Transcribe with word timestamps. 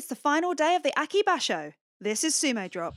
It's 0.00 0.08
the 0.08 0.14
final 0.14 0.54
day 0.54 0.76
of 0.76 0.82
the 0.82 0.98
Aki 0.98 1.24
Basho. 1.24 1.74
This 2.00 2.24
is 2.24 2.34
Sumo 2.34 2.70
Drop. 2.70 2.94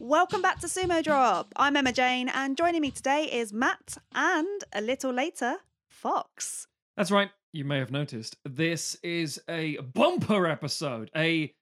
Welcome 0.00 0.42
back 0.42 0.58
to 0.58 0.66
Sumo 0.66 1.04
Drop. 1.04 1.52
I'm 1.54 1.76
Emma 1.76 1.92
Jane, 1.92 2.28
and 2.30 2.56
joining 2.56 2.80
me 2.80 2.90
today 2.90 3.26
is 3.26 3.52
Matt 3.52 3.96
and 4.12 4.64
a 4.72 4.80
little 4.80 5.12
later, 5.12 5.58
Fox. 5.86 6.66
That's 6.96 7.12
right. 7.12 7.30
You 7.54 7.64
may 7.64 7.78
have 7.78 7.92
noticed 7.92 8.36
this 8.44 8.96
is 9.04 9.40
a 9.48 9.76
bumper 9.76 10.44
episode, 10.48 11.08
a 11.14 11.54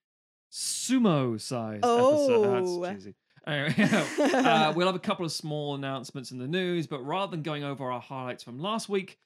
sumo 0.51 1.39
size 1.39 1.81
Oh. 1.83 2.73
episode. 2.73 2.87
That's 2.89 2.97
cheesy. 3.05 3.15
Anyway, 3.45 3.75
uh, 4.35 4.73
we'll 4.77 4.87
have 4.87 4.95
a 4.95 5.01
couple 5.01 5.27
of 5.27 5.33
small 5.33 5.75
announcements 5.75 6.31
in 6.31 6.39
the 6.39 6.47
news, 6.47 6.87
but 6.87 7.05
rather 7.05 7.33
than 7.33 7.43
going 7.43 7.65
over 7.65 7.91
our 7.91 8.01
highlights 8.01 8.45
from 8.45 8.61
last 8.61 8.89
week, 8.89 9.19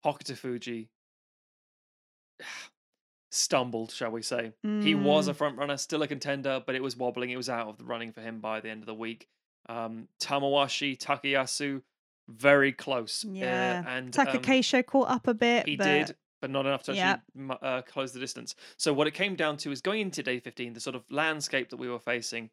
Hokutofuji 0.05 0.87
stumbled, 3.29 3.91
shall 3.91 4.11
we 4.11 4.21
say. 4.21 4.53
He 4.63 4.95
was 4.95 5.27
a 5.27 5.33
Mm. 5.33 5.37
front 5.37 5.57
runner, 5.57 5.77
still 5.77 6.01
a 6.03 6.07
contender, 6.07 6.61
but 6.65 6.75
it 6.75 6.81
was 6.83 6.95
wobbling. 6.95 7.29
It 7.29 7.37
was 7.37 7.49
out 7.49 7.67
of 7.67 7.77
the 7.77 7.83
running 7.85 8.11
for 8.11 8.21
him 8.21 8.39
by 8.39 8.61
the 8.61 8.69
end 8.69 8.81
of 8.81 8.85
the 8.87 8.93
week. 8.93 9.27
Um, 9.67 10.07
Tamawashi, 10.19 10.97
Takayasu, 10.97 11.83
very 12.29 12.71
close. 12.71 13.25
uh, 13.25 13.29
Yeah. 13.31 13.83
and 13.87 14.07
um, 14.17 14.25
Taka 14.25 14.39
Keisho 14.39 14.85
caught 14.85 15.09
up 15.09 15.27
a 15.27 15.33
bit. 15.33 15.65
he 15.67 15.75
but 15.75 15.83
did, 15.85 16.15
but 16.41 16.49
not 16.49 16.65
enough 16.65 16.83
to 16.83 16.91
actually 16.91 16.99
Yep. 17.01 17.21
mu- 17.35 17.53
uh, 17.55 17.81
close 17.81 18.13
the 18.13 18.19
distance. 18.19 18.55
So 18.77 18.93
what 18.93 19.07
it 19.07 19.13
came 19.13 19.35
down 19.35 19.57
to 19.57 19.71
is 19.71 19.81
going 19.81 20.01
into 20.01 20.23
day 20.23 20.39
15, 20.39 20.73
the 20.73 20.79
sort 20.79 20.95
of 20.95 21.03
landscape 21.09 21.69
that 21.69 21.77
we 21.77 21.89
were 21.89 21.99
facing. 21.99 22.49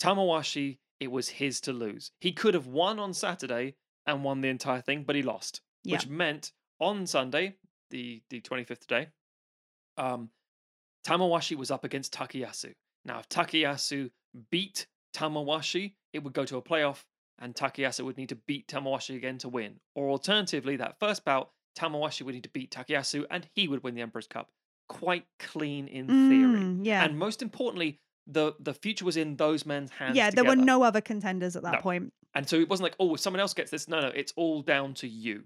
Tamawashi, 0.00 0.78
it 1.00 1.10
was 1.10 1.28
his 1.28 1.60
to 1.62 1.72
lose. 1.72 2.12
He 2.20 2.32
could 2.32 2.54
have 2.54 2.66
won 2.66 2.98
on 2.98 3.12
Saturday 3.14 3.76
and 4.06 4.24
won 4.24 4.40
the 4.40 4.48
entire 4.48 4.80
thing, 4.80 5.04
but 5.04 5.16
he 5.16 5.22
lost, 5.22 5.60
Yeah. 5.84 5.96
which 5.96 6.06
meant 6.08 6.52
on 6.80 7.06
Sunday, 7.06 7.56
the 7.90 8.22
the 8.30 8.40
25th 8.40 8.86
day, 8.86 9.08
um, 9.96 10.30
Tamawashi 11.06 11.56
was 11.56 11.70
up 11.70 11.84
against 11.84 12.12
Takayasu. 12.14 12.72
Now, 13.04 13.18
if 13.18 13.28
Takayasu 13.28 14.10
beat 14.50 14.86
Tamawashi, 15.14 15.94
it 16.12 16.22
would 16.22 16.32
go 16.32 16.44
to 16.44 16.56
a 16.56 16.62
playoff, 16.62 17.04
and 17.38 17.54
Takayasu 17.54 18.04
would 18.04 18.16
need 18.16 18.28
to 18.30 18.36
beat 18.36 18.68
Tamawashi 18.68 19.16
again 19.16 19.38
to 19.38 19.48
win. 19.48 19.80
Or 19.94 20.10
alternatively, 20.10 20.76
that 20.76 20.98
first 21.00 21.24
bout, 21.24 21.50
Tamawashi 21.78 22.22
would 22.22 22.34
need 22.34 22.44
to 22.44 22.50
beat 22.50 22.70
Takayasu, 22.70 23.24
and 23.30 23.48
he 23.54 23.66
would 23.68 23.82
win 23.82 23.94
the 23.94 24.02
Emperor's 24.02 24.26
Cup. 24.26 24.50
Quite 24.88 25.24
clean 25.38 25.88
in 25.88 26.06
theory. 26.06 26.60
Mm, 26.60 26.80
yeah. 26.84 27.04
And 27.04 27.18
most 27.18 27.40
importantly, 27.42 27.98
the 28.26 28.54
the 28.60 28.74
future 28.74 29.04
was 29.04 29.16
in 29.16 29.36
those 29.36 29.66
men's 29.66 29.90
hands. 29.90 30.16
yeah, 30.16 30.30
there 30.30 30.44
were 30.44 30.54
no 30.54 30.82
other 30.82 31.00
contenders 31.00 31.56
at 31.56 31.62
that 31.62 31.74
No. 31.74 31.80
point. 31.80 32.12
And 32.34 32.48
so 32.48 32.56
it 32.56 32.68
wasn't 32.68 32.84
like, 32.84 32.96
oh, 33.00 33.14
if 33.14 33.20
someone 33.20 33.40
else 33.40 33.52
gets 33.54 33.70
this. 33.70 33.88
No, 33.88 34.00
no, 34.00 34.08
it's 34.08 34.32
all 34.36 34.62
down 34.62 34.94
to 34.94 35.08
you. 35.08 35.44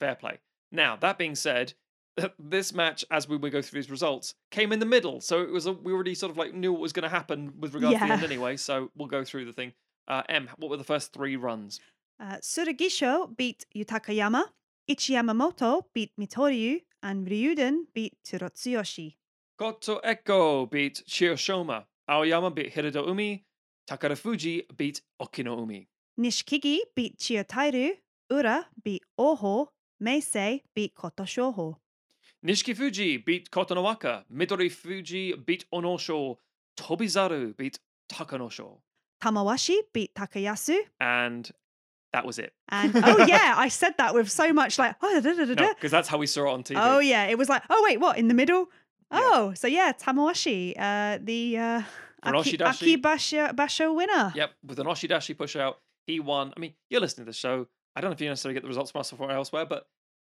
Fair 0.00 0.14
play. 0.14 0.38
Now, 0.70 0.96
that 0.96 1.18
being 1.18 1.34
said, 1.34 1.74
this 2.38 2.72
match, 2.72 3.04
as 3.10 3.28
we, 3.28 3.38
go 3.38 3.62
through 3.62 3.80
these 3.80 3.90
results, 3.90 4.34
came 4.50 4.72
in 4.72 4.78
the 4.78 4.86
middle. 4.86 5.20
So 5.20 5.42
it 5.42 5.50
was 5.50 5.66
a, 5.66 5.72
we 5.72 5.92
already 5.92 6.14
sort 6.14 6.30
of 6.30 6.38
like 6.38 6.54
knew 6.54 6.72
what 6.72 6.80
was 6.80 6.92
going 6.92 7.02
to 7.02 7.08
happen 7.08 7.52
with 7.58 7.74
regard 7.74 7.94
to 7.94 8.06
the 8.06 8.12
end 8.12 8.24
anyway. 8.24 8.56
So 8.56 8.90
we'll 8.96 9.08
go 9.08 9.24
through 9.24 9.46
the 9.46 9.52
thing. 9.52 9.72
Uh, 10.06 10.22
M, 10.28 10.48
what 10.58 10.70
were 10.70 10.76
the 10.76 10.84
first 10.84 11.12
three 11.12 11.36
runs? 11.36 11.80
Uh, 12.20 12.36
Tsurugisho 12.36 13.36
beat 13.36 13.64
Yutakayama, 13.74 14.44
Ichiyamamoto 14.88 15.82
beat 15.94 16.12
Mitoryu, 16.20 16.82
and 17.02 17.26
Ryuden 17.26 17.86
beat 17.94 18.14
Terutsuyoshi. 18.24 19.16
Goto 19.58 20.00
Eko 20.00 20.70
beat 20.70 21.02
Chiyoshoma. 21.08 21.84
Aoiyama 22.08 22.54
beat 22.54 22.74
Hiradoumi. 22.74 23.42
Takara 23.88 24.16
Fuji 24.16 24.62
beat 24.76 25.02
Okinoumi. 25.20 25.86
Nishikigi 26.18 26.78
beat 26.94 27.18
Chiyotairyu, 27.18 27.92
Ura 28.30 28.66
beat 28.82 29.02
Oho, 29.18 29.68
Meisei 30.02 30.62
beat 30.74 30.94
Koto 30.94 31.24
Shoho. 32.44 32.50
Nishikifuji 32.50 33.24
beat 33.24 33.50
Kotonowaka. 33.50 34.24
Midorifuji 34.34 35.44
beat 35.44 35.64
Onosho. 35.72 36.36
Tobizaru 36.76 37.56
beat 37.56 37.78
Takanosho. 38.10 38.78
Tamawashi 39.22 39.78
beat 39.92 40.14
Takayasu. 40.14 40.78
And 41.00 41.50
that 42.12 42.26
was 42.26 42.38
it. 42.38 42.52
And 42.68 42.92
oh 42.94 43.24
yeah, 43.28 43.54
I 43.56 43.68
said 43.68 43.94
that 43.98 44.14
with 44.14 44.30
so 44.30 44.52
much 44.52 44.78
like 44.78 44.96
oh, 45.02 45.20
da. 45.20 45.30
No, 45.32 45.74
because 45.74 45.90
that's 45.90 46.08
how 46.08 46.18
we 46.18 46.26
saw 46.26 46.46
it 46.46 46.52
on 46.52 46.62
TV. 46.62 46.76
oh 46.78 46.98
yeah, 46.98 47.24
it 47.24 47.38
was 47.38 47.48
like 47.48 47.62
oh 47.70 47.82
wait, 47.84 48.00
what 48.00 48.18
in 48.18 48.28
the 48.28 48.34
middle? 48.34 48.68
Yeah. 49.12 49.20
Oh, 49.22 49.54
so 49.54 49.66
yeah, 49.66 49.92
Tamawashi, 49.92 50.74
uh, 50.78 51.18
the 51.22 51.58
uh. 51.58 51.82
Aki 52.26 52.56
Basho, 53.02 53.52
Basho 53.54 53.94
winner. 53.94 54.32
Yep, 54.34 54.50
with 54.66 54.78
an 54.78 54.86
Oshidashi 54.86 55.36
push 55.36 55.56
out, 55.56 55.80
he 56.06 56.20
won. 56.20 56.54
I 56.56 56.60
mean, 56.60 56.72
you're 56.88 57.02
listening 57.02 57.26
to 57.26 57.32
the 57.32 57.36
show. 57.36 57.66
I 57.94 58.00
don't 58.00 58.08
know 58.10 58.14
if 58.14 58.20
you 58.22 58.30
necessarily 58.30 58.54
get 58.54 58.62
the 58.62 58.68
results 58.68 58.92
from 58.92 59.00
us 59.00 59.12
or 59.12 59.30
elsewhere, 59.30 59.66
but 59.66 59.86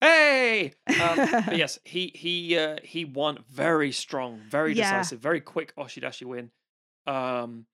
hey! 0.07 0.73
Um, 1.01 1.17
but 1.47 1.57
yes, 1.63 1.79
he 1.85 2.03
he 2.15 2.57
uh, 2.59 2.77
he 2.83 3.05
won 3.05 3.39
very 3.49 3.93
strong, 3.93 4.41
very 4.49 4.73
Yeah. 4.75 4.83
decisive, 4.85 5.21
very 5.21 5.41
quick 5.41 5.75
Oshidashi 5.77 6.25
win. 6.33 6.51
Um, 7.07 7.67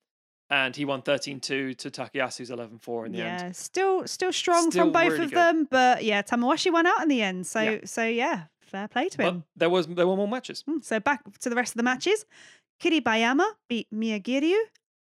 and 0.50 0.76
he 0.76 0.84
won 0.84 1.00
13-2 1.00 1.40
to 1.78 1.90
Takayasu's 1.90 2.50
11-4 2.50 3.06
in 3.06 3.12
the 3.12 3.18
yeah, 3.18 3.40
end. 3.44 3.56
still 3.56 4.06
still 4.06 4.32
strong 4.32 4.70
Still 4.70 4.84
from 4.84 4.92
both 4.92 5.12
really 5.12 5.24
of 5.24 5.30
good. 5.30 5.38
them, 5.38 5.68
but 5.70 6.04
yeah, 6.04 6.20
Tamawashi 6.20 6.70
won 6.70 6.86
out 6.86 7.00
in 7.02 7.08
the 7.08 7.22
end. 7.22 7.46
So 7.46 7.60
Yeah. 7.60 7.78
so 7.84 8.04
yeah, 8.04 8.38
fair 8.60 8.86
play 8.88 9.08
to 9.08 9.16
But 9.16 9.26
him. 9.26 9.44
there 9.56 9.70
was 9.70 9.86
there 9.86 10.06
were 10.06 10.16
more 10.16 10.28
matches. 10.28 10.62
Mm, 10.68 10.84
So 10.84 11.00
back 11.00 11.20
to 11.40 11.48
the 11.48 11.56
rest 11.56 11.72
of 11.72 11.78
the 11.78 11.82
matches. 11.92 12.26
Kiribayama 12.82 13.46
beat 13.68 13.88
Miyagiryu. 13.94 14.58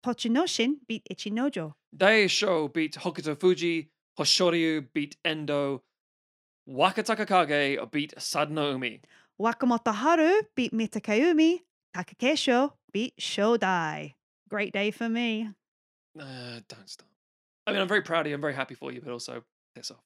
Tochinoshin 0.05 0.76
beat 0.88 1.02
Ichinojo. 1.12 1.75
Daieisho 1.96 2.73
beat 2.73 2.94
Hokutofuji. 2.96 3.88
Hoshoryu 4.19 4.87
beat 4.94 5.17
Endo. 5.25 5.82
Wakatakakage 6.68 7.90
beat 7.90 8.14
Sadanoumi. 8.16 9.00
Wakamoto 9.40 9.94
Haru 9.94 10.42
beat 10.54 10.72
Mitakeumi. 10.72 11.60
Takakeisho 11.94 12.72
beat 12.92 13.16
Shodai. 13.18 14.14
Great 14.48 14.72
day 14.72 14.90
for 14.90 15.08
me. 15.08 15.50
Uh, 16.18 16.60
don't 16.68 16.88
stop. 16.88 17.08
I 17.66 17.72
mean, 17.72 17.80
I'm 17.80 17.88
very 17.88 18.02
proud 18.02 18.26
of 18.26 18.30
you. 18.30 18.34
I'm 18.34 18.40
very 18.40 18.54
happy 18.54 18.74
for 18.74 18.92
you, 18.92 19.00
but 19.00 19.10
also 19.12 19.42
piss 19.74 19.90
off. 19.90 20.02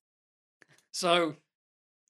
So, 0.92 1.36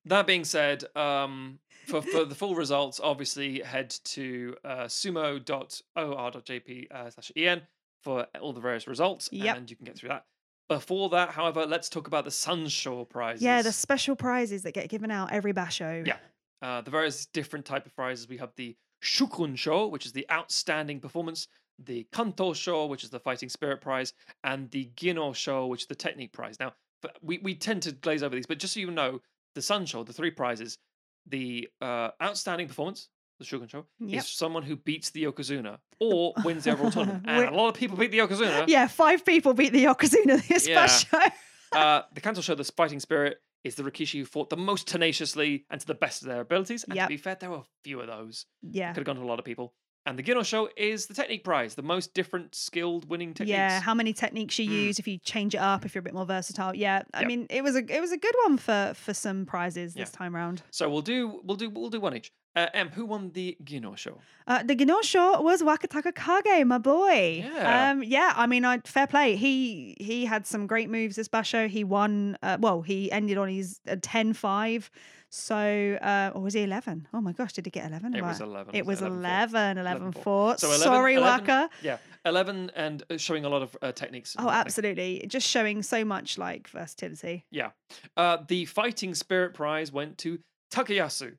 that 0.07 0.27
being 0.27 0.45
said, 0.45 0.85
um, 0.97 1.59
for, 1.87 2.01
for 2.03 2.25
the 2.25 2.35
full 2.35 2.55
results, 2.55 3.01
obviously 3.03 3.61
head 3.61 3.91
to 4.05 4.57
uh, 4.65 4.85
sumo.or.jp 4.85 6.93
uh, 6.93 7.11
slash 7.11 7.33
en 7.37 7.63
for 8.03 8.27
all 8.41 8.53
the 8.55 8.61
various 8.61 8.87
results, 8.87 9.29
Yep. 9.33 9.57
and 9.57 9.71
you 9.71 9.77
can 9.77 9.85
get 9.85 9.97
through 9.97 10.09
that. 10.11 10.25
Before 10.71 11.09
that, 11.09 11.31
however, 11.31 11.67
let's 11.67 11.89
talk 11.89 12.07
about 12.07 12.23
the 12.23 12.31
Sansho 12.31 13.09
prizes. 13.09 13.43
Yeah, 13.43 13.61
the 13.61 13.73
special 13.73 14.15
prizes 14.15 14.63
that 14.63 14.73
get 14.73 14.89
given 14.89 15.11
out 15.11 15.33
every 15.33 15.53
basho. 15.53 16.07
Yeah. 16.07 16.19
uh, 16.63 16.81
the 16.81 16.93
various 16.93 17.27
different 17.27 17.67
type 17.67 17.87
of 17.87 17.97
prizes. 17.97 18.29
We 18.29 18.37
have 18.37 18.53
the 18.55 18.77
Shukun 19.03 19.59
Show, 19.59 19.89
which 19.89 20.07
is 20.07 20.13
the 20.13 20.25
outstanding 20.31 21.01
performance, 21.01 21.49
the 21.85 22.07
Kanto 22.13 22.53
Show, 22.53 22.87
which 22.87 23.03
is 23.03 23.11
the 23.11 23.19
fighting 23.19 23.49
spirit 23.49 23.81
prize, 23.81 24.13
and 24.45 24.71
the 24.71 24.89
Gino 24.95 25.33
Show, 25.33 25.67
which 25.67 25.83
is 25.83 25.87
the 25.89 25.95
technique 25.97 26.33
prize. 26.33 26.61
Now, 26.61 26.75
we, 27.21 27.39
we 27.39 27.57
tend 27.57 27.83
to 27.83 27.93
glaze 27.93 28.23
over 28.23 28.37
these, 28.37 28.47
but 28.47 28.61
just 28.61 28.75
so 28.75 28.81
you 28.81 28.93
know, 28.93 29.21
the 29.57 29.61
Sansho, 29.61 30.07
the 30.07 30.13
three 30.13 30.31
prizes, 30.31 30.79
the 31.27 31.69
uh, 31.81 32.11
outstanding 32.23 32.69
performance, 32.69 33.09
the 33.41 33.45
Shukun 33.45 33.69
Show, 33.69 33.87
Yep. 33.99 34.21
is 34.23 34.29
someone 34.29 34.63
who 34.63 34.77
beats 34.77 35.11
the 35.11 35.25
Yokozuna 35.25 35.79
or 35.99 36.33
wins 36.45 36.63
the 36.65 36.71
overall 36.73 36.91
tournament. 36.93 37.25
And 37.27 37.47
a 37.47 37.51
lot 37.57 37.69
of 37.69 37.75
people 37.75 37.97
beat 37.97 38.13
the 38.13 38.19
Yokozuna. 38.19 38.67
Yeah, 38.69 38.87
five 38.87 39.25
people 39.25 39.53
beat 39.55 39.73
the 39.73 39.85
Yokozuna 39.87 40.47
this 40.47 40.69
Yeah. 40.69 40.87
basho. 40.87 41.33
Uh, 41.73 42.03
the 42.15 42.21
Kanto 42.21 42.41
Show, 42.41 42.57
the 42.57 42.65
fighting 42.65 42.99
spirit, 42.99 43.39
is 43.63 43.77
the 43.77 43.85
Rikishi 43.85 44.19
who 44.19 44.25
fought 44.25 44.51
the 44.51 44.57
most 44.57 44.89
tenaciously 44.89 45.67
and 45.71 45.81
to 45.81 45.87
the 45.87 45.95
best 45.95 46.21
of 46.23 46.27
their 46.29 46.41
abilities. 46.41 46.83
And 46.85 46.97
Yep. 46.97 47.05
to 47.07 47.09
be 47.09 47.17
fair, 47.17 47.37
there 47.39 47.49
were 47.51 47.59
a 47.59 47.65
few 47.85 48.01
of 48.01 48.09
those. 48.09 48.47
yeah. 48.63 48.89
Could 48.93 48.97
have 48.99 49.07
gone 49.07 49.17
to 49.17 49.23
a 49.23 49.31
lot 49.31 49.39
of 49.39 49.45
people. 49.45 49.73
And 50.07 50.19
the 50.19 50.23
Gino 50.25 50.43
Show 50.43 50.69
is 50.77 51.07
the 51.07 51.15
technique 51.15 51.45
prize, 51.45 51.75
the 51.77 51.83
most 51.83 52.13
different 52.15 52.55
skilled 52.57 53.09
winning 53.09 53.35
techniques. 53.35 53.51
Yeah, 53.51 53.81
how 53.81 53.95
many 53.95 54.13
techniques 54.15 54.59
you 54.59 54.69
Mm. 54.69 54.73
use 54.87 54.99
if 54.99 55.07
you 55.07 55.19
change 55.19 55.55
it 55.55 55.59
up, 55.59 55.85
if 55.85 55.95
you're 55.95 56.01
a 56.01 56.03
bit 56.03 56.15
more 56.15 56.25
versatile. 56.27 56.75
Yeah, 56.75 57.03
I 57.15 57.21
Yep. 57.21 57.29
mean, 57.29 57.47
it 57.51 57.63
was 57.63 57.77
a 57.77 57.85
it 57.97 58.01
was 58.01 58.11
a 58.11 58.17
good 58.17 58.35
one 58.47 58.57
for 58.57 58.93
for 58.97 59.13
some 59.15 59.45
prizes 59.47 59.95
Yeah. 59.95 60.03
this 60.05 60.11
time 60.11 60.35
round. 60.35 60.63
so 60.73 60.89
we'll 60.91 61.03
do 61.03 61.41
we'll 61.45 61.57
do 61.59 61.69
we'll 61.71 61.91
do 61.91 62.01
one 62.01 62.17
each. 62.17 62.33
Uh, 62.57 62.67
M, 62.75 62.91
who 62.91 63.07
won 63.07 63.31
the 63.31 63.57
Gino 63.63 63.95
Show? 63.95 64.19
Uh, 64.47 64.63
the 64.65 65.01
Show 65.03 65.41
was 65.41 65.63
Wakatakakage, 65.63 66.67
my 66.67 66.79
boy. 66.79 67.45
Yeah. 67.55 67.91
Um, 67.91 68.03
yeah. 68.03 68.33
I 68.35 68.47
mean, 68.47 68.65
I 68.65 68.79
fair 68.79 69.07
play. 69.07 69.37
He 69.37 69.97
he 70.01 70.25
had 70.25 70.47
some 70.47 70.67
great 70.67 70.91
moves 70.91 71.15
this 71.17 71.29
basho. 71.29 71.69
He 71.69 71.85
won. 71.85 72.37
Uh, 72.43 72.57
well, 72.61 72.83
he 72.83 73.11
ended 73.13 73.39
on 73.39 73.49
his 73.49 73.81
uh, 73.89 73.97
10-5. 73.97 74.91
So, 75.33 75.55
uh, 76.03 76.33
or 76.35 76.43
was 76.43 76.55
he 76.55 76.63
eleven? 76.63 77.07
Oh 77.15 77.21
my 77.21 77.31
gosh, 77.31 77.53
did 77.53 77.65
he 77.65 77.71
get 77.71 77.87
eleven? 77.87 78.17
It 78.17 78.23
was 78.23 78.41
11. 78.41 78.75
It 78.75 78.85
was 78.85 79.01
11-4. 79.01 79.07
11, 79.07 79.79
11 79.79 80.13
11-4. 80.13 80.23
4. 80.23 80.59
So 80.59 80.67
11 80.67 80.83
Sorry, 80.83 81.15
11 81.15 81.47
Waka. 81.47 81.71
Yeah, 81.85 81.99
eleven 82.25 82.73
and 82.75 83.05
uh, 83.09 83.17
showing 83.17 83.45
a 83.45 83.49
lot 83.49 83.63
of 83.63 83.77
uh, 83.81 83.93
techniques. 83.93 84.35
Oh, 84.37 84.49
absolutely. 84.49 85.25
Just 85.29 85.47
showing 85.47 85.85
so 85.85 86.05
much 86.05 86.37
like 86.37 86.67
versatility. 86.69 87.45
Yeah. 87.53 87.71
Uh, 88.17 88.39
the 88.49 88.65
fighting 88.65 89.15
spirit 89.15 89.55
prize 89.55 89.93
went 89.93 90.19
to 90.19 90.41
Takayasu. 90.73 91.37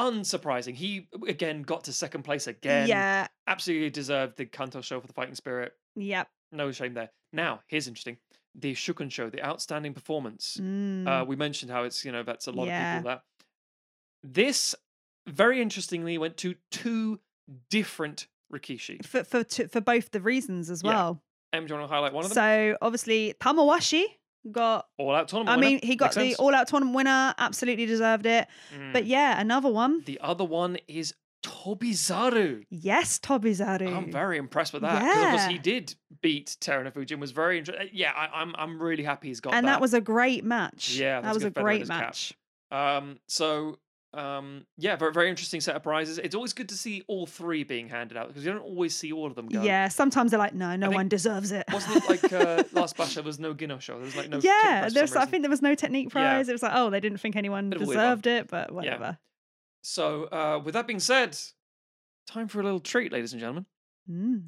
Unsurprising. 0.00 0.74
He 0.74 1.08
again 1.28 1.62
got 1.62 1.84
to 1.84 1.92
second 1.92 2.22
place 2.22 2.46
again. 2.46 2.88
Yeah. 2.88 3.26
Absolutely 3.46 3.90
deserved 3.90 4.36
the 4.36 4.46
Kanto 4.46 4.80
show 4.80 5.00
for 5.00 5.06
the 5.06 5.12
fighting 5.12 5.34
spirit. 5.34 5.72
Yep. 5.96 6.28
No 6.52 6.72
shame 6.72 6.94
there. 6.94 7.10
Now, 7.32 7.60
here's 7.68 7.86
interesting. 7.86 8.16
The 8.54 8.74
Shukun 8.74 9.10
show, 9.12 9.30
the 9.30 9.44
outstanding 9.44 9.94
performance. 9.94 10.56
Mm. 10.60 11.06
Uh, 11.06 11.24
we 11.24 11.36
mentioned 11.36 11.70
how 11.70 11.84
it's, 11.84 12.04
you 12.04 12.10
know, 12.12 12.22
that's 12.22 12.46
a 12.48 12.50
lot 12.52 12.66
Yeah. 12.66 12.96
of 12.96 12.98
people 13.02 13.10
that. 13.10 13.22
This, 14.22 14.74
very 15.28 15.60
interestingly, 15.62 16.18
went 16.18 16.36
to 16.38 16.54
two 16.70 17.20
different 17.70 18.26
Rikishi. 18.52 19.04
for 19.04 19.22
for 19.24 19.44
for 19.44 19.80
both 19.80 20.10
the 20.10 20.20
reasons 20.20 20.70
as 20.70 20.82
Yeah. 20.82 20.90
well. 20.90 21.22
Em, 21.52 21.66
do 21.66 21.72
you 21.74 21.78
want 21.78 21.88
to 21.90 21.94
highlight 21.94 22.12
one 22.12 22.24
of 22.24 22.30
them? 22.32 22.34
So 22.34 22.76
obviously 22.82 23.34
Tamawashi 23.40 24.04
got. 24.50 24.86
All 24.98 25.14
out 25.14 25.28
tournament. 25.28 25.50
I 25.50 25.56
winner. 25.56 25.68
mean, 25.70 25.80
he 25.82 25.96
got 25.96 26.06
Makes 26.06 26.14
the 26.16 26.20
sense. 26.30 26.38
all-out 26.40 26.68
tournament 26.68 26.94
winner. 26.96 27.34
Absolutely 27.38 27.86
deserved 27.86 28.26
it. 28.26 28.46
But 28.92 29.04
Mm. 29.04 29.08
yeah, 29.08 29.40
another 29.40 29.70
one. 29.70 30.02
the 30.04 30.18
other 30.22 30.44
one 30.44 30.76
is 30.88 31.14
Toby 31.42 31.92
Tobizaru. 31.92 32.64
Yes, 32.70 33.18
Toby 33.18 33.52
Tobizaru. 33.52 33.96
I'm 33.96 34.12
very 34.12 34.36
impressed 34.36 34.72
with 34.74 34.82
that 34.82 35.00
because 35.02 35.22
of 35.24 35.30
course 35.30 35.46
he 35.46 35.58
did 35.58 35.94
beat 36.20 36.56
Terunofuji 36.60 37.12
and 37.12 37.20
was 37.20 37.30
very 37.32 37.58
interesting. 37.58 37.88
Yeah, 37.92 38.12
I, 38.14 38.40
I'm 38.42 38.54
I'm 38.56 38.80
really 38.82 39.02
happy 39.04 39.28
he's 39.28 39.40
got 39.40 39.54
and 39.54 39.66
that. 39.66 39.72
that 39.72 39.80
was 39.80 39.94
a 39.94 40.00
great 40.02 40.44
match. 40.44 40.90
Yeah, 40.90 41.20
that 41.22 41.32
was 41.34 41.42
a 41.42 41.46
good 41.46 41.54
feather 41.54 41.68
in 41.70 41.76
great 41.78 41.88
match. 41.88 42.34
Um, 42.70 43.18
so 43.26 43.78
um, 44.12 44.66
yeah, 44.76 44.96
very 44.96 45.12
very 45.12 45.30
interesting 45.30 45.60
set 45.60 45.76
of 45.76 45.82
prizes. 45.82 46.18
It's 46.18 46.34
always 46.34 46.52
good 46.52 46.68
to 46.70 46.74
see 46.74 47.02
all 47.06 47.26
three 47.26 47.62
being 47.64 47.88
handed 47.88 48.16
out 48.16 48.28
because 48.28 48.44
you 48.44 48.52
don't 48.52 48.62
always 48.62 48.94
see 48.96 49.12
all 49.12 49.26
of 49.26 49.34
them 49.36 49.46
go. 49.48 49.62
Yeah, 49.62 49.88
sometimes 49.88 50.30
they're 50.32 50.38
like, 50.38 50.54
no, 50.54 50.74
no 50.76 50.86
think- 50.88 50.96
one 50.96 51.08
deserves 51.08 51.52
it. 51.52 51.64
Wasn't 51.72 51.96
it 52.04 52.08
like 52.08 52.32
uh, 52.32 52.64
last 52.72 52.96
bash 52.96 53.14
there 53.14 53.22
was 53.22 53.38
no 53.38 53.54
Gino 53.54 53.78
show? 53.78 53.94
There 53.94 54.04
was 54.04 54.16
like 54.16 54.28
no. 54.28 54.40
yeah, 54.42 54.88
there's. 54.92 55.14
I 55.14 55.26
think 55.26 55.42
there 55.42 55.50
was 55.50 55.62
no 55.62 55.74
technique 55.74 56.08
Yeah. 56.08 56.12
prize. 56.34 56.48
It 56.48 56.52
was 56.52 56.62
like, 56.62 56.72
oh, 56.74 56.90
they 56.90 57.00
didn't 57.00 57.18
think 57.18 57.36
anyone 57.36 57.70
Bit 57.70 57.76
of 57.76 57.82
a 57.82 57.86
weird 57.86 57.96
one. 57.98 58.06
deserved 58.06 58.26
it, 58.26 58.48
but 58.48 58.72
whatever. 58.72 59.18
So 59.82 60.24
uh, 60.24 60.60
with 60.64 60.74
that 60.74 60.86
being 60.86 61.00
said, 61.00 61.38
time 62.26 62.48
for 62.48 62.60
a 62.60 62.64
little 62.64 62.80
treat, 62.80 63.12
ladies 63.12 63.32
and 63.32 63.40
gentlemen. 63.40 63.66
Mm. 64.10 64.42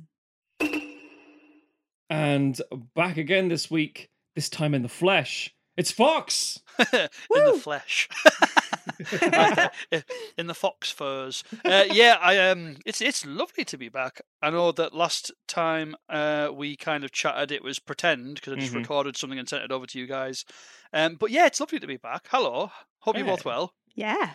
And 2.11 2.61
back 2.95 3.17
again 3.17 3.49
this 3.49 3.71
week. 3.71 4.11
This 4.35 4.49
time 4.49 4.75
in 4.75 4.83
the 4.83 4.89
flesh. 4.89 5.55
It's 5.77 5.91
Fox. 5.91 6.61
in 6.93 7.09
the 7.31 7.59
flesh. 7.63 8.09
in 10.39 10.47
the 10.47 10.55
fox 10.55 10.91
furs. 10.91 11.45
Uh, 11.65 11.85
yeah, 11.91 12.17
I 12.21 12.39
um 12.51 12.77
it's 12.87 13.01
it's 13.01 13.25
lovely 13.27 13.65
to 13.67 13.79
be 13.79 13.89
back. 13.89 14.21
I 14.41 14.51
know 14.51 14.73
that 14.73 14.95
last 14.95 15.33
time 15.49 15.95
uh, 16.09 16.49
we 16.53 16.77
kind 16.77 17.05
of 17.05 17.13
chatted 17.13 17.53
it 17.53 17.63
was 17.63 17.79
pretend 17.79 18.37
because 18.37 18.53
I 18.55 18.57
just 18.57 18.73
Mhm. 18.73 18.77
recorded 18.79 19.17
something 19.17 19.39
and 19.39 19.49
sent 19.49 19.65
it 19.65 19.73
over 19.73 19.87
to 19.87 19.99
you 19.99 20.07
guys. 20.07 20.45
Um 20.93 21.17
but 21.17 21.31
yeah, 21.31 21.47
it's 21.47 21.61
lovely 21.61 21.79
to 21.81 21.87
be 21.87 21.97
back. 21.97 22.27
Hello. 22.31 22.71
Hope 23.01 23.17
you're 23.17 23.27
both 23.27 23.45
well. 23.45 23.75
Yeah. 23.95 24.31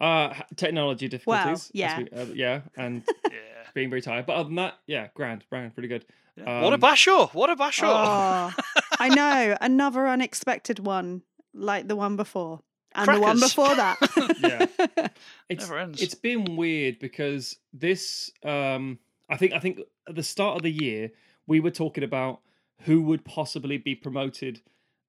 Uh, 0.00 0.34
technology 0.56 1.06
difficulties. 1.08 1.66
as 1.66 1.70
yeah. 1.74 1.98
we- 1.98 2.08
uh, 2.10 2.24
yeah, 2.34 2.60
and 2.76 3.02
Yeah. 3.30 3.38
being 3.74 3.90
very 3.90 4.00
tired. 4.02 4.26
But 4.26 4.34
other 4.36 4.44
than 4.48 4.56
that, 4.56 4.74
yeah, 4.86 5.08
grand, 5.14 5.44
grand, 5.50 5.74
pretty 5.74 5.88
good. 5.88 6.04
Yeah. 6.36 6.62
what 6.62 6.72
a 6.72 6.76
Um, 6.76 6.80
basho! 6.80 7.32
What 7.34 7.50
a 7.50 7.56
basho! 7.56 7.82
Oh, 7.84 8.52
I 8.98 9.08
know. 9.10 9.56
Another 9.60 10.08
unexpected 10.08 10.78
one, 10.78 11.22
like 11.52 11.88
the 11.88 11.94
one 11.96 12.16
before. 12.16 12.60
And 12.94 13.08
the 13.08 13.20
one 13.20 13.40
before 13.40 13.74
that. 13.74 13.98
Yeah. 14.40 15.08
It's, 15.48 15.64
Never 15.64 15.78
ends. 15.78 16.00
It's 16.02 16.14
been 16.14 16.56
weird 16.56 16.98
because 16.98 17.56
this, 17.74 18.30
um, 18.44 18.98
I 19.28 19.36
think, 19.36 19.52
I 19.52 19.58
think 19.58 19.80
at 20.08 20.14
the 20.14 20.22
start 20.22 20.56
of 20.56 20.62
the 20.62 20.70
year 20.70 21.10
we 21.46 21.60
were 21.60 21.70
talking 21.70 22.04
about 22.04 22.40
who 22.82 23.02
would 23.02 23.24
possibly 23.24 23.76
be 23.76 23.94
promoted 23.94 24.62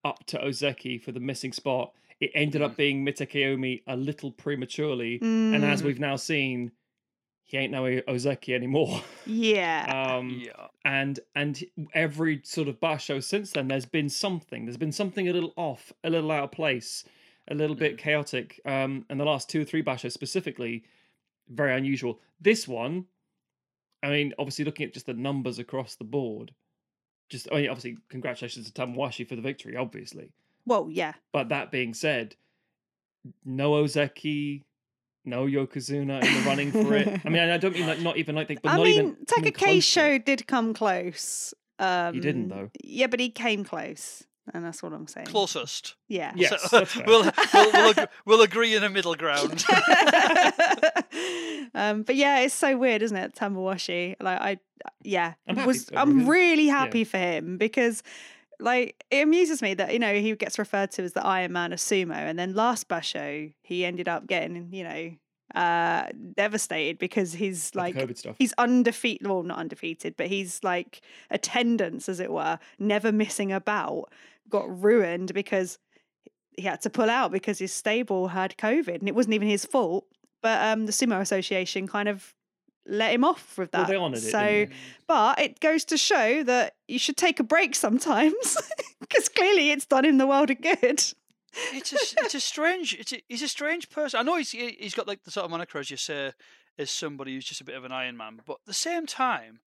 up 0.04 0.25
to 0.28 0.38
Ozeki 0.40 1.02
for 1.02 1.12
the 1.13 1.20
missing 1.22 1.54
spot. 1.54 1.94
It 2.20 2.32
ended 2.36 2.62
up 2.62 2.75
being 2.75 3.06
Mitakeumi 3.06 3.84
a 3.88 3.96
little 3.96 4.32
prematurely, 4.32 5.20
and 5.22 5.63
as 5.63 5.82
Mm, 5.82 5.86
we've 5.86 6.00
now 6.00 6.16
seen, 6.18 6.72
he 7.44 7.58
ain't 7.58 7.72
no 7.72 7.84
Ozeki 7.84 8.54
anymore. 8.54 9.02
yeah. 9.25 10.16
Um, 10.18 10.42
yeah. 10.46 10.68
and 10.84 11.20
and 11.36 11.63
every 11.94 12.42
sort 12.44 12.68
of 12.68 12.80
basho 12.80 13.24
since 13.24 13.52
then 13.52 13.68
there's 13.68 13.86
been 13.86 14.10
something 14.10 14.66
there's 14.66 14.78
been 14.78 14.92
something 14.92 15.28
a 15.30 15.34
little 15.34 15.54
off 15.56 15.92
a 16.04 16.10
little 16.10 16.32
out 16.32 16.46
of 16.46 16.52
place 16.52 17.04
a 17.50 17.56
little 17.56 17.76
bit 17.76 17.98
chaotic 17.98 18.60
um 18.66 19.06
and 19.10 19.20
the 19.20 19.26
last 19.26 19.50
two 19.50 19.62
or 19.62 19.66
three 19.66 19.84
bashos 19.84 20.12
specifically 20.12 20.84
very 21.50 21.76
unusual 21.76 22.20
this 22.40 22.68
one 22.68 23.06
i 24.02 24.10
mean 24.10 24.34
obviously 24.40 24.66
looking 24.66 24.86
at 24.86 24.94
just 24.94 25.06
the 25.06 25.14
numbers 25.14 25.60
across 25.60 25.96
the 25.96 26.04
board 26.04 26.54
just 27.30 27.48
i 27.52 27.56
mean 27.56 27.70
obviously 27.70 27.98
congratulations 28.10 28.70
to 28.70 28.82
tamawashi 28.82 29.28
for 29.28 29.36
the 29.36 29.42
victory 29.42 29.76
obviously 29.76 30.32
well, 30.66 30.88
yeah. 30.90 31.12
but 31.34 31.50
that 31.50 31.72
being 31.72 31.94
said 31.94 32.38
no 33.44 33.72
ozeki 33.72 34.64
no 35.26 35.46
yokozuna 35.46 36.24
in 36.24 36.34
the 36.34 36.42
running 36.46 36.72
for 36.72 36.96
it 36.96 37.22
i 37.26 37.30
mean 37.30 37.42
i 37.50 37.58
don't 37.58 37.74
mean 37.74 37.88
like 37.88 38.00
not 38.00 38.16
even 38.16 38.36
like 38.36 38.48
they 38.48 38.56
but 38.56 38.72
I 38.72 38.78
not 38.78 38.84
mean, 38.84 38.94
even 38.94 39.18
coming 39.28 39.52
Taka 39.52 39.52
close. 39.52 39.84
Show 39.84 40.18
did 40.18 40.48
come 40.48 40.74
close. 40.74 41.54
Um, 41.80 42.14
he 42.14 42.20
didn't, 42.20 42.50
though. 42.50 42.70
Yeah, 42.84 43.08
but 43.08 43.20
he 43.20 43.30
came 43.30 43.64
close. 43.64 44.24
And 44.54 44.66
that's 44.66 44.84
what 44.84 44.92
I'm 44.92 45.08
saying. 45.08 45.28
Closest. 45.28 45.96
Yeah. 46.10 46.34
Yes, 46.36 46.62
So- 46.70 46.86
we'll, 47.08 47.24
we'll, 47.54 47.72
we'll, 47.72 47.90
ag- 47.98 48.10
we'll 48.26 48.42
agree 48.42 48.76
in 48.76 48.84
a 48.84 48.90
middle 48.90 49.16
ground. 49.16 49.64
um, 51.74 52.04
but 52.04 52.16
yeah, 52.16 52.40
it's 52.40 52.54
so 52.54 52.78
weird, 52.78 53.02
isn't 53.02 53.16
it? 53.18 53.36
Tamawashi. 53.36 54.16
Like 54.20 54.40
I, 54.42 54.58
yeah, 55.04 55.34
I'm 55.48 55.66
was 55.66 55.90
I'm 55.96 56.28
really 56.28 56.68
happy 56.68 57.04
for 57.04 57.18
him 57.18 57.58
because, 57.58 58.04
like, 58.60 59.04
it 59.12 59.24
amuses 59.24 59.62
me 59.62 59.74
that 59.76 59.94
you 59.94 60.00
know 60.00 60.14
he 60.14 60.36
gets 60.36 60.60
referred 60.60 60.92
to 60.92 61.04
as 61.04 61.14
the 61.14 61.26
Iron 61.26 61.54
Man 61.54 61.74
of 61.74 61.80
sumo, 61.80 62.16
and 62.16 62.38
then 62.38 62.54
last 62.54 62.88
basho 62.90 63.54
he 63.62 63.86
ended 63.86 64.08
up 64.10 64.28
getting 64.28 64.70
you 64.74 64.84
know 64.84 65.12
uh, 65.56 66.08
devastated 66.36 66.98
because 66.98 67.34
he's 67.34 67.74
like 67.76 67.96
stuff. 68.18 68.36
he's 68.40 68.54
undefeated 68.58 69.28
well 69.28 69.44
not 69.44 69.60
undefeated 69.60 70.16
but 70.18 70.26
he's 70.26 70.64
like 70.64 71.02
attendance 71.30 72.10
as 72.10 72.20
it 72.20 72.32
were 72.32 72.58
never 72.80 73.12
missing 73.12 73.52
a 73.52 73.62
bout 73.62 74.12
got 74.50 74.84
ruined 74.84 75.34
because 75.34 75.78
he 76.58 76.64
had 76.64 76.82
to 76.82 76.90
pull 76.90 77.10
out 77.10 77.32
because 77.32 77.60
his 77.60 77.74
stable 77.74 78.28
had 78.30 78.56
covid 78.58 79.00
and 79.00 79.08
it 79.08 79.16
wasn't 79.16 79.34
even 79.34 79.48
his 79.48 79.66
fault 79.66 80.06
but 80.42 80.62
um 80.64 80.86
the 80.86 80.92
sumo 80.92 81.20
association 81.20 81.88
kind 81.88 82.08
of 82.08 82.34
let 82.86 83.14
him 83.14 83.24
off 83.24 83.58
with 83.58 83.70
Well, 83.74 83.84
that. 83.84 83.90
it, 84.14 84.22
so 84.32 84.66
but 85.08 85.40
it 85.40 85.60
goes 85.62 85.86
to 85.86 85.98
show 85.98 86.44
that 86.44 86.76
you 86.88 87.00
should 87.00 87.16
take 87.18 87.40
a 87.40 87.44
break 87.44 87.76
sometimes 87.76 88.58
because 89.00 89.30
clearly 89.30 89.72
it's 89.72 89.86
done 89.86 90.04
him 90.06 90.18
the 90.18 90.28
world 90.28 90.50
of 90.52 90.62
good. 90.62 91.02
It's 91.72 91.94
a 91.94 91.98
it's 92.26 92.36
a 92.36 92.40
strange 92.42 92.94
it's 92.96 93.14
a, 93.14 93.22
he's 93.30 93.42
a 93.42 93.48
strange 93.48 93.90
person. 93.90 94.20
I 94.20 94.24
know 94.24 94.36
he's 94.36 94.52
he- 94.52 94.76
he's 94.80 94.96
got 94.96 95.08
like 95.08 95.24
the 95.24 95.32
sort 95.32 95.46
of 95.46 95.52
moniker 95.52 95.78
as 95.80 95.90
you 95.92 95.98
say 95.98 96.34
as 96.78 96.92
somebody 96.92 97.36
who's 97.36 97.46
just 97.46 97.62
a 97.62 97.64
bit 97.64 97.76
of 97.76 97.86
an 97.86 97.92
Iron 97.92 98.18
Man, 98.18 98.42
but 98.46 98.54
at 98.54 98.66
the 98.66 98.74
same 98.74 99.06
time, 99.06 99.60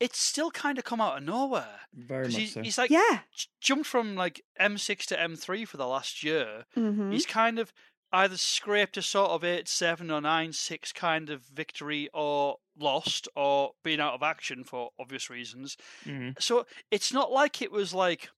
it's 0.00 0.18
still 0.18 0.50
kind 0.50 0.78
of 0.78 0.84
come 0.84 1.00
out 1.00 1.18
of 1.18 1.22
nowhere. 1.24 1.80
Very 1.94 2.24
much 2.28 2.36
he, 2.36 2.46
so. 2.46 2.62
he's 2.62 2.78
like 2.78 2.90
yeah 2.90 3.20
j- 3.34 3.48
jumped 3.60 3.86
from 3.86 4.14
like 4.14 4.42
M6 4.60 5.04
to 5.06 5.16
M3 5.16 5.66
for 5.66 5.76
the 5.76 5.86
last 5.86 6.22
year. 6.22 6.64
hmm 6.74 7.10
He's 7.10 7.26
kind 7.26 7.58
of 7.58 7.72
either 8.12 8.36
scraped 8.36 8.96
a 8.96 9.02
sort 9.02 9.30
of 9.30 9.42
eight, 9.44 9.68
seven, 9.68 10.10
or 10.10 10.20
nine, 10.20 10.52
six 10.52 10.92
kind 10.92 11.28
of 11.28 11.42
victory, 11.46 12.08
or 12.14 12.56
lost, 12.78 13.26
or 13.34 13.72
been 13.82 14.00
out 14.00 14.14
of 14.14 14.22
action 14.22 14.62
for 14.64 14.90
obvious 14.98 15.28
reasons. 15.28 15.76
Mhm. 16.04 16.40
So 16.40 16.66
it's 16.90 17.12
not 17.12 17.32
like 17.32 17.60
it 17.60 17.72
was 17.72 17.92
like 17.92 18.28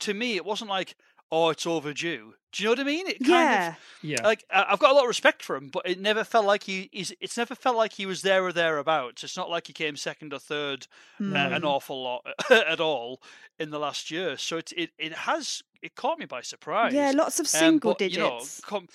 to 0.00 0.14
me. 0.14 0.36
It 0.36 0.44
wasn't 0.44 0.70
like 0.70 0.96
oh, 1.30 1.50
it's 1.50 1.66
overdue. 1.66 2.34
Do 2.52 2.62
you 2.62 2.68
know 2.68 2.72
what 2.72 2.80
I 2.80 2.84
mean? 2.84 3.06
It 3.06 3.18
kind 3.20 3.28
yeah 3.28 3.68
of 3.68 3.76
Yeah. 4.02 4.22
like 4.24 4.44
I- 4.50 4.66
I've 4.70 4.78
got 4.78 4.90
a 4.92 4.94
lot 4.94 5.02
of 5.04 5.08
respect 5.08 5.42
for 5.42 5.54
him, 5.54 5.68
but 5.68 5.82
it 5.86 6.00
never 6.00 6.24
felt 6.24 6.46
like 6.46 6.62
he 6.62 6.88
he's, 6.92 7.12
It's 7.20 7.36
never 7.36 7.54
felt 7.54 7.76
like 7.76 7.92
he 7.92 8.06
was 8.06 8.22
there 8.22 8.42
or 8.44 8.52
thereabouts. 8.52 9.22
It's 9.22 9.36
not 9.36 9.50
like 9.50 9.66
he 9.66 9.72
came 9.74 9.96
second 9.96 10.32
or 10.32 10.38
third 10.38 10.86
uh, 11.20 11.24
an 11.24 11.62
Mm. 11.62 11.64
awful 11.64 12.02
lot 12.02 12.26
at 12.50 12.80
all 12.80 13.20
in 13.58 13.70
the 13.70 13.78
last 13.78 14.10
year. 14.10 14.38
So 14.38 14.56
it 14.56 14.72
it, 14.76 14.90
it 14.98 15.12
has 15.12 15.62
it 15.82 15.94
caught 15.94 16.18
me 16.18 16.24
by 16.24 16.40
surprise. 16.40 16.94
yeah 16.94 17.12
lots 17.14 17.38
of 17.38 17.44
Um, 17.44 17.48
single 17.48 17.92
but, 17.98 18.10
you 18.10 18.18
know, 18.18 18.38
digits 18.38 18.60
com- 18.62 18.88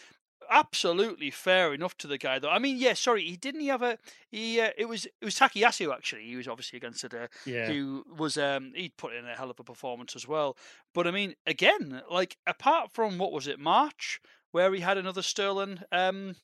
absolutely 0.49 1.31
fair 1.31 1.73
enough 1.73 1.97
to 1.97 2.07
the 2.07 2.17
guy 2.17 2.39
though. 2.39 2.49
I 2.49 2.59
mean, 2.59 2.77
yeah, 2.77 2.93
sorry, 2.93 3.25
he 3.25 3.35
didn't 3.35 3.61
he 3.61 3.67
have 3.67 3.81
a 3.81 3.97
he 4.31 4.59
uh, 4.59 4.71
it 4.77 4.85
was 4.85 5.05
it 5.05 5.25
was 5.25 5.35
Takayasu 5.35 5.93
actually. 5.93 6.25
He 6.25 6.35
was 6.35 6.47
obviously 6.47 6.77
against 6.77 7.03
it. 7.03 7.13
Uh, 7.13 7.27
yeah. 7.45 7.67
who 7.67 8.05
was 8.17 8.37
um 8.37 8.71
he'd 8.75 8.97
put 8.97 9.13
in 9.13 9.25
a 9.25 9.35
hell 9.35 9.49
of 9.49 9.59
a 9.59 9.63
performance 9.63 10.15
as 10.15 10.27
well. 10.27 10.57
But 10.93 11.07
I 11.07 11.11
mean, 11.11 11.35
again, 11.45 12.01
like 12.09 12.37
apart 12.47 12.91
from 12.91 13.17
what 13.17 13.31
was 13.31 13.47
it 13.47 13.59
March 13.59 14.21
where 14.51 14.73
he 14.73 14.81
had 14.81 14.97
another 14.97 15.21
Sterling 15.21 15.79
um 15.91 16.35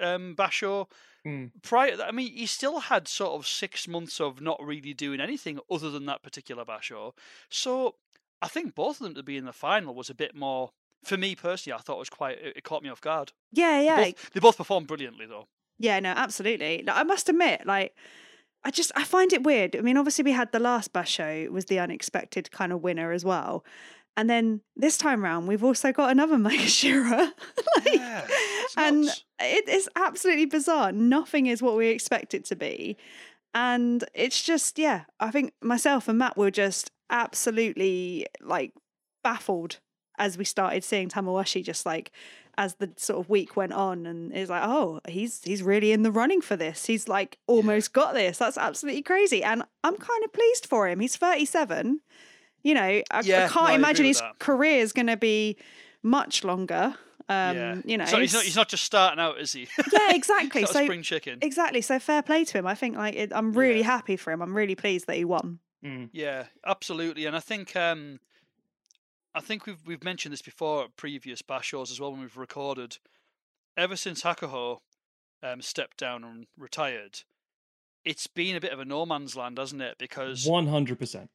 um 0.00 0.34
Basho. 0.36 0.86
Mm. 1.26 1.50
Prior, 1.62 1.96
I 2.00 2.12
mean, 2.12 2.32
he 2.32 2.46
still 2.46 2.78
had 2.78 3.08
sort 3.08 3.32
of 3.32 3.46
six 3.46 3.88
months 3.88 4.20
of 4.20 4.40
not 4.40 4.62
really 4.62 4.94
doing 4.94 5.20
anything 5.20 5.58
other 5.70 5.90
than 5.90 6.06
that 6.06 6.22
particular 6.22 6.64
Basho. 6.64 7.12
So 7.50 7.96
I 8.40 8.48
think 8.48 8.74
both 8.74 9.00
of 9.00 9.04
them 9.04 9.14
to 9.14 9.22
be 9.22 9.36
in 9.36 9.44
the 9.44 9.52
final 9.52 9.94
was 9.94 10.10
a 10.10 10.14
bit 10.14 10.34
more. 10.34 10.70
For 11.04 11.16
me 11.16 11.34
personally, 11.34 11.76
I 11.78 11.80
thought 11.80 11.96
it 11.96 11.98
was 12.00 12.10
quite. 12.10 12.38
It 12.38 12.56
it 12.58 12.64
caught 12.64 12.82
me 12.82 12.88
off 12.88 13.00
guard. 13.00 13.32
yeah 13.52 13.78
They 13.78 13.84
yeah 13.84 14.04
both, 14.06 14.30
they 14.32 14.40
both 14.40 14.56
performed 14.56 14.86
brilliantly 14.88 15.26
though. 15.26 15.46
Yeah, 15.80 16.00
no, 16.00 16.10
absolutely. 16.10 16.82
Like, 16.84 16.96
I 16.96 17.04
must 17.04 17.28
admit, 17.28 17.64
like, 17.64 17.94
I 18.64 18.72
just 18.72 18.90
I 18.96 19.04
find 19.04 19.32
it 19.32 19.44
weird. 19.44 19.76
I 19.76 19.80
mean, 19.80 19.96
obviously 19.96 20.24
we 20.24 20.32
had 20.32 20.50
the 20.50 20.58
last 20.58 20.92
Basho 20.92 21.48
was 21.50 21.66
the 21.66 21.78
unexpected 21.78 22.50
kind 22.50 22.72
of 22.72 22.82
winner 22.82 23.12
as 23.12 23.24
well, 23.24 23.64
and 24.16 24.28
then 24.28 24.60
this 24.74 24.98
time 24.98 25.22
round 25.22 25.46
we've 25.46 25.62
also 25.62 25.92
got 25.92 26.10
another 26.10 26.36
Maegashira. 26.46 27.30
like, 27.76 27.94
Yeah, 27.94 28.26
and 28.76 29.02
nuts. 29.02 29.24
it 29.40 29.68
is 29.68 29.88
absolutely 29.94 30.46
bizarre. 30.46 30.90
Nothing 30.90 31.46
is 31.46 31.62
what 31.62 31.76
we 31.76 31.86
expect 31.88 32.34
it 32.34 32.44
to 32.46 32.56
be, 32.56 32.96
and 33.54 34.02
it's 34.14 34.42
just 34.42 34.78
yeah. 34.80 35.04
I 35.20 35.30
think 35.30 35.52
myself 35.62 36.08
and 36.08 36.18
Matt 36.18 36.36
were 36.36 36.50
just 36.50 36.90
absolutely 37.08 38.26
like 38.40 38.72
baffled 39.22 39.78
as 40.18 40.36
we 40.38 40.44
started 40.44 40.84
seeing 40.84 41.08
Tamawashi 41.08 41.62
just 41.64 41.84
like 41.86 42.10
as 42.56 42.74
the 42.76 42.90
sort 42.96 43.20
of 43.20 43.28
week 43.30 43.56
went 43.56 43.72
on 43.72 44.04
and 44.04 44.32
it's 44.34 44.50
like 44.50 44.62
oh 44.64 45.00
he's 45.08 45.42
he's 45.44 45.62
really 45.62 45.92
in 45.92 46.02
the 46.02 46.10
running 46.10 46.40
for 46.40 46.56
this 46.56 46.86
he's 46.86 47.06
like 47.06 47.38
almost 47.46 47.92
got 47.92 48.14
this 48.14 48.38
that's 48.38 48.58
absolutely 48.58 49.00
crazy 49.02 49.44
and 49.44 49.62
i'm 49.84 49.96
kind 49.96 50.24
of 50.24 50.32
pleased 50.32 50.66
for 50.66 50.88
him 50.88 50.98
he's 50.98 51.14
37 51.16 52.00
you 52.64 52.74
know 52.74 52.82
i, 52.82 53.04
I 53.12 53.20
Yeah, 53.20 53.46
no, 53.46 53.52
can't 53.52 53.70
I 53.70 53.74
imagine 53.74 54.06
agree 54.06 54.08
his 54.08 54.22
career 54.40 54.80
is 54.80 54.92
going 54.92 55.06
to 55.06 55.16
be 55.16 55.56
much 56.02 56.42
longer 56.42 56.96
um 57.28 57.56
yeah. 57.56 57.76
you 57.84 57.96
know 57.96 58.06
so 58.06 58.18
he's 58.18 58.34
not 58.34 58.42
he's 58.42 58.56
not 58.56 58.68
just 58.68 58.82
starting 58.82 59.20
out, 59.20 59.38
is 59.38 59.52
he? 59.52 59.68
yeah 59.92 60.08
exactly 60.14 60.64
so 60.66 60.82
spring 60.84 61.02
chicken. 61.02 61.38
exactly 61.42 61.80
so 61.80 62.00
fair 62.00 62.22
play 62.22 62.42
to 62.44 62.58
him 62.58 62.66
i 62.66 62.74
think 62.74 62.96
like 62.96 63.14
it, 63.14 63.30
i'm 63.34 63.52
really 63.52 63.80
Yeah. 63.80 63.84
happy 63.86 64.16
for 64.16 64.32
him 64.32 64.42
i'm 64.42 64.56
really 64.56 64.74
pleased 64.74 65.06
that 65.06 65.16
he 65.16 65.24
won 65.24 65.60
Mm. 65.84 66.08
Yeah, 66.12 66.46
absolutely. 66.66 67.26
And 67.26 67.36
I 67.36 67.38
think 67.38 67.76
um, 67.76 68.18
I 69.34 69.40
think 69.40 69.66
we've 69.66 69.84
we've 69.86 70.04
mentioned 70.04 70.32
this 70.32 70.42
before 70.42 70.84
at 70.84 70.96
previous 70.96 71.42
bashos 71.42 71.90
as 71.90 72.00
well 72.00 72.12
when 72.12 72.20
we've 72.20 72.36
recorded. 72.36 72.98
Ever 73.76 73.94
since 73.96 74.22
Hakuho 74.22 74.78
um, 75.42 75.62
stepped 75.62 75.98
down 75.98 76.24
and 76.24 76.46
retired, 76.56 77.20
it's 78.04 78.26
been 78.26 78.56
a 78.56 78.60
bit 78.60 78.72
of 78.72 78.80
a 78.80 78.84
no 78.84 79.06
man's 79.06 79.36
land, 79.36 79.58
hasn't 79.58 79.82
it? 79.82 79.96
Because 79.98 80.46
One 80.46 80.66
hundred 80.66 80.98
percent. 80.98 81.30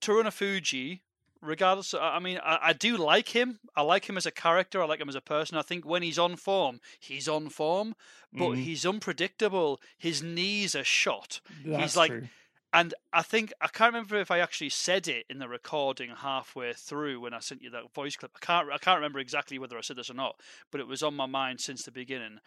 Terunofuji, 0.00 1.00
regardless, 1.40 1.94
I 1.94 2.18
mean, 2.18 2.38
I, 2.44 2.58
I 2.62 2.72
do 2.72 2.96
like 2.96 3.28
him. 3.28 3.60
I 3.76 3.82
like 3.82 4.08
him 4.08 4.16
as 4.16 4.26
a 4.26 4.30
character. 4.30 4.82
I 4.82 4.86
like 4.86 5.00
him 5.00 5.08
as 5.08 5.14
a 5.14 5.20
person. 5.20 5.56
I 5.56 5.62
think 5.62 5.84
when 5.84 6.02
he's 6.02 6.18
on 6.18 6.36
form, 6.36 6.80
he's 7.00 7.28
on 7.28 7.48
form, 7.48 7.94
but 8.32 8.50
Mhm. 8.52 8.62
he's 8.64 8.84
unpredictable. 8.86 9.80
His 9.98 10.22
knees 10.22 10.74
are 10.74 10.84
shot. 10.84 11.40
That's 11.64 11.96
like- 11.96 12.10
true. 12.10 12.28
And 12.72 12.94
I 13.12 13.22
think 13.22 13.52
I 13.60 13.68
can't 13.68 13.92
remember 13.92 14.16
if 14.16 14.30
I 14.30 14.38
actually 14.38 14.70
said 14.70 15.06
it 15.06 15.26
in 15.28 15.38
the 15.38 15.48
recording 15.48 16.10
halfway 16.10 16.72
through 16.72 17.20
when 17.20 17.34
I 17.34 17.40
sent 17.40 17.60
you 17.60 17.70
that 17.70 17.92
voice 17.92 18.16
clip. 18.16 18.32
I 18.34 18.44
can't 18.44 18.72
I 18.72 18.78
can't 18.78 18.96
remember 18.96 19.18
exactly 19.18 19.58
whether 19.58 19.76
I 19.76 19.82
said 19.82 19.96
this 19.96 20.10
or 20.10 20.14
not, 20.14 20.40
but 20.70 20.80
it 20.80 20.86
was 20.86 21.02
on 21.02 21.14
my 21.14 21.26
mind 21.26 21.60
since 21.60 21.82
the 21.82 21.90
beginning. 21.90 22.38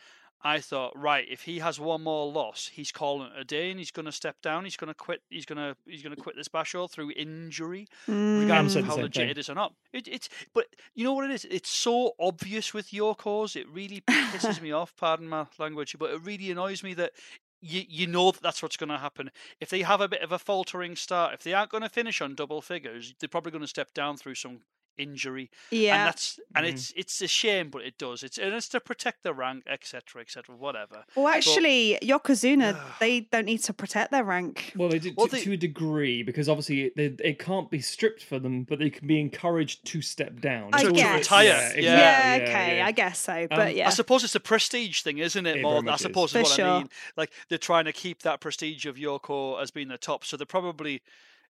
I 0.44 0.60
thought, 0.60 0.94
right, 0.96 1.26
if 1.28 1.42
he 1.42 1.58
has 1.60 1.80
one 1.80 2.04
more 2.04 2.32
loss, 2.32 2.70
he's 2.72 2.92
calling 2.92 3.32
it 3.32 3.40
a 3.40 3.44
day 3.44 3.72
and 3.72 3.80
he's 3.80 3.90
going 3.90 4.06
to 4.06 4.12
step 4.12 4.42
down. 4.44 4.64
He's 4.64 4.78
going 4.78 4.90
to 4.90 4.94
quit. 4.94 5.22
He's 5.30 5.46
going 5.46 5.58
to 5.58 5.76
he's 5.88 6.04
going 6.04 6.16
to 6.16 6.22
quit 6.22 6.36
this 6.36 6.48
basho 6.48 6.90
through 6.90 7.12
injury, 7.16 7.88
regardless 8.08 8.76
of 8.76 8.86
how 8.86 8.96
legit 8.96 9.14
thing. 9.14 9.30
it 9.30 9.38
is 9.38 9.50
or 9.50 9.56
not. 9.56 9.74
It, 9.92 10.08
it's 10.08 10.30
but 10.54 10.68
you 10.94 11.04
know 11.04 11.14
what 11.14 11.26
it 11.26 11.34
is. 11.34 11.46
It's 11.50 11.70
so 11.70 12.14
obvious 12.20 12.74
with 12.74 12.94
your 12.94 13.16
cause. 13.16 13.56
It 13.56 13.68
really 13.70 14.02
pisses 14.02 14.62
me 14.62 14.72
off. 14.72 14.96
Pardon 14.98 15.28
my 15.28 15.46
language, 15.58 15.96
but 15.98 16.12
it 16.12 16.22
really 16.24 16.52
annoys 16.52 16.84
me 16.84 16.94
that 16.96 17.14
you 17.62 17.84
you 17.88 18.08
know 18.08 18.32
that 18.32 18.42
that's 18.42 18.62
what's 18.62 18.78
going 18.78 18.90
to 18.90 18.98
happen. 18.98 19.32
If 19.60 19.70
they 19.70 19.82
have 19.82 20.02
a 20.02 20.08
bit 20.08 20.22
of 20.22 20.32
a 20.32 20.40
faltering 20.40 20.96
start, 20.96 21.34
if 21.34 21.44
they 21.44 21.54
aren't 21.54 21.72
going 21.72 21.84
to 21.84 21.90
finish 21.90 22.22
on 22.22 22.36
double 22.36 22.62
figures, 22.62 23.14
they're 23.20 23.30
probably 23.30 23.52
going 23.52 23.62
to 23.64 23.68
step 23.68 23.94
down 23.94 24.18
through 24.18 24.36
some 24.36 24.62
injury, 24.98 25.50
yeah 25.72 25.96
and 25.98 26.08
that's 26.08 26.40
and 26.56 26.66
Mhm. 26.66 26.70
it's 26.70 26.94
it's 26.96 27.22
a 27.22 27.28
shame, 27.28 27.70
but 27.70 27.84
it 27.84 27.98
does. 27.98 28.24
It's 28.24 28.38
and 28.38 28.54
it's 28.54 28.70
to 28.70 28.80
protect 28.80 29.24
the 29.24 29.34
rank, 29.34 29.64
etc., 29.68 30.22
etc., 30.22 30.56
whatever. 30.56 31.04
well 31.16 31.28
actually 31.28 31.98
yokozuna 32.02 32.74
Ugh. 32.76 32.92
they 33.00 33.20
don't 33.22 33.46
need 33.46 33.60
to 33.64 33.74
protect 33.74 34.12
their 34.12 34.24
rank 34.24 34.74
Well, 34.76 34.90
they 34.90 35.00
did 35.00 35.16
Well, 35.18 35.28
to, 35.28 35.36
they- 35.36 35.44
to 35.44 35.54
a 35.54 35.58
degree 35.58 36.24
because 36.24 36.48
obviously 36.50 36.92
they, 36.96 37.14
it 37.24 37.40
can't 37.40 37.70
be 37.70 37.80
stripped 37.82 38.24
for 38.24 38.40
them, 38.40 38.64
but 38.64 38.80
they 38.80 38.90
can 38.90 39.08
be 39.08 39.20
encouraged 39.20 39.86
to 39.88 40.02
step 40.02 40.40
down. 40.42 40.70
I 40.74 40.80
It's 40.82 40.88
To 40.90 40.94
guess. 40.94 41.18
retire, 41.20 41.46
Yeah, 41.46 41.52
yeah. 41.52 41.66
exactly, 41.68 41.84
yeah, 41.86 42.38
yeah, 42.38 42.44
okay, 42.50 42.78
yeah. 42.78 42.86
I 42.88 42.92
guess 42.92 43.20
so. 43.20 43.34
Um, 43.44 43.48
But 43.50 43.76
yeah, 43.76 43.88
I 43.88 43.92
suppose 43.92 44.24
it's 44.24 44.36
a 44.36 44.40
prestige 44.40 45.02
thing, 45.02 45.18
isn't 45.20 45.46
it? 45.46 45.58
It 45.58 45.62
More, 45.62 45.78
I 45.78 45.82
much 45.82 45.96
is. 45.96 46.02
suppose 46.02 46.36
is 46.36 46.44
what 46.44 46.60
I 46.60 46.78
mean. 46.80 46.90
Like 47.18 47.32
they're 47.50 47.58
trying 47.58 47.86
to 47.86 47.94
keep 47.94 48.22
that 48.24 48.40
prestige 48.40 48.86
of 48.86 48.96
Yoko 48.96 49.62
as 49.62 49.72
being 49.72 49.88
the 49.90 49.98
top, 49.98 50.24
so 50.26 50.38
they're 50.38 50.46
probably, 50.46 51.02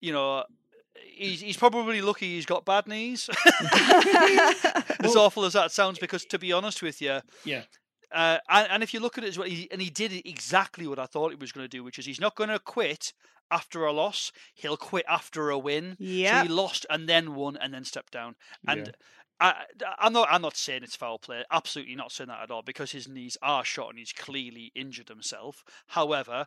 you 0.00 0.12
know, 0.12 0.44
he's 1.16 1.40
he's 1.40 1.56
probably 1.56 2.00
lucky 2.02 2.34
he's 2.34 2.46
got 2.46 2.64
bad 2.64 2.86
knees. 2.88 3.28
as 5.00 5.16
awful 5.16 5.44
as 5.44 5.52
that 5.54 5.72
sounds, 5.72 5.98
because 5.98 6.24
to 6.26 6.38
be 6.38 6.52
honest 6.52 6.82
with 6.82 7.00
you, 7.00 7.20
Yeah. 7.44 7.62
uh, 8.12 8.38
and, 8.48 8.68
and 8.70 8.82
if 8.82 8.92
you 8.94 9.00
look 9.00 9.18
at 9.18 9.24
it 9.24 9.28
as 9.28 9.38
well, 9.38 9.48
he, 9.48 9.68
and 9.70 9.80
he 9.80 9.90
did 9.90 10.12
exactly 10.26 10.86
what 10.86 10.98
I 10.98 11.06
thought 11.06 11.30
he 11.30 11.36
was 11.36 11.52
going 11.52 11.64
to 11.64 11.68
do, 11.68 11.82
which 11.84 11.98
is 11.98 12.06
he's 12.06 12.20
not 12.20 12.34
going 12.36 12.50
to 12.50 12.58
quit 12.58 13.12
after 13.50 13.84
a 13.84 13.92
loss. 13.92 14.32
He'll 14.54 14.76
quit 14.76 15.04
after 15.08 15.50
a 15.50 15.58
win. 15.58 15.96
So 15.98 16.04
yeah, 16.04 16.42
he 16.42 16.48
lost 16.48 16.86
and 16.90 17.08
then 17.08 17.34
won 17.34 17.56
and 17.56 17.72
then 17.74 17.84
stepped 17.84 18.12
down. 18.12 18.36
And 18.66 18.86
Yeah. 18.86 18.92
I, 19.42 19.54
I'm 19.98 20.12
not. 20.12 20.28
I'm 20.30 20.42
not 20.42 20.54
saying 20.56 20.82
it's 20.82 20.96
foul 20.96 21.18
play. 21.18 21.44
Absolutely 21.50 21.94
not 21.94 22.12
saying 22.12 22.28
that 22.28 22.42
at 22.42 22.50
all. 22.50 22.60
Because 22.62 22.92
his 22.92 23.08
knees 23.08 23.38
are 23.40 23.64
shot 23.64 23.88
and 23.88 23.98
he's 23.98 24.12
clearly 24.12 24.70
injured 24.74 25.08
himself. 25.08 25.64
However, 25.86 26.46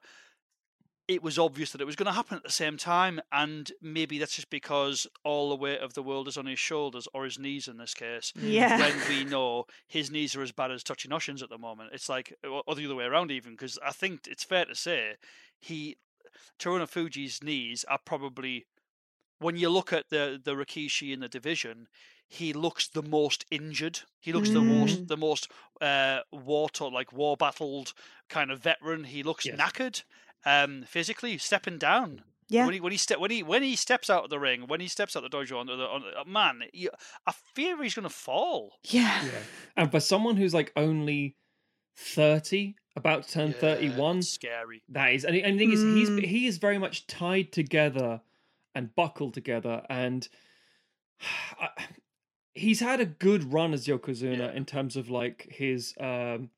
it 1.08 1.22
was 1.22 1.38
obvious 1.38 1.72
that 1.72 1.82
it 1.82 1.86
was 1.86 1.96
going 1.98 2.06
to 2.08 2.14
happen 2.14 2.38
at 2.38 2.44
the 2.44 2.50
same 2.52 2.78
time, 2.78 3.20
and 3.32 3.72
maybe 3.82 4.18
that's 4.18 4.36
just 4.36 4.50
because 4.50 5.06
all 5.24 5.50
the 5.50 5.56
weight 5.56 5.80
of 5.82 5.94
the 5.96 6.04
world 6.04 6.28
is 6.30 6.38
on 6.38 6.46
his 6.46 6.60
shoulders 6.60 7.08
or 7.14 7.26
his 7.26 7.38
knees 7.38 7.68
in 7.68 7.78
this 7.78 7.94
case. 7.94 8.32
yeah. 8.36 8.80
When 8.80 8.94
we 9.10 9.26
know 9.30 9.66
his 9.88 10.10
knees 10.10 10.36
are 10.36 10.42
as 10.42 10.52
bad 10.54 10.72
as 10.72 10.84
touching 10.84 11.12
Tochinoshin's 11.12 11.44
at 11.44 11.50
the 11.50 11.58
moment, 11.58 11.90
it's 11.94 12.08
like 12.10 12.34
or 12.44 12.76
the 12.76 12.86
other 12.86 12.96
way 12.96 13.04
around 13.06 13.32
even. 13.32 13.52
Because 13.52 13.78
I 13.86 13.92
think 13.92 14.28
it's 14.28 14.44
fair 14.46 14.66
to 14.66 14.76
say 14.76 15.16
he 15.60 15.98
Terunofuji's 16.60 17.44
knees 17.44 17.84
are 17.90 18.00
probably 18.04 18.66
when 19.40 19.58
you 19.58 19.70
look 19.70 19.92
at 19.92 20.10
the 20.10 20.40
the 20.44 20.52
Rikishi 20.54 21.12
in 21.14 21.20
the 21.20 21.28
division, 21.28 21.88
he 22.28 22.54
looks 22.54 22.88
the 22.88 23.04
most 23.04 23.46
injured. 23.52 24.02
He 24.22 24.32
looks 24.32 24.52
the 24.52 24.64
most 24.64 25.04
Mm. 25.04 25.08
the 25.08 25.18
most 25.18 25.52
uh, 25.82 26.20
war 26.32 26.70
to 26.72 26.86
like 26.88 27.12
war 27.12 27.36
battled 27.36 27.94
kind 28.30 28.52
of 28.52 28.60
veteran. 28.62 29.04
He 29.06 29.22
looks 29.24 29.46
Yes. 29.46 29.60
knackered, 29.60 30.04
um, 30.46 30.84
physically 30.88 31.38
stepping 31.38 31.78
down. 31.78 32.24
Yeah. 32.50 32.66
When 32.66 32.74
he 32.74 32.80
when 32.82 32.92
he 32.92 32.98
step 32.98 33.20
when 33.20 33.32
he 33.32 33.42
when 33.42 33.64
he 33.64 33.76
steps 33.76 34.10
out 34.10 34.26
of 34.26 34.30
the 34.30 34.40
ring, 34.40 34.68
when 34.68 34.80
he 34.82 34.88
steps 34.88 35.16
out 35.16 35.24
the 35.24 35.30
dojo 35.30 35.58
on 35.60 35.66
the, 35.68 35.74
on, 35.74 36.04
uh, 36.16 36.24
man, 36.26 36.62
you, 36.74 36.90
I 37.26 37.32
fear 37.56 37.82
he's 37.82 37.96
going 37.96 38.04
to 38.08 38.14
fall. 38.14 38.74
Yeah. 38.84 39.24
Yeah. 39.26 39.32
And 39.78 39.90
for 39.92 40.00
someone 40.00 40.36
who's 40.38 40.54
like 40.54 40.72
only 40.76 41.36
30, 41.98 42.76
about 42.96 43.24
to 43.24 43.32
turn 43.32 43.48
Yeah, 43.52 43.60
31, 43.60 44.22
scary. 44.24 44.84
that 44.90 45.14
is. 45.14 45.24
And, 45.26 45.36
and 45.38 45.56
the 45.56 45.60
thing 45.66 45.72
is, 45.72 45.80
Mm. 45.84 45.96
he's 46.20 46.30
he 46.30 46.48
is 46.48 46.58
very 46.58 46.78
much 46.78 47.08
tied 47.08 47.52
together 47.52 48.22
and 48.76 48.94
buckled 48.96 49.34
together. 49.34 49.84
And 49.90 50.28
I- 51.60 51.86
he's 52.54 52.82
had 52.82 53.00
a 53.00 53.06
good 53.06 53.52
run 53.54 53.74
as 53.74 53.88
Yokozuna 53.88 54.38
Yeah. 54.38 54.52
in 54.52 54.66
terms 54.66 54.96
of 54.96 55.10
like 55.10 55.48
his. 55.50 55.94
um 56.00 56.50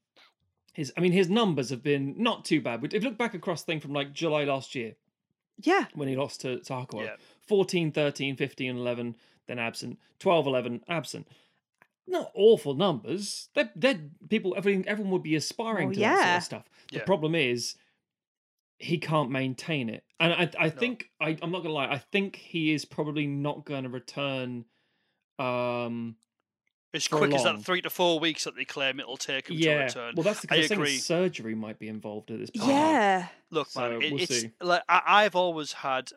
his, 0.75 0.91
I 0.98 1.00
mean, 1.00 1.13
his 1.13 1.29
numbers 1.29 1.70
have 1.70 1.82
been 1.82 2.15
not 2.22 2.44
too 2.44 2.60
bad. 2.62 2.84
If 2.84 2.94
you 3.03 3.10
look 3.10 3.17
back 3.17 3.34
across 3.34 3.63
the 3.63 3.67
thing 3.67 3.79
from 3.79 3.94
like 3.94 4.12
July 4.12 4.44
last 4.44 4.75
year, 4.75 4.96
Yeah. 5.62 5.86
when 5.94 6.08
he 6.10 6.15
lost 6.17 6.41
to, 6.41 6.60
to 6.60 6.74
Hakuho. 6.74 7.05
Yeah. 7.05 7.15
14, 7.48 7.91
13, 7.94 8.36
15, 8.36 8.75
11, 8.77 9.15
then 9.48 9.58
absent. 9.58 9.98
12, 10.20 10.48
11, 10.48 10.84
absent. 10.89 11.27
Not 12.08 12.29
awful 12.36 12.74
numbers. 12.74 13.48
They're, 13.55 13.72
they're 13.75 14.00
people, 14.29 14.53
everything, 14.58 14.86
everyone 14.88 15.13
would 15.13 15.24
be 15.24 15.36
aspiring 15.36 15.88
Well, 15.88 15.94
to 15.96 16.00
that 16.01 16.17
sort 16.24 16.38
of 16.38 16.44
stuff. 16.44 16.70
The 16.91 16.98
Yeah. 16.98 17.05
problem 17.05 17.36
is 17.36 17.75
he 18.77 18.98
can't 18.98 19.32
maintain 19.32 19.89
it. 19.89 20.03
And 20.20 20.34
I, 20.34 20.50
I 20.60 20.65
No. 20.70 20.75
think, 20.75 21.10
I, 21.22 21.29
I'm 21.41 21.51
not 21.51 21.60
going 21.63 21.70
to 21.70 21.74
lie, 21.74 21.88
I 21.89 22.00
think 22.00 22.36
he 22.36 22.74
is 22.74 22.84
probably 22.84 23.27
not 23.27 23.63
going 23.65 23.84
to 23.84 23.89
return. 23.89 24.65
Um, 25.39 26.17
As 26.96 27.06
For 27.06 27.18
quick 27.18 27.34
as 27.34 27.44
that 27.44 27.62
three 27.62 27.82
to 27.82 27.90
four 27.90 28.20
weeks 28.20 28.46
that 28.46 28.56
they 28.56 28.64
claim 28.66 29.00
it'll 29.00 29.18
take 29.18 29.50
him 29.50 29.58
to 29.58 29.62
yeah. 29.62 29.84
return. 29.84 30.14
Well, 30.16 30.24
that's 30.24 30.42
the 30.42 30.54
I 30.54 30.62
thing. 30.66 30.78
agree. 30.78 30.98
Surgery 30.98 31.54
might 31.54 31.78
be 31.78 31.88
involved 31.90 32.32
at 32.32 32.40
this 32.40 32.50
point. 32.50 32.70
Yeah. 32.70 33.28
Look, 33.52 33.68
So, 33.70 33.82
man, 33.82 34.02
it, 34.02 34.12
we'll 34.14 34.22
it's 34.22 34.42
see. 34.42 34.52
like 34.62 34.82
I, 34.88 35.02
I've 35.06 35.36
always 35.36 35.74
had, 35.74 36.12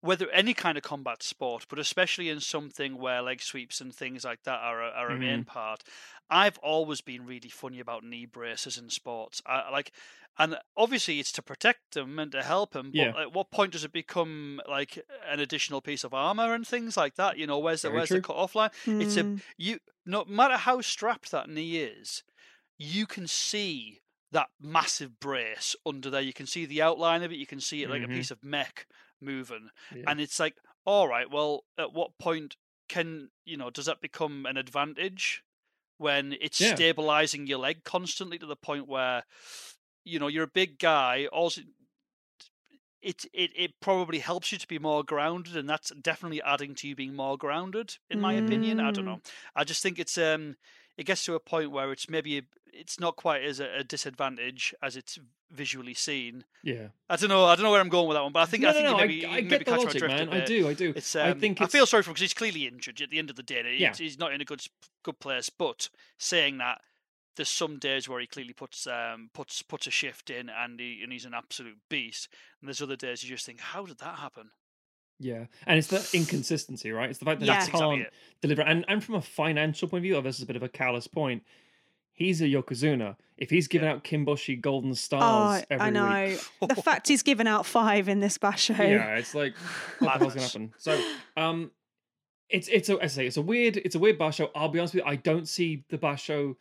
whether 0.00 0.30
any 0.30 0.54
kind 0.54 0.78
of 0.78 0.84
combat 0.84 1.22
sport, 1.22 1.66
but 1.68 1.78
especially 1.78 2.28
in 2.28 2.40
something 2.40 2.98
where 2.98 3.20
leg 3.22 3.40
sweeps 3.42 3.80
and 3.80 3.94
things 3.94 4.24
like 4.24 4.42
that 4.44 4.60
are 4.60 4.82
a, 4.82 4.90
are 4.90 5.10
a 5.10 5.16
main 5.16 5.44
part. 5.44 5.82
I've 6.30 6.58
always 6.58 7.00
been 7.00 7.26
really 7.26 7.48
funny 7.48 7.80
about 7.80 8.04
knee 8.04 8.26
braces 8.26 8.78
in 8.78 8.90
sports. 8.90 9.42
I 9.46 9.70
like, 9.70 9.92
and 10.38 10.56
obviously 10.76 11.18
it's 11.18 11.32
to 11.32 11.42
protect 11.42 11.94
them 11.94 12.18
and 12.18 12.30
to 12.32 12.42
help 12.42 12.72
them. 12.72 12.92
But 12.96 13.08
Yeah. 13.08 13.14
at 13.18 13.32
what 13.32 13.50
point 13.50 13.72
does 13.72 13.84
it 13.84 13.92
become 13.92 14.60
like 14.68 14.98
an 15.26 15.40
additional 15.40 15.80
piece 15.80 16.04
of 16.04 16.14
armor 16.14 16.54
and 16.54 16.66
things 16.66 16.96
like 16.96 17.16
that? 17.16 17.38
You 17.38 17.46
know, 17.46 17.58
where's 17.58 17.82
the 17.82 17.90
Very 17.90 17.92
where's 17.92 18.10
true. 18.10 18.20
the 18.20 18.20
cut 18.20 18.36
off 18.36 18.54
line? 18.54 18.70
It's 18.98 19.16
a 19.16 19.26
Mm. 19.26 19.42
you 19.56 19.78
no 20.06 20.24
matter 20.26 20.56
how 20.56 20.80
strapped 20.80 21.30
that 21.32 21.48
knee 21.50 21.78
is, 21.78 22.22
you 22.78 23.06
can 23.06 23.26
see 23.26 24.00
that 24.30 24.48
massive 24.60 25.18
brace 25.18 25.74
under 25.86 26.10
there. 26.10 26.20
You 26.20 26.32
can 26.34 26.46
see 26.46 26.66
the 26.66 26.82
outline 26.82 27.22
of 27.22 27.32
it. 27.32 27.38
You 27.38 27.46
can 27.46 27.60
see 27.60 27.82
it 27.82 27.90
like 27.90 28.02
Mhm. 28.02 28.04
a 28.04 28.08
piece 28.08 28.30
of 28.30 28.44
mech 28.44 28.86
moving, 29.20 29.70
Yeah. 29.94 30.04
and 30.06 30.20
it's 30.20 30.38
like, 30.40 30.56
all 30.84 31.08
right, 31.08 31.30
well, 31.30 31.64
at 31.78 31.92
what 31.92 32.18
point 32.18 32.56
can 32.88 33.30
you 33.44 33.56
know 33.56 33.70
does 33.70 33.84
that 33.86 34.00
become 34.00 34.46
an 34.46 34.56
advantage 34.56 35.42
when 35.98 36.34
it's 36.40 36.58
Yeah. 36.60 36.74
stabilizing 36.74 37.46
your 37.46 37.58
leg 37.58 37.84
constantly 37.84 38.38
to 38.38 38.46
the 38.46 38.56
point 38.56 38.88
where 38.88 39.24
you 40.04 40.18
know 40.18 40.28
you're 40.28 40.44
a 40.44 40.48
big 40.48 40.78
guy, 40.78 41.26
also. 41.32 41.62
It, 43.00 43.26
it 43.32 43.52
it 43.54 43.80
probably 43.80 44.18
helps 44.18 44.50
you 44.50 44.58
to 44.58 44.66
be 44.66 44.80
more 44.80 45.04
grounded, 45.04 45.56
and 45.56 45.70
that's 45.70 45.90
definitely 46.02 46.42
adding 46.42 46.74
to 46.74 46.88
you 46.88 46.96
being 46.96 47.14
more 47.14 47.36
grounded, 47.38 47.96
in 48.10 48.20
my 48.20 48.32
opinion. 48.32 48.80
I 48.80 48.90
don't 48.90 49.04
Mm. 49.04 49.14
know. 49.14 49.20
I 49.54 49.62
just 49.62 49.82
think 49.84 50.00
it's 50.00 50.18
um 50.18 50.56
it 50.96 51.04
gets 51.04 51.24
to 51.26 51.34
a 51.36 51.40
point 51.40 51.70
where 51.70 51.92
it's 51.92 52.10
maybe 52.10 52.38
a, 52.38 52.42
it's 52.72 52.98
not 53.00 53.16
quite 53.16 53.42
as 53.42 53.60
a, 53.60 53.78
a 53.78 53.84
disadvantage 53.84 54.74
as 54.82 54.96
it's 54.96 55.18
visually 55.50 55.94
seen. 55.94 56.44
yeah. 56.62 56.88
I 57.08 57.16
don't 57.16 57.28
know. 57.30 57.44
I 57.46 57.54
don't 57.54 57.64
know 57.64 57.70
where 57.70 57.80
I'm 57.80 57.88
going 57.88 58.06
with 58.08 58.16
that 58.16 58.22
one, 58.22 58.32
but 58.32 58.40
I 58.40 58.46
think 58.46 58.62
no, 58.62 58.68
I 58.68 58.72
think 58.72 58.84
no, 58.84 58.92
no. 58.92 58.96
maybe, 58.98 59.24
I, 59.24 59.28
I 59.28 59.34
maybe 59.36 59.48
get 59.48 59.64
the 59.66 59.70
logic, 59.76 59.98
drift 59.98 60.14
man. 60.14 60.28
I 60.28 60.44
do. 60.44 60.68
I 60.68 60.74
do. 60.74 60.92
It's 60.94 61.16
I 61.16 61.30
um, 61.30 61.40
think 61.40 61.60
I 61.62 61.66
feel 61.66 61.86
sorry 61.86 62.02
for 62.02 62.10
him 62.10 62.14
because 62.14 62.22
he's 62.22 62.34
clearly 62.34 62.66
injured. 62.66 63.00
At 63.00 63.10
the 63.10 63.18
end 63.18 63.30
of 63.30 63.36
the 63.36 63.42
day, 63.42 63.76
Yeah. 63.78 63.88
he's, 63.88 63.98
he's 63.98 64.18
not 64.18 64.32
in 64.32 64.40
a 64.40 64.44
good 64.44 64.62
good 65.02 65.18
place. 65.20 65.48
But 65.50 65.88
saying 66.18 66.58
that, 66.58 66.80
there's 67.36 67.48
some 67.48 67.78
days 67.78 68.08
where 68.08 68.20
he 68.20 68.26
clearly 68.26 68.52
puts 68.52 68.86
um 68.86 69.30
puts 69.32 69.62
puts 69.62 69.86
a 69.86 69.90
shift 69.90 70.28
in, 70.30 70.50
and 70.50 70.78
he 70.78 71.00
and 71.02 71.12
he's 71.12 71.24
an 71.24 71.34
absolute 71.34 71.78
beast. 71.88 72.28
And 72.60 72.68
there's 72.68 72.82
other 72.82 72.96
days 72.96 73.22
you 73.22 73.30
just 73.30 73.46
think, 73.46 73.60
how 73.60 73.86
did 73.86 73.98
that 73.98 74.18
happen? 74.18 74.50
Yeah, 75.20 75.46
and 75.66 75.78
it's 75.78 75.88
the 75.88 76.08
inconsistency, 76.16 76.92
right? 76.92 77.10
It's 77.10 77.18
the 77.18 77.24
fact 77.24 77.40
that 77.40 77.46
Yeah. 77.46 77.54
That's 77.54 77.66
he 77.66 77.72
can't 77.72 78.00
it. 78.02 78.12
deliver. 78.42 78.62
And 78.62 78.84
and 78.86 79.02
from 79.02 79.14
a 79.16 79.22
financial 79.22 79.88
point 79.88 80.00
of 80.00 80.02
view, 80.04 80.16
oh, 80.16 80.20
this 80.20 80.36
is 80.36 80.42
a 80.42 80.46
bit 80.46 80.56
of 80.56 80.62
a 80.62 80.68
callous 80.68 81.06
point. 81.08 81.42
He's 82.18 82.40
a 82.42 82.46
yokozuna. 82.46 83.14
If 83.36 83.48
he's 83.50 83.68
giving 83.68 83.86
out 83.88 84.02
Kinboshi 84.02 84.60
golden 84.60 84.92
stars 84.96 85.64
Oh, 85.70 85.76
I 85.76 85.90
know. 85.90 86.26
week, 86.60 86.68
the 86.74 86.82
fact 86.82 87.06
he's 87.06 87.22
given 87.22 87.46
out 87.46 87.64
five 87.64 88.08
in 88.08 88.18
this 88.18 88.36
basho. 88.38 88.76
yeah, 88.76 89.14
it's 89.14 89.36
like 89.36 89.54
what 90.00 90.18
the 90.18 90.26
gonna 90.26 90.40
happen? 90.40 90.74
So, 90.78 91.00
um, 91.36 91.70
it's 92.50 92.66
it's 92.66 92.88
a 92.88 92.98
I 93.00 93.06
say 93.06 93.26
it's 93.28 93.36
a 93.36 93.42
weird 93.42 93.76
it's 93.76 93.94
a 93.94 94.00
weird 94.00 94.18
basho. 94.18 94.50
I'll 94.56 94.68
be 94.68 94.80
honest 94.80 94.94
with 94.94 95.04
you, 95.04 95.08
I 95.10 95.14
don't 95.14 95.46
see 95.46 95.84
the 95.90 95.98
basho 95.98 96.56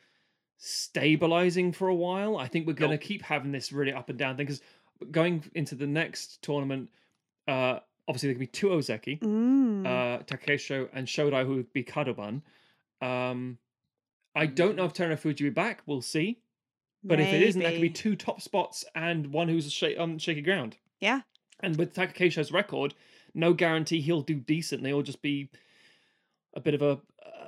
stabilizing 0.57 1.71
for 1.71 1.87
a 1.87 1.95
while. 1.95 2.37
I 2.37 2.47
think 2.47 2.67
we're 2.67 2.73
gonna 2.73 2.91
Nope. 2.93 3.01
keep 3.01 3.21
having 3.23 3.51
this 3.51 3.71
really 3.71 3.93
up 3.93 4.09
and 4.09 4.17
down 4.19 4.37
thing 4.37 4.45
because 4.45 4.61
going 5.11 5.43
into 5.55 5.73
the 5.75 5.87
next 5.87 6.41
tournament, 6.41 6.89
uh, 7.47 7.79
obviously 8.07 8.27
there 8.29 8.33
can 8.35 8.39
be 8.41 8.47
two 8.47 8.67
Ozeki 8.67 9.19
Mm. 9.19 9.85
uh, 9.85 10.23
Takesho 10.23 10.89
and 10.93 11.07
Shodai, 11.07 11.45
who 11.45 11.55
would 11.55 11.73
be 11.73 11.83
Kadoban. 11.83 12.41
Um, 13.01 13.57
I 14.37 14.45
don't 14.45 14.75
know 14.75 14.85
if 14.85 14.93
Terunofuji 14.93 15.41
will 15.41 15.47
be 15.47 15.49
back. 15.49 15.81
We'll 15.85 16.01
see. 16.01 16.39
But 17.03 17.19
if 17.19 17.27
it 17.27 17.41
isn't, 17.41 17.61
that 17.61 17.73
could 17.73 17.81
be 17.81 17.89
two 17.89 18.15
top 18.15 18.41
spots 18.41 18.83
and 18.93 19.31
one 19.31 19.47
who's 19.47 19.71
sh- 19.71 19.97
on 19.97 20.17
shaky 20.17 20.41
ground. 20.41 20.77
Yeah. 20.99 21.21
And 21.61 21.77
with 21.77 21.93
Takesho's 21.93 22.51
record, 22.51 22.93
no 23.33 23.53
guarantee 23.53 24.01
he'll 24.01 24.21
do 24.21 24.35
decently. 24.35 24.89
It'll 24.89 25.03
just 25.03 25.21
be 25.21 25.49
a 26.55 26.59
bit 26.59 26.73
of 26.73 26.81
a 26.81 26.99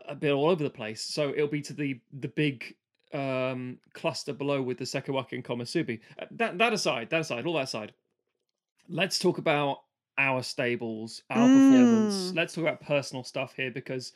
a 0.08 0.16
bit 0.16 0.32
all 0.32 0.50
over 0.50 0.64
the 0.64 0.70
place. 0.70 1.02
So 1.02 1.30
it'll 1.30 1.48
be 1.48 1.62
to 1.62 1.74
the 1.74 2.00
the 2.20 2.28
big 2.28 2.76
um, 3.14 3.80
cluster 3.94 4.34
below 4.34 4.62
with 4.62 4.78
the 4.78 4.86
Sekiwake 4.86 5.34
and 5.34 5.44
Komusubi. 5.44 6.00
Uh, 6.18 6.26
That 6.32 6.58
that 6.58 6.74
aside, 6.74 7.10
that 7.10 7.22
aside, 7.22 7.46
all 7.46 7.54
that 7.56 7.64
aside, 7.64 7.94
let's 8.88 9.20
talk 9.20 9.38
about 9.38 9.82
our 10.18 10.44
stables, 10.44 11.24
our 11.30 11.48
performance. 11.48 12.32
Mm. 12.32 12.36
Let's 12.36 12.54
talk 12.54 12.64
about 12.64 12.82
personal 12.82 13.24
stuff 13.24 13.54
here 13.56 13.72
because 13.72 14.14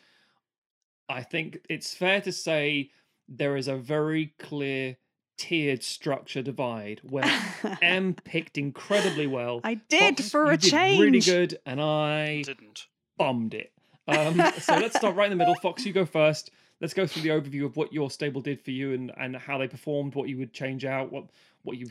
I 1.09 1.23
think 1.23 1.59
it's 1.69 1.93
fair 1.93 2.21
to 2.21 2.31
say 2.31 2.91
there 3.27 3.55
is 3.57 3.67
a 3.67 3.75
very 3.75 4.33
clear 4.39 4.97
tiered 5.37 5.83
structure 5.83 6.41
divide 6.41 7.01
where 7.03 7.29
M 7.81 8.13
picked 8.13 8.57
incredibly 8.57 9.27
well. 9.27 9.61
I 9.63 9.75
did 9.89 10.17
Fox, 10.17 10.29
for 10.29 10.45
you 10.45 10.51
a 10.51 10.57
did 10.57 10.71
change. 10.71 10.99
really 11.01 11.19
good, 11.19 11.59
and 11.65 11.81
I 11.81 12.43
Didn't. 12.43 12.87
bombed 13.17 13.53
it. 13.53 13.71
Um, 14.05 14.35
so 14.59 14.75
let's 14.75 14.97
start 14.97 15.15
right 15.15 15.31
in 15.31 15.37
the 15.37 15.37
middle. 15.37 15.55
Fox, 15.55 15.85
you 15.85 15.93
go 15.93 16.05
first. 16.05 16.51
Let's 16.81 16.93
go 16.93 17.07
through 17.07 17.21
the 17.21 17.29
overview 17.29 17.63
of 17.63 17.77
what 17.77 17.93
your 17.93 18.11
stable 18.11 18.41
did 18.41 18.59
for 18.59 18.71
you 18.71 18.91
and, 18.91 19.13
and 19.17 19.33
how 19.37 19.57
they 19.57 19.67
performed, 19.69 20.13
what 20.13 20.27
you 20.27 20.37
would 20.39 20.51
change 20.51 20.83
out, 20.83 21.09
what 21.09 21.29
what 21.61 21.77
you 21.77 21.87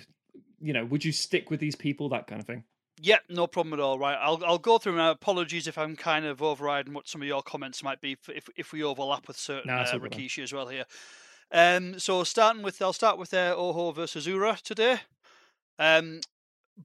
you 0.61 0.75
know, 0.75 0.85
would 0.85 1.07
you 1.07 1.11
stick 1.11 1.51
with 1.51 1.59
these 1.59 1.75
people, 1.75 2.11
that 2.11 2.27
kind 2.27 2.39
of 2.39 2.47
thing. 2.47 2.65
Yeah, 3.05 3.19
no 3.29 3.49
problem 3.49 3.73
at 3.75 3.81
all. 3.81 3.99
Right, 3.99 4.17
I'll 4.21 4.41
I'll 4.47 4.59
go 4.59 4.79
through 4.79 4.95
now. 4.95 5.11
Apologies 5.11 5.67
if 5.67 5.77
I'm 5.77 5.97
kind 5.97 6.25
of 6.25 6.41
overriding 6.41 6.95
what 6.95 7.09
some 7.09 7.21
of 7.21 7.27
your 7.27 7.43
comments 7.43 7.83
might 7.83 8.01
be 8.01 8.17
if 8.29 8.49
if, 8.55 8.73
we 8.73 8.85
overlap 8.85 9.27
with 9.27 9.37
certain 9.37 9.77
it's 9.77 9.91
uh, 9.91 9.95
all 9.95 9.99
good, 9.99 10.13
man. 10.13 10.21
Rikishi 10.21 10.43
as 10.45 10.53
well 10.53 10.69
here. 10.69 10.85
Um, 11.51 11.99
so 11.99 12.23
starting 12.23 12.63
with 12.63 12.81
I'll 12.81 12.93
start 12.93 13.19
with 13.19 13.35
uh, 13.35 13.57
Oho 13.59 13.91
versus 13.91 14.29
Ura 14.29 14.57
today. 14.63 15.01
Um, 15.81 16.21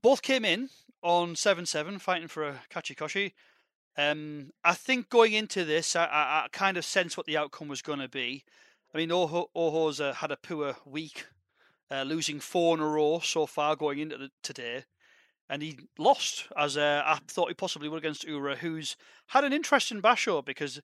both 0.01 0.23
came 0.23 0.43
in 0.43 0.69
on 1.03 1.35
seven 1.35 1.67
seven, 1.67 1.99
fighting 1.99 2.27
for 2.27 2.47
a 2.47 2.61
Kachikoshi. 2.71 3.33
Um, 3.95 4.49
I 4.63 4.73
think 4.73 5.09
going 5.09 5.33
into 5.33 5.65
this, 5.65 5.95
I, 5.95 6.05
I, 6.05 6.45
I 6.45 6.47
kind 6.51 6.77
of 6.77 6.85
sense 6.85 7.15
what 7.15 7.27
the 7.27 7.37
outcome 7.37 7.67
was 7.67 7.83
going 7.83 7.99
to 7.99 8.09
be. 8.09 8.43
I 8.91 8.97
mean, 8.97 9.11
Oho, 9.11 9.51
Oho's 9.55 10.01
uh, 10.01 10.13
had 10.13 10.31
a 10.31 10.37
poor 10.37 10.77
week, 10.83 11.27
uh, 11.91 12.01
losing 12.01 12.39
four 12.39 12.75
in 12.75 12.81
a 12.81 12.87
row 12.87 13.19
so 13.23 13.45
far 13.45 13.75
going 13.75 13.99
into 13.99 14.17
the, 14.17 14.31
today 14.41 14.85
and 15.49 15.61
he 15.61 15.77
lost 15.97 16.47
as 16.57 16.77
uh, 16.77 17.03
I 17.05 17.19
thought 17.27 17.47
he 17.49 17.53
possibly 17.53 17.89
would 17.89 17.97
against 17.99 18.23
Ura, 18.25 18.57
who's 18.57 18.95
had 19.27 19.43
an 19.43 19.53
interesting 19.53 20.01
basho 20.01 20.43
because 20.43 20.81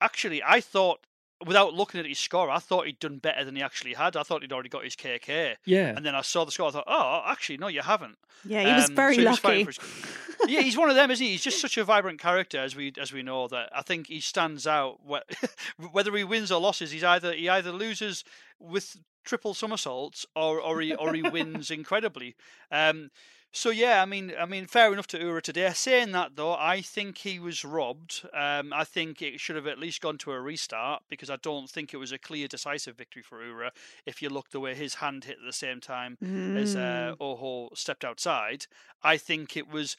actually 0.00 0.42
I 0.42 0.60
thought 0.60 1.00
without 1.46 1.74
looking 1.74 2.00
at 2.00 2.06
his 2.06 2.18
score, 2.18 2.48
I 2.48 2.58
thought 2.58 2.86
he'd 2.86 2.98
done 2.98 3.18
better 3.18 3.44
than 3.44 3.56
he 3.56 3.62
actually 3.62 3.92
had. 3.92 4.16
I 4.16 4.22
thought 4.22 4.40
he'd 4.40 4.52
already 4.54 4.70
got 4.70 4.84
his 4.84 4.96
KK, 4.96 5.56
Yeah. 5.66 5.92
and 5.94 6.04
then 6.06 6.14
I 6.14 6.22
saw 6.22 6.46
the 6.46 6.50
score. 6.50 6.68
I 6.68 6.70
thought, 6.70 6.84
oh, 6.86 7.22
actually, 7.26 7.58
no, 7.58 7.68
you 7.68 7.82
haven't. 7.82 8.16
yeah, 8.42 8.62
he 8.66 8.72
was 8.72 8.88
Um, 8.88 8.96
very 8.96 9.16
so 9.16 9.20
he 9.20 9.26
was 9.28 9.44
lucky. 9.44 9.64
for 9.64 9.70
his- 9.70 10.06
yeah, 10.48 10.62
he's 10.62 10.78
one 10.78 10.88
of 10.88 10.96
them, 10.96 11.10
isn't 11.10 11.22
he? 11.24 11.32
He's 11.32 11.44
just 11.44 11.60
such 11.60 11.76
a 11.76 11.84
vibrant 11.84 12.20
character, 12.20 12.58
as 12.58 12.74
we 12.74 12.90
as 12.98 13.12
we 13.12 13.22
know. 13.22 13.48
That 13.48 13.68
I 13.74 13.82
think 13.82 14.06
he 14.06 14.20
stands 14.20 14.66
out. 14.66 14.98
Whether 15.92 16.16
he 16.16 16.24
wins 16.24 16.50
or 16.50 16.58
losses, 16.60 16.90
he's 16.90 17.04
either 17.04 17.34
he 17.34 17.48
either 17.50 17.70
loses 17.72 18.24
with 18.58 18.96
triple 19.24 19.52
somersaults 19.52 20.24
or 20.34 20.58
or 20.60 20.80
he 20.80 20.94
or 20.94 21.12
he 21.12 21.20
wins 21.36 21.70
incredibly. 21.70 22.34
Um, 22.70 23.10
So 23.56 23.70
yeah, 23.70 24.02
I 24.02 24.04
mean, 24.04 24.34
I 24.38 24.44
mean, 24.44 24.66
fair 24.66 24.92
enough 24.92 25.06
to 25.08 25.18
Ura 25.18 25.40
today. 25.40 25.70
Saying 25.72 26.12
that 26.12 26.36
though, 26.36 26.52
I 26.52 26.82
think 26.82 27.16
he 27.16 27.38
was 27.38 27.64
robbed. 27.64 28.28
Um, 28.34 28.70
I 28.70 28.84
think 28.84 29.22
it 29.22 29.40
should 29.40 29.56
have 29.56 29.66
at 29.66 29.78
least 29.78 30.02
gone 30.02 30.18
to 30.18 30.32
a 30.32 30.40
restart 30.42 31.04
because 31.08 31.30
I 31.30 31.36
don't 31.36 31.68
think 31.68 31.94
it 31.94 31.96
was 31.96 32.12
a 32.12 32.18
clear, 32.18 32.48
decisive 32.48 32.98
victory 32.98 33.22
for 33.22 33.42
Ura. 33.42 33.72
If 34.04 34.20
you 34.20 34.28
look 34.28 34.50
the 34.50 34.60
way 34.60 34.74
his 34.74 34.96
hand 34.96 35.24
hit 35.24 35.38
at 35.40 35.46
the 35.46 35.54
same 35.54 35.80
time 35.80 36.18
as 36.54 36.76
uh, 36.76 37.14
Mm. 37.14 37.16
Oho 37.18 37.70
stepped 37.74 38.04
outside, 38.04 38.66
I 39.02 39.16
think 39.16 39.56
it 39.56 39.68
was. 39.68 39.96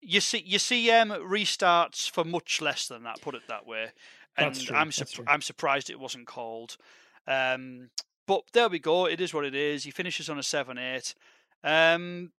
You 0.00 0.20
see, 0.20 0.44
you 0.46 0.60
see, 0.60 0.88
um, 0.92 1.10
restarts 1.10 2.08
for 2.08 2.22
much 2.22 2.62
less 2.62 2.86
than 2.86 3.02
that. 3.02 3.20
Put 3.20 3.34
it 3.34 3.42
that 3.48 3.66
way, 3.66 3.88
and 4.36 4.56
I'm 4.72 4.90
true. 4.90 5.24
I'm 5.26 5.42
surprised 5.42 5.90
it 5.90 5.98
wasn't 5.98 6.28
called. 6.28 6.76
Um, 7.26 7.90
but 8.26 8.44
there 8.52 8.68
we 8.68 8.78
go. 8.78 9.06
It 9.06 9.20
is 9.20 9.34
what 9.34 9.44
it 9.44 9.54
is. 9.54 9.82
He 9.82 9.90
finishes 9.90 10.30
on 10.30 10.38
a 10.38 10.44
seven 10.44 10.78
eight. 10.78 11.16
Um, 11.64 12.30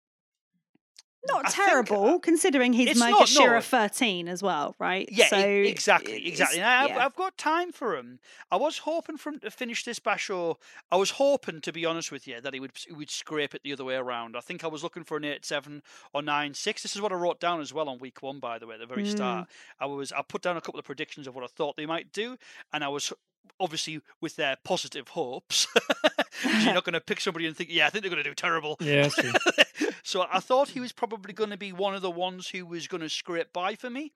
Not 1.28 1.46
I 1.46 1.50
think, 1.50 1.60
uh, 1.60 1.66
terrible, 1.72 2.20
considering 2.20 2.74
he's 2.74 2.90
it's 2.92 3.00
Mega 3.00 3.12
not, 3.12 3.28
Shira 3.28 3.56
no. 3.56 3.62
13 3.62 4.28
as 4.28 4.44
well, 4.44 4.76
right? 4.80 5.08
Yeah, 5.12 5.28
so 5.28 5.38
exactly, 5.40 6.14
it's- 6.16 6.32
exactly. 6.32 6.60
And 6.60 6.68
I've, 6.68 6.90
yeah. 6.90 7.06
I've 7.06 7.16
got 7.16 7.38
time 7.38 7.72
for 7.72 7.96
him. 7.96 8.20
I 8.52 8.58
was 8.58 8.80
hoping 8.80 9.18
for 9.18 9.30
him 9.30 9.40
to 9.40 9.50
finish 9.52 9.84
this 9.84 10.00
basho. 10.00 10.56
I 10.92 10.98
was 10.98 11.12
hoping, 11.12 11.62
to 11.62 11.72
be 11.74 11.86
honest 11.86 12.12
with 12.12 12.28
you, 12.28 12.40
that 12.42 12.54
he 12.54 12.60
would 12.60 12.72
he 12.88 12.94
would 12.94 13.10
scrape 13.10 13.56
it 13.56 13.62
the 13.64 13.74
other 13.74 13.84
way 13.86 13.96
around. 13.96 14.36
I 14.38 14.42
think 14.42 14.64
I 14.64 14.68
was 14.68 14.84
looking 14.84 15.04
for 15.04 15.18
an 15.18 15.26
eight 15.26 15.46
seven 15.46 15.82
or 16.14 16.22
nine 16.22 16.54
six. 16.54 16.84
This 16.84 16.96
is 16.96 17.02
what 17.02 17.12
I 17.12 17.16
wrote 17.16 17.40
down 17.40 17.60
as 17.62 17.74
well 17.74 17.90
on 17.90 17.98
week 18.00 18.22
one, 18.22 18.40
by 18.40 18.60
the 18.60 18.68
way, 18.68 18.76
at 18.76 18.80
the 18.80 18.86
very 18.86 19.04
Mm. 19.04 19.12
start. 19.12 19.48
I 19.80 19.86
was 19.88 20.12
I 20.12 20.22
put 20.22 20.42
down 20.42 20.58
a 20.58 20.62
couple 20.62 20.80
of 20.80 20.86
predictions 20.86 21.28
of 21.28 21.36
what 21.36 21.44
I 21.44 21.48
thought 21.48 21.76
they 21.78 21.86
might 21.86 22.12
do, 22.12 22.38
and 22.74 22.84
I 22.84 22.88
was 22.90 23.12
obviously 23.60 24.02
with 24.22 24.36
their 24.36 24.58
positive 24.64 25.10
hopes. 25.10 25.68
You're 26.44 26.74
not 26.74 26.84
going 26.84 26.94
to 26.94 27.00
pick 27.02 27.22
somebody 27.22 27.46
and 27.46 27.56
think, 27.56 27.70
yeah, 27.72 27.88
I 27.88 27.90
think 27.90 28.02
they're 28.04 28.12
going 28.12 28.24
to 28.24 28.30
do 28.30 28.34
terrible. 28.36 28.76
Yeah, 28.80 29.08
true. 29.10 29.32
so 30.06 30.28
I 30.32 30.40
thought 30.40 30.70
he 30.70 30.80
was 30.80 30.92
probably 30.92 31.34
going 31.34 31.50
to 31.50 31.58
be 31.58 31.74
one 31.74 31.96
of 31.96 32.04
the 32.04 32.12
ones 32.12 32.50
who 32.50 32.64
was 32.64 32.88
going 32.88 33.02
to 33.02 33.10
scrape 33.10 33.52
by 33.52 33.74
for 33.74 33.90
me. 33.90 34.12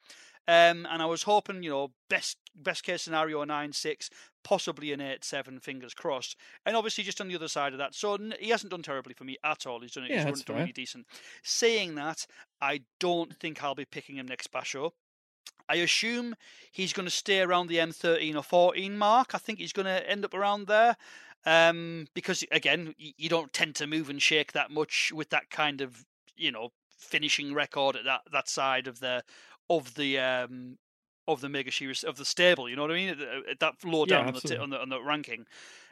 Um, 0.47 0.87
and 0.89 1.01
I 1.01 1.05
was 1.05 1.23
hoping, 1.23 1.63
you 1.63 1.71
know, 1.71 1.91
best 2.11 2.37
best 2.55 2.83
case 2.83 3.01
scenario 3.01 3.41
a 3.41 3.45
nine 3.47 3.73
six, 3.73 4.09
possibly 4.43 4.93
an 4.93 5.01
eight 5.01 5.23
seven. 5.23 5.59
Fingers 5.59 5.95
crossed. 5.95 6.35
And 6.63 6.75
obviously, 6.75 7.03
just 7.03 7.19
on 7.19 7.27
the 7.27 7.35
other 7.35 7.47
side 7.47 7.73
of 7.73 7.79
that, 7.79 7.95
so 7.95 8.13
n- 8.15 8.35
he 8.39 8.49
hasn't 8.49 8.69
done 8.69 8.83
terribly 8.83 9.15
for 9.15 9.23
me 9.23 9.37
at 9.43 9.65
all. 9.65 9.79
He's 9.79 9.93
done 9.93 10.03
it. 10.03 10.11
Yeah, 10.11 10.25
he's 10.27 10.43
done 10.43 10.57
really 10.57 10.71
decent. 10.73 11.07
Saying 11.43 11.95
that, 11.95 12.27
I 12.61 12.81
don't 12.99 13.35
think 13.35 13.63
I'll 13.63 13.73
be 13.73 13.85
picking 13.85 14.17
him 14.17 14.27
next 14.27 14.51
basho. 14.51 14.91
I 15.67 15.75
assume 15.75 16.35
he's 16.71 16.93
going 16.93 17.05
to 17.05 17.11
stay 17.11 17.41
around 17.41 17.67
the 17.67 17.77
M13 17.77 18.35
or 18.35 18.41
14 18.43 18.97
mark. 18.97 19.35
I 19.35 19.37
think 19.37 19.59
he's 19.59 19.73
going 19.73 19.85
to 19.85 20.09
end 20.09 20.25
up 20.25 20.33
around 20.33 20.67
there. 20.67 20.97
Um, 21.45 22.07
because 22.13 22.43
again, 22.51 22.93
you 22.97 23.29
don't 23.29 23.53
tend 23.53 23.75
to 23.75 23.87
move 23.87 24.09
and 24.09 24.21
shake 24.21 24.51
that 24.53 24.71
much 24.71 25.11
with 25.13 25.29
that 25.29 25.49
kind 25.49 25.81
of, 25.81 26.05
you 26.35 26.51
know, 26.51 26.69
finishing 26.89 27.53
record 27.53 27.95
at 27.95 28.03
that, 28.05 28.21
that 28.31 28.49
side 28.49 28.87
of 28.87 28.99
the 28.99 29.23
of 29.69 29.95
the 29.95 30.19
um 30.19 30.77
of 31.27 31.41
the 31.41 31.49
mega 31.49 31.71
series 31.71 32.03
of 32.03 32.17
the 32.17 32.25
stable. 32.25 32.67
You 32.67 32.75
know 32.75 32.81
what 32.81 32.91
I 32.91 32.95
mean? 32.95 33.09
At, 33.09 33.21
at 33.21 33.59
that 33.59 33.75
low 33.85 34.05
Yeah, 34.05 34.17
down 34.17 34.27
on, 34.27 34.33
the, 34.33 34.41
t- 34.41 34.57
on 34.57 34.69
the 34.69 34.81
on 34.81 34.89
the 34.89 35.01
ranking. 35.01 35.45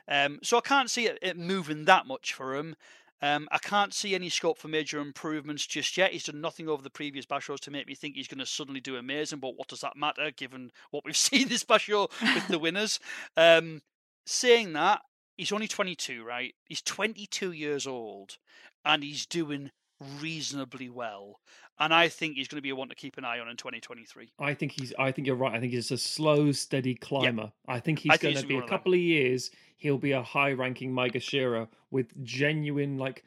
Um, 0.07 0.39
so 0.43 0.57
I 0.57 0.61
can't 0.61 0.89
see 0.89 1.05
it, 1.07 1.19
it 1.21 1.37
moving 1.37 1.85
that 1.85 2.07
much 2.07 2.33
for 2.33 2.55
him. 2.55 2.75
Um, 3.21 3.47
I 3.51 3.57
can't 3.57 3.93
see 3.93 4.13
any 4.13 4.29
scope 4.29 4.57
for 4.59 4.67
major 4.67 4.99
improvements 4.99 5.65
just 5.65 5.97
yet. 5.97 6.11
He's 6.11 6.25
done 6.25 6.39
nothing 6.39 6.69
over 6.69 6.83
the 6.83 6.89
previous 6.89 7.25
bashos 7.25 7.59
to 7.61 7.71
make 7.71 7.87
me 7.87 7.95
think 7.95 8.15
he's 8.15 8.27
going 8.27 8.39
to 8.39 8.45
suddenly 8.45 8.79
do 8.79 8.95
amazing. 8.95 9.39
But 9.39 9.57
what 9.57 9.67
does 9.67 9.81
that 9.81 9.97
matter, 9.97 10.29
given 10.31 10.71
what 10.91 11.03
we've 11.03 11.17
seen 11.17 11.47
this 11.47 11.63
basho 11.63 12.09
with 12.33 12.47
the 12.47 12.59
winners? 12.59 12.99
Um, 13.35 13.81
saying 14.25 14.73
that, 14.73 15.01
he's 15.37 15.51
only 15.51 15.67
22, 15.67 16.23
right? 16.23 16.53
He's 16.65 16.81
22 16.81 17.51
years 17.51 17.87
old, 17.87 18.37
and 18.83 19.03
he's 19.03 19.25
doing 19.25 19.71
reasonably 20.19 20.89
well. 20.89 21.39
And 21.79 21.93
I 21.93 22.09
think 22.09 22.35
he's 22.35 22.47
going 22.47 22.57
to 22.57 22.63
be 22.63 22.71
a 22.71 22.75
one 22.75 22.89
to 22.89 22.95
keep 22.95 23.17
an 23.17 23.25
eye 23.25 23.39
on 23.39 23.47
in 23.47 23.55
2023. 23.55 24.31
I 24.39 24.53
think 24.55 24.71
he's. 24.71 24.93
I 24.97 25.11
think 25.11 25.27
you're 25.27 25.35
right. 25.35 25.53
I 25.53 25.59
think 25.59 25.73
he's 25.73 25.91
a 25.91 25.97
slow, 25.97 26.51
steady 26.51 26.95
climber. 26.95 27.51
I 27.67 27.79
think 27.79 27.99
he's 27.99 28.11
I 28.11 28.17
think 28.17 28.33
going 28.33 28.41
to 28.41 28.47
be 28.47 28.57
a 28.57 28.67
couple 28.67 28.93
of 28.93 28.99
years. 28.99 29.51
He'll 29.77 29.99
be 29.99 30.13
a 30.13 30.23
high-ranking 30.23 30.91
Maegashira 30.91 31.67
with 31.91 32.07
genuine 32.23 32.97
like. 32.97 33.23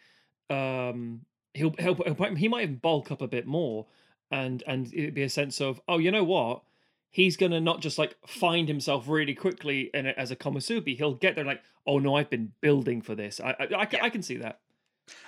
Um, 0.49 1.21
he'll, 1.55 1.75
he'll 1.79 1.95
he'll 1.95 2.35
he 2.35 2.49
might 2.49 2.63
even 2.63 2.77
bulk 2.77 3.13
up 3.13 3.23
a 3.23 3.29
bit 3.29 3.47
more, 3.47 3.87
and 4.33 4.65
and 4.67 4.93
it'd 4.93 5.15
be 5.15 5.23
a 5.23 5.31
sense 5.31 5.61
of 5.61 5.81
oh, 5.87 5.99
you 5.99 6.11
know 6.11 6.25
what. 6.25 6.63
He's 7.11 7.37
gonna 7.37 7.61
not 7.61 7.81
just 7.81 7.99
like 7.99 8.17
find 8.27 8.69
himself 8.69 9.09
really 9.09 9.35
quickly 9.35 9.91
in 9.93 10.07
a, 10.07 10.11
as 10.11 10.31
a 10.31 10.37
komusubi. 10.37 10.97
He'll 10.97 11.15
get 11.15 11.35
there 11.35 11.45
like, 11.45 11.63
oh 11.87 11.99
no, 11.99 12.15
I've 12.17 12.31
been 12.31 12.53
building 12.61 13.03
for 13.03 13.15
this. 13.15 13.41
I 13.41 13.51
I, 13.51 13.55
I, 13.81 13.87
can, 13.87 13.99
Yeah. 13.99 14.05
I 14.05 14.11
can 14.11 14.23
see 14.23 14.37
that. 14.39 14.61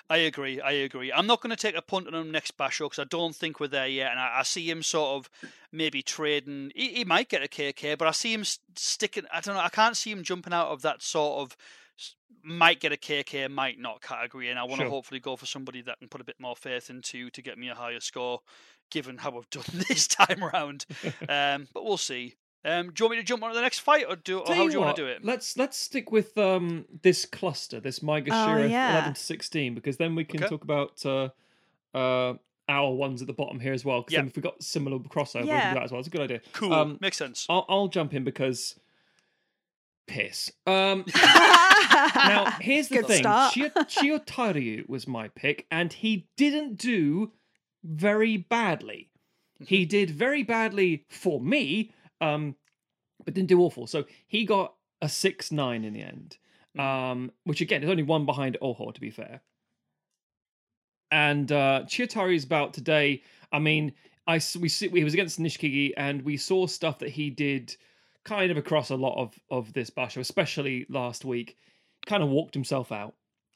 I 0.08 0.18
agree. 0.18 0.60
I 0.60 0.70
agree. 0.72 1.12
I'm 1.12 1.26
not 1.26 1.40
going 1.40 1.50
to 1.50 1.56
take 1.56 1.74
a 1.74 1.82
punt 1.82 2.06
on 2.06 2.14
him 2.14 2.30
next 2.30 2.56
basho 2.56 2.84
because 2.84 3.00
I 3.00 3.04
don't 3.04 3.34
think 3.34 3.58
we're 3.58 3.66
there 3.66 3.88
yet, 3.88 4.12
and 4.12 4.20
I, 4.20 4.38
I 4.38 4.42
see 4.44 4.70
him 4.70 4.80
sort 4.82 5.16
of 5.16 5.30
maybe 5.72 6.02
trading. 6.02 6.70
He, 6.76 6.88
he 6.90 7.04
might 7.04 7.28
get 7.28 7.42
a 7.42 7.48
KK, 7.48 7.98
but 7.98 8.06
I 8.06 8.12
see 8.12 8.32
him 8.32 8.44
sticking. 8.76 9.24
I 9.32 9.40
don't 9.40 9.56
know. 9.56 9.60
I 9.60 9.70
can't 9.70 9.96
see 9.96 10.12
him 10.12 10.22
jumping 10.22 10.52
out 10.52 10.68
of 10.68 10.82
that 10.82 11.02
sort 11.02 11.40
of 11.40 11.56
might 12.44 12.80
get 12.80 12.92
a 12.92 12.96
KK, 12.96 13.50
might 13.50 13.78
not 13.78 14.02
category, 14.02 14.50
and 14.50 14.58
I 14.58 14.62
want 14.64 14.80
to 14.80 14.84
Sure. 14.84 14.90
hopefully 14.90 15.20
go 15.20 15.36
for 15.36 15.46
somebody 15.46 15.80
that 15.82 15.98
can 15.98 16.08
put 16.08 16.20
a 16.20 16.24
bit 16.24 16.38
more 16.40 16.56
faith 16.56 16.90
into 16.90 17.30
to 17.30 17.42
get 17.42 17.58
me 17.58 17.68
a 17.68 17.74
higher 17.74 18.00
score, 18.00 18.40
given 18.92 19.18
how 19.18 19.36
I've 19.36 19.50
done 19.50 19.64
this 19.88 20.06
time 20.06 20.44
around. 20.44 20.86
um, 21.28 21.66
but 21.74 21.84
we'll 21.84 21.96
see. 21.96 22.36
Um, 22.64 22.90
do 22.92 23.02
you 23.02 23.06
want 23.06 23.10
me 23.16 23.16
to 23.16 23.26
jump 23.26 23.42
on 23.42 23.50
to 23.50 23.56
the 23.56 23.60
next 23.60 23.80
fight, 23.80 24.04
or 24.08 24.14
do, 24.14 24.38
or 24.38 24.46
Tell 24.46 24.54
how 24.54 24.66
do 24.68 24.72
you 24.72 24.80
want 24.80 24.94
to 24.94 25.02
do 25.02 25.08
it? 25.08 25.24
Let's 25.24 25.56
let's 25.56 25.76
stick 25.76 26.12
with 26.12 26.38
um 26.38 26.84
this 27.02 27.24
cluster, 27.24 27.80
this 27.80 27.98
Maegashira 27.98 28.62
Oh, 28.62 28.66
yeah. 28.66 28.92
eleven 28.92 29.14
to 29.14 29.20
sixteen, 29.20 29.74
because 29.74 29.96
then 29.96 30.14
we 30.14 30.22
can 30.24 30.40
Okay. 30.44 30.48
talk 30.48 30.62
about 30.62 31.04
uh 31.04 31.30
uh 31.92 32.34
our 32.68 32.92
ones 32.92 33.20
at 33.20 33.26
the 33.26 33.32
bottom 33.32 33.58
here 33.58 33.72
as 33.72 33.84
well. 33.84 34.02
Because 34.02 34.12
Yeah. 34.12 34.20
then 34.20 34.28
if 34.28 34.36
we've 34.36 34.44
got 34.44 34.62
similar 34.62 34.98
crossover, 35.00 35.42
we 35.42 35.48
can 35.48 35.56
Yeah. 35.56 35.68
do 35.70 35.74
that 35.80 35.82
as 35.84 35.90
well. 35.90 35.98
It's 35.98 36.06
a 36.06 36.10
good 36.12 36.20
idea. 36.20 36.40
Cool. 36.52 36.72
Um, 36.72 36.98
Makes 37.00 37.16
sense. 37.16 37.46
I'll 37.50 37.66
I'll 37.68 37.88
jump 37.88 38.14
in 38.14 38.22
because 38.22 38.76
piss. 40.06 40.52
Um 40.66 41.04
now 41.14 42.50
here's 42.60 42.88
the 42.88 42.96
Good 42.98 43.06
thing. 43.08 43.22
start. 43.22 43.54
Chio- 43.88 44.84
was 44.86 45.06
my 45.08 45.28
pick, 45.28 45.66
and 45.70 45.92
he 45.92 46.28
didn't 46.36 46.76
do 46.76 47.32
very 47.84 48.36
badly. 48.36 49.08
Mm-hmm. 49.56 49.64
He 49.66 49.84
did 49.84 50.10
very 50.10 50.42
badly 50.42 51.04
for 51.10 51.40
me, 51.40 51.92
um, 52.20 52.54
but 53.24 53.34
didn't 53.34 53.48
do 53.48 53.60
awful. 53.60 53.86
So 53.86 54.04
he 54.26 54.44
got 54.44 54.74
a 55.00 55.08
six 55.08 55.50
nine 55.52 55.84
in 55.84 55.92
the 55.92 56.02
end, 56.02 56.38
Mm. 56.76 56.80
um, 56.80 57.32
which 57.44 57.60
again 57.60 57.82
is 57.82 57.90
only 57.90 58.02
one 58.02 58.24
behind 58.24 58.56
Oho, 58.62 58.90
to 58.92 59.00
be 59.00 59.10
fair. 59.10 59.42
And 61.10 61.50
uh, 61.52 61.82
Chiyotairyu's 61.84 62.46
bout 62.46 62.72
today. 62.72 63.22
I 63.52 63.58
mean, 63.58 63.92
I 64.26 64.34
we 64.58 64.68
see, 64.68 64.88
he 64.88 65.04
was 65.04 65.12
against 65.12 65.38
Nishikigi, 65.38 65.92
and 65.96 66.22
we 66.22 66.36
saw 66.38 66.66
stuff 66.66 66.98
that 67.00 67.10
he 67.10 67.28
did 67.28 67.76
kind 68.24 68.50
of 68.50 68.56
across 68.56 68.88
a 68.90 68.96
lot 68.96 69.20
of 69.20 69.38
of 69.50 69.72
this 69.74 69.90
basho, 69.90 70.18
especially 70.18 70.86
last 70.88 71.24
week. 71.24 71.56
Kind 72.06 72.22
of 72.22 72.30
walked 72.30 72.54
himself 72.54 72.90
out. 72.90 73.14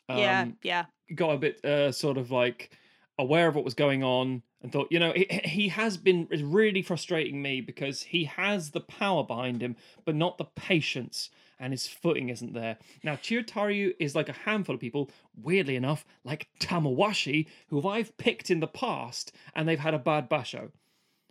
yeah, 0.09 0.43
Um, 0.43 0.57
yeah. 0.63 0.85
got 1.15 1.31
a 1.31 1.39
bit 1.39 1.65
uh, 1.65 1.91
sort 1.93 2.19
of 2.19 2.31
like 2.31 2.71
aware 3.19 3.49
of 3.49 3.55
what 3.55 3.65
was 3.65 3.75
going 3.75 4.03
on 4.03 4.43
and 4.63 4.73
thought, 4.73 4.89
you 4.91 4.99
know, 4.99 5.13
he, 5.13 5.27
he 5.45 5.69
has 5.69 5.97
been 5.97 6.29
really 6.31 6.83
frustrating 6.83 7.41
me 7.41 7.61
because 7.61 8.03
he 8.03 8.25
has 8.25 8.71
the 8.71 8.81
power 8.81 9.25
behind 9.25 9.63
him, 9.63 9.77
but 10.05 10.15
not 10.15 10.39
the 10.39 10.45
patience, 10.45 11.31
and 11.59 11.73
his 11.73 11.87
footing 11.87 12.29
isn't 12.29 12.53
there. 12.53 12.77
Now, 13.03 13.15
Chiyotairyu 13.17 13.95
is 13.99 14.15
like 14.15 14.29
a 14.29 14.33
handful 14.33 14.75
of 14.75 14.81
people, 14.81 15.11
weirdly 15.41 15.77
enough, 15.77 16.05
like 16.25 16.49
Tamawashi, 16.61 17.47
who 17.69 17.89
I've 17.89 18.17
picked 18.19 18.51
in 18.51 18.61
the 18.61 18.67
past, 18.67 19.33
and 19.55 19.67
they've 19.67 19.79
had 19.79 19.95
a 19.95 19.99
bad 19.99 20.29
basho. 20.29 20.71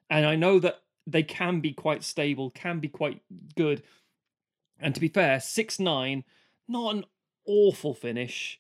And 0.09 0.25
I 0.25 0.35
know 0.35 0.59
that 0.59 0.81
they 1.05 1.23
can 1.23 1.59
be 1.59 1.73
quite 1.73 2.03
stable, 2.03 2.49
can 2.49 2.79
be 2.79 2.87
quite 2.87 3.21
good. 3.55 3.83
And 4.79 4.95
to 4.95 5.01
be 5.01 5.07
fair, 5.07 5.39
six 5.39 5.79
nine, 5.79 6.23
not 6.67 6.95
an 6.95 7.05
awful 7.45 7.93
finish, 7.93 8.59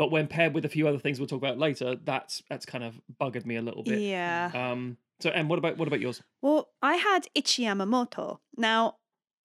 but 0.00 0.10
when 0.10 0.26
paired 0.26 0.54
with 0.54 0.64
a 0.64 0.68
few 0.70 0.88
other 0.88 0.98
things 0.98 1.20
we'll 1.20 1.26
talk 1.26 1.42
about 1.42 1.58
later, 1.58 1.94
that's 1.94 2.42
that's 2.48 2.64
kind 2.64 2.82
of 2.82 2.98
buggered 3.20 3.44
me 3.44 3.56
a 3.56 3.60
little 3.60 3.82
bit. 3.82 4.00
Yeah. 4.00 4.50
Um. 4.54 4.96
So, 5.20 5.28
and 5.28 5.46
what 5.50 5.58
about 5.58 5.76
what 5.76 5.88
about 5.88 6.00
yours? 6.00 6.22
Well, 6.40 6.70
I 6.80 6.94
had 6.94 7.26
Ichiyamamoto. 7.36 8.38
Now, 8.56 8.96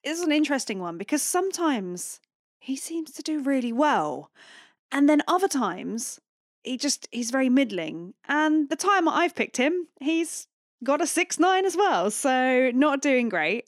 this 0.05 0.17
is 0.17 0.23
an 0.23 0.31
interesting 0.31 0.79
one 0.79 0.97
because 0.97 1.21
sometimes 1.21 2.21
he 2.57 2.77
seems 2.77 3.11
to 3.11 3.21
do 3.21 3.41
really 3.41 3.73
well. 3.73 4.31
And 4.93 5.09
then 5.09 5.23
other 5.27 5.49
times 5.49 6.21
he 6.63 6.77
just 6.77 7.09
he's 7.11 7.31
very 7.31 7.49
middling. 7.49 8.13
And 8.25 8.69
the 8.69 8.77
time 8.77 9.09
I've 9.09 9.35
picked 9.35 9.57
him, 9.57 9.89
he's 9.99 10.47
got 10.85 11.01
a 11.01 11.05
six 11.05 11.37
nine 11.37 11.65
as 11.65 11.75
well. 11.75 12.09
So 12.11 12.71
not 12.73 13.01
doing 13.01 13.27
great. 13.27 13.65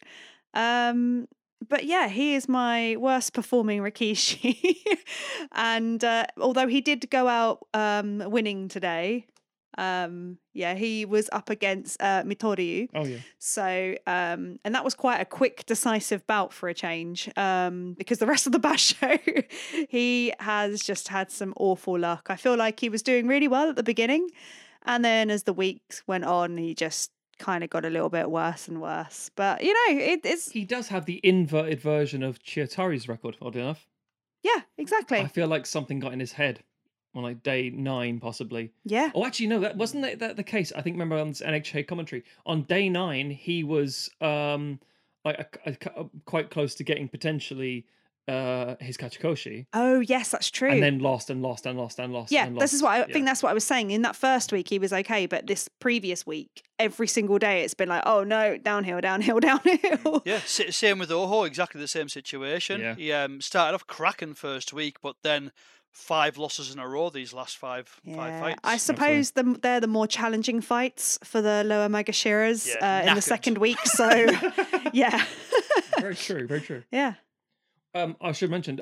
Um 0.54 1.28
but 1.68 1.86
yeah, 1.86 2.08
he 2.08 2.36
is 2.36 2.48
my 2.48 2.96
worst 2.98 3.34
performing 3.34 3.82
Rikishi. 3.82 4.78
and 5.52 6.04
uh, 6.04 6.26
although 6.40 6.68
he 6.68 6.82
did 6.82 7.10
go 7.10 7.28
out 7.28 7.66
um, 7.74 8.24
winning 8.28 8.68
today, 8.68 9.26
um, 9.78 10.40
yeah, 10.54 10.74
he 10.74 11.06
was 11.06 11.30
up 11.32 11.50
against 11.50 12.02
uh, 12.02 12.24
Mitoryu. 12.24 12.90
Oh 12.96 13.06
yeah. 13.06 13.20
So, 13.38 13.96
um, 14.08 14.60
and 14.64 14.74
that 14.74 14.84
was 14.84 14.96
quite 14.96 15.22
a 15.22 15.26
quick, 15.26 15.66
decisive 15.66 16.26
bout 16.26 16.52
for 16.52 16.68
a 16.68 16.74
change, 16.74 17.30
um, 17.38 17.94
because 17.98 18.18
the 18.18 18.26
rest 18.26 18.48
of 18.48 18.54
the 18.54 18.60
basho, 18.60 19.46
he 19.90 20.34
has 20.40 20.82
just 20.82 21.10
had 21.10 21.32
some 21.32 21.54
awful 21.58 21.98
luck. 22.00 22.28
I 22.30 22.36
feel 22.36 22.56
like 22.56 22.80
he 22.80 22.90
was 22.90 23.04
doing 23.04 23.28
really 23.28 23.48
well 23.48 23.70
at 23.70 23.76
the 23.76 23.84
beginning, 23.84 24.30
And 24.84 25.06
then 25.06 25.30
as 25.30 25.44
the 25.44 25.54
weeks 25.54 26.02
went 26.08 26.26
on, 26.26 26.58
he 26.58 26.74
just 26.74 27.12
kind 27.38 27.64
of 27.64 27.70
got 27.70 27.86
a 27.86 27.90
little 27.90 28.10
bit 28.10 28.30
worse 28.30 28.68
and 28.68 28.82
worse. 28.82 29.30
But 29.36 29.64
you 29.64 29.74
know, 29.74 30.00
it, 30.04 30.22
it's 30.24 30.52
He 30.52 30.66
does 30.66 30.88
have 30.90 31.06
the 31.06 31.20
inverted 31.24 31.80
version 31.82 32.24
of 32.24 32.40
Chiyotairyu's 32.44 33.08
record, 33.08 33.38
odd 33.42 33.56
enough. 33.56 33.88
yeah, 34.44 34.62
exactly. 34.78 35.20
I 35.20 35.28
feel 35.28 35.48
like 35.48 35.66
something 35.66 36.00
got 36.00 36.14
in 36.14 36.20
his 36.20 36.32
head 36.34 36.64
on 37.16 37.24
like 37.24 37.42
day 37.44 37.70
nine, 37.70 38.20
possibly. 38.20 38.72
yeah. 38.86 39.10
Oh, 39.16 39.26
actually, 39.26 39.48
no, 39.48 39.60
that 39.62 39.76
wasn't 39.78 40.04
that, 40.04 40.20
that 40.20 40.36
the 40.36 40.44
case. 40.44 40.72
I 40.76 40.82
think 40.82 40.94
remember 40.96 41.18
on 41.18 41.30
this 41.30 41.42
NHK 41.42 41.88
commentary 41.88 42.24
on 42.46 42.64
day 42.64 42.90
nine, 42.90 43.30
he 43.32 43.64
was 43.64 44.10
um 44.22 44.80
like 45.26 45.40
a, 45.66 45.70
a- 45.72 46.02
a- 46.02 46.10
quite 46.26 46.50
close 46.52 46.76
to 46.76 46.84
getting 46.84 47.08
potentially 47.08 47.86
uh 48.28 48.76
his 48.80 48.98
Kachikoshi, 48.98 49.68
Oh 49.74 50.00
yes, 50.00 50.30
that's 50.32 50.50
true. 50.52 50.70
and 50.70 50.84
then 50.84 51.00
lost 51.00 51.30
and 51.30 51.42
lost 51.42 51.66
and 51.66 51.78
lost 51.78 51.98
and 52.00 52.14
lost. 52.14 52.32
yeah, 52.32 52.46
and 52.46 52.58
this 52.60 52.74
is 52.74 52.82
what 52.84 52.92
I 52.92 53.00
Yeah. 53.00 53.06
think. 53.14 53.26
That's 53.26 53.42
what 53.42 53.50
I 53.50 53.54
was 53.54 53.64
saying. 53.64 53.92
In 53.92 54.02
that 54.02 54.16
first 54.16 54.52
week, 54.52 54.68
he 54.70 54.80
was 54.80 54.92
okay, 54.92 55.26
but 55.26 55.48
this 55.48 55.70
previous 55.80 56.26
week, 56.26 56.64
every 56.80 57.08
single 57.08 57.38
day, 57.40 57.64
it's 57.64 57.74
been 57.74 57.90
like, 57.90 58.04
oh 58.06 58.24
no, 58.24 58.58
downhill, 58.58 59.00
downhill, 59.02 59.40
downhill. 59.50 60.22
Yeah, 60.26 60.40
same 60.46 61.00
with 61.00 61.12
Oho, 61.12 61.44
exactly 61.44 61.80
the 61.80 61.88
same 61.88 62.10
situation. 62.10 62.82
Yeah. 62.82 62.96
He 62.96 63.12
um, 63.14 63.40
started 63.42 63.76
off 63.76 63.88
cracking 63.88 64.34
first 64.34 64.74
week, 64.74 64.98
but 65.02 65.16
then 65.24 65.52
five 65.92 66.38
losses 66.38 66.72
in 66.72 66.78
a 66.80 66.88
row 66.88 67.10
these 67.10 67.34
last 67.34 67.58
five 67.58 67.88
five 67.88 68.34
Yeah, 68.34 68.40
fights. 68.40 68.60
I 68.64 68.78
suppose 68.78 69.32
the, 69.32 69.58
they're 69.64 69.80
the 69.80 69.88
more 69.88 70.06
challenging 70.06 70.62
fights 70.62 71.18
for 71.24 71.42
the 71.42 71.64
lower 71.64 71.88
Maegashiras 71.88 72.68
Yeah, 72.68 73.00
uh, 73.04 73.08
in 73.10 73.16
the 73.16 73.22
second 73.22 73.58
week. 73.58 73.80
So, 73.86 74.08
yeah, 74.94 75.24
very 76.00 76.16
true, 76.16 76.46
very 76.46 76.62
true. 76.62 76.84
yeah. 76.92 77.14
Um, 77.98 78.16
I 78.22 78.32
should 78.32 78.52
mention, 78.52 78.80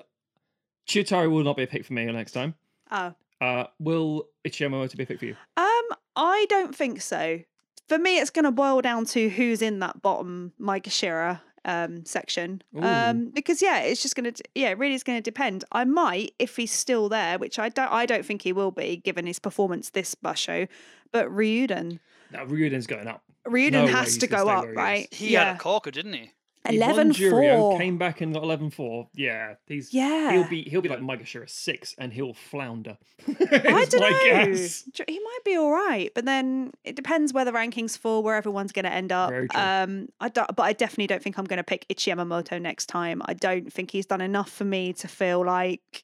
Chiyotairyu 0.87 1.31
will 1.31 1.43
not 1.43 1.57
be 1.57 1.63
a 1.63 1.67
pick 1.67 1.85
for 1.85 1.93
me 1.93 2.05
next 2.05 2.31
time. 2.33 2.55
Oh, 2.91 3.13
Uh, 3.41 3.65
will 3.79 4.27
Ichiyamamoto 4.45 4.95
be 4.97 5.03
a 5.03 5.05
pick 5.05 5.19
for 5.19 5.25
you? 5.25 5.35
um, 5.57 5.83
I 6.15 6.45
don't 6.49 6.75
think 6.75 7.01
so. 7.01 7.41
For 7.87 7.97
me, 7.97 8.19
it's 8.19 8.29
going 8.29 8.45
to 8.45 8.51
boil 8.51 8.81
down 8.81 9.05
to 9.07 9.29
who's 9.29 9.61
in 9.61 9.79
that 9.79 10.01
bottom 10.01 10.53
Maegashira 10.59 11.41
um 11.67 12.05
section. 12.05 12.61
Um, 12.79 13.29
because 13.31 13.59
yeah, 13.61 13.79
it's 13.79 14.01
just 14.03 14.15
going 14.15 14.31
to 14.31 14.43
yeah, 14.53 14.69
it 14.69 14.77
really 14.77 14.93
is 14.93 15.03
going 15.03 15.17
to 15.17 15.21
depend. 15.23 15.63
I 15.71 15.83
might 15.83 16.33
if 16.37 16.55
he's 16.57 16.71
still 16.71 17.09
there, 17.09 17.39
which 17.39 17.57
I 17.57 17.69
don't. 17.69 17.91
I 17.91 18.05
don't 18.05 18.23
think 18.25 18.43
he 18.43 18.53
will 18.53 18.69
be 18.71 18.97
given 18.97 19.25
his 19.25 19.39
performance 19.39 19.89
this 19.89 20.13
basho. 20.15 20.67
But 21.11 21.27
Ryuden, 21.27 21.99
No, 22.31 22.45
Ryuden's 22.45 22.85
going 22.87 23.07
up. 23.07 23.23
Ryuden 23.47 23.71
No 23.71 23.87
has 23.87 24.17
to 24.19 24.27
go 24.27 24.47
up, 24.47 24.65
where 24.65 24.71
he 24.73 24.77
right? 24.77 25.13
he 25.13 25.33
yeah, 25.33 25.45
had 25.45 25.55
a 25.55 25.59
corker, 25.59 25.89
didn't 25.91 26.13
he? 26.13 26.31
He 26.69 26.77
11 26.77 27.11
Juryo, 27.11 27.57
4. 27.57 27.77
came 27.79 27.97
back 27.97 28.21
and 28.21 28.33
got 28.33 28.43
11-4. 28.43 29.07
Yeah, 29.13 29.55
he's 29.67 29.93
Yeah. 29.93 30.31
He'll 30.31 30.47
be 30.49 30.63
he'll 30.63 30.81
be 30.81 30.89
like 30.89 30.99
Maegashira 30.99 31.49
six, 31.49 31.95
and 31.97 32.11
he'll 32.11 32.33
flounder. 32.33 32.97
I 33.27 33.85
don't 33.89 33.99
know. 33.99 34.19
guess. 34.23 34.83
He 35.07 35.19
might 35.19 35.39
be 35.43 35.55
all 35.55 35.71
right, 35.71 36.11
but 36.15 36.25
then 36.25 36.71
it 36.83 36.95
depends 36.95 37.33
where 37.33 37.45
the 37.45 37.51
rankings 37.51 37.97
fall, 37.97 38.23
where 38.23 38.35
everyone's 38.35 38.71
going 38.71 38.85
to 38.85 38.91
end 38.91 39.11
up. 39.11 39.31
Um, 39.55 40.09
I 40.19 40.29
don't, 40.29 40.55
but 40.55 40.63
I 40.63 40.73
definitely 40.73 41.07
don't 41.07 41.21
think 41.21 41.37
I'm 41.37 41.45
going 41.45 41.57
to 41.57 41.63
pick 41.63 41.87
Ichiyamamoto 41.89 42.61
next 42.61 42.87
time. 42.87 43.21
I 43.25 43.33
don't 43.33 43.71
think 43.71 43.91
he's 43.91 44.05
done 44.05 44.21
enough 44.21 44.49
for 44.49 44.65
me 44.65 44.93
to 44.93 45.07
feel 45.07 45.45
like, 45.45 46.03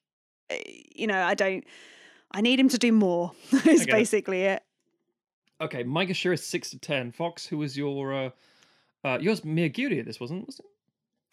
eh, 0.49 0.61
you 0.95 1.07
know, 1.07 1.21
I 1.21 1.33
don't. 1.33 1.63
I 2.31 2.41
need 2.41 2.59
him 2.59 2.69
to 2.69 2.77
do 2.77 2.91
more. 2.91 3.33
is 3.51 3.61
get 3.61 3.81
it. 3.81 3.91
basically 3.91 4.43
it. 4.43 4.63
Okay, 5.59 5.83
Maegashira 5.83 6.39
six 6.39 6.71
to 6.71 6.79
ten. 6.79 7.11
Fox, 7.11 7.45
who 7.45 7.57
was 7.57 7.77
your 7.77 8.13
uh, 8.13 8.29
uh 9.03 9.17
yours 9.21 9.41
Miyagiri 9.41 10.03
this 10.05 10.19
wasn't 10.19 10.45
was 10.45 10.59
it? 10.59 10.65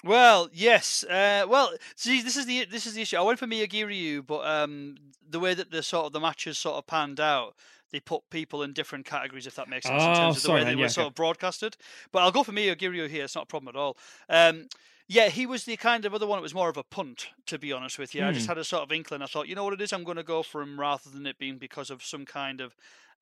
Well, 0.04 0.48
yes. 0.52 1.02
Uh, 1.04 1.44
well, 1.48 1.72
see, 1.96 2.22
this 2.22 2.36
is 2.36 2.46
the 2.46 2.64
this 2.66 2.86
is 2.86 2.94
the 2.94 3.02
issue. 3.02 3.16
I 3.16 3.22
went 3.22 3.38
for 3.38 3.46
Miyagiryu, 3.46 4.24
but 4.26 4.46
um, 4.46 4.96
the 5.28 5.40
way 5.40 5.54
that 5.54 5.70
the 5.72 5.82
sort 5.82 6.06
of 6.06 6.12
the 6.12 6.20
matches 6.20 6.56
sort 6.56 6.76
of 6.76 6.86
panned 6.86 7.18
out, 7.18 7.56
they 7.90 7.98
put 7.98 8.30
people 8.30 8.62
in 8.62 8.72
different 8.72 9.06
categories, 9.06 9.46
if 9.46 9.56
that 9.56 9.68
makes 9.68 9.86
sense, 9.86 10.06
in 10.06 10.12
Oh, 10.12 10.14
terms 10.14 10.36
of 10.36 10.42
the 10.42 10.46
sorry 10.46 10.60
way 10.60 10.64
then, 10.64 10.76
they 10.76 10.76
yeah, 10.76 10.84
were 10.84 10.88
sort 10.88 11.06
okay. 11.06 11.08
of 11.08 11.14
broadcasted. 11.16 11.76
But 12.12 12.22
I'll 12.22 12.30
go 12.30 12.44
for 12.44 12.52
Miyagiryu 12.52 13.08
here. 13.08 13.24
It's 13.24 13.34
not 13.34 13.44
a 13.44 13.46
problem 13.48 13.74
at 13.74 13.78
all. 13.78 13.96
Um, 14.28 14.68
yeah, 15.08 15.30
he 15.30 15.46
was 15.46 15.64
the 15.64 15.76
kind 15.76 16.04
of 16.04 16.14
other 16.14 16.26
one. 16.26 16.38
It 16.38 16.42
was 16.42 16.54
more 16.54 16.68
of 16.68 16.76
a 16.76 16.84
punt, 16.84 17.28
to 17.46 17.58
be 17.58 17.72
honest 17.72 17.98
with 17.98 18.14
you. 18.14 18.24
I 18.24 18.30
just 18.30 18.46
Hmm. 18.46 18.46
had 18.46 18.58
a 18.58 18.64
sort 18.64 18.84
of 18.84 18.92
inkling. 18.92 19.22
I 19.22 19.26
thought, 19.26 19.48
you 19.48 19.56
know 19.56 19.64
what 19.64 19.72
it 19.72 19.80
is, 19.80 19.92
I'm 19.92 20.04
going 20.04 20.16
to 20.18 20.22
go 20.22 20.44
for 20.44 20.62
him 20.62 20.78
rather 20.78 21.10
than 21.10 21.26
it 21.26 21.38
being 21.38 21.58
because 21.58 21.90
of 21.90 22.04
some 22.04 22.24
kind 22.24 22.60
of 22.60 22.76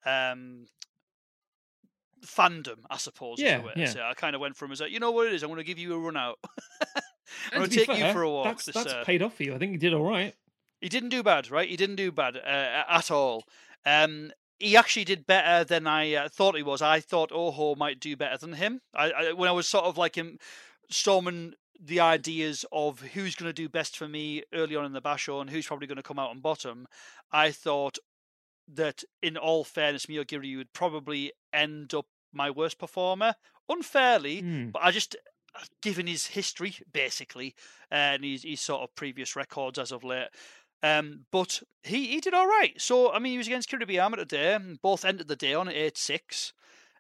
um, 0.05 0.67
fandom, 2.25 2.79
I 2.91 2.97
suppose. 2.97 3.39
Yeah, 3.39 3.63
yeah. 3.77 3.91
it. 3.91 3.97
I 3.97 4.15
kind 4.15 4.35
of 4.35 4.41
went 4.41 4.57
for 4.57 4.65
him 4.65 4.73
as 4.73 4.81
like, 4.81 4.93
you 4.93 5.01
know 5.01 5.11
what 5.11 5.27
it 5.27 5.35
is, 5.35 5.43
I'm 5.43 5.49
going 5.49 5.59
to 5.59 5.65
give 5.65 5.79
you 5.79 5.95
a 5.95 5.99
run 5.99 6.17
out. 6.17 6.39
I'm 7.53 7.59
going 7.59 7.71
to 7.71 7.85
take 7.85 7.99
you 7.99 8.13
for 8.13 8.23
a 8.23 8.31
walk. 8.31 8.45
That's, 8.45 8.65
this, 8.67 8.75
that's 8.75 8.93
uh, 8.93 9.05
paid 9.05 9.23
off 9.23 9.35
for 9.35 9.43
you. 9.43 9.55
I 9.55 9.59
think 9.59 9.73
you 9.73 9.79
did 9.79 9.95
all 9.95 10.05
right. 10.05 10.35
he 10.81 10.89
didn't 10.89 11.09
do 11.11 11.23
bad, 11.23 11.51
right? 11.51 11.69
He 11.69 11.77
didn't 11.77 11.97
do 11.97 12.13
bad 12.13 12.37
uh, 12.37 12.85
at 12.89 13.11
all. 13.11 13.45
Um, 13.85 14.33
he 14.59 14.77
actually 14.77 15.05
did 15.05 15.27
better 15.27 15.65
than 15.65 15.87
I 15.87 16.15
uh, 16.15 16.29
thought 16.29 16.57
he 16.57 16.63
was. 16.63 16.81
I 16.81 17.01
thought 17.01 17.33
Oho 17.33 17.75
might 17.75 18.01
do 18.01 18.17
better 18.17 18.39
than 18.39 18.55
him. 18.55 18.81
I, 18.95 19.11
I 19.11 19.33
when 19.33 19.49
I 19.49 19.53
was 19.53 19.67
sort 19.67 19.85
of 19.85 19.99
like 19.99 20.15
him 20.17 20.39
storming 20.91 21.55
the 21.79 22.01
ideas 22.01 22.65
of 22.73 23.01
who's 23.01 23.35
going 23.35 23.49
to 23.49 23.53
do 23.53 23.69
best 23.69 23.97
for 23.97 24.09
me 24.09 24.43
early 24.55 24.77
on 24.77 24.85
in 24.85 24.93
the 24.93 25.03
basho 25.03 25.41
and 25.41 25.51
who's 25.51 25.67
probably 25.67 25.87
going 25.87 25.97
to 25.97 26.03
come 26.03 26.19
out 26.19 26.31
on 26.31 26.41
bottom. 26.41 26.87
I 27.31 27.51
thought 27.51 27.99
that, 28.69 29.05
in 29.23 29.37
all 29.37 29.65
fairness, 29.65 30.07
Miyagiri 30.07 30.57
would 30.57 30.73
probably 30.73 31.33
end 31.53 31.95
up 31.95 32.07
my 32.33 32.51
worst 32.51 32.79
performer 32.79 33.35
unfairly, 33.69 34.41
Hmm. 34.41 34.71
but 34.71 34.83
I 34.83 34.91
just 34.91 35.17
given 35.81 36.07
his 36.07 36.27
history 36.27 36.75
basically 36.93 37.55
and 37.91 38.23
his, 38.25 38.43
his 38.43 38.61
sort 38.61 38.83
of 38.83 38.95
previous 38.95 39.35
records 39.35 39.79
as 39.79 39.91
of 39.91 40.05
late. 40.05 40.29
Um, 40.83 41.25
but 41.33 41.63
he, 41.83 42.09
he 42.09 42.21
did 42.21 42.35
all 42.35 42.47
right. 42.47 42.75
So 42.79 43.11
I 43.13 43.19
mean, 43.19 43.33
he 43.33 43.39
was 43.39 43.47
against 43.47 43.71
Kiribayama 43.71 44.17
today. 44.17 44.55
and 44.55 44.81
Both 44.83 45.05
ended 45.05 45.29
the 45.29 45.37
day 45.37 45.55
on 45.55 45.69
eight 45.69 45.97
six. 45.97 46.53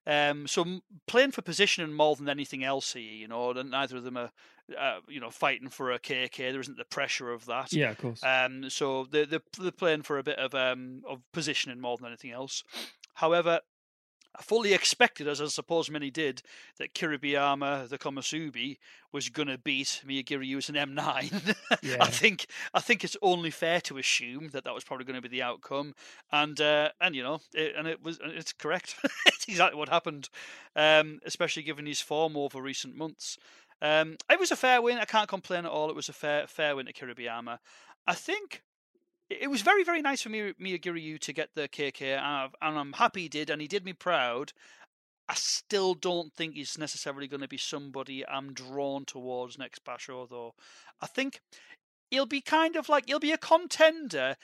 Um, 0.07 0.47
so 0.47 0.81
playing 1.07 1.33
for 1.33 1.43
positioning 1.43 1.93
more 1.93 2.15
than 2.17 2.29
anything 2.29 2.63
else 2.65 2.93
here, 2.93 3.03
you 3.03 3.29
know, 3.29 3.53
neither 3.53 3.97
of 3.97 4.05
them 4.05 4.17
are, 4.17 4.31
uh, 4.79 4.99
you 5.09 5.21
know, 5.21 5.31
fighting 5.31 5.69
for 5.69 5.93
a 5.93 5.99
KK. 5.99 6.37
There 6.37 6.61
isn't 6.61 6.77
the 6.77 6.85
pressure 6.85 7.31
of 7.33 7.47
that. 7.47 7.73
Yeah, 7.73 7.91
of 7.91 7.99
course. 7.99 8.23
Um, 8.23 8.69
so 8.71 9.07
they're, 9.11 9.27
they're 9.27 9.43
they're 9.59 9.71
playing 9.71 10.03
for 10.03 10.19
a 10.19 10.23
bit 10.23 10.39
of 10.39 10.55
um 10.55 11.03
of 11.09 11.21
positioning 11.33 11.81
more 11.81 11.97
than 11.97 12.07
anything 12.07 12.33
else. 12.33 12.63
However, 13.15 13.61
I 14.39 14.43
fully 14.43 14.75
expected, 14.75 15.29
as 15.29 15.41
I 15.41 15.47
suppose 15.47 15.91
many 15.91 16.11
did, 16.11 16.43
that 16.79 16.95
Kiribayama, 16.95 17.89
the 17.89 17.99
Komusubi, 17.99 18.77
was 19.13 19.31
going 19.31 19.49
to 19.49 19.57
beat 19.57 20.03
Miyagiri 20.07 20.69
an 20.69 20.95
M9. 20.95 21.57
Yeah. 21.83 21.97
I 22.01 22.07
think 22.07 22.47
I 22.75 22.81
think 22.81 23.05
it's 23.05 23.17
only 23.23 23.51
fair 23.51 23.81
to 23.83 23.99
assume 23.99 24.49
that 24.49 24.65
that 24.65 24.75
was 24.75 24.85
probably 24.85 25.05
going 25.05 25.17
to 25.17 25.23
be 25.23 25.29
the 25.29 25.43
outcome, 25.43 25.95
and 26.31 26.61
uh, 26.61 26.91
and 27.01 27.15
you 27.15 27.23
know, 27.23 27.41
it, 27.55 27.75
and 27.77 27.87
it 27.87 28.03
was 28.03 28.19
it's 28.23 28.53
correct. 28.53 28.97
it's 29.27 29.47
exactly 29.49 29.79
what 29.79 29.89
happened, 29.89 30.29
um, 30.75 31.21
especially 31.25 31.63
given 31.63 31.87
his 31.87 32.01
form 32.01 32.37
over 32.37 32.61
recent 32.61 32.97
months. 32.97 33.39
Um, 33.83 34.17
it 34.31 34.41
was 34.41 34.51
a 34.51 34.57
fair 34.57 34.81
win. 34.81 34.99
I 34.99 35.05
can't 35.05 35.29
complain 35.29 35.65
at 35.65 35.71
all. 35.71 35.91
It 35.91 35.97
was 35.97 36.09
a 36.09 36.15
fair 36.15 36.47
fair 36.47 36.77
win 36.77 36.87
to 36.87 36.93
Kiribayama. 36.93 37.59
I 38.07 38.15
think 38.15 38.63
it 39.29 39.51
was 39.51 39.63
very 39.63 39.85
very 39.85 40.03
nice 40.03 40.23
for 40.23 40.29
Mi- 40.29 40.55
Miyagiri 40.55 41.19
to 41.21 41.33
get 41.33 41.51
the 41.55 41.69
KK, 41.69 42.19
and, 42.19 42.53
and 42.61 42.79
I'm 42.79 42.93
happy 42.95 43.23
he 43.23 43.29
did, 43.29 43.51
and 43.51 43.61
he 43.61 43.69
did 43.69 43.85
me 43.85 43.93
proud. 43.93 44.53
I 45.29 45.35
still 45.35 45.95
don't 45.95 46.33
think 46.33 46.55
he's 46.55 46.79
necessarily 46.79 47.27
going 47.27 47.41
to 47.41 47.49
be 47.49 47.59
somebody 47.59 48.27
I'm 48.27 48.53
drawn 48.53 49.05
towards 49.05 49.59
next 49.59 49.85
Basho, 49.85 50.29
though. 50.29 50.55
I 51.01 51.07
think 51.07 51.41
he'll 52.11 52.27
be 52.27 52.41
kind 52.41 52.77
of 52.77 52.89
like 52.89 53.07
he'll 53.07 53.19
be 53.19 53.33
a 53.33 53.39
contender, 53.39 54.37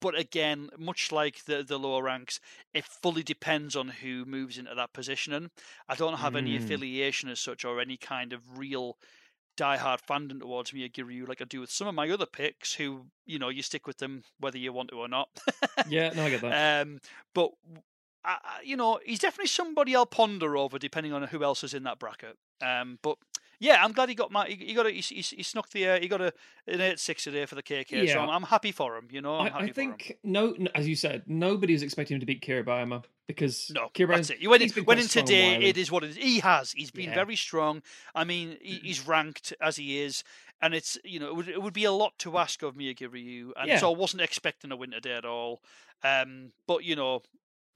but 0.00 0.18
again, 0.18 0.70
much 0.78 1.10
like 1.12 1.44
the 1.44 1.62
the 1.62 1.78
lower 1.78 2.02
ranks, 2.02 2.40
it 2.74 2.84
fully 2.84 3.22
depends 3.22 3.74
on 3.76 3.88
who 3.88 4.24
moves 4.24 4.58
into 4.58 4.74
that 4.74 4.92
positioning. 4.92 5.50
I 5.88 5.94
don't 5.94 6.18
have 6.18 6.36
any 6.36 6.52
Mm. 6.58 6.62
affiliation 6.62 7.28
as 7.28 7.40
such 7.40 7.64
or 7.64 7.80
any 7.80 7.96
kind 7.96 8.32
of 8.32 8.58
real 8.58 8.96
diehard 9.56 9.98
fandom 10.08 10.40
towards 10.40 10.70
Miyagiryu 10.70 11.28
like 11.28 11.42
I 11.42 11.44
do 11.44 11.60
with 11.60 11.70
some 11.70 11.86
of 11.86 11.94
my 11.94 12.08
other 12.08 12.24
picks 12.26 12.74
who, 12.74 13.06
you 13.26 13.38
know, 13.38 13.48
you 13.50 13.62
stick 13.62 13.86
with 13.86 13.98
them 13.98 14.22
whether 14.38 14.56
you 14.56 14.72
want 14.72 14.88
to 14.90 14.96
or 14.96 15.08
not. 15.08 15.28
yeah, 15.88 16.10
no, 16.14 16.24
I 16.24 16.30
get 16.30 16.40
that. 16.42 16.82
Um, 16.86 16.98
but 17.34 17.50
I- 18.24 18.60
you 18.62 18.76
know, 18.76 19.00
he's 19.04 19.18
definitely 19.18 19.48
somebody 19.48 19.94
I'll 19.96 20.06
ponder 20.06 20.56
over, 20.56 20.78
depending 20.78 21.12
on 21.12 21.22
who 21.24 21.42
else 21.42 21.64
is 21.64 21.74
in 21.74 21.82
that 21.84 21.98
bracket. 21.98 22.36
Um, 22.62 22.98
but 23.02 23.16
yeah, 23.60 23.84
I'm 23.84 23.92
glad 23.92 24.08
he 24.08 24.14
got 24.16 24.32
my 24.32 24.46
he, 24.48 24.56
he 24.56 24.74
got 24.74 24.86
a, 24.86 24.90
he, 24.90 25.00
he, 25.00 25.20
he 25.20 25.42
snuck 25.44 25.68
the 25.70 25.86
uh, 25.86 26.00
he 26.00 26.08
got 26.08 26.20
a 26.20 26.32
an 26.66 26.80
eight 26.80 26.98
six 26.98 27.22
today 27.24 27.46
for 27.46 27.54
the 27.54 27.62
KK. 27.62 27.90
So 27.90 27.96
Yeah. 27.96 28.18
I'm, 28.20 28.28
I'm 28.30 28.42
happy 28.42 28.72
for 28.72 28.96
him. 28.96 29.06
You 29.12 29.20
know, 29.20 29.36
I'm 29.36 29.46
I, 29.46 29.50
happy 29.50 29.56
I 29.70 29.72
for 29.72 29.80
him. 29.82 29.90
think 29.96 30.18
no, 30.24 30.52
n- 30.54 30.68
as 30.74 30.88
you 30.88 30.96
said, 30.96 31.22
nobody 31.26 31.74
was 31.74 31.82
expecting 31.82 32.16
him 32.16 32.20
to 32.20 32.26
beat 32.26 32.40
Kiribayama 32.42 33.04
because 33.28 33.70
No, 33.72 33.88
Kiribayama, 33.94 34.16
that's 34.16 34.30
it. 34.30 34.38
You 34.40 34.50
went, 34.50 34.62
in, 34.76 34.84
went 34.84 35.00
in 35.00 35.06
today. 35.06 35.56
It 35.62 35.76
is 35.76 35.90
what 35.92 36.02
it 36.02 36.10
is. 36.10 36.16
He 36.16 36.40
has. 36.40 36.72
He's 36.72 36.90
been 36.90 37.10
Yeah. 37.10 37.14
very 37.14 37.36
strong. 37.36 37.82
I 38.14 38.24
mean, 38.24 38.56
he, 38.60 38.80
he's 38.82 39.06
ranked 39.06 39.52
as 39.60 39.76
he 39.76 40.00
is, 40.00 40.24
and 40.62 40.74
it's 40.74 40.98
you 41.04 41.20
know 41.20 41.28
it 41.28 41.36
would, 41.36 41.48
it 41.48 41.62
would 41.62 41.74
be 41.74 41.84
a 41.84 41.92
lot 41.92 42.18
to 42.20 42.38
ask 42.38 42.62
of 42.62 42.74
Miyagiryu, 42.74 43.50
and 43.56 43.68
Yeah. 43.68 43.78
so 43.78 43.92
I 43.92 43.96
wasn't 43.96 44.22
expecting 44.22 44.72
a 44.72 44.76
win 44.76 44.90
today 44.92 45.14
at 45.16 45.24
all. 45.26 45.62
Um, 46.02 46.52
but 46.66 46.82
you 46.82 46.96
know, 46.96 47.22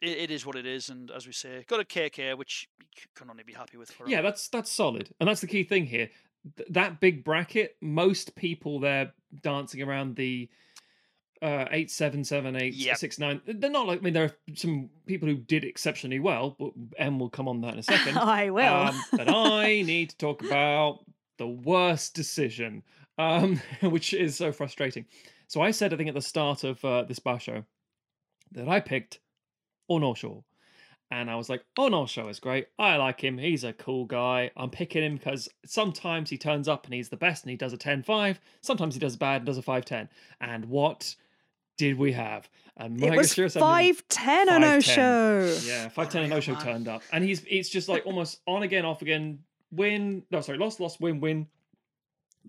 it, 0.04 0.18
it 0.18 0.30
is 0.30 0.44
what 0.46 0.56
it 0.56 0.66
is, 0.66 0.88
and 0.88 1.10
as 1.10 1.26
we 1.26 1.32
say, 1.32 1.64
got 1.68 1.80
a 1.80 1.84
KK, 1.84 2.36
which 2.36 2.68
you 2.96 3.02
can 3.16 3.30
only 3.30 3.42
be 3.44 3.52
happy 3.52 3.76
with 3.76 3.90
for 3.90 4.04
him. 4.04 4.10
Yeah, 4.10 4.22
that's 4.22 4.48
that's 4.48 4.70
solid, 4.70 5.10
and 5.20 5.28
that's 5.28 5.40
the 5.40 5.46
key 5.46 5.64
thing 5.64 5.86
here. 5.86 6.10
Th- 6.56 6.68
that 6.70 7.00
big 7.00 7.24
bracket, 7.24 7.76
most 7.80 8.34
people 8.36 8.80
there 8.80 9.12
dancing 9.42 9.82
around 9.82 10.16
the 10.16 10.48
uh, 11.42 11.66
eight 11.72 11.90
seven 11.90 12.24
seven 12.24 12.56
eight 12.56 12.74
Yep. 12.74 12.96
six 12.96 13.18
nine. 13.18 13.40
They're 13.46 13.70
not 13.70 13.86
like 13.86 13.98
I 13.98 14.02
mean 14.02 14.14
there 14.14 14.24
are 14.24 14.36
some 14.54 14.90
people 15.06 15.28
who 15.28 15.36
did 15.36 15.64
exceptionally 15.64 16.20
well, 16.20 16.56
but 16.58 16.72
M 16.98 17.18
will 17.18 17.30
come 17.30 17.48
on 17.48 17.60
that 17.62 17.74
in 17.74 17.80
a 17.80 17.82
second. 17.82 18.16
I 18.18 18.50
will. 18.50 18.64
Um, 18.72 19.02
but 19.12 19.28
I 19.28 19.82
need 19.82 20.10
to 20.10 20.16
talk 20.16 20.42
about 20.44 21.00
the 21.38 21.46
worst 21.48 22.14
decision, 22.14 22.82
um, 23.18 23.60
which 23.82 24.14
is 24.14 24.36
so 24.36 24.52
frustrating. 24.52 25.04
So 25.48 25.60
I 25.60 25.72
said, 25.72 25.92
I 25.92 25.96
think 25.96 26.08
at 26.08 26.14
the 26.14 26.22
start 26.22 26.64
of 26.64 26.82
uh, 26.84 27.02
this 27.02 27.18
basho, 27.18 27.64
that 28.52 28.68
I 28.68 28.80
picked 28.80 29.18
Onosho. 29.90 30.44
And 31.11 31.31
I 31.31 31.37
was 31.37 31.49
like, 31.49 31.62
Onosho 31.79 32.29
is 32.31 32.40
great. 32.40 32.68
I 32.79 32.97
like 32.97 33.20
him. 33.23 33.38
He's 33.38 33.62
a 33.62 33.73
cool 33.73 34.05
guy. 34.05 34.51
I'm 34.57 34.70
picking 34.70 35.03
him 35.05 35.16
because 35.16 35.49
sometimes 35.64 36.31
he 36.31 36.38
turns 36.38 36.66
up 36.66 36.87
and 36.87 36.94
he's 36.94 37.11
the 37.11 37.16
best 37.16 37.44
and 37.44 37.51
he 37.51 37.57
does 37.57 37.73
a 37.73 37.77
10 37.77 38.03
5. 38.03 38.40
Sometimes 38.62 38.94
he 38.94 39.01
does 39.01 39.16
bad 39.16 39.37
and 39.37 39.47
does 39.47 39.59
a 39.59 39.62
5 39.62 39.85
10. 39.85 40.09
And 40.40 40.64
what 40.64 41.14
did 41.77 41.99
we 41.99 42.12
have? 42.12 42.49
And 42.77 43.01
it 43.03 43.14
was 43.16 43.35
five 43.35 44.03
ten 44.09 44.49
on 44.49 44.62
5'10". 44.62 44.77
Osho. 44.79 45.66
yeah, 45.68 45.88
five 45.88 46.09
ten 46.09 46.29
no 46.29 46.40
show 46.40 46.57
turned 46.57 46.88
up, 46.88 47.03
and 47.12 47.23
he's 47.23 47.44
it's 47.49 47.68
just 47.68 47.88
like 47.88 48.05
almost 48.05 48.40
on 48.49 48.64
again, 48.64 48.85
off 48.85 49.01
again, 49.01 49.38
win. 49.70 50.25
No, 50.33 50.40
sorry, 50.40 50.59
lost, 50.59 50.81
lost, 50.81 51.01
win, 51.01 51.20
win, 51.20 51.47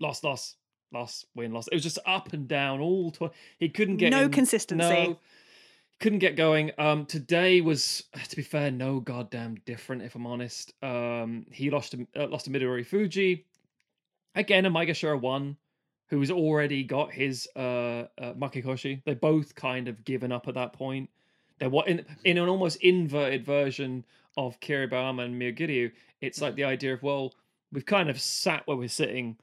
lost, 0.00 0.24
lost, 0.24 0.56
lost, 0.92 1.26
win, 1.36 1.52
lost. 1.52 1.68
It 1.70 1.76
was 1.76 1.84
just 1.84 2.00
up 2.06 2.32
and 2.32 2.48
down 2.48 2.80
all. 2.80 3.12
Tw- 3.12 3.32
he 3.58 3.68
couldn't 3.68 3.98
get 3.98 4.10
No 4.10 4.22
in- 4.22 4.32
consistency. 4.32 4.84
No, 4.84 5.18
couldn't 6.00 6.18
get 6.18 6.36
going. 6.36 6.72
Um, 6.78 7.06
today 7.06 7.60
was, 7.60 8.04
to 8.28 8.36
be 8.36 8.42
fair, 8.42 8.70
no 8.70 9.00
goddamn 9.00 9.56
different. 9.64 10.02
If 10.02 10.14
I'm 10.14 10.26
honest, 10.26 10.72
um, 10.82 11.46
he 11.50 11.70
lost 11.70 11.92
to 11.92 12.06
uh, 12.16 12.26
lost 12.28 12.46
to 12.46 12.50
Midorifuji. 12.50 13.44
Again, 14.34 14.66
a 14.66 14.70
Maegashira 14.70 15.18
won, 15.18 15.56
who 16.08 16.20
has 16.20 16.30
already 16.30 16.84
got 16.84 17.12
his 17.12 17.48
uh, 17.56 18.04
uh 18.18 18.34
Makekoshi. 18.34 19.02
They 19.04 19.14
both 19.14 19.54
kind 19.54 19.88
of 19.88 20.04
given 20.04 20.32
up 20.32 20.48
at 20.48 20.54
that 20.54 20.72
point. 20.72 21.08
They're 21.58 21.70
what 21.70 21.88
in 21.88 22.04
in 22.24 22.38
an 22.38 22.48
almost 22.48 22.76
inverted 22.82 23.44
version 23.44 24.04
of 24.36 24.60
Kiribayama 24.60 25.24
and 25.24 25.40
Miyagiryu. 25.40 25.92
It's 26.20 26.40
like 26.40 26.54
the 26.54 26.64
idea 26.64 26.92
of 26.92 27.02
well, 27.02 27.32
we've 27.72 27.86
kind 27.86 28.10
of 28.10 28.20
sat 28.20 28.66
where 28.66 28.76
we're 28.76 28.88
sitting. 28.88 29.36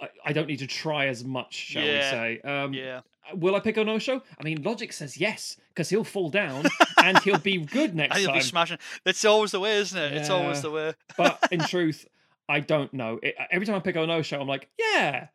I, 0.00 0.08
I 0.24 0.32
don't 0.32 0.48
need 0.48 0.58
to 0.58 0.66
try 0.66 1.06
as 1.06 1.24
much, 1.24 1.54
shall 1.54 1.82
we 1.82 1.88
say? 1.88 2.40
Um, 2.42 2.74
Yeah. 2.74 3.02
Will 3.34 3.54
I 3.54 3.60
pick 3.60 3.78
on 3.78 3.86
Onosho? 3.86 4.22
I 4.38 4.44
mean, 4.44 4.62
logic 4.62 4.92
says 4.92 5.16
yes 5.16 5.56
because 5.68 5.88
he'll 5.90 6.04
fall 6.04 6.30
down 6.30 6.64
and 7.02 7.18
he'll 7.20 7.38
be 7.38 7.58
good 7.58 7.94
next 7.94 8.16
he'll 8.18 8.28
time. 8.28 8.38
be 8.38 8.40
smashing. 8.42 8.78
It's 9.04 9.24
always 9.24 9.52
the 9.52 9.60
way, 9.60 9.76
isn't 9.78 9.98
it? 9.98 10.12
It's 10.14 10.30
always 10.30 10.62
the 10.62 10.70
way. 10.70 10.94
but 11.16 11.38
in 11.50 11.60
truth, 11.68 12.06
I 12.48 12.60
don't 12.60 12.92
know. 12.92 13.18
It, 13.22 13.34
every 13.50 13.66
time 13.66 13.76
I 13.76 13.80
pick 13.80 13.96
on 13.96 14.08
Onosho, 14.08 14.40
I'm 14.40 14.48
like, 14.48 14.68
yeah, 14.78 15.28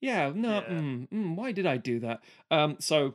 yeah, 0.00 0.30
no, 0.34 0.60
Yeah. 0.60 0.60
Mm, 0.68 1.08
mm, 1.08 1.36
why 1.36 1.52
did 1.52 1.66
I 1.66 1.76
do 1.76 2.00
that? 2.00 2.20
Um, 2.50 2.76
so 2.78 3.14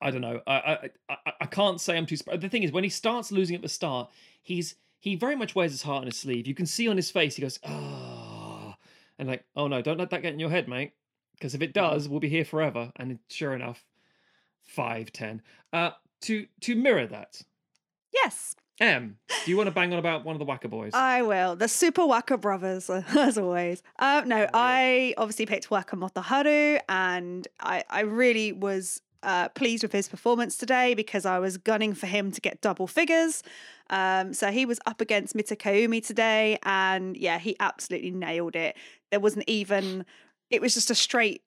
I 0.00 0.10
don't 0.10 0.20
know. 0.22 0.40
I 0.46 0.52
I, 0.54 0.90
I, 1.08 1.32
I 1.42 1.46
can't 1.46 1.80
say 1.80 1.96
I'm 1.96 2.06
too. 2.06 2.16
Sp- 2.18 2.40
the 2.40 2.48
thing 2.48 2.62
is, 2.62 2.72
when 2.72 2.84
he 2.84 2.90
starts 2.90 3.30
losing 3.30 3.54
at 3.56 3.62
the 3.62 3.68
start, 3.68 4.10
he's 4.42 4.74
he 4.98 5.14
very 5.14 5.36
much 5.36 5.54
wears 5.54 5.70
his 5.72 5.82
heart 5.82 6.00
on 6.00 6.06
his 6.06 6.16
sleeve. 6.18 6.46
You 6.46 6.54
can 6.54 6.66
see 6.66 6.88
on 6.88 6.96
his 6.96 7.10
face, 7.10 7.36
he 7.36 7.42
goes, 7.42 7.58
oh, 7.62 8.74
and 9.18 9.28
like, 9.28 9.44
oh 9.54 9.68
no, 9.68 9.82
don't 9.82 9.98
let 9.98 10.10
that 10.10 10.22
get 10.22 10.32
in 10.32 10.40
your 10.40 10.50
head, 10.50 10.66
mate. 10.68 10.92
Because 11.44 11.54
if 11.54 11.60
it 11.60 11.74
does, 11.74 12.08
we'll 12.08 12.20
be 12.20 12.30
here 12.30 12.46
forever. 12.46 12.90
And 12.96 13.18
sure 13.28 13.52
enough, 13.52 13.84
five 14.62 15.12
ten. 15.12 15.42
Uh, 15.74 15.90
to 16.22 16.46
to 16.62 16.74
mirror 16.74 17.06
that, 17.06 17.42
Yes, 18.14 18.56
M, 18.80 19.18
do 19.44 19.50
you 19.50 19.58
want 19.58 19.66
to 19.66 19.70
bang 19.70 19.92
on 19.92 19.98
about 19.98 20.24
one 20.24 20.34
of 20.34 20.38
the 20.38 20.46
Wacker 20.46 20.70
boys? 20.70 20.92
I 20.94 21.20
will. 21.20 21.54
The 21.54 21.68
Super 21.68 22.06
Waka 22.06 22.38
brothers, 22.38 22.88
as 23.14 23.36
always. 23.36 23.82
Uh, 23.98 24.22
no, 24.24 24.48
I 24.54 25.12
obviously 25.18 25.44
picked 25.44 25.68
Wakamotoharu, 25.68 26.80
and 26.88 27.46
I, 27.60 27.84
I 27.90 28.00
really 28.00 28.52
was 28.52 29.02
uh, 29.22 29.48
pleased 29.50 29.82
with 29.82 29.92
his 29.92 30.08
performance 30.08 30.56
today 30.56 30.94
because 30.94 31.26
I 31.26 31.38
was 31.40 31.58
gunning 31.58 31.92
for 31.92 32.06
him 32.06 32.30
to 32.32 32.40
get 32.40 32.62
double 32.62 32.86
figures. 32.86 33.42
Um, 33.90 34.32
so 34.32 34.50
he 34.50 34.64
was 34.64 34.80
up 34.86 35.02
against 35.02 35.36
Mitakeumi 35.36 36.04
today, 36.04 36.58
and 36.62 37.16
yeah, 37.16 37.38
he 37.38 37.54
absolutely 37.60 38.12
nailed 38.12 38.56
it. 38.56 38.76
There 39.10 39.20
wasn't 39.20 39.44
even, 39.46 40.06
it 40.50 40.60
was 40.60 40.74
just 40.74 40.90
a 40.90 40.94
straight 40.94 41.42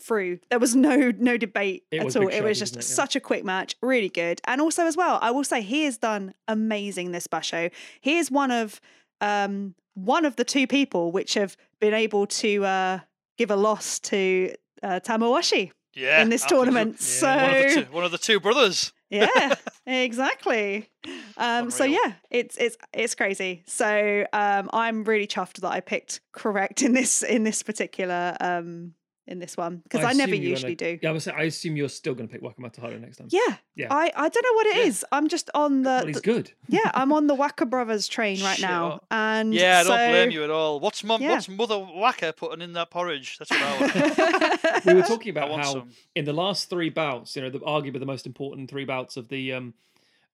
through. 0.00 0.38
There 0.48 0.58
was 0.58 0.74
no 0.74 1.12
no 1.18 1.36
debate 1.36 1.84
It 1.90 1.98
at 2.00 2.16
all. 2.16 2.28
It 2.28 2.34
show, 2.38 2.42
was 2.44 2.58
just 2.58 2.74
it? 2.76 2.78
Yeah. 2.78 2.82
such 2.94 3.16
a 3.16 3.20
quick 3.20 3.44
match, 3.44 3.74
really 3.82 4.08
good. 4.08 4.40
And 4.44 4.60
also 4.60 4.86
as 4.86 4.96
well, 4.96 5.18
I 5.20 5.30
will 5.30 5.44
say 5.44 5.60
he 5.62 5.84
has 5.84 5.98
done 5.98 6.34
amazing 6.48 7.12
this 7.12 7.26
basho. 7.26 7.70
He 8.00 8.18
is 8.18 8.30
one 8.30 8.50
of 8.50 8.80
um 9.20 9.74
one 9.94 10.24
of 10.24 10.36
the 10.36 10.44
two 10.44 10.66
people 10.66 11.12
which 11.12 11.34
have 11.34 11.56
been 11.80 11.92
able 11.94 12.26
to 12.26 12.64
uh 12.64 12.98
give 13.36 13.50
a 13.50 13.56
loss 13.56 13.98
to 13.98 14.54
uh, 14.82 15.00
Tamawashi 15.00 15.72
Yeah. 15.94 16.22
in 16.22 16.30
this 16.30 16.44
tournament. 16.46 16.96
Yeah. 16.98 17.04
So 17.04 17.26
One 17.36 17.44
of, 17.44 17.62
the 17.74 17.74
two, 17.84 17.92
one 17.92 18.04
of 18.04 18.10
the 18.12 18.18
two 18.18 18.40
brothers. 18.40 18.92
Yeah, 19.10 19.54
exactly. 19.86 20.88
Um, 21.36 21.70
so 21.70 21.84
yeah, 21.84 22.14
it's 22.30 22.56
it's 22.56 22.76
it's 22.92 23.14
crazy. 23.14 23.64
So 23.66 24.24
um, 24.32 24.70
I'm 24.72 25.04
really 25.04 25.26
chuffed 25.26 25.60
that 25.60 25.72
I 25.72 25.80
picked 25.80 26.20
correct 26.32 26.82
in 26.82 26.92
this 26.92 27.22
in 27.22 27.44
this 27.44 27.62
particular 27.62 28.36
um, 28.40 28.94
in 29.26 29.38
this 29.38 29.56
one 29.56 29.76
because 29.78 30.04
I, 30.04 30.12
never 30.12 30.34
usually 30.34 30.74
gonna- 30.74 30.92
do. 30.94 30.98
Yeah, 31.02 31.10
I, 31.10 31.12
was 31.12 31.24
saying, 31.24 31.36
I 31.38 31.44
assume 31.44 31.76
you're 31.76 31.88
still 31.88 32.14
going 32.14 32.28
to 32.28 32.32
pick 32.32 32.42
Wakamotoharu 32.42 33.00
next 33.00 33.18
time. 33.18 33.28
Yeah, 33.30 33.56
Yeah. 33.76 33.86
I 33.90 34.10
I 34.16 34.28
don't 34.28 34.42
know 34.42 34.52
what 34.54 34.66
it 34.68 34.76
Yeah. 34.78 34.82
is. 34.84 35.04
I'm 35.12 35.28
just 35.28 35.50
on 35.54 35.82
the, 35.82 35.88
Well, 35.90 36.06
he's 36.06 36.16
the- 36.16 36.20
good. 36.22 36.52
yeah 36.68 36.90
I'm 36.94 37.12
on 37.12 37.26
the 37.28 37.36
Wacker 37.42 37.68
Brothers 37.68 38.08
train 38.08 38.42
right 38.42 38.60
now, 38.60 38.90
Sure. 38.90 39.00
and 39.10 39.54
Yeah, 39.54 39.80
I 39.80 39.84
don't 39.84 40.10
blame 40.10 40.30
you 40.32 40.42
at 40.44 40.50
all. 40.50 40.80
What's 40.80 41.04
mum? 41.04 41.22
Yeah. 41.22 41.32
What's 41.32 41.48
mother 41.48 41.76
Wacker 41.76 42.34
putting 42.36 42.60
in 42.62 42.72
that 42.72 42.90
porridge? 42.90 43.38
That's 43.38 43.50
what 43.50 43.62
I 43.62 43.80
want. 43.80 44.84
We 44.86 44.94
were 44.94 45.02
talking 45.02 45.30
about 45.30 45.50
how 45.50 45.72
some. 45.72 45.90
in 46.14 46.24
the 46.24 46.32
last 46.32 46.70
three 46.70 46.88
bouts, 46.90 47.36
you 47.36 47.42
know, 47.42 47.50
the, 47.50 47.60
arguably 47.60 48.00
the 48.00 48.06
most 48.06 48.26
important 48.26 48.70
three 48.70 48.84
bouts 48.86 49.16
of 49.16 49.28
the 49.28 49.52
um 49.52 49.74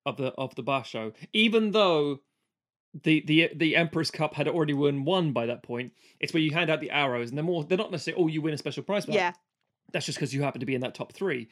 of 0.07 0.17
the 0.17 0.29
of 0.39 0.55
the 0.55 0.63
basho, 0.63 1.13
even 1.33 1.73
though 1.73 2.21
the 3.03 3.23
the 3.27 3.51
the 3.55 3.77
Emperor's 3.77 4.11
Cup 4.11 4.35
had 4.35 4.49
already 4.49 4.75
won 4.75 5.05
one 5.05 5.33
by 5.33 5.47
that 5.47 5.63
point, 5.63 5.93
it's 6.21 6.33
where 6.33 6.43
you 6.43 6.53
hand 6.53 6.71
out 6.71 6.81
the 6.81 6.91
arrows, 6.91 7.29
and 7.29 7.39
they're 7.39 7.45
more 7.45 7.65
they're 7.65 7.79
not 7.79 7.91
necessarily 7.91 8.23
oh 8.23 8.29
you 8.29 8.43
win 8.43 8.55
a 8.55 8.59
special 8.59 8.83
prize. 8.83 9.07
bout. 9.07 9.15
yeah, 9.15 9.33
that's 9.93 10.07
just 10.07 10.19
because 10.19 10.35
you 10.35 10.43
happen 10.43 10.61
to 10.61 10.67
be 10.67 10.75
in 10.75 10.81
that 10.81 10.95
top 10.95 11.13
three. 11.13 11.49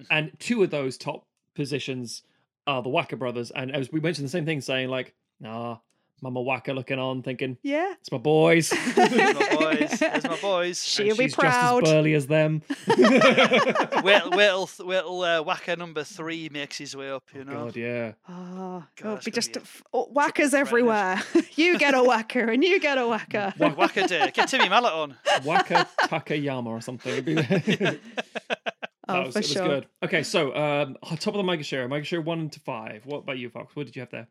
Mm-hmm. 0.00 0.04
And 0.10 0.32
two 0.38 0.62
of 0.62 0.70
those 0.70 0.96
top 0.96 1.26
positions 1.54 2.22
are 2.66 2.82
the 2.82 2.90
Wacker 2.90 3.18
brothers. 3.18 3.50
And 3.50 3.74
as 3.74 3.90
we 3.90 4.00
mentioned 4.00 4.26
the 4.26 4.30
same 4.30 4.44
thing, 4.44 4.60
saying 4.60 4.88
like, 4.88 5.14
nah, 5.40 5.78
Mama 6.22 6.40
Wacker 6.40 6.74
looking 6.74 6.98
on, 6.98 7.22
thinking, 7.22 7.58
yeah. 7.62 7.92
it's 8.00 8.10
my 8.10 8.18
boys. 8.18 8.70
There's 8.96 9.34
my 9.34 9.56
boys. 9.56 9.98
There's 9.98 10.24
my 10.24 10.36
boys. 10.40 10.82
She'll 10.82 11.10
And 11.10 11.18
be 11.18 11.24
she's 11.24 11.34
proud. 11.34 11.80
just 11.80 11.92
as 11.92 11.96
burly 11.98 12.14
as 12.14 12.26
them. 12.26 12.62
wait, 12.88 14.30
wait 14.30 14.48
till, 14.48 14.68
wait 14.86 15.00
till 15.02 15.22
uh, 15.22 15.44
Wacker 15.44 15.76
number 15.76 16.04
three 16.04 16.48
makes 16.50 16.78
his 16.78 16.96
way 16.96 17.10
up. 17.10 17.24
You 17.34 17.44
know. 17.44 17.66
God, 17.66 17.76
yeah. 17.76 18.12
Oh, 18.28 18.84
God, 19.00 19.18
it'll 19.18 19.24
be 19.24 19.30
just 19.30 19.52
be 19.54 19.60
oh, 19.92 20.06
whackers 20.06 20.54
everywhere. 20.54 21.20
you 21.54 21.78
get 21.78 21.94
a 21.94 22.02
whacker 22.02 22.50
and 22.50 22.64
you 22.64 22.80
get 22.80 22.98
a 22.98 23.06
whacker. 23.06 23.52
Wa- 23.58 23.74
Wacaday. 23.74 24.32
Get 24.32 24.48
Timmy 24.48 24.68
Mallett 24.68 24.92
on. 24.92 25.16
Wacker 25.42 25.86
Takayama 26.02 26.66
or 26.66 26.80
something. 26.80 27.12
It'd 27.12 27.24
be- 27.26 27.36
oh, 27.38 29.14
That 29.14 29.26
was, 29.26 29.32
for 29.34 29.38
it 29.38 29.42
was 29.42 29.50
sure. 29.52 29.66
good. 29.68 29.86
Okay, 30.04 30.22
so 30.22 30.54
um, 30.56 30.96
on 31.02 31.16
top 31.18 31.34
of 31.34 31.44
the 31.44 31.52
Maegashira, 31.52 31.86
Maegashira 31.88 32.24
one 32.24 32.48
to 32.50 32.60
five. 32.60 33.02
What 33.04 33.18
about 33.18 33.38
you, 33.38 33.50
Fox? 33.50 33.76
What 33.76 33.86
did 33.86 33.96
you 33.96 34.00
have 34.00 34.10
there? 34.10 34.28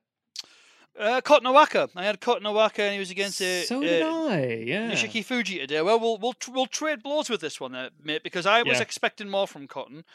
Uh, 0.98 1.20
Kotonowaka. 1.22 1.90
I 1.96 2.06
had 2.06 2.22
Kotonowaka, 2.22 2.80
and 2.80 2.94
he 2.94 3.00
was 3.00 3.12
against 3.12 3.42
uh, 3.42 3.64
so 3.64 3.80
uh, 3.80 3.82
did 3.82 4.02
I. 4.04 4.46
Yeah. 4.66 4.92
Nishikifuji 4.92 5.60
today. 5.60 5.82
Well, 5.82 6.00
we'll 6.00 6.18
we'll 6.18 6.36
we'll 6.52 6.68
trade 6.68 7.04
blows 7.04 7.30
with 7.30 7.42
this 7.42 7.60
one, 7.60 7.76
uh, 7.76 7.90
mate, 8.04 8.24
because 8.24 8.46
I 8.46 8.64
was 8.64 8.78
Yeah. 8.78 8.84
expecting 8.84 9.30
more 9.30 9.48
from 9.48 9.68
Cotton. 9.68 10.06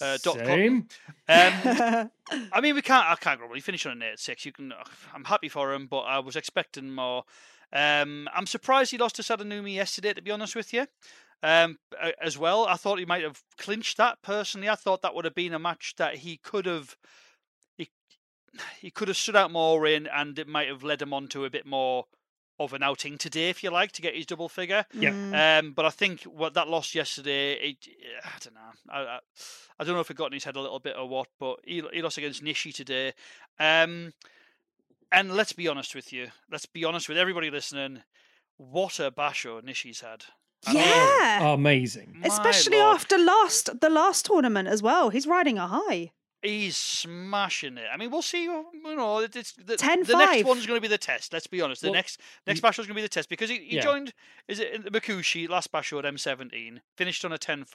uh, 0.00 0.18
dot. 0.22 0.36
Same. 0.36 0.88
Um, 1.28 1.52
I 2.52 2.60
mean, 2.60 2.74
we 2.74 2.82
can't. 2.82 3.06
I 3.06 3.14
can't 3.16 3.38
grumble. 3.38 3.54
He 3.54 3.62
finished 3.62 3.86
on 3.86 3.92
an 3.92 4.02
eight 4.02 4.18
six. 4.18 4.44
You 4.44 4.52
can. 4.52 4.74
I'm 5.14 5.24
happy 5.24 5.48
for 5.48 5.72
him, 5.72 5.86
but 5.86 6.00
I 6.00 6.18
was 6.18 6.36
expecting 6.36 6.90
more. 6.90 7.24
Um, 7.72 8.28
I'm 8.34 8.46
surprised 8.46 8.90
he 8.90 8.98
lost 8.98 9.16
to 9.16 9.22
Sadanoumi 9.22 9.74
yesterday. 9.74 10.12
To 10.12 10.20
be 10.22 10.30
honest 10.30 10.54
with 10.54 10.72
you, 10.74 10.86
um, 11.42 11.78
as 12.22 12.36
well, 12.36 12.66
I 12.66 12.74
thought 12.74 12.98
he 12.98 13.06
might 13.06 13.22
have 13.24 13.42
clinched 13.56 13.96
that. 13.96 14.20
Personally, 14.22 14.68
I 14.68 14.74
thought 14.74 15.00
that 15.00 15.14
would 15.14 15.24
have 15.24 15.34
been 15.34 15.54
a 15.54 15.58
match 15.58 15.94
that 15.96 16.16
he 16.16 16.36
could 16.36 16.66
have. 16.66 16.94
He 18.80 18.86
he 18.86 18.90
could 18.90 19.08
have 19.08 19.16
stood 19.16 19.36
out 19.36 19.50
more 19.50 19.86
in, 19.86 20.06
and 20.06 20.38
it 20.38 20.48
might 20.48 20.68
have 20.68 20.82
led 20.82 21.02
him 21.02 21.12
on 21.12 21.28
to 21.28 21.44
a 21.44 21.50
bit 21.50 21.66
more 21.66 22.06
of 22.58 22.72
an 22.72 22.82
outing 22.82 23.18
today, 23.18 23.50
if 23.50 23.62
you 23.62 23.70
like, 23.70 23.92
to 23.92 24.02
get 24.02 24.14
his 24.14 24.26
double 24.26 24.48
figure. 24.48 24.86
Yeah. 24.94 25.10
Mm, 25.10 25.58
Um, 25.58 25.72
but 25.72 25.84
I 25.84 25.90
think 25.90 26.22
what 26.22 26.54
that 26.54 26.68
loss 26.68 26.94
yesterday, 26.94 27.52
it, 27.52 27.76
I 28.24 28.38
don't 28.42 28.54
know. 28.54 28.60
I, 28.88 29.00
I, 29.00 29.18
I 29.78 29.84
don't 29.84 29.94
know 29.94 30.00
if 30.00 30.10
it 30.10 30.16
got 30.16 30.26
in 30.28 30.32
his 30.32 30.44
head 30.44 30.56
a 30.56 30.60
little 30.60 30.78
bit 30.78 30.96
or 30.96 31.06
what, 31.06 31.28
but 31.38 31.58
he, 31.64 31.82
he 31.92 32.00
lost 32.00 32.16
against 32.16 32.42
Nishi 32.42 32.72
today. 32.72 33.12
Um, 33.60 34.14
and 35.12 35.32
let's 35.36 35.52
be 35.52 35.68
honest 35.68 35.94
with 35.94 36.12
you. 36.12 36.28
Let's 36.50 36.66
be 36.66 36.84
honest 36.84 37.08
with 37.08 37.18
everybody 37.18 37.50
listening. 37.50 38.02
What 38.56 38.98
a 39.00 39.10
basho 39.10 39.62
Nishi's 39.62 40.00
had. 40.00 40.24
I 40.66 40.72
mean, 40.72 40.82
yeah. 40.82 41.52
Amazing. 41.52 42.22
Especially 42.24 42.78
lord. 42.78 42.96
after 42.96 43.18
last 43.18 43.80
the 43.80 43.90
last 43.90 44.24
tournament 44.26 44.66
as 44.68 44.82
well. 44.82 45.10
He's 45.10 45.26
riding 45.26 45.58
a 45.58 45.66
high. 45.66 46.12
He's 46.46 46.76
smashing 46.76 47.76
it. 47.78 47.86
I 47.92 47.96
mean, 47.96 48.10
we'll 48.10 48.22
see. 48.22 48.44
You 48.44 48.64
know, 48.84 49.18
it's 49.20 49.52
the, 49.52 49.64
the 49.64 49.76
10-5. 49.76 50.08
next 50.08 50.44
one's 50.46 50.66
going 50.66 50.76
to 50.76 50.80
be 50.80 50.88
the 50.88 50.98
test. 50.98 51.32
Let's 51.32 51.46
be 51.46 51.60
honest. 51.60 51.82
The 51.82 51.88
Well, 51.88 51.94
next 51.94 52.20
next 52.46 52.60
basho 52.62 52.80
is 52.80 52.86
going 52.86 52.88
to 52.88 52.94
be 52.94 53.02
the 53.02 53.08
test 53.08 53.28
because 53.28 53.50
he, 53.50 53.58
he 53.58 53.76
Yeah. 53.76 53.82
joined. 53.82 54.12
Is 54.48 54.60
it 54.60 54.72
in 54.72 54.82
the 54.82 54.90
Makuuchi 54.90 55.48
last 55.48 55.72
basho 55.72 55.98
at 55.98 56.04
M17? 56.14 56.78
Finished 56.96 57.24
on 57.24 57.32
a 57.32 57.38
10-5. 57.38 57.66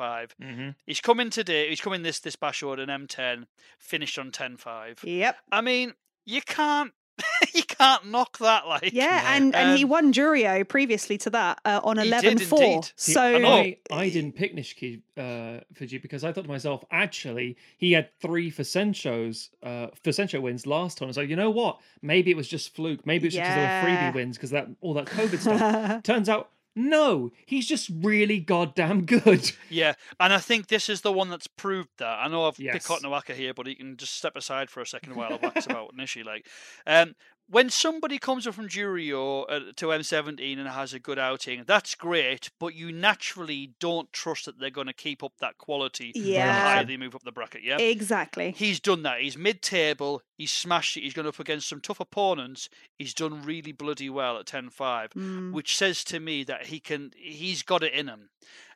Mm-hmm. 0.41 0.69
He's 0.85 1.01
coming 1.01 1.29
today. 1.29 1.69
He's 1.69 1.81
coming 1.81 2.03
this 2.03 2.19
this 2.19 2.35
basho 2.35 2.73
at 2.73 2.79
an 2.79 2.89
M10. 3.07 3.45
Finished 3.79 4.17
on 4.17 4.31
10-5. 4.31 4.99
Yep. 5.03 5.37
I 5.51 5.61
mean, 5.61 5.93
you 6.25 6.41
can't 6.41 6.93
you 7.53 7.63
can't 7.63 8.05
knock 8.07 8.37
that. 8.39 8.67
Like 8.67 8.91
Yeah, 8.93 9.21
No. 9.23 9.29
and 9.29 9.55
and 9.55 9.77
he 9.77 9.83
Um, 9.83 9.89
won 9.89 10.13
Juryo 10.13 10.67
previously 10.67 11.17
to 11.19 11.29
that 11.31 11.59
uh, 11.65 11.79
on 11.83 11.97
He 11.97 12.03
did 12.09 12.23
11 12.23 12.37
4. 12.39 12.61
indeed. 12.63 12.91
See, 12.95 13.13
So 13.13 13.21
I, 13.21 13.77
I 13.91 14.09
didn't 14.09 14.33
pick 14.33 14.55
Nishiki 14.55 15.01
uh, 15.17 15.61
Fuji 15.73 15.97
because 15.97 16.23
I 16.23 16.31
thought 16.31 16.43
to 16.43 16.49
myself, 16.49 16.83
actually, 16.91 17.57
he 17.77 17.91
had 17.91 18.09
three 18.21 18.51
Fusensho's, 18.51 19.49
uh, 19.63 19.87
Fasensho 20.03 20.41
wins 20.41 20.65
last 20.65 20.97
time. 20.97 21.07
I 21.07 21.09
was 21.09 21.17
like, 21.17 21.29
you 21.29 21.35
know 21.35 21.49
what? 21.49 21.79
Maybe 22.01 22.31
it 22.31 22.37
was 22.37 22.47
just 22.47 22.75
fluke. 22.75 23.05
Maybe 23.05 23.27
it's 23.27 23.35
just 23.35 23.43
because 23.43 23.55
there 23.55 23.83
were 23.83 23.89
freebie 23.89 24.15
wins 24.15 24.37
because 24.37 24.51
that 24.51 24.67
all 24.81 24.93
that 24.95 25.05
COVID 25.05 25.39
stuff. 25.39 26.03
Turns 26.03 26.29
out, 26.29 26.49
no, 26.75 27.31
he's 27.45 27.67
just 27.67 27.89
really 28.01 28.39
goddamn 28.39 29.05
good. 29.05 29.51
Yeah, 29.69 29.93
and 30.19 30.33
I 30.33 30.37
think 30.39 30.67
this 30.67 30.89
is 30.89 31.01
the 31.01 31.11
one 31.13 31.29
that's 31.29 31.47
proved 31.47 31.89
that. 31.99 32.19
I 32.19 32.27
know 32.27 32.45
I've 32.45 32.59
Yes. 32.59 32.73
picked 32.73 32.87
Kotonowaka 32.87 33.33
here, 33.33 33.53
but 33.53 33.67
he 33.67 33.75
can 33.75 33.95
just 33.95 34.15
step 34.15 34.35
aside 34.35 34.69
for 34.69 34.81
a 34.81 34.85
second 34.85 35.15
while 35.15 35.33
I 35.33 35.39
wax 35.41 35.65
about 35.67 35.95
Nishi. 35.95 36.25
Like, 36.25 36.45
um, 36.85 37.13
when 37.51 37.69
somebody 37.69 38.17
comes 38.17 38.47
up 38.47 38.55
from 38.55 38.69
Juryo 38.69 39.43
uh, 39.49 39.59
to 39.75 39.87
M17 39.87 40.57
and 40.57 40.67
has 40.69 40.93
a 40.93 40.99
good 40.99 41.19
outing, 41.19 41.63
that's 41.67 41.95
great. 41.95 42.49
But 42.59 42.73
you 42.75 42.91
naturally 42.91 43.73
don't 43.79 44.11
trust 44.13 44.45
that 44.45 44.59
they're 44.59 44.69
going 44.69 44.87
to 44.87 44.93
keep 44.93 45.21
up 45.23 45.33
that 45.39 45.57
quality 45.57 46.11
the 46.13 46.21
higher 46.53 46.85
they 46.85 46.97
move 46.97 47.13
up 47.13 47.23
the 47.23 47.31
bracket. 47.31 47.61
Yeah, 47.63 47.77
exactly. 47.77 48.51
He's 48.55 48.79
done 48.79 49.03
that. 49.03 49.19
He's 49.21 49.37
mid-table. 49.37 50.21
He's 50.37 50.51
smashed 50.51 50.97
it. 50.97 51.01
He's 51.03 51.13
gone 51.13 51.27
up 51.27 51.39
against 51.39 51.67
some 51.69 51.81
tough 51.81 51.99
opponents. 51.99 52.69
He's 52.97 53.13
done 53.13 53.43
really 53.43 53.71
bloody 53.73 54.09
well 54.09 54.37
at 54.37 54.45
10-5 54.45 55.09
Mm. 55.11 55.51
which 55.51 55.75
says 55.75 56.03
to 56.05 56.19
me 56.19 56.43
that 56.45 56.67
he 56.67 56.79
can 56.79 57.11
he's 57.17 57.63
got 57.63 57.83
it 57.83 57.93
in 57.93 58.07
him 58.07 58.29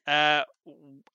uh 0.08 0.44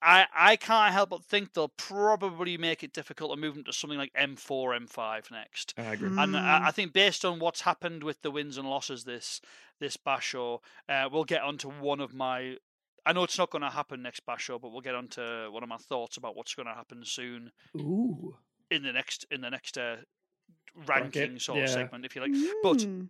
i 0.03 0.27
i 0.35 0.57
can't 0.57 0.93
help 0.93 1.11
but 1.11 1.25
think 1.25 1.53
they'll 1.53 1.69
probably 1.69 2.57
make 2.57 2.83
it 2.83 2.93
difficult 2.93 3.33
to 3.33 3.41
move 3.41 3.57
him 3.57 3.65
to 3.65 3.73
something 3.73 3.99
like 3.99 4.13
m4 4.15 4.77
m5 4.77 5.31
next 5.31 5.75
I 5.79 5.93
agree. 5.95 6.09
and 6.09 6.35
Mm. 6.35 6.41
I, 6.41 6.69
I 6.69 6.71
think 6.71 6.93
based 6.93 7.25
on 7.25 7.39
what's 7.39 7.61
happened 7.61 8.03
with 8.03 8.23
the 8.23 8.31
wins 8.31 8.59
and 8.59 8.69
losses 8.69 9.05
this 9.05 9.41
this 9.79 9.97
basho 9.97 10.59
uh 10.89 11.09
we'll 11.13 11.25
get 11.25 11.43
onto 11.43 11.71
one 11.71 12.01
of 12.01 12.15
my 12.15 12.57
I 13.07 13.13
know 13.13 13.23
it's 13.23 13.39
not 13.39 13.51
going 13.51 13.63
to 13.63 13.71
happen 13.71 14.03
next 14.03 14.27
basho, 14.27 14.61
but 14.61 14.73
we'll 14.73 14.83
get 14.83 14.95
onto 14.95 15.23
one 15.51 15.63
of 15.63 15.69
my 15.71 15.79
thoughts 15.79 16.19
about 16.19 16.37
what's 16.37 16.55
going 16.55 16.67
to 16.67 16.75
happen 16.75 17.03
soon 17.03 17.51
Ooh. 17.75 18.37
in 18.71 18.83
the 18.83 18.93
next 18.93 19.25
in 19.31 19.41
the 19.41 19.49
next 19.51 19.79
uh, 19.79 19.97
Bracket, 20.75 21.15
ranking 21.17 21.39
sort 21.39 21.63
of 21.63 21.71
segment, 21.71 22.05
if 22.05 22.15
you 22.15 22.23
like. 22.23 22.33
But 22.63 22.79
Mm. 22.79 23.09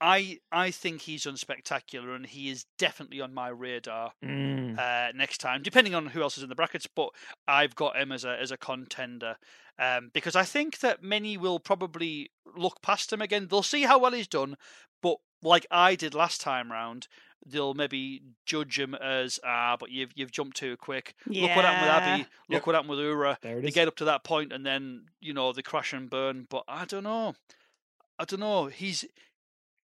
I 0.00 0.38
I 0.50 0.70
think 0.70 1.02
he's 1.02 1.24
unspectacular, 1.24 2.14
and 2.16 2.24
he 2.26 2.48
is 2.48 2.64
definitely 2.78 3.20
on 3.20 3.34
my 3.34 3.48
radar 3.48 4.12
Mm. 4.24 4.78
uh, 4.78 5.12
next 5.14 5.38
time, 5.38 5.62
depending 5.62 5.94
on 5.94 6.06
who 6.06 6.22
else 6.22 6.36
is 6.38 6.42
in 6.42 6.48
the 6.48 6.54
brackets. 6.54 6.86
But 6.86 7.10
I've 7.46 7.74
got 7.74 7.96
him 7.96 8.10
as 8.12 8.24
a 8.24 8.38
as 8.40 8.50
a 8.50 8.56
contender 8.56 9.36
um, 9.78 10.10
because 10.14 10.36
I 10.36 10.44
think 10.44 10.78
that 10.80 11.02
many 11.02 11.36
will 11.36 11.58
probably 11.60 12.30
look 12.56 12.80
past 12.82 13.12
him 13.12 13.20
again. 13.22 13.48
They'll 13.48 13.62
see 13.62 13.82
how 13.82 13.98
well 13.98 14.12
he's 14.12 14.28
done, 14.28 14.56
but 15.02 15.16
like 15.42 15.66
I 15.70 15.94
did 15.94 16.14
last 16.14 16.40
time 16.40 16.70
round, 16.72 17.08
they'll 17.46 17.74
maybe 17.74 18.22
judge 18.46 18.78
him 18.78 18.94
as 18.94 19.38
ah, 19.44 19.76
but 19.78 19.90
you've 19.90 20.12
you've 20.14 20.32
jumped 20.32 20.56
too 20.56 20.76
quick. 20.76 21.14
Look 21.26 21.54
what 21.56 21.64
happened 21.64 21.82
with 21.82 21.88
Yeah. 21.88 22.12
Abi. 22.14 22.22
Look 22.22 22.28
Yep. 22.48 22.66
what 22.66 22.74
happened 22.74 22.90
with 22.90 22.98
Ura. 23.00 23.38
They 23.42 23.52
is. 23.52 23.74
get 23.74 23.88
up 23.88 23.96
to 23.96 24.04
that 24.06 24.24
point 24.24 24.52
and 24.52 24.64
then 24.64 25.06
you 25.20 25.32
know 25.34 25.52
they 25.52 25.62
crash 25.62 25.92
and 25.92 26.08
burn. 26.08 26.46
But 26.48 26.64
I 26.68 26.84
don't 26.86 27.04
know. 27.04 27.34
I 28.18 28.24
don't 28.26 28.40
know. 28.40 28.66
He's 28.66 29.04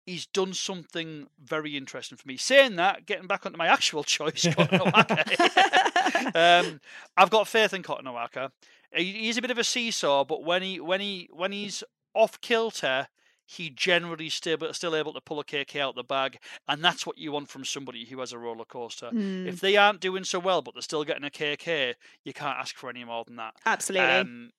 he's 0.05 0.25
done 0.25 0.53
something 0.53 1.27
very 1.43 1.77
interesting 1.77 2.17
for 2.17 2.27
me. 2.27 2.37
Saying 2.37 2.75
that, 2.77 3.05
getting 3.05 3.27
back 3.27 3.45
onto 3.45 3.57
my 3.57 3.67
actual 3.67 4.03
choice, 4.05 4.45
Kotonowaka. 4.45 6.35
um, 6.65 6.81
I've 7.17 7.29
got 7.29 7.47
faith 7.47 7.73
in 7.73 7.83
Kotonowaka. 7.83 8.51
He, 8.93 9.11
he's 9.13 9.37
a 9.37 9.41
bit 9.41 9.51
of 9.51 9.57
a 9.57 9.63
seesaw, 9.63 10.25
but 10.25 10.43
when 10.43 10.61
he 10.61 10.79
when 10.79 11.01
he 11.01 11.29
when 11.31 11.51
he's 11.51 11.83
off 12.13 12.41
kilter, 12.41 13.07
he 13.45 13.69
generally 13.69 14.29
still 14.29 14.57
still 14.73 14.95
able 14.95 15.13
to 15.13 15.21
pull 15.21 15.39
a 15.39 15.45
KK 15.45 15.79
out 15.79 15.95
the 15.95 16.03
bag, 16.03 16.39
and 16.67 16.83
that's 16.83 17.05
what 17.05 17.17
you 17.17 17.31
want 17.31 17.49
from 17.49 17.63
somebody 17.63 18.05
who 18.05 18.19
has 18.19 18.33
a 18.33 18.37
roller 18.37 18.65
coaster. 18.65 19.09
Mm. 19.11 19.47
If 19.47 19.61
they 19.61 19.77
aren't 19.77 20.01
doing 20.01 20.23
so 20.23 20.39
well, 20.39 20.61
but 20.61 20.73
they're 20.73 20.81
still 20.81 21.03
getting 21.03 21.23
a 21.23 21.29
KK, 21.29 21.95
you 22.23 22.33
can't 22.33 22.57
ask 22.57 22.75
for 22.75 22.89
any 22.89 23.03
more 23.03 23.23
than 23.23 23.37
that. 23.37 23.55
Absolutely. 23.65 24.07
Um, 24.07 24.51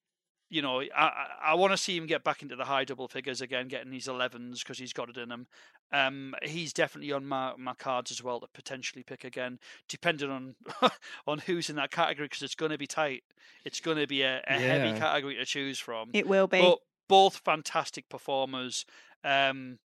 you 0.52 0.60
know, 0.60 0.80
I 0.80 0.86
I, 0.94 1.26
I 1.46 1.54
want 1.54 1.72
to 1.72 1.78
see 1.78 1.96
him 1.96 2.06
get 2.06 2.22
back 2.22 2.42
into 2.42 2.56
the 2.56 2.66
high 2.66 2.84
double 2.84 3.08
figures 3.08 3.40
again, 3.40 3.68
getting 3.68 3.90
his 3.90 4.06
11s 4.06 4.58
because 4.58 4.78
he's 4.78 4.92
got 4.92 5.08
it 5.08 5.16
in 5.16 5.30
him. 5.32 5.46
Um, 5.92 6.34
he's 6.42 6.74
definitely 6.74 7.10
on 7.12 7.24
my, 7.24 7.54
my 7.56 7.72
cards 7.72 8.10
as 8.10 8.22
well 8.22 8.38
to 8.40 8.46
potentially 8.52 9.02
pick 9.02 9.24
again, 9.24 9.58
depending 9.88 10.30
on 10.30 10.54
on 11.26 11.38
who's 11.38 11.70
in 11.70 11.76
that 11.76 11.90
category 11.90 12.26
because 12.26 12.42
it's 12.42 12.54
going 12.54 12.70
to 12.70 12.78
be 12.78 12.86
tight. 12.86 13.22
It's 13.64 13.80
going 13.80 13.96
to 13.96 14.06
be 14.06 14.22
a, 14.22 14.42
a 14.46 14.52
heavy 14.58 14.98
category 14.98 15.36
to 15.36 15.46
choose 15.46 15.78
from. 15.78 16.10
it 16.12 16.28
will 16.28 16.46
be. 16.46 16.60
But 16.60 16.78
both 17.08 17.36
fantastic 17.38 18.10
performers. 18.10 18.84
Um, 19.24 19.78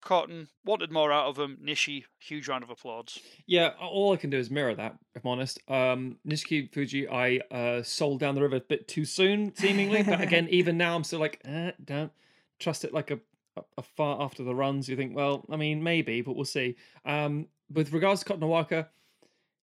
Cotton 0.00 0.48
wanted 0.64 0.90
more 0.90 1.12
out 1.12 1.26
of 1.26 1.38
him. 1.38 1.58
Nishi, 1.62 2.04
huge 2.18 2.48
round 2.48 2.64
of 2.64 2.70
applause. 2.70 3.18
Yeah, 3.46 3.70
all 3.80 4.12
I 4.12 4.16
can 4.16 4.30
do 4.30 4.38
is 4.38 4.50
mirror 4.50 4.74
that, 4.74 4.96
if 5.14 5.24
I'm 5.24 5.30
honest. 5.30 5.58
Um, 5.68 6.16
Nishikifuji, 6.26 7.10
I 7.12 7.40
uh, 7.54 7.82
sold 7.82 8.20
down 8.20 8.34
the 8.34 8.40
river 8.42 8.56
a 8.56 8.60
bit 8.60 8.88
too 8.88 9.04
soon, 9.04 9.54
seemingly. 9.56 10.02
but 10.02 10.20
again, 10.20 10.48
even 10.50 10.76
now, 10.78 10.94
I'm 10.94 11.04
still 11.04 11.20
like, 11.20 11.40
eh, 11.44 11.72
don't 11.84 12.12
trust 12.58 12.84
it 12.84 12.94
like 12.94 13.10
a, 13.10 13.18
a, 13.56 13.62
a 13.78 13.82
far 13.82 14.22
after 14.22 14.42
the 14.42 14.54
runs. 14.54 14.88
You 14.88 14.96
think, 14.96 15.14
well, 15.14 15.44
I 15.50 15.56
mean, 15.56 15.82
maybe, 15.82 16.22
but 16.22 16.34
we'll 16.36 16.44
see. 16.44 16.76
Um, 17.04 17.46
with 17.72 17.92
regards 17.92 18.24
to 18.24 18.32
Kotonowaka, 18.34 18.86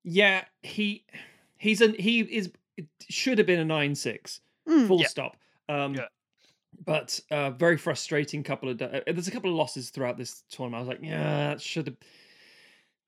yeah, 0.03 0.45
he 0.63 1.03
he's 1.57 1.81
an 1.81 1.95
he 1.99 2.21
is 2.21 2.51
should 3.09 3.37
have 3.39 3.47
been 3.47 3.59
a 3.59 3.65
nine 3.65 3.95
six, 3.95 4.41
Mm. 4.67 4.87
full 4.87 4.99
Yeah. 5.01 5.07
stop. 5.07 5.37
Um, 5.67 5.95
Yeah. 5.95 6.05
But 6.85 7.19
uh, 7.31 7.51
very 7.51 7.77
frustrating 7.77 8.43
couple 8.43 8.69
of. 8.69 8.81
uh, 8.81 9.01
there's 9.05 9.27
a 9.27 9.31
couple 9.31 9.49
of 9.49 9.55
losses 9.55 9.89
throughout 9.89 10.17
this 10.17 10.43
tournament. 10.49 10.75
I 10.75 10.79
was 10.79 10.87
like, 10.87 10.99
yeah, 11.01 11.49
that 11.49 11.61
should 11.61 11.87
have. 11.87 11.97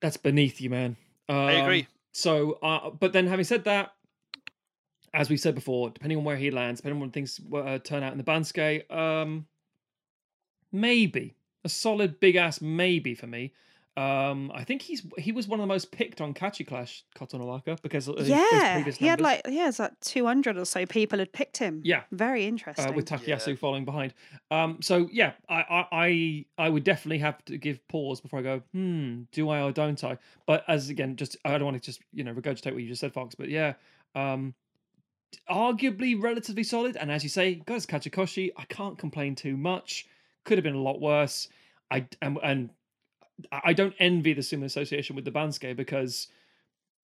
That's 0.01 0.17
beneath 0.17 0.59
you, 0.61 0.69
man. 0.69 0.95
I 1.27 1.53
agree. 1.53 1.81
Um, 1.81 1.87
So, 2.11 2.53
uh, 2.63 2.89
but 2.89 3.13
then 3.13 3.27
having 3.27 3.45
said 3.45 3.65
that, 3.65 3.93
as 5.13 5.29
we 5.29 5.37
said 5.37 5.55
before, 5.55 5.89
depending 5.89 6.17
on 6.17 6.23
where 6.23 6.37
he 6.37 6.51
lands, 6.51 6.79
depending 6.81 6.97
on 6.97 7.01
when 7.01 7.11
things 7.11 7.39
uh, 7.53 7.77
turn 7.79 8.03
out 8.03 8.11
in 8.11 8.17
the 8.17 8.23
banzuke, 8.23 8.89
um, 8.91 9.45
maybe 10.71 11.35
a 11.63 11.69
solid 11.69 12.19
big 12.19 12.35
ass 12.35 12.61
maybe 12.61 13.13
for 13.15 13.27
me. 13.27 13.53
Um, 13.99 14.49
I 14.55 14.63
think 14.63 14.81
he's 14.81 15.05
he 15.17 15.33
was 15.33 15.45
one 15.45 15.59
of 15.59 15.63
the 15.63 15.67
most 15.67 15.91
picked 15.91 16.21
on 16.21 16.33
Kachi 16.33 16.65
Clash 16.65 17.03
Kotonowaka 17.17 17.81
because 17.81 18.07
of 18.07 18.17
his, 18.17 18.27
his 18.27 18.37
yeah, 18.37 18.75
previous 18.75 18.95
he 18.95 19.07
had 19.07 19.19
like 19.19 19.41
yeah, 19.45 19.67
it's 19.67 19.77
like 19.79 19.99
two 19.99 20.25
hundred 20.25 20.57
or 20.57 20.63
so 20.63 20.85
people 20.85 21.19
had 21.19 21.33
picked 21.33 21.57
him. 21.57 21.81
Yeah. 21.83 22.03
very 22.09 22.45
interesting. 22.45 22.85
uh, 22.85 22.93
with 22.93 23.09
Takayasu 23.09 23.47
Yeah. 23.47 23.55
following 23.55 23.83
behind. 23.83 24.13
Um, 24.51 24.77
so 24.81 25.09
yeah, 25.11 25.33
I, 25.49 25.55
I 25.55 25.87
I 25.91 26.45
I 26.65 26.69
would 26.69 26.85
definitely 26.85 27.17
have 27.17 27.43
to 27.45 27.57
give 27.57 27.85
pause 27.89 28.21
before 28.21 28.39
I 28.39 28.43
go. 28.43 28.61
Hmm, 28.71 29.23
do 29.33 29.49
I 29.49 29.63
or 29.63 29.73
don't 29.73 30.01
I? 30.01 30.17
But 30.45 30.63
as 30.69 30.87
again, 30.87 31.17
just 31.17 31.35
I 31.43 31.57
don't 31.57 31.65
want 31.65 31.81
to 31.81 31.85
just 31.85 31.99
you 32.13 32.23
know 32.23 32.33
regurgitate 32.33 32.71
what 32.71 32.81
you 32.81 32.87
just 32.87 33.01
said, 33.01 33.11
Fox. 33.11 33.35
But 33.35 33.49
yeah, 33.49 33.73
um, 34.15 34.53
arguably 35.49 36.21
relatively 36.21 36.63
solid. 36.63 36.95
And 36.95 37.11
as 37.11 37.23
you 37.23 37.29
say, 37.29 37.61
guys, 37.65 37.85
Kachikoshi, 37.85 38.51
I 38.55 38.63
can't 38.65 38.97
complain 38.97 39.35
too 39.35 39.57
much. 39.57 40.05
Could 40.45 40.57
have 40.57 40.63
been 40.63 40.75
a 40.75 40.81
lot 40.81 41.01
worse. 41.01 41.49
I 41.91 42.05
and, 42.21 42.37
and 42.43 42.69
I 43.51 43.61
I 43.65 43.73
don't 43.73 43.93
envy 43.99 44.33
the 44.33 44.41
Sumo 44.41 44.65
Association 44.65 45.15
with 45.15 45.25
the 45.25 45.31
banzuke 45.31 45.75
because 45.75 46.27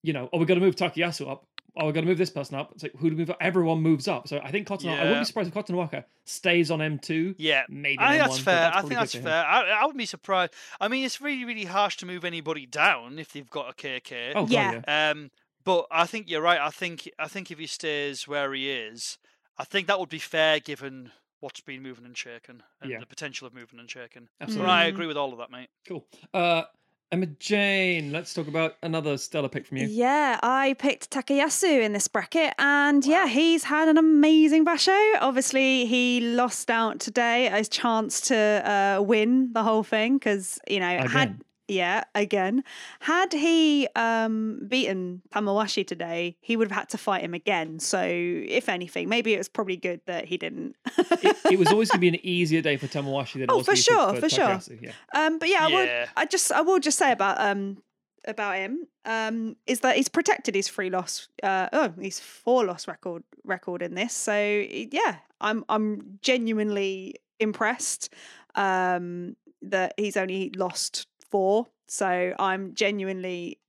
you 0.02 0.12
know, 0.12 0.28
oh, 0.32 0.38
we're 0.38 0.44
going 0.44 0.60
to 0.60 0.64
move 0.64 0.76
Takayasu 0.76 1.28
up. 1.30 1.46
Oh, 1.78 1.84
we're 1.86 1.92
going 1.92 2.04
to 2.04 2.08
move 2.08 2.16
this 2.18 2.30
person 2.30 2.56
up. 2.56 2.70
It's 2.74 2.82
like 2.84 2.94
who 2.96 3.10
to 3.10 3.16
move 3.16 3.28
up? 3.28 3.36
Everyone 3.40 3.82
moves 3.82 4.08
up. 4.08 4.28
So 4.28 4.40
I 4.42 4.50
think 4.50 4.66
Kotono, 4.68 4.98
I 4.98 5.02
wouldn't 5.04 5.20
be 5.20 5.24
surprised 5.24 5.48
if 5.48 5.54
Kotonowaka 5.54 6.04
stays 6.24 6.70
on 6.70 6.78
M2. 6.78 7.34
Yeah, 7.38 7.64
Maybe 7.68 7.98
I 7.98 8.12
think 8.12 8.22
M1, 8.22 8.26
that's 8.26 8.38
but 8.38 8.44
fair. 8.44 8.70
I 8.74 8.80
think 8.80 8.94
that's 8.94 9.14
fair. 9.14 9.44
I, 9.44 9.70
I 9.70 9.82
wouldn't 9.82 9.98
be 9.98 10.06
surprised. 10.06 10.54
I 10.80 10.88
mean, 10.88 11.04
it's 11.04 11.20
really, 11.20 11.44
really 11.44 11.64
harsh 11.64 11.96
to 11.98 12.06
move 12.06 12.24
anybody 12.24 12.64
down 12.66 13.18
if 13.18 13.32
they've 13.32 13.50
got 13.50 13.68
a 13.68 13.74
KK. 13.74 14.32
Oh, 14.36 14.42
God, 14.46 14.50
Yeah. 14.50 14.80
yeah. 14.86 15.10
Um, 15.10 15.30
but 15.64 15.86
I 15.90 16.06
think 16.06 16.30
you're 16.30 16.40
right. 16.40 16.60
I 16.60 16.70
think 16.70 17.10
I 17.18 17.26
think 17.26 17.50
if 17.50 17.58
he 17.58 17.66
stays 17.66 18.26
where 18.28 18.54
he 18.54 18.70
is, 18.70 19.18
I 19.58 19.64
think 19.64 19.88
that 19.88 19.98
would 19.98 20.08
be 20.08 20.20
fair 20.20 20.60
given 20.60 21.10
what's 21.46 21.60
been 21.60 21.80
moving 21.80 22.04
and 22.04 22.16
shaken 22.16 22.60
and 22.82 22.90
Yeah. 22.90 22.98
the 22.98 23.06
potential 23.06 23.46
of 23.46 23.54
moving 23.54 23.78
and 23.78 23.88
shaking. 23.88 24.28
Absolutely. 24.40 24.66
But 24.66 24.72
I 24.72 24.86
Mm. 24.86 24.88
agree 24.88 25.06
with 25.06 25.16
all 25.16 25.30
of 25.32 25.38
that, 25.38 25.48
mate. 25.48 25.68
Cool. 25.86 26.04
Uh, 26.34 26.64
Emma 27.12 27.26
Jane, 27.26 28.10
let's 28.10 28.34
talk 28.34 28.48
about 28.48 28.76
another 28.82 29.16
stellar 29.16 29.48
pick 29.48 29.64
from 29.64 29.76
you. 29.78 29.86
Yeah, 29.86 30.40
I 30.42 30.74
picked 30.76 31.08
Takayasu 31.12 31.82
in 31.84 31.92
this 31.92 32.08
bracket, 32.08 32.52
and 32.58 33.06
yeah, 33.06 33.28
he's 33.28 33.62
had 33.62 33.86
an 33.86 33.96
amazing 33.96 34.64
basho. 34.64 34.98
Obviously, 35.20 35.86
he 35.86 36.18
lost 36.20 36.68
out 36.68 36.98
today, 36.98 37.46
a 37.46 37.64
chance 37.64 38.20
to 38.22 38.36
uh, 38.36 39.02
win 39.02 39.52
the 39.52 39.62
whole 39.62 39.84
thing 39.84 40.14
because 40.18 40.58
you 40.68 40.80
know 40.80 40.98
had 40.98 41.28
Again. 41.28 41.40
Yeah, 41.68 42.04
again. 42.14 42.62
Had 43.00 43.32
he 43.32 43.88
um, 43.96 44.60
beaten 44.68 45.22
Tamawashi 45.34 45.84
today, 45.84 46.36
he 46.40 46.56
would 46.56 46.70
have 46.70 46.78
had 46.78 46.88
to 46.90 46.98
fight 46.98 47.22
him 47.22 47.34
again. 47.34 47.80
So, 47.80 48.00
if 48.04 48.68
anything, 48.68 49.08
maybe 49.08 49.34
it 49.34 49.38
was 49.38 49.48
probably 49.48 49.76
good 49.76 50.00
that 50.06 50.26
he 50.26 50.36
didn't. 50.36 50.76
it, 50.96 51.36
it 51.50 51.58
was 51.58 51.72
always 51.72 51.90
going 51.90 51.98
to 51.98 52.00
be 52.00 52.08
an 52.08 52.20
easier 52.26 52.62
day 52.62 52.76
for 52.76 52.86
Tamawashi 52.86 53.34
than 53.34 53.42
it 53.42 53.50
Oh, 53.50 53.56
was 53.58 53.66
for 53.66 53.74
sure, 53.74 54.14
for, 54.14 54.20
for 54.20 54.28
sure. 54.28 54.60
Yeah. 54.80 54.92
Um, 55.12 55.38
but 55.38 55.48
yeah, 55.48 55.58
I 55.62 55.72
would. 55.74 55.90
I 56.16 56.24
just, 56.26 56.52
I 56.52 56.60
will 56.60 56.78
just 56.78 56.98
say 56.98 57.10
about 57.10 57.40
um 57.40 57.82
about 58.28 58.56
him 58.56 58.88
um 59.04 59.54
is 59.68 59.80
that 59.80 59.94
he's 59.94 60.08
protected 60.08 60.54
his 60.54 60.68
three 60.68 60.90
loss, 60.90 61.28
uh 61.42 61.68
oh, 61.72 61.92
his 62.00 62.20
four 62.20 62.64
loss 62.64 62.86
record 62.86 63.24
record 63.44 63.82
in 63.82 63.94
this. 63.94 64.12
So 64.12 64.36
yeah, 64.36 65.16
I'm 65.40 65.64
I'm 65.68 66.18
genuinely 66.22 67.16
impressed 67.40 68.12
um 68.54 69.36
that 69.62 69.94
he's 69.96 70.16
only 70.16 70.50
lost 70.56 71.06
four. 71.30 71.66
So 71.88 72.34
I'm 72.38 72.74
genuinely 72.74 73.60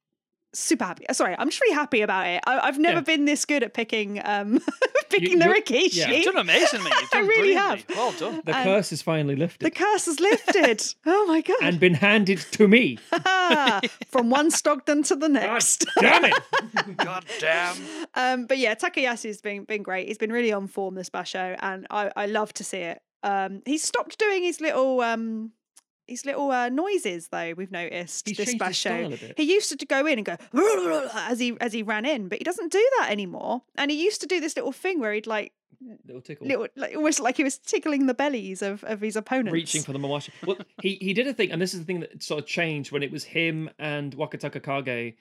super 0.53 0.85
happy. 0.85 1.05
Sorry, 1.11 1.35
I'm 1.37 1.49
just 1.49 1.61
really 1.61 1.75
happy 1.75 2.01
about 2.01 2.25
it. 2.25 2.41
I, 2.47 2.59
I've 2.59 2.79
never 2.79 2.97
Yeah. 2.97 3.01
been 3.01 3.25
this 3.25 3.45
good 3.45 3.61
at 3.63 3.73
picking 3.75 4.19
um 4.25 4.59
picking 5.09 5.37
the 5.39 5.45
you're- 5.45 5.61
Rikishi. 5.61 5.97
yeah. 5.97 6.09
You've 6.11 6.25
done 6.25 6.37
amazing, 6.37 6.83
mate. 6.83 6.93
You've 6.99 7.09
I 7.13 7.19
really 7.19 7.53
brilliantly. 7.53 7.95
Well 7.95 8.11
done. 8.13 8.41
The 8.43 8.55
And- 8.55 8.65
curse 8.65 8.91
is 8.91 9.01
finally 9.03 9.35
lifted 9.35 9.65
The 9.65 9.71
curse 9.71 10.07
is 10.07 10.19
lifted. 10.19 10.83
oh 11.05 11.25
my 11.27 11.41
god! 11.41 11.57
and 11.61 11.79
been 11.79 11.93
handed 11.93 12.39
to 12.53 12.67
me. 12.67 12.97
From 14.07 14.29
one 14.29 14.49
Stogden 14.49 15.05
to 15.07 15.15
the 15.15 15.27
God 15.27 15.33
next. 15.33 15.85
damn 15.99 16.25
it! 16.25 16.33
God 16.97 17.25
damn. 17.39 17.75
um, 18.15 18.45
but 18.47 18.57
yeah, 18.57 18.73
Takayasu's 18.75 19.41
been 19.41 19.63
been 19.65 19.83
great. 19.83 20.07
He's 20.07 20.17
been 20.17 20.31
really 20.31 20.51
on 20.53 20.67
form 20.67 20.95
this 20.95 21.09
basho, 21.09 21.55
and 21.59 21.85
I, 21.91 22.11
I 22.15 22.25
love 22.25 22.53
to 22.53 22.63
see 22.63 22.79
it. 22.79 22.99
Um, 23.23 23.61
he's 23.65 23.83
stopped 23.83 24.17
doing 24.17 24.43
his 24.43 24.59
little 24.61 25.01
um 25.01 25.51
his 26.07 26.25
little 26.25 26.49
uh, 26.51 26.69
noises 26.69 27.27
though. 27.29 27.53
We've 27.57 27.71
noticed 27.71 28.27
He's 28.27 28.37
this 28.37 28.51
style 28.51 28.69
basho. 28.69 29.33
He 29.37 29.43
used 29.43 29.77
to 29.79 29.85
go 29.85 30.05
in 30.05 30.19
and 30.19 30.25
go 30.25 30.37
as 31.13 31.39
he 31.39 31.55
as 31.61 31.73
he 31.73 31.83
ran 31.83 32.05
in, 32.05 32.27
but 32.29 32.37
he 32.39 32.43
doesn't 32.43 32.71
do 32.71 32.89
that 32.99 33.09
anymore. 33.11 33.63
And 33.75 33.91
he 33.91 34.03
used 34.03 34.21
to 34.21 34.27
do 34.27 34.39
this 34.39 34.55
little 34.55 34.71
thing 34.71 34.99
where 34.99 35.13
he'd 35.13 35.27
like 35.27 35.53
Little 36.07 36.21
tickle. 36.23 36.47
little 36.47 36.67
like 36.75 36.95
almost 36.95 37.19
like 37.19 37.37
he 37.37 37.43
was 37.43 37.59
tickling 37.59 38.07
the 38.07 38.15
bellies 38.15 38.63
of, 38.63 38.83
of 38.85 38.99
his 39.01 39.15
opponents. 39.15 39.53
reaching 39.53 39.83
for 39.83 39.93
the 39.93 39.99
Mawashi. 39.99 40.29
Well, 40.45 40.57
he 40.81 40.95
he 40.99 41.13
did 41.13 41.27
a 41.27 41.33
thing, 41.33 41.51
and 41.51 41.61
this 41.61 41.73
is 41.75 41.81
the 41.81 41.85
thing 41.85 41.99
that 41.99 42.23
sort 42.23 42.39
of 42.41 42.47
changed 42.47 42.91
when 42.91 43.03
it 43.03 43.11
was 43.11 43.23
him 43.23 43.69
and 43.77 44.15
Wakatakakage 44.17 45.15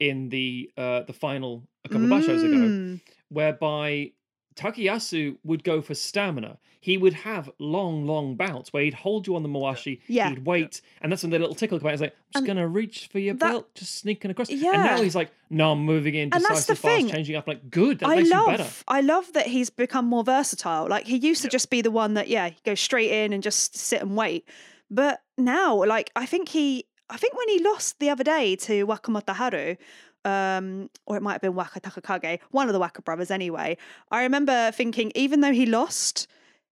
in 0.00 0.28
the 0.28 0.70
uh 0.76 1.02
the 1.04 1.12
final 1.14 1.66
a 1.86 1.88
couple 1.88 2.04
of 2.04 2.10
bashos 2.10 2.44
ago, 2.44 2.56
Mm. 2.56 3.00
whereby 3.30 4.12
Takayasu 4.56 5.36
would 5.44 5.64
go 5.64 5.80
for 5.82 5.94
stamina. 5.94 6.58
He 6.80 6.98
would 6.98 7.12
have 7.12 7.48
long, 7.60 8.06
long 8.06 8.34
bouts 8.34 8.72
where 8.72 8.82
he'd 8.82 8.94
hold 8.94 9.26
you 9.28 9.36
on 9.36 9.44
the 9.44 9.48
Mawashi, 9.48 10.00
Yeah. 10.08 10.30
he'd 10.30 10.44
wait, 10.44 10.80
and 11.00 11.12
that's 11.12 11.22
when 11.22 11.30
the 11.30 11.38
little 11.38 11.54
tickle 11.54 11.78
came 11.78 11.86
out. 11.86 11.92
He's 11.92 12.00
like, 12.00 12.14
I'm 12.34 12.40
just 12.40 12.46
gonna 12.46 12.66
reach 12.66 13.08
for 13.12 13.20
your 13.20 13.34
that- 13.34 13.50
belt, 13.50 13.74
just 13.76 13.94
sneaking 14.00 14.32
across. 14.32 14.50
Yeah. 14.50 14.72
And 14.74 14.82
now 14.84 15.00
he's 15.02 15.14
like, 15.14 15.30
no, 15.48 15.72
I'm 15.72 15.84
moving 15.84 16.14
in, 16.16 16.30
And 16.32 16.44
that's 16.44 16.64
the 16.66 16.74
fast, 16.74 16.82
thing. 16.82 17.08
changing 17.08 17.36
up. 17.36 17.46
Like, 17.46 17.70
good, 17.70 18.00
that 18.00 18.08
I 18.08 18.16
makes 18.16 18.30
you 18.30 18.34
better. 18.46 18.64
love, 18.64 18.84
I 18.88 19.00
love 19.00 19.32
that 19.34 19.46
he's 19.46 19.70
become 19.70 20.06
more 20.06 20.24
versatile. 20.24 20.88
Like 20.88 21.06
he 21.06 21.16
used 21.18 21.42
to 21.42 21.46
Yep. 21.46 21.52
just 21.52 21.70
be 21.70 21.82
the 21.82 21.92
one 21.92 22.14
that, 22.14 22.26
yeah, 22.28 22.50
go 22.64 22.74
straight 22.74 23.10
in 23.12 23.32
and 23.32 23.42
just 23.44 23.76
sit 23.76 24.02
and 24.02 24.16
wait. 24.16 24.48
But 24.90 25.22
now, 25.38 25.84
like 25.84 26.10
I 26.16 26.26
think 26.26 26.48
he, 26.48 26.86
I 27.08 27.16
think 27.16 27.36
when 27.36 27.48
he 27.48 27.62
lost 27.62 28.00
the 28.00 28.10
other 28.10 28.24
day 28.24 28.56
to 28.56 28.86
Wakamotoharu, 28.86 29.76
um, 30.24 30.90
or 31.06 31.16
it 31.16 31.22
might 31.22 31.32
have 31.32 31.40
been 31.40 31.54
Wakatakakage, 31.54 32.40
one 32.50 32.68
of 32.68 32.72
the 32.72 32.78
Waka 32.78 33.02
brothers 33.02 33.30
anyway. 33.30 33.76
I 34.10 34.22
remember 34.22 34.70
thinking, 34.72 35.12
even 35.14 35.40
though 35.40 35.52
he 35.52 35.66
lost, 35.66 36.26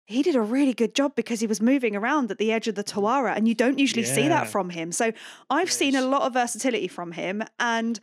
he 0.06 0.24
did 0.24 0.36
a 0.36 0.42
really 0.42 0.74
good 0.74 0.96
job 0.96 1.16
because 1.16 1.40
he 1.40 1.48
was 1.48 1.62
moving 1.62 1.96
around 1.96 2.32
at 2.32 2.40
the 2.40 2.52
edge 2.52 2.68
of 2.68 2.76
the 2.76 2.84
Tawara, 2.84 3.36
and 3.36 3.48
you 3.48 3.54
don't 3.54 3.78
usually 3.78 4.04
see 4.04 4.28
that 4.28 4.48
from 4.48 4.72
him. 4.72 4.92
So 4.92 5.12
I've 5.50 5.72
seen 5.72 5.96
a 5.96 6.02
lot 6.02 6.24
of 6.24 6.34
versatility 6.34 6.88
from 6.88 7.12
him, 7.12 7.44
and 7.60 8.00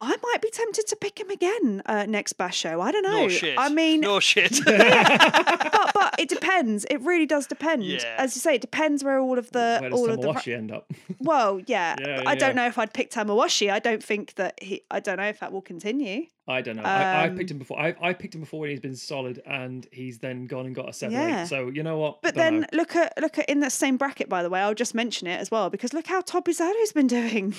I 0.00 0.16
might 0.22 0.40
be 0.40 0.50
tempted 0.50 0.86
to 0.86 0.96
pick 0.96 1.18
him 1.18 1.28
again 1.30 1.82
uh, 1.86 2.06
next 2.06 2.38
basho. 2.38 2.80
I 2.80 2.92
don't 2.92 3.02
know. 3.02 3.22
No 3.22 3.28
shit. 3.28 3.58
I 3.58 3.68
mean, 3.68 4.00
no 4.00 4.20
shit. 4.20 4.60
but 4.64 5.90
but 5.94 6.14
it 6.18 6.28
depends. 6.28 6.84
It 6.90 6.98
really 7.00 7.26
does 7.26 7.46
depend. 7.46 7.84
Yeah. 7.84 8.14
As 8.16 8.36
you 8.36 8.40
say, 8.40 8.54
it 8.54 8.60
depends 8.60 9.02
where 9.02 9.18
all 9.18 9.38
of 9.38 9.50
the 9.50 9.78
Where 9.80 9.90
does 9.90 9.98
all 9.98 10.10
of 10.10 10.20
the. 10.20 10.28
Tamawashi 10.28 10.54
end 10.56 10.70
up? 10.72 10.90
Well, 11.20 11.60
yeah. 11.66 11.96
Yeah, 12.00 12.22
I 12.26 12.36
don't 12.36 12.54
know 12.54 12.66
if 12.66 12.78
I'd 12.78 12.94
pick 12.94 13.10
Tamawashi. 13.10 13.70
I 13.72 13.80
don't 13.80 14.02
think 14.02 14.34
that 14.34 14.62
he. 14.62 14.82
I 14.90 15.00
don't 15.00 15.16
know 15.16 15.24
if 15.28 15.40
that 15.40 15.52
will 15.52 15.62
continue. 15.62 16.26
I 16.46 16.62
don't 16.62 16.76
know. 16.76 16.82
I, 16.84 17.24
I 17.24 17.28
Um, 17.28 17.36
picked 17.36 17.50
him 17.50 17.58
before. 17.58 17.78
I, 17.78 17.94
I 18.00 18.12
picked 18.14 18.34
him 18.36 18.40
before 18.42 18.60
when 18.60 18.70
he's 18.70 18.80
been 18.80 18.94
solid, 18.96 19.42
and 19.44 19.86
he's 19.92 20.18
then 20.20 20.46
gone 20.46 20.64
and 20.66 20.74
got 20.74 20.88
a 20.88 20.92
seven. 20.92 21.14
Yeah. 21.14 21.42
Eight. 21.42 21.48
So 21.48 21.68
you 21.68 21.82
know 21.82 21.98
what? 21.98 22.22
But 22.22 22.34
Don't 22.36 22.44
then 22.44 22.60
know. 22.60 22.66
look 22.72 22.94
at 22.94 23.12
look 23.20 23.36
at 23.38 23.48
in 23.48 23.58
the 23.60 23.68
same 23.70 23.96
bracket. 23.96 24.28
By 24.28 24.44
the 24.44 24.48
way, 24.50 24.60
I'll 24.60 24.74
just 24.74 24.94
mention 24.94 25.26
it 25.26 25.40
as 25.40 25.50
well 25.50 25.70
because 25.70 25.92
look 25.92 26.06
how 26.06 26.20
Tobizaru's 26.22 26.92
been 26.92 27.08
doing. 27.08 27.54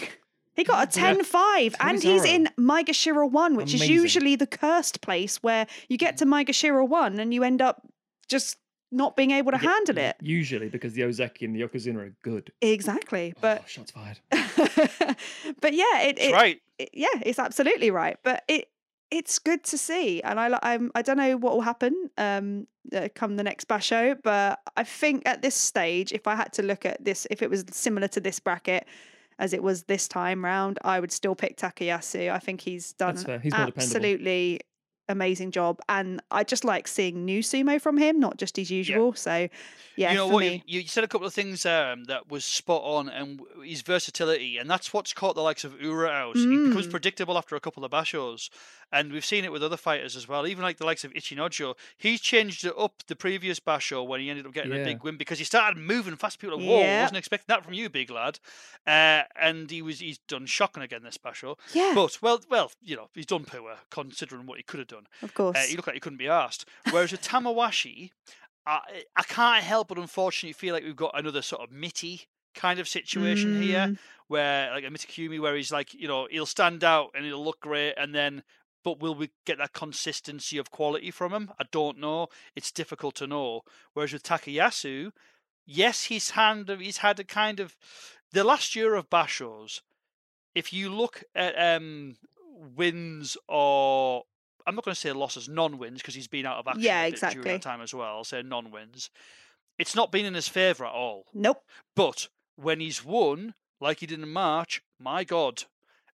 He 0.59 0.65
got 0.65 0.95
a 0.95 0.99
Yeah. 0.99 1.13
10-5 1.15 1.75
and 1.79 2.03
he's 2.03 2.21
Tobizaru. 2.23 2.27
in 2.27 2.49
Maegashira 2.59 3.31
1, 3.31 3.55
which 3.55 3.73
is 3.73 3.87
usually 3.87 4.35
the 4.35 4.45
cursed 4.47 4.99
place 5.01 5.37
where 5.37 5.65
you 5.87 5.97
get 5.97 6.17
to 6.17 6.25
Maegashira 6.25 6.87
1 6.87 7.19
and 7.19 7.33
you 7.33 7.43
end 7.43 7.61
up 7.61 7.81
just 8.27 8.57
not 8.91 9.15
being 9.15 9.31
able 9.31 9.51
to 9.53 9.57
Yeah, 9.61 9.69
handle 9.69 9.97
it. 9.99 10.17
Usually 10.19 10.67
because 10.67 10.93
the 10.93 11.03
Ozeki 11.03 11.43
and 11.43 11.55
the 11.55 11.61
Yokozuna 11.61 11.95
are 12.07 12.15
good. 12.23 12.51
Exactly. 12.61 13.33
But 13.39 13.61
oh, 13.61 13.67
shots 13.67 13.91
fired. 13.91 14.19
but 15.61 15.73
yeah, 15.73 16.01
it, 16.01 16.19
it, 16.19 16.33
right. 16.33 16.59
it- 16.77 16.89
yeah, 16.93 17.07
it's 17.21 17.39
absolutely 17.39 17.91
right. 17.91 18.17
But 18.23 18.43
it 18.47 18.67
it's 19.11 19.39
good 19.39 19.63
to 19.63 19.77
see, 19.77 20.21
and 20.21 20.39
I 20.39 20.59
I'm 20.61 20.91
I 20.93 21.01
don't 21.01 21.17
know 21.17 21.35
what 21.37 21.53
will 21.53 21.61
happen 21.61 22.09
um 22.17 22.67
uh, 22.95 23.07
come 23.15 23.37
the 23.37 23.43
next 23.43 23.67
basho, 23.67 24.15
but 24.23 24.59
I 24.77 24.83
think 24.83 25.23
at 25.25 25.41
this 25.41 25.55
stage, 25.55 26.11
if 26.11 26.27
I 26.27 26.35
had 26.35 26.51
to 26.53 26.63
look 26.63 26.85
at 26.85 27.03
this, 27.03 27.25
if 27.31 27.41
it 27.41 27.49
was 27.49 27.65
similar 27.71 28.07
to 28.09 28.19
this 28.19 28.39
bracket 28.39 28.85
as 29.39 29.53
it 29.53 29.63
was 29.63 29.83
this 29.83 30.07
time 30.07 30.43
round, 30.45 30.77
I 30.83 30.99
would 30.99 31.11
still 31.11 31.33
pick 31.33 31.57
Takayasu. 31.57 32.31
I 32.31 32.39
think 32.39 32.61
he's 32.61 32.93
done 32.93 33.15
That's 33.15 33.21
an 33.21 33.25
fair. 33.25 33.39
He's 33.39 33.53
absolutely 33.53 34.59
amazing 35.09 35.51
job, 35.51 35.79
and 35.89 36.21
I 36.31 36.43
just 36.43 36.63
like 36.63 36.87
seeing 36.87 37.25
new 37.25 37.41
sumo 37.41 37.81
from 37.81 37.97
him, 37.97 38.19
not 38.19 38.37
just 38.37 38.55
his 38.55 38.71
usual. 38.71 39.13
So 39.13 39.49
yeah, 39.97 40.11
you 40.11 40.17
know 40.17 40.27
for 40.27 40.35
what? 40.35 40.39
me. 40.41 40.63
You, 40.65 40.79
you 40.81 40.87
said 40.87 41.03
a 41.03 41.07
couple 41.07 41.27
of 41.27 41.33
things 41.33 41.65
um, 41.65 42.05
that 42.05 42.29
was 42.31 42.45
spot 42.45 42.81
on, 42.85 43.09
and 43.09 43.41
his 43.65 43.81
versatility, 43.81 44.57
and 44.57 44.69
that's 44.69 44.93
what's 44.93 45.11
caught 45.11 45.35
the 45.35 45.41
likes 45.41 45.63
of 45.65 45.81
Ura 45.81 46.09
out. 46.09 46.37
He 46.37 46.45
becomes 46.45 46.87
Mm. 46.87 46.91
predictable 46.91 47.37
after 47.37 47.55
a 47.55 47.59
couple 47.59 47.83
of 47.83 47.91
bashos, 47.91 48.49
and 48.91 49.11
we've 49.11 49.25
seen 49.25 49.43
it 49.43 49.51
with 49.51 49.63
other 49.63 49.77
fighters 49.77 50.15
as 50.15 50.27
well. 50.27 50.47
Even 50.47 50.63
like 50.63 50.77
the 50.77 50.85
likes 50.85 51.03
of 51.03 51.11
Ichinojo, 51.13 51.75
he 51.97 52.17
changed 52.17 52.63
it 52.65 52.73
up 52.77 53.03
the 53.07 53.15
previous 53.15 53.59
basho 53.59 54.05
when 54.07 54.21
he 54.21 54.29
ended 54.29 54.45
up 54.45 54.53
getting 54.53 54.71
a 54.71 54.83
big 54.83 55.03
win 55.03 55.17
because 55.17 55.37
he 55.39 55.43
started 55.45 55.77
moving 55.79 56.15
fast. 56.15 56.39
People, 56.39 56.55
are, 56.55 56.63
whoa, 56.63 56.79
Yeah. 56.81 57.01
wasn't 57.01 57.17
expecting 57.17 57.45
that 57.47 57.63
from 57.65 57.73
you, 57.73 57.89
big 57.89 58.09
lad. 58.09 58.39
Uh, 58.87 59.23
and 59.39 59.69
he 59.69 59.81
was 59.81 59.99
he's 59.99 60.17
done 60.19 60.45
shocking 60.45 60.81
again 60.83 61.03
this 61.03 61.17
basho. 61.17 61.57
Yeah, 61.73 61.91
But 61.93 62.19
well, 62.21 62.39
well, 62.49 62.71
you 62.81 62.95
know, 62.95 63.09
he's 63.13 63.25
done 63.25 63.43
poor 63.43 63.75
considering 63.89 64.45
what 64.45 64.57
he 64.57 64.63
could 64.63 64.79
have 64.79 64.87
done. 64.87 64.98
Of 65.21 65.33
course. 65.33 65.57
Uh, 65.57 65.61
he 65.61 65.75
looked 65.75 65.87
like 65.87 65.95
he 65.95 65.99
couldn't 65.99 66.17
be 66.17 66.27
asked. 66.27 66.65
Whereas 66.91 67.11
with 67.11 67.21
Tamawashi, 67.21 68.11
I, 68.65 69.03
I 69.15 69.23
can't 69.23 69.63
help 69.63 69.87
but 69.89 69.97
unfortunately 69.97 70.53
feel 70.53 70.73
like 70.73 70.83
we've 70.83 70.95
got 70.95 71.17
another 71.17 71.41
sort 71.41 71.61
of 71.61 71.71
Mitty 71.71 72.27
kind 72.55 72.79
of 72.79 72.87
situation 72.87 73.61
here, 73.61 73.79
Mm. 73.87 73.97
where 74.27 74.71
like 74.71 74.83
a 74.83 74.87
Mitakeumi, 74.87 75.39
where 75.39 75.55
he's 75.55 75.71
like, 75.71 75.93
you 75.93 76.07
know, 76.07 76.27
he'll 76.29 76.45
stand 76.45 76.83
out 76.83 77.11
and 77.15 77.23
he'll 77.25 77.43
look 77.43 77.61
great, 77.61 77.93
and 77.97 78.13
then, 78.13 78.43
but 78.83 78.99
will 78.99 79.15
we 79.15 79.29
get 79.45 79.57
that 79.59 79.73
consistency 79.73 80.57
of 80.57 80.71
quality 80.71 81.11
from 81.11 81.31
him? 81.33 81.51
I 81.59 81.65
don't 81.71 81.99
know. 81.99 82.27
It's 82.55 82.71
difficult 82.71 83.15
to 83.15 83.27
know. 83.27 83.61
Whereas 83.93 84.13
with 84.13 84.23
Takayasu, 84.23 85.11
yes, 85.65 86.05
he's 86.05 86.31
hand 86.31 86.69
he's 86.79 86.97
had 86.97 87.19
a 87.19 87.23
kind 87.23 87.59
of 87.59 87.75
the 88.31 88.43
last 88.43 88.75
year 88.75 88.95
of 88.95 89.09
Bashos. 89.09 89.81
If 90.55 90.73
you 90.73 90.89
look 90.93 91.23
at 91.35 91.53
um 91.57 92.17
wins 92.75 93.37
or 93.47 94.23
I'm 94.67 94.75
not 94.75 94.85
going 94.85 94.93
to 94.95 94.99
say 94.99 95.11
losses, 95.11 95.47
non-wins 95.49 96.01
because 96.01 96.15
he's 96.15 96.27
been 96.27 96.45
out 96.45 96.57
of 96.57 96.67
action 96.67 96.83
Yeah, 96.83 97.03
a 97.03 97.11
bit 97.11 97.19
during 97.19 97.41
that 97.43 97.61
time 97.61 97.81
as 97.81 97.93
well. 97.93 98.17
I'll 98.17 98.23
say 98.23 98.41
non-wins. 98.41 99.09
It's 99.77 99.95
not 99.95 100.11
been 100.11 100.25
in 100.25 100.33
his 100.33 100.47
favour 100.47 100.85
at 100.85 100.91
all. 100.91 101.25
Nope. 101.33 101.63
But 101.95 102.27
when 102.55 102.79
he's 102.79 103.03
won, 103.03 103.53
like 103.79 103.99
he 103.99 104.05
did 104.05 104.21
in 104.21 104.29
March, 104.29 104.81
my 104.99 105.23
God. 105.23 105.63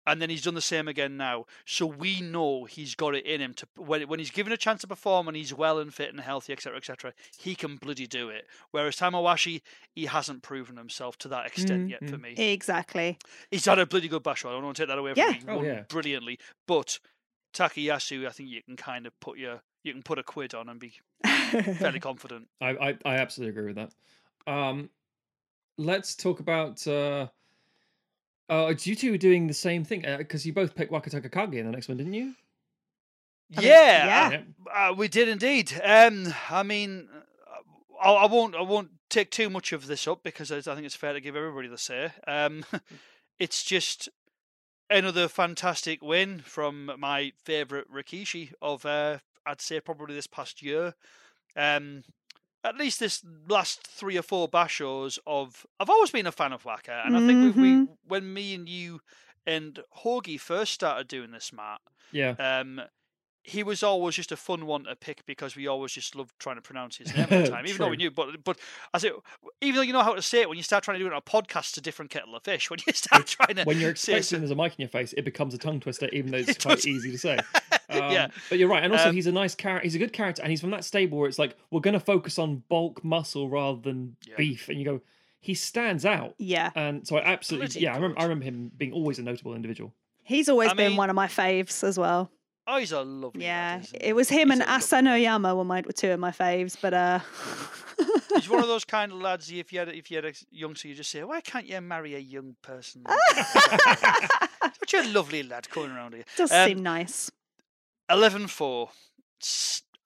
And 0.06 0.20
then 0.20 0.28
he's 0.28 0.42
done 0.42 0.52
the 0.52 0.60
same 0.60 0.86
again 0.86 1.16
now. 1.16 1.46
So 1.64 1.86
we 1.86 2.20
know 2.20 2.64
he's 2.66 2.94
got 2.94 3.14
it 3.14 3.24
in 3.24 3.40
him 3.40 3.54
to 3.54 3.66
when 3.78 4.06
when 4.06 4.18
he's 4.18 4.30
given 4.30 4.52
a 4.52 4.56
chance 4.58 4.82
to 4.82 4.86
perform 4.86 5.28
and 5.28 5.34
he's 5.36 5.54
well 5.54 5.78
and 5.78 5.94
fit 5.94 6.10
and 6.10 6.20
healthy, 6.20 6.52
etc., 6.52 6.76
etc. 6.76 7.14
He 7.38 7.54
can 7.54 7.76
bloody 7.76 8.06
do 8.06 8.28
it. 8.28 8.46
Whereas 8.70 8.96
Tamawashi, 8.96 9.62
he 9.94 10.04
hasn't 10.04 10.42
proven 10.42 10.76
himself 10.76 11.16
to 11.20 11.28
that 11.28 11.46
extent 11.46 11.86
Mm, 11.86 11.90
yet 11.90 12.00
for 12.00 12.18
mm. 12.18 12.36
me. 12.36 12.52
Exactly. 12.52 13.16
He's 13.50 13.64
had 13.64 13.78
a 13.78 13.86
bloody 13.86 14.08
good 14.08 14.22
basho. 14.22 14.50
I 14.50 14.52
don't 14.52 14.64
want 14.64 14.76
to 14.76 14.82
take 14.82 14.88
that 14.90 14.98
away 14.98 15.14
from 15.14 15.22
Yeah. 15.22 15.32
him. 15.32 15.48
He 15.48 15.48
Oh, 15.48 15.62
yeah. 15.62 15.80
brilliantly. 15.88 16.38
But 16.66 16.98
Takayasu, 17.54 18.26
I 18.26 18.30
think 18.30 18.48
you 18.50 18.62
can 18.62 18.76
kind 18.76 19.06
of 19.06 19.18
put 19.20 19.38
your 19.38 19.62
you 19.82 19.92
can 19.92 20.02
put 20.02 20.18
a 20.18 20.22
quid 20.22 20.54
on 20.54 20.68
and 20.68 20.80
be 20.80 20.94
fairly 21.78 22.00
confident. 22.10 22.48
I, 22.60 22.70
I 22.70 22.98
I 23.04 23.14
absolutely 23.16 23.58
agree 23.58 23.72
with 23.72 23.76
that. 23.76 24.52
Um, 24.52 24.90
let's 25.78 26.14
talk 26.14 26.40
about. 26.40 26.86
Uh, 26.86 27.28
it's 28.50 28.86
you 28.86 28.94
two 28.94 29.16
doing 29.16 29.46
the 29.46 29.54
same 29.54 29.84
thing 29.84 30.04
because 30.18 30.44
you 30.44 30.52
both 30.52 30.74
picked 30.74 30.92
Wakatakakage 30.92 31.54
in 31.54 31.66
the 31.66 31.72
next 31.72 31.88
one, 31.88 31.96
didn't 31.96 32.12
you? 32.12 32.34
I 33.56 33.60
mean, 33.60 33.68
yeah, 33.68 34.30
yeah. 34.30 34.40
Uh, 34.72 34.94
we 34.94 35.08
did 35.08 35.28
indeed. 35.28 35.72
Um, 35.82 36.34
I 36.50 36.62
mean, 36.62 37.08
uh, 37.14 38.02
I, 38.02 38.12
I 38.24 38.26
won't. 38.26 38.54
I 38.54 38.62
won't 38.62 38.90
take 39.08 39.30
too 39.30 39.48
much 39.48 39.72
of 39.72 39.86
this 39.86 40.06
up 40.08 40.22
because 40.22 40.50
I 40.50 40.58
I 40.58 40.74
think 40.74 40.84
it's 40.84 40.94
fair 40.94 41.12
to 41.12 41.20
give 41.20 41.36
everybody 41.36 41.68
the 41.68 41.78
say. 41.78 42.12
Um, 42.26 42.64
it's 43.38 43.62
just 43.62 44.08
another 44.90 45.28
fantastic 45.28 46.02
win 46.02 46.40
from 46.40 46.90
my 46.98 47.32
favourite 47.42 47.90
Rikishi 47.92 48.52
of, 48.62 48.84
uh, 48.86 49.18
I'd 49.46 49.60
say, 49.60 49.80
probably 49.80 50.14
this 50.14 50.26
past 50.26 50.62
year. 50.62 50.94
Um, 51.56 52.04
at 52.64 52.76
least 52.76 52.98
this 52.98 53.22
last 53.48 53.86
three 53.86 54.16
or 54.16 54.22
four 54.22 54.48
bashos 54.48 55.18
of 55.26 55.66
I've 55.78 55.90
always 55.90 56.10
been 56.10 56.26
a 56.26 56.32
fan 56.32 56.52
of 56.52 56.64
Waka, 56.64 57.04
and 57.06 57.16
I 57.16 57.20
think 57.20 57.40
we, 57.40 57.50
we 57.50 57.76
Mhm. 57.76 57.88
when 58.06 58.32
me 58.32 58.54
and 58.54 58.68
you 58.68 59.00
and 59.46 59.80
Hoagie 59.98 60.40
first 60.40 60.72
started 60.72 61.06
doing 61.08 61.30
this, 61.30 61.52
Matt, 61.52 61.80
Yeah. 62.12 62.36
um, 62.38 62.80
he 63.46 63.62
was 63.62 63.82
always 63.82 64.14
just 64.16 64.32
a 64.32 64.36
fun 64.38 64.64
one 64.64 64.84
to 64.84 64.96
pick 64.96 65.24
because 65.26 65.54
we 65.54 65.66
always 65.66 65.92
just 65.92 66.16
loved 66.16 66.32
trying 66.38 66.56
to 66.56 66.62
pronounce 66.62 66.96
his 66.96 67.08
name 67.14 67.26
at 67.28 67.28
the 67.28 67.46
time, 67.50 67.66
even 67.66 67.78
though 67.78 67.90
we 67.90 67.96
knew. 67.98 68.10
But 68.10 68.42
but 68.42 68.58
I 68.94 68.98
say, 68.98 69.10
even 69.60 69.76
though 69.76 69.82
you 69.82 69.92
know 69.92 70.02
how 70.02 70.14
to 70.14 70.22
say 70.22 70.40
it, 70.40 70.48
when 70.48 70.56
you 70.56 70.64
start 70.64 70.82
trying 70.82 70.94
to 70.98 71.04
do 71.04 71.06
it 71.06 71.12
on 71.12 71.18
a 71.18 71.20
podcast, 71.20 71.68
it's 71.68 71.76
a 71.76 71.82
different 71.82 72.10
kettle 72.10 72.34
of 72.34 72.42
fish. 72.42 72.70
When 72.74 72.80
you 72.86 72.92
start 72.94 73.26
trying 73.26 73.56
to 73.56 73.64
When 73.64 73.78
you're 73.78 73.94
say 73.94 74.14
expecting 74.16 74.22
some- 74.22 74.40
there's 74.40 74.50
a 74.50 74.54
mic 74.56 74.72
in 74.72 74.80
your 74.82 74.88
face, 74.88 75.12
it 75.12 75.24
becomes 75.26 75.52
a 75.54 75.58
tongue 75.58 75.78
twister, 75.78 76.08
even 76.08 76.30
though 76.30 76.38
it's 76.44 76.48
It 76.48 76.62
quite 76.62 76.76
does. 76.76 76.86
easy 76.86 77.10
to 77.10 77.18
say. 77.18 77.38
Yeah. 77.90 78.24
Um, 78.24 78.30
But 78.48 78.58
you're 78.58 78.68
right, 78.70 78.82
and 78.82 78.92
also 78.94 79.10
Um, 79.10 79.14
he's 79.14 79.26
a 79.26 79.32
nice 79.32 79.54
character. 79.54 79.84
He's 79.84 79.94
a 79.94 79.98
good 79.98 80.14
character, 80.14 80.40
and 80.42 80.50
he's 80.50 80.62
from 80.62 80.70
that 80.70 80.84
stable 80.84 81.18
where 81.18 81.28
it's 81.28 81.38
like 81.38 81.54
we're 81.70 81.80
going 81.80 81.92
to 81.94 82.00
focus 82.00 82.38
on 82.38 82.62
bulk 82.70 83.04
muscle 83.04 83.48
rather 83.50 83.78
than 83.80 84.16
Yeah. 84.26 84.36
beef, 84.38 84.68
and 84.70 84.78
you 84.78 84.84
go, 84.86 85.00
he 85.40 85.52
stands 85.52 86.06
out. 86.06 86.34
Yeah. 86.38 86.70
And 86.74 87.06
so 87.06 87.18
I 87.18 87.24
absolutely, 87.24 87.66
Pretty 87.66 87.80
yeah, 87.80 87.92
I 87.92 87.96
remember, 87.96 88.18
I 88.18 88.22
remember 88.22 88.46
him 88.46 88.72
being 88.74 88.92
always 88.92 89.18
a 89.18 89.22
notable 89.22 89.54
individual. 89.54 89.92
He's 90.22 90.48
always 90.48 90.70
I 90.70 90.74
been 90.74 90.88
mean- 90.92 90.96
one 90.96 91.10
of 91.10 91.14
my 91.16 91.26
faves 91.26 91.84
as 91.84 91.98
well. 91.98 92.30
Oh, 92.66 92.78
he's 92.78 92.92
a 92.92 93.02
lovely. 93.02 93.44
Yeah. 93.44 93.80
lad, 93.82 93.88
It 94.00 94.12
was 94.14 94.28
him 94.30 94.50
He's 94.50 94.60
and 94.60 94.68
a 94.68 94.72
lovely- 94.72 94.86
Asanoyama 94.86 95.56
were 95.56 95.64
my 95.64 95.82
were 95.84 95.92
two 95.92 96.10
of 96.12 96.18
my 96.20 96.30
faves, 96.30 96.76
but 96.80 96.94
uh 96.94 97.20
He's 98.34 98.48
one 98.48 98.60
of 98.62 98.68
those 98.68 98.84
kind 98.84 99.12
of 99.12 99.18
lads. 99.20 99.50
If 99.52 99.72
you 99.72 99.78
had 99.80 99.88
if 99.90 100.10
you 100.10 100.16
had 100.16 100.24
a 100.24 100.32
youngster, 100.50 100.88
you 100.88 100.94
just 100.94 101.10
say, 101.10 101.22
"Why 101.22 101.40
can't 101.40 101.66
you 101.66 101.80
marry 101.80 102.14
a 102.14 102.18
young 102.18 102.56
person?" 102.62 103.04
Such 104.80 104.94
a 104.94 105.08
lovely 105.12 105.42
lad 105.42 105.68
coming 105.70 105.90
around 105.92 106.14
here. 106.14 106.24
does 106.36 106.50
Um, 106.52 106.68
seem 106.68 106.82
nice. 106.82 107.30
11-4. 108.10 108.88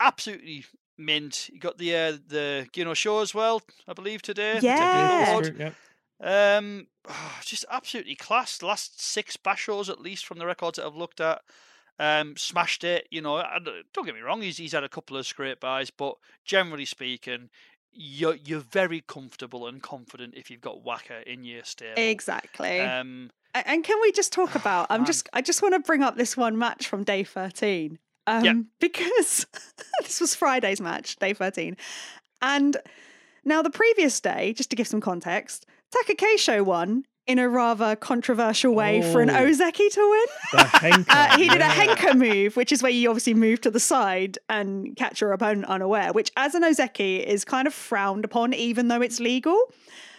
Absolutely 0.01 0.65
mint. 0.97 1.49
You 1.53 1.59
got 1.61 1.79
the 1.79 1.95
uh, 1.97 2.13
the 2.27 2.67
Ginosho 2.73 3.23
as 3.23 3.35
well, 3.35 3.63
I 3.87 3.93
believe 3.93 4.23
today. 4.23 4.59
Yeah. 4.61 5.31
award. 5.31 5.45
True, 5.57 5.73
yeah. 6.21 6.57
Um, 6.57 6.87
just 7.45 7.65
absolutely 7.71 8.15
class. 8.15 8.59
The 8.59 8.67
last 8.67 9.01
six 9.01 9.37
bashos, 9.37 9.89
at 9.89 10.01
least 10.01 10.27
from 10.27 10.39
the 10.39 10.47
records 10.47 10.77
that 10.77 10.87
I've 10.87 10.95
looked 10.97 11.21
at, 11.21 11.41
um, 11.99 12.37
smashed 12.37 12.85
it. 12.85 13.07
You 13.11 13.21
know, 13.23 13.43
don't 13.93 14.05
get 14.07 14.15
me 14.15 14.21
wrong, 14.21 14.43
he's 14.43 14.57
he's 14.57 14.73
had 14.73 14.85
a 14.85 14.89
couple 14.89 15.17
of 15.17 15.27
scrape 15.27 15.61
buys, 15.61 15.91
but 15.91 16.15
generally 16.45 16.85
speaking, 16.85 17.51
you're 17.93 18.37
you're 18.37 18.61
very 18.61 19.01
comfortable 19.01 19.67
and 19.67 19.83
confident 19.83 20.35
if 20.37 20.51
you've 20.51 20.61
got 20.61 20.83
Waka 20.83 21.31
in 21.31 21.45
your 21.45 21.65
stable. 21.65 21.95
Exactly. 21.97 22.81
Um, 22.81 23.31
And 23.55 23.83
can 23.83 23.99
we 24.01 24.13
just 24.13 24.33
talk 24.33 24.55
about? 24.63 24.87
I'm 24.91 25.01
man. 25.01 25.07
just. 25.07 25.29
I 25.33 25.41
just 25.41 25.63
want 25.63 25.75
to 25.75 25.81
bring 25.81 26.03
up 26.03 26.17
this 26.17 26.37
one 26.37 26.59
match 26.59 26.87
from 26.87 27.05
day 27.05 27.25
13, 27.25 27.99
um, 28.27 28.69
because 28.81 29.47
this 30.03 30.21
was 30.21 30.35
Friday's 30.35 30.81
match, 30.81 31.17
day 31.17 31.33
13, 31.33 31.77
and 32.43 32.77
now 33.45 33.63
the 33.63 33.71
previous 33.71 34.21
day, 34.21 34.53
just 34.53 34.71
to 34.71 34.77
give 34.77 34.87
some 34.87 35.01
context, 35.01 35.65
Takakeisho 35.95 36.65
won 36.65 37.05
in 37.29 37.39
a 37.39 37.49
rather 37.49 37.95
controversial 37.95 38.75
way 38.75 39.03
for 39.13 39.21
an 39.21 39.29
Oh. 39.31 39.35
Ozeki 39.35 39.91
to 39.93 40.11
win. 40.11 40.27
The 40.53 40.69
Henka. 40.69 41.05
Uh, 41.09 41.37
he 41.37 41.47
did 41.49 41.57
a 41.61 41.67
yeah. 41.67 41.75
Henka 41.75 42.15
move, 42.17 42.57
which 42.57 42.73
is 42.73 42.83
where 42.83 42.91
you 42.91 43.09
obviously 43.11 43.35
move 43.35 43.61
to 43.61 43.71
the 43.71 43.79
side 43.79 44.39
and 44.49 44.97
catch 44.97 45.21
your 45.21 45.33
opponent 45.33 45.67
unaware, 45.67 46.13
which 46.13 46.33
as 46.37 46.55
an 46.55 46.63
Ozeki 46.65 47.23
is 47.25 47.45
kind 47.45 47.67
of 47.69 47.75
frowned 47.75 48.25
upon, 48.25 48.55
even 48.55 48.89
though 48.89 49.03
it's 49.03 49.21
legal. 49.21 49.61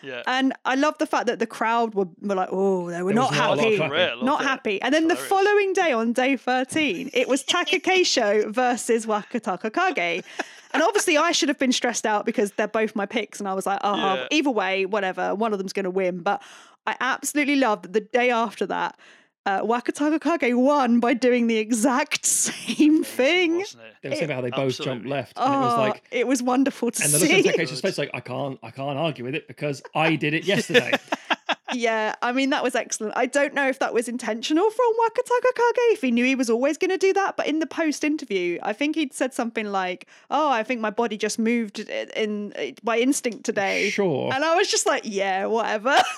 yeah. 0.03 0.21
And 0.27 0.53
I 0.65 0.75
love 0.75 0.97
the 0.99 1.07
fact 1.07 1.25
that 1.25 1.39
the 1.39 1.47
crowd 1.47 1.95
were, 1.95 2.07
were 2.21 2.35
like, 2.35 2.49
oh, 2.51 2.91
they 2.91 3.01
were 3.01 3.11
not 3.11 3.31
not 3.31 3.33
a 3.33 3.47
lot 3.49 3.57
of 3.57 3.59
happy. 3.63 3.75
clapping. 3.77 3.89
Great, 3.89 4.07
I 4.09 4.13
loved 4.13 4.25
Not 4.25 4.41
it. 4.41 4.43
happy. 4.47 4.81
And 4.83 4.93
then 4.93 5.07
the 5.07 5.15
following 5.15 5.73
day 5.73 5.91
on 5.91 6.13
day 6.13 6.37
13, 6.37 7.09
it 7.13 7.27
was 7.27 7.43
Takakeisho 7.43 8.53
versus 8.53 9.05
Wakatakakage. 9.07 10.23
And 10.71 10.83
obviously, 10.83 11.17
I 11.17 11.31
should 11.31 11.49
have 11.49 11.57
been 11.57 11.71
stressed 11.71 12.05
out 12.05 12.27
because 12.27 12.51
they're 12.51 12.67
both 12.67 12.95
my 12.95 13.07
picks. 13.07 13.39
And 13.39 13.49
I 13.49 13.55
was 13.55 13.65
like, 13.65 13.79
oh, 13.83 13.95
Yeah. 13.97 14.27
either 14.29 14.51
way, 14.51 14.85
whatever, 14.85 15.33
one 15.33 15.51
of 15.51 15.57
them's 15.57 15.73
going 15.73 15.85
to 15.85 15.89
win. 15.89 16.19
But 16.21 16.43
I 16.89 16.95
absolutely 16.99 17.55
love 17.57 17.81
that 17.83 17.93
the 17.93 18.01
day 18.01 18.29
after 18.31 18.65
that, 18.67 18.97
uh, 19.45 19.61
Wakataka 19.61 20.19
Kage 20.39 20.53
won 20.53 20.99
by 20.99 21.13
doing 21.13 21.47
the 21.47 21.57
exact 21.57 22.25
same 22.49 23.03
thing. 23.03 23.57
wasn't 23.57 23.83
it? 23.83 23.93
They 24.01 24.09
were 24.09 24.15
saying 24.15 24.25
about 24.25 24.35
how 24.35 24.41
they 24.41 24.49
both 24.51 24.81
jumped 24.81 25.05
left, 25.05 25.37
and 25.37 25.53
it 25.53 25.57
was 25.57 25.73
Oh, 25.73 25.77
like, 25.81 26.03
it 26.11 26.27
was 26.27 26.43
wonderful 26.43 26.91
to 26.91 27.01
see. 27.01 27.05
and 27.05 27.13
the 27.13 27.19
look 27.19 27.47
on 27.47 27.53
see. 27.53 27.59
Takeshi's 27.63 27.81
face, 27.81 27.97
like, 27.97 28.11
I 28.13 28.19
can't, 28.19 28.59
I 28.63 28.71
can't 28.71 28.97
argue 28.97 29.23
with 29.25 29.35
it 29.35 29.47
because 29.47 29.81
I 29.95 30.15
did 30.15 30.33
it 30.33 30.43
yesterday. 30.45 30.91
yeah, 31.73 32.15
I 32.21 32.31
mean 32.31 32.49
that 32.51 32.63
was 32.63 32.75
excellent. 32.75 33.13
I 33.15 33.25
don't 33.25 33.53
know 33.53 33.67
if 33.67 33.79
that 33.79 33.93
was 33.93 34.07
intentional 34.07 34.69
from 34.69 34.93
Wakatakakage, 34.99 35.93
if 35.93 36.01
he 36.01 36.11
knew 36.11 36.25
he 36.25 36.35
was 36.35 36.49
always 36.49 36.77
going 36.77 36.91
to 36.91 36.97
do 36.97 37.13
that, 37.13 37.37
but 37.37 37.47
in 37.47 37.59
the 37.59 37.67
post 37.67 38.03
interview, 38.03 38.59
I 38.61 38.73
think 38.73 38.95
he'd 38.95 39.13
said 39.13 39.33
something 39.33 39.67
like, 39.67 40.07
"Oh, 40.29 40.49
I 40.49 40.63
think 40.63 40.81
my 40.81 40.89
body 40.89 41.17
just 41.17 41.39
moved 41.39 41.79
uh, 41.79 42.05
in, 42.15 42.51
in 42.53 42.75
by 42.83 42.99
instinct 42.99 43.45
today." 43.45 43.89
sure. 43.89 44.33
And 44.33 44.43
I 44.43 44.55
was 44.55 44.69
just 44.69 44.85
like, 44.85 45.03
"Yeah, 45.05 45.45
whatever." 45.45 45.95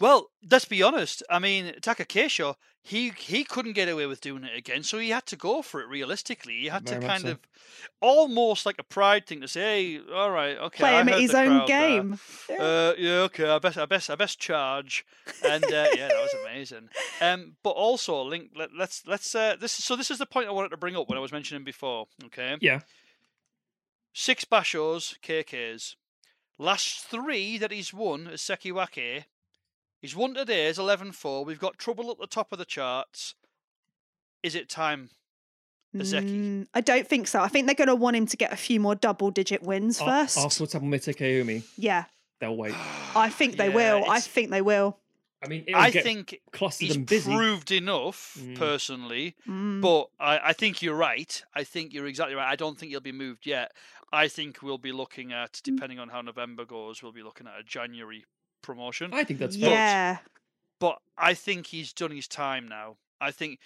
Well, 0.00 0.30
let's 0.48 0.64
be 0.64 0.82
honest. 0.82 1.22
I 1.28 1.38
mean, 1.38 1.74
Takakeisho, 1.80 2.54
he 2.82 3.10
he 3.10 3.44
couldn't 3.44 3.72
get 3.74 3.88
away 3.88 4.06
with 4.06 4.20
doing 4.20 4.44
it 4.44 4.56
again, 4.56 4.82
so 4.82 4.98
he 4.98 5.10
had 5.10 5.26
to 5.26 5.36
go 5.36 5.62
for 5.62 5.80
it. 5.80 5.88
Realistically, 5.88 6.60
he 6.60 6.66
had 6.68 6.88
Very 6.88 7.00
to 7.00 7.06
kind 7.06 7.22
so. 7.22 7.30
of 7.32 7.38
almost 8.00 8.64
like 8.64 8.76
a 8.78 8.82
pride 8.82 9.26
thing 9.26 9.40
to 9.42 9.48
say, 9.48 9.94
"Hey, 9.94 10.00
all 10.14 10.30
right, 10.30 10.56
okay, 10.56 10.78
Play 10.78 11.00
him 11.00 11.08
at 11.08 11.20
his 11.20 11.34
own 11.34 11.66
game. 11.66 12.18
Yeah. 12.48 12.56
Uh, 12.62 12.94
yeah, 12.98 13.12
okay, 13.28 13.48
I 13.48 13.58
best, 13.58 13.76
I 13.78 13.86
best, 13.86 14.08
I 14.10 14.14
best 14.14 14.38
charge, 14.38 15.04
and 15.44 15.64
uh, 15.64 15.86
yeah, 15.94 16.08
that 16.08 16.14
was 16.22 16.34
amazing. 16.46 16.88
Um, 17.20 17.56
but 17.62 17.70
also, 17.70 18.22
link. 18.22 18.50
Let, 18.56 18.70
let's 18.76 19.02
let's 19.06 19.34
uh, 19.34 19.56
this. 19.60 19.72
So 19.72 19.96
this 19.96 20.10
is 20.10 20.18
the 20.18 20.26
point 20.26 20.48
I 20.48 20.52
wanted 20.52 20.70
to 20.70 20.76
bring 20.78 20.96
up 20.96 21.08
when 21.08 21.18
I 21.18 21.22
was 21.22 21.32
mentioning 21.32 21.64
before. 21.64 22.06
Okay, 22.26 22.56
Yeah. 22.60 22.80
six 24.12 24.44
bashos, 24.44 25.18
KKs. 25.20 25.96
Last 26.58 27.04
three 27.04 27.56
that 27.58 27.70
he's 27.72 27.92
won 27.94 28.26
as 28.26 28.42
Sekiwake. 28.42 29.24
He's 30.00 30.16
won 30.16 30.34
today 30.34 30.66
as 30.66 30.78
11-4. 30.78 31.44
We've 31.44 31.58
got 31.58 31.78
trouble 31.78 32.10
at 32.10 32.18
the 32.18 32.26
top 32.26 32.52
of 32.52 32.58
the 32.58 32.64
charts. 32.64 33.34
Is 34.42 34.54
it 34.54 34.68
time? 34.68 35.10
Ozeki. 35.94 36.22
Mm, 36.30 36.66
I 36.72 36.80
don't 36.80 37.06
think 37.06 37.26
so. 37.26 37.40
I 37.40 37.48
think 37.48 37.66
they're 37.66 37.74
going 37.74 37.88
to 37.88 37.94
want 37.96 38.16
him 38.16 38.26
to 38.26 38.36
get 38.36 38.52
a 38.52 38.56
few 38.56 38.80
more 38.80 38.94
double-digit 38.94 39.62
wins 39.62 40.00
A- 40.00 40.04
first. 40.04 40.38
After 40.38 40.62
what's 40.62 40.72
happened 40.72 40.92
with 40.92 41.04
Takeyumi, 41.04 41.64
yeah, 41.76 42.04
they'll 42.40 42.56
wait. 42.56 42.74
I 43.16 43.28
think 43.28 43.56
they 43.56 43.68
Yeah, 43.68 43.74
will. 43.96 44.04
I 44.10 44.20
think 44.20 44.50
they 44.50 44.62
will. 44.62 44.96
I 45.42 45.48
mean, 45.48 45.64
I 45.74 45.90
get 45.90 46.02
think 46.04 46.38
he's 46.78 46.96
busy. 46.98 47.34
proved 47.34 47.72
enough, 47.72 48.36
Mm. 48.40 48.56
personally. 48.56 49.34
Mm. 49.48 49.80
But 49.80 50.08
I, 50.20 50.50
I 50.50 50.52
think 50.52 50.80
you're 50.82 50.94
right. 50.94 51.42
I 51.54 51.64
think 51.64 51.92
you're 51.94 52.06
exactly 52.06 52.34
right. 52.36 52.50
I 52.50 52.56
don't 52.56 52.78
think 52.78 52.90
he'll 52.90 53.00
be 53.00 53.10
moved 53.12 53.46
yet. 53.46 53.72
I 54.12 54.28
think 54.28 54.62
we'll 54.62 54.76
be 54.78 54.92
looking 54.92 55.32
at, 55.32 55.54
Mm. 55.54 55.62
depending 55.62 55.98
on 55.98 56.08
how 56.10 56.20
November 56.20 56.64
goes, 56.64 57.02
we'll 57.02 57.12
be 57.12 57.22
looking 57.22 57.46
at 57.46 57.58
a 57.58 57.62
January 57.62 58.24
promotion. 58.62 59.10
I 59.12 59.24
think 59.24 59.38
that's 59.40 59.56
fair. 59.56 59.70
yeah. 59.70 60.18
But 60.78 60.98
I 61.18 61.34
think 61.34 61.66
he's 61.66 61.92
done 61.92 62.10
his 62.10 62.26
time 62.28 62.68
now. 62.68 62.96
I 63.20 63.30
think, 63.32 63.58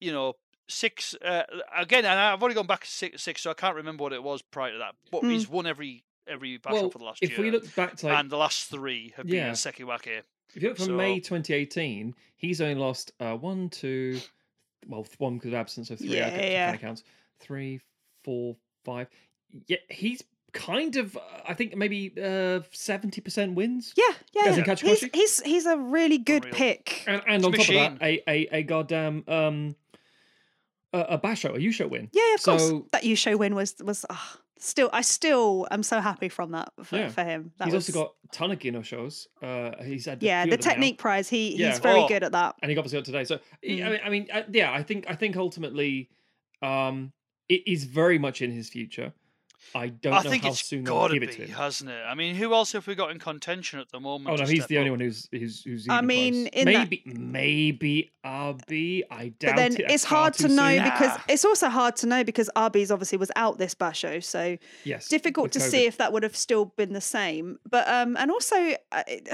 you 0.00 0.12
know, 0.12 0.34
six 0.68 1.14
uh, 1.24 1.42
again, 1.76 2.04
and 2.04 2.18
I've 2.18 2.42
only 2.42 2.54
gone 2.54 2.66
back 2.68 2.84
six, 2.84 3.22
six, 3.22 3.42
so 3.42 3.50
I 3.50 3.54
can't 3.54 3.74
remember 3.74 4.02
what 4.04 4.12
it 4.12 4.22
was 4.22 4.40
prior 4.42 4.72
to 4.72 4.78
that. 4.78 4.94
But 5.10 5.22
Mm. 5.22 5.32
he's 5.32 5.48
won 5.48 5.66
every 5.66 6.04
every 6.28 6.58
battle 6.58 6.82
Well, 6.82 6.90
for 6.90 6.98
the 6.98 7.04
last 7.04 7.22
if 7.22 7.30
year, 7.30 7.40
we 7.40 7.50
look 7.50 7.74
back 7.74 7.96
to 7.96 8.06
like, 8.06 8.18
and 8.18 8.30
the 8.30 8.36
last 8.36 8.68
three 8.70 9.12
have 9.16 9.26
been 9.26 9.34
Yeah. 9.36 9.48
in 9.48 9.54
Sekiwake. 9.54 10.22
if 10.54 10.62
you 10.62 10.68
look 10.68 10.76
from 10.76 10.86
so- 10.86 10.96
May 10.96 11.18
2018, 11.18 12.14
he's 12.36 12.60
only 12.60 12.76
lost 12.76 13.10
uh, 13.18 13.34
one, 13.34 13.68
two, 13.68 14.20
well, 14.86 15.04
one 15.18 15.34
because 15.38 15.48
of 15.48 15.54
absence, 15.54 15.88
so 15.88 15.96
three. 15.96 16.16
Yeah, 16.16 16.28
I 16.28 16.30
yeah. 16.50 16.76
counts. 16.76 17.02
Three, 17.40 17.80
four, 18.22 18.54
five. 18.84 19.08
Yeah, 19.66 19.78
he's 19.88 20.22
kind 20.52 20.96
of, 20.96 21.16
uh, 21.16 21.20
I 21.48 21.54
think 21.54 21.76
maybe 21.76 22.12
uh, 22.22 22.60
seventy 22.72 23.20
percent 23.20 23.54
wins. 23.54 23.92
Yeah, 23.96 24.04
yeah. 24.34 24.44
Doesn't 24.44 24.66
yeah. 24.66 24.74
He's, 24.74 25.00
he's 25.12 25.40
he's 25.42 25.66
a 25.66 25.76
really 25.76 26.18
good 26.18 26.44
Unreal. 26.44 26.54
pick. 26.56 27.04
And, 27.06 27.22
and 27.26 27.36
It's 27.36 27.44
on 27.46 27.52
top 27.52 27.58
machine. 27.58 27.92
of 27.92 27.98
that, 27.98 28.02
a 28.06 28.30
a, 28.30 28.48
a 28.58 28.62
goddamn 28.62 29.24
um 29.28 29.76
a, 30.92 31.00
a 31.00 31.18
Basho, 31.18 31.50
a 31.54 31.58
Yusho 31.58 31.88
win. 31.88 32.08
Yeah, 32.12 32.34
of 32.34 32.42
course. 32.42 32.72
That 32.92 33.02
Yusho 33.04 33.38
win 33.38 33.54
was 33.54 33.74
was 33.82 34.04
ah, 34.10 34.38
still. 34.58 34.90
I 34.92 35.02
still 35.02 35.68
am 35.70 35.82
so 35.82 36.00
happy 36.00 36.28
from 36.28 36.50
that 36.52 36.72
for, 36.82 36.96
Yeah. 36.96 37.08
for 37.08 37.22
him. 37.24 37.52
That 37.58 37.66
he's 37.66 37.74
was, 37.74 37.88
also 37.88 38.04
got 38.06 38.14
a 38.24 38.34
ton 38.34 38.50
of 38.50 38.58
Ginoshos. 38.58 39.26
Uh, 39.42 39.82
he's 39.84 40.06
had 40.06 40.22
yeah 40.22 40.44
the 40.46 40.54
of 40.54 40.58
them 40.60 40.66
now. 40.66 40.70
technique 40.72 40.98
prize. 40.98 41.28
He 41.28 41.56
Yeah. 41.56 41.70
he's 41.70 41.78
very 41.78 42.00
Oh. 42.00 42.08
good 42.08 42.22
at 42.24 42.32
that. 42.32 42.56
and 42.62 42.70
he 42.70 42.76
obviously 42.76 42.98
got 42.98 43.04
today. 43.04 43.24
So 43.24 43.36
I 43.36 43.66
Mm. 43.66 43.90
mean, 43.90 44.00
I 44.04 44.08
mean, 44.10 44.26
uh, 44.32 44.42
yeah, 44.50 44.72
I 44.72 44.82
think 44.82 45.04
I 45.08 45.14
think 45.14 45.36
ultimately, 45.36 46.10
um, 46.62 47.12
it 47.48 47.62
is 47.66 47.84
very 47.84 48.18
much 48.18 48.42
in 48.42 48.50
his 48.50 48.68
future. 48.68 49.12
I 49.74 49.88
don't 49.88 50.12
I 50.12 50.22
know 50.22 50.30
think 50.30 50.42
how 50.44 50.50
it's 50.50 50.64
soon 50.64 50.84
they'll 50.84 50.94
got 50.94 51.08
to 51.08 51.14
give 51.14 51.22
it 51.24 51.32
to 51.32 51.38
be, 51.38 51.44
him. 51.46 51.50
hasn't 51.56 51.90
it? 51.90 52.02
I 52.06 52.14
mean, 52.14 52.34
who 52.34 52.52
else 52.54 52.72
have 52.72 52.86
we 52.86 52.94
got 52.94 53.10
in 53.10 53.18
contention 53.18 53.78
at 53.78 53.90
the 53.90 54.00
moment? 54.00 54.30
Oh 54.30 54.36
no, 54.36 54.48
he's 54.48 54.60
step 54.60 54.68
the 54.68 54.78
only 54.78 54.90
one 54.90 55.00
who's 55.00 55.28
who's 55.30 55.62
who's. 55.64 55.86
I 55.88 56.00
mean, 56.00 56.32
close. 56.34 56.48
in 56.52 56.64
that- 56.72 56.90
maybe 56.90 57.02
maybe 57.06 58.12
Abi. 58.24 59.04
I 59.10 59.28
doubt 59.28 59.50
But 59.52 59.56
then 59.56 59.72
it. 59.74 59.90
it's 59.90 60.04
hard 60.04 60.34
to 60.34 60.48
know 60.48 60.74
soon. 60.76 60.84
because 60.84 61.16
Nah. 61.16 61.22
it's 61.28 61.44
also 61.44 61.68
hard 61.68 61.96
to 61.96 62.06
know 62.06 62.24
because 62.24 62.50
Arby's 62.56 62.90
obviously 62.90 63.18
was 63.18 63.30
out 63.36 63.58
this 63.58 63.74
basho, 63.74 64.22
so 64.22 64.56
yes, 64.84 65.08
difficult 65.08 65.52
to 65.52 65.58
COVID. 65.58 65.70
see 65.70 65.84
if 65.86 65.96
that 65.98 66.12
would 66.12 66.22
have 66.22 66.36
still 66.36 66.66
been 66.66 66.92
the 66.92 67.00
same. 67.00 67.58
But 67.68 67.88
um, 67.88 68.16
and 68.16 68.30
also, 68.30 68.56
uh, 68.92 69.02
it- 69.06 69.28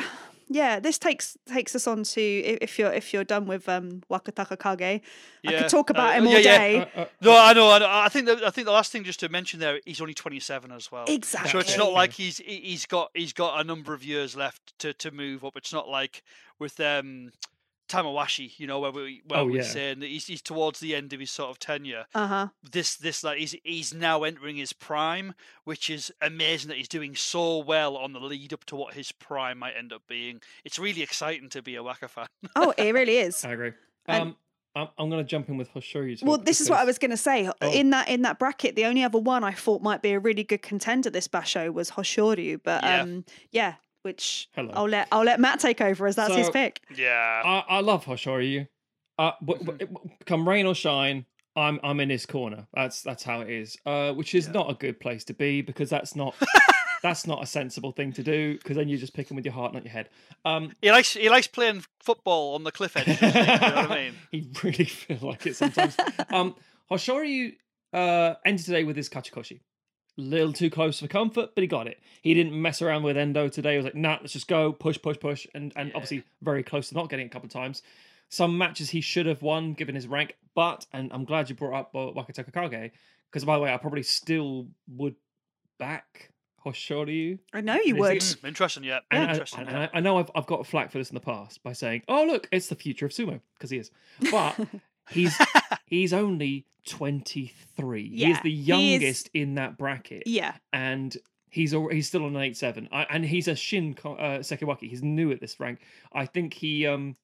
yeah, 0.49 0.79
this 0.81 0.99
takes 0.99 1.37
takes 1.47 1.75
us 1.75 1.87
on 1.87 2.05
to 2.05 2.21
if 2.21 2.79
you're 2.79 2.93
if 2.93 3.13
you're 3.13 3.25
done 3.25 3.47
with 3.47 3.69
um 3.69 4.03
Wakatakakage, 4.11 5.01
I 5.47 5.53
could 5.53 5.69
talk 5.69 5.91
about 5.91 6.11
uh, 6.11 6.19
him 6.19 6.27
all 6.29 6.33
yeah, 6.35 6.39
yeah. 6.39 6.59
day. 6.59 6.79
Uh, 6.79 7.01
uh, 7.01 7.07
No, 7.21 7.37
I 7.37 7.53
know, 7.53 7.71
I 7.71 7.79
know. 7.79 7.89
I 7.89 8.09
think 8.09 8.27
that, 8.27 8.45
I 8.45 8.51
think 8.51 8.67
the 8.67 8.73
last 8.73 8.93
thing 8.93 9.05
just 9.05 9.21
to 9.21 9.29
mention 9.29 9.59
there, 9.61 9.81
he's 9.85 10.01
only 10.01 10.15
27 10.15 10.71
as 10.71 10.93
well. 10.93 11.05
Exactly. 11.09 11.51
So 11.51 11.59
it's 11.59 11.77
not 11.77 11.93
like 11.93 12.13
he's 12.13 12.39
he- 12.39 12.61
he's 12.61 12.87
got 12.87 13.11
he's 13.15 13.33
got 13.33 13.61
a 13.61 13.65
number 13.65 13.93
of 13.95 14.05
years 14.05 14.37
left 14.37 14.79
to, 14.81 14.93
to 14.95 15.11
move 15.11 15.45
up. 15.45 15.57
It's 15.57 15.73
not 15.73 15.89
like 15.89 16.23
with 16.59 16.79
um 16.81 17.33
Tamawashi, 17.89 18.59
you 18.59 18.67
know, 18.67 18.81
where 18.81 18.91
we 18.91 19.23
where 19.27 19.41
Oh, 19.41 19.47
we're 19.47 19.57
yeah. 19.57 19.63
saying 19.63 20.01
that 20.01 20.07
he's 20.09 20.27
he's 20.27 20.43
towards 20.43 20.81
the 20.81 20.95
end 20.95 21.13
of 21.13 21.21
his 21.21 21.31
sort 21.31 21.51
of 21.51 21.59
tenure. 21.59 22.07
Uh 22.15 22.27
huh. 22.27 22.49
This 22.63 22.97
this 22.97 23.23
like 23.25 23.39
he's 23.39 23.55
he's 23.65 23.95
now 23.95 24.23
entering 24.25 24.57
his 24.57 24.73
prime, 24.73 25.35
which 25.65 25.89
is 25.91 26.13
amazing 26.21 26.69
that 26.69 26.79
he's 26.79 26.89
doing 26.89 27.15
so 27.15 27.59
well 27.59 27.97
on 27.97 28.13
the 28.13 28.21
lead 28.21 28.53
up 28.53 28.65
to 28.67 28.77
what 28.77 28.95
his 28.95 29.13
prime 29.13 29.59
might 29.59 29.75
end 29.77 29.93
up 29.93 30.03
being. 30.09 30.41
It's 30.65 30.79
really 30.79 31.03
exciting 31.03 31.49
to 31.51 31.63
be 31.63 31.77
a 31.77 31.83
Waka 31.83 32.09
fan. 32.09 32.27
Oh, 32.55 32.73
it 32.77 32.93
really 32.95 33.19
is. 33.29 33.45
I 33.45 33.53
agree. 33.53 33.73
And- 34.07 34.23
Um, 34.23 34.37
I'm, 34.75 34.89
I'm 34.99 35.09
going 35.09 35.25
to 35.25 35.27
jump 35.27 35.49
in 35.49 35.57
with 35.57 35.73
Hoshoryu. 35.73 36.23
Well, 36.23 36.37
this 36.37 36.61
is 36.61 36.69
what 36.69 36.79
I 36.79 36.85
was 36.85 36.99
going 36.99 37.11
to 37.11 37.17
say. 37.17 37.49
Oh. 37.63 37.73
In 37.73 37.89
that 37.91 38.11
in 38.11 38.21
that 38.23 38.39
bracket, 38.39 38.77
the 38.77 38.85
only 38.85 39.03
other 39.03 39.19
one 39.19 39.43
I 39.43 39.53
thought 39.53 39.81
might 39.81 40.03
be 40.03 40.11
a 40.13 40.19
really 40.21 40.45
good 40.45 40.61
contender 40.61 41.09
this 41.09 41.27
basho 41.27 41.73
was 41.73 41.93
Hoshoryu, 41.93 42.61
but 42.63 42.85
Yeah. 42.85 43.01
um, 43.01 43.25
yeah, 43.53 43.75
which 44.07 44.49
Hello. 44.55 44.71
I'll 44.73 44.89
let 44.89 45.09
I'll 45.13 45.25
let 45.25 45.39
Matt 45.41 45.61
take 45.61 45.81
over 45.83 46.07
as 46.07 46.17
that's 46.17 46.35
his 46.35 46.49
pick. 46.49 46.81
Yeah. 46.97 47.43
I, 47.45 47.65
I 47.69 47.81
love 47.81 48.05
Hoshoryu. 48.07 48.67
Uh, 49.19 49.33
w- 49.45 49.59
Mm-hmm. 49.61 49.67
w- 49.79 49.87
w- 49.93 50.11
come 50.27 50.49
rain 50.49 50.65
or 50.67 50.75
shine, 50.75 51.27
I'm 51.57 51.81
I'm 51.83 52.01
in 52.01 52.09
his 52.11 52.25
corner. 52.25 52.67
That's 52.73 53.03
that's 53.03 53.23
how 53.25 53.41
it 53.41 53.51
is. 53.51 53.77
Uh, 53.85 54.13
which 54.13 54.35
is 54.35 54.47
Yeah. 54.47 54.53
not 54.53 54.71
a 54.71 54.75
good 54.75 55.01
place 55.01 55.25
to 55.25 55.35
be 55.35 55.61
because 55.63 55.91
that's 55.91 56.15
not 56.17 56.35
that's 57.03 57.27
not 57.27 57.43
a 57.43 57.47
sensible 57.47 57.93
thing 57.93 58.13
to 58.15 58.23
do 58.23 58.55
because 58.59 58.77
then 58.77 58.89
you're 58.89 58.99
just 58.99 59.15
picking 59.15 59.35
with 59.37 59.45
your 59.45 59.55
heart, 59.55 59.73
not 59.75 59.85
your 59.85 59.93
head. 59.93 60.09
Um, 60.45 60.73
He 60.83 60.91
likes 60.91 61.13
he 61.15 61.29
likes 61.29 61.47
playing 61.47 61.85
football 62.01 62.55
on 62.55 62.65
the 62.65 62.73
cliff 62.73 62.97
edge. 62.97 63.07
you 63.09 63.15
know 63.29 63.45
what 63.45 63.91
I 63.91 63.95
mean? 64.05 64.15
he 64.31 64.49
really 64.63 64.85
feel 65.03 65.19
like 65.23 65.47
it 65.47 65.57
sometimes. 65.57 65.97
um, 66.31 66.55
Hoshoryu 66.91 67.55
uh, 67.93 68.35
ended 68.45 68.65
today 68.67 68.85
with 68.85 68.97
his 68.97 69.09
Kachikoshi. 69.09 69.61
Little 70.19 70.53
too 70.53 70.71
close 70.71 71.01
for 71.01 71.09
comfort, 71.09 71.51
but 71.55 71.61
he 71.63 71.69
got 71.69 71.87
it. 71.87 72.01
He 72.23 72.33
didn't 72.33 72.61
mess 72.61 72.81
around 72.81 73.03
with 73.03 73.17
Endo 73.19 73.49
today. 73.49 73.73
He 73.73 73.77
was 73.77 73.85
like, 73.85 73.95
nah, 73.95 74.19
let's 74.21 74.33
just 74.33 74.49
go, 74.49 74.73
push, 74.73 74.99
push, 75.01 75.19
push. 75.21 75.47
And 75.55 75.73
and 75.77 75.89
Yeah. 75.91 75.95
obviously 75.95 76.25
very 76.43 76.63
close 76.63 76.89
to 76.89 76.95
not 76.95 77.11
getting 77.11 77.27
it 77.27 77.29
a 77.29 77.33
couple 77.33 77.47
of 77.47 77.53
times. 77.53 77.83
Some 78.31 78.57
matches 78.59 78.91
he 78.91 79.01
should 79.03 79.27
have 79.27 79.43
won 79.43 79.75
given 79.75 79.95
his 79.95 80.07
rank, 80.09 80.35
but, 80.55 80.87
and 80.93 81.13
I'm 81.13 81.25
glad 81.25 81.49
you 81.49 81.55
brought 81.55 81.79
up 81.79 81.95
uh, 81.95 81.99
Wakatakakage, 82.19 82.91
because 83.31 83.45
by 83.45 83.57
the 83.57 83.63
way, 83.63 83.73
I 83.73 83.77
probably 83.77 84.03
still 84.03 84.67
would 84.89 85.15
back 85.79 86.31
Hoshoryu. 86.65 87.39
I 87.53 87.61
know 87.61 87.77
you 87.77 87.95
would. 87.97 88.17
it- 88.17 88.23
Mm, 88.23 88.49
interesting, 88.49 88.83
yeah. 88.85 89.01
And, 89.11 89.25
I, 89.25 89.31
interesting. 89.33 89.61
and 89.61 89.71
yeah. 89.71 89.89
I, 89.93 89.99
I 89.99 90.01
know 90.01 90.19
I've, 90.19 90.31
I've 90.35 90.47
got 90.47 90.67
flack 90.67 90.91
for 90.91 90.99
this 90.99 91.11
in 91.11 91.15
the 91.15 91.21
past 91.21 91.63
by 91.63 91.73
saying, 91.73 92.03
"Oh, 92.09 92.25
look, 92.25 92.49
it's 92.51 92.69
the 92.69 92.75
future 92.75 93.07
of 93.07 93.13
sumo," 93.13 93.41
because 93.55 93.71
he 93.71 93.79
is. 93.79 93.91
But 94.31 94.59
he's 95.11 95.37
he's 95.87 96.13
only 96.13 96.67
twenty 96.87 97.53
three. 97.77 98.09
he 98.09 98.15
is 98.25 98.29
Yeah, 98.37 98.41
the 98.43 98.51
he 98.51 98.61
is- 98.61 98.67
youngest 99.03 99.31
in 99.35 99.55
that 99.57 99.77
bracket, 99.79 100.25
Yeah, 100.27 100.55
and 100.73 101.17
he's 101.51 101.75
he's 101.91 102.07
still 102.09 102.25
on 102.25 102.37
an 102.37 102.43
eight 102.43 102.57
seven. 102.57 102.89
And 102.93 103.25
he's 103.25 103.49
a 103.49 103.55
Shin 103.57 103.97
uh, 104.05 104.41
Sekiwake. 104.41 104.81
He's 104.89 105.03
new 105.03 105.31
at 105.33 105.41
this 105.41 105.59
rank. 105.61 105.81
I 106.13 106.27
think 106.27 106.55
he 106.55 106.87
um 106.87 107.17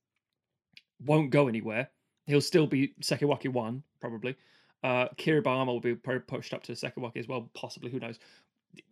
won't 1.05 1.31
go 1.31 1.49
anywhere. 1.49 1.89
He'll 2.27 2.41
still 2.41 2.67
be 2.67 2.95
Sekiwake 3.03 3.49
one 3.53 3.83
probably. 4.01 4.37
Uh, 4.85 5.09
Kiribayama 5.17 5.67
will 5.67 5.81
be 5.81 5.95
pushed 5.95 6.53
up 6.55 6.63
to 6.65 6.73
Sekiwake 6.73 7.17
as 7.17 7.29
well, 7.29 7.49
possibly. 7.55 7.91
Who 7.91 8.01
knows? 8.01 8.19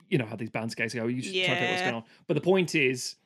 You 0.09 0.19
know 0.19 0.27
how 0.27 0.37
these 0.37 0.51
bands 0.51 0.75
go. 0.75 0.85
You 0.85 1.23
should 1.23 1.33
try 1.33 1.55
to 1.55 1.55
figure 1.55 1.69
what's 1.71 1.83
going 1.83 1.95
on. 1.95 2.05
But 2.29 2.35
the 2.35 2.41
point 2.41 2.75
is, 2.75 3.17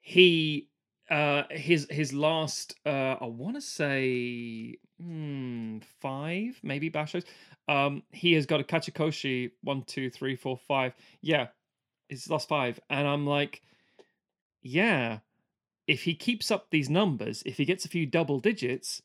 he 0.00 0.68
uh 1.10 1.42
his 1.50 1.86
his 1.90 2.12
last 2.12 2.74
uh 2.86 3.16
I 3.20 3.26
want 3.26 3.56
to 3.56 3.60
say 3.60 4.76
hmm, 5.00 5.78
five 6.00 6.58
maybe 6.62 6.90
bashos. 6.90 7.24
Um, 7.68 8.02
he 8.10 8.34
has 8.34 8.46
got 8.46 8.60
a 8.60 8.64
Kachikoshi 8.64 9.50
one 9.62 9.82
two 9.82 10.10
three 10.10 10.36
four 10.36 10.56
five. 10.56 10.94
Yeah, 11.22 11.48
his 12.08 12.28
last 12.30 12.48
five, 12.48 12.78
and 12.90 13.06
I'm 13.06 13.26
like, 13.26 13.62
yeah. 14.62 15.18
If 15.86 16.02
he 16.04 16.14
keeps 16.14 16.50
up 16.50 16.68
these 16.70 16.88
numbers, 16.88 17.42
if 17.44 17.58
he 17.58 17.66
gets 17.66 17.84
a 17.84 17.88
few 17.88 18.06
double 18.06 18.40
digits, 18.40 19.02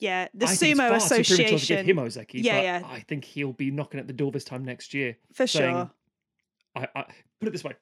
yeah. 0.00 0.26
The 0.34 0.46
I 0.46 0.54
Sumo 0.54 0.88
far 0.88 0.98
too 0.98 1.06
to 1.08 1.20
Association, 1.20 1.84
him 1.86 1.96
Ozeki, 1.98 2.42
Yeah, 2.42 2.54
but 2.56 2.64
yeah. 2.64 2.82
I 2.86 3.00
think 3.00 3.24
he'll 3.24 3.52
be 3.52 3.70
knocking 3.70 4.00
at 4.00 4.06
the 4.08 4.12
door 4.12 4.32
this 4.32 4.42
time 4.44 4.64
next 4.64 4.92
year. 4.94 5.16
for 5.32 5.46
saying- 5.46 5.74
sure. 5.74 5.90
I, 6.74 6.86
I 6.96 7.02
put 7.40 7.48
it 7.48 7.52
this 7.52 7.62
way: 7.64 7.74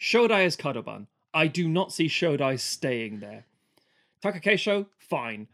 Shodai 0.00 0.44
is 0.46 0.56
Kadoban. 0.56 1.06
I 1.38 1.46
do 1.46 1.68
not 1.68 1.92
see 1.92 2.06
Shodai 2.06 2.58
staying 2.58 3.20
there. 3.20 3.44
Takakeisho, 4.22 4.86
fine. 4.98 5.46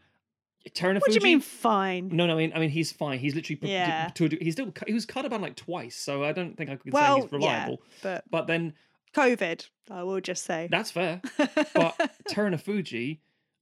Terunofuji, 0.69 1.01
What 1.01 1.09
do 1.11 1.13
you 1.15 1.21
mean 1.21 1.41
fine? 1.41 2.09
No, 2.11 2.25
no, 2.25 2.33
I 2.33 2.37
mean, 2.37 2.51
I 2.55 2.59
mean, 2.59 2.71
he's 2.71 2.91
fine. 2.91 3.19
He's 3.19 3.35
literally 3.35 3.57
pro- 3.57 3.69
Yeah. 3.69 4.09
to, 4.15 4.27
to, 4.29 4.37
he's 4.43 4.53
still 4.53 4.73
he 4.87 4.93
was 4.93 5.05
Kadoban 5.05 5.41
like 5.41 5.55
twice, 5.55 5.95
so 5.95 6.23
I 6.23 6.31
don't 6.31 6.57
think 6.57 6.71
I 6.71 6.75
could 6.75 6.91
say 6.93 7.13
he's 7.21 7.31
reliable. 7.31 7.81
yeah, 7.83 7.99
but 8.01 8.23
But 8.31 8.47
then 8.47 8.73
COVID, 9.13 9.67
I 9.91 10.01
will 10.03 10.21
just 10.21 10.43
say. 10.43 10.67
that's 10.71 10.89
fair. 10.89 11.21
But 11.75 11.95
Terunofuji, 12.27 13.19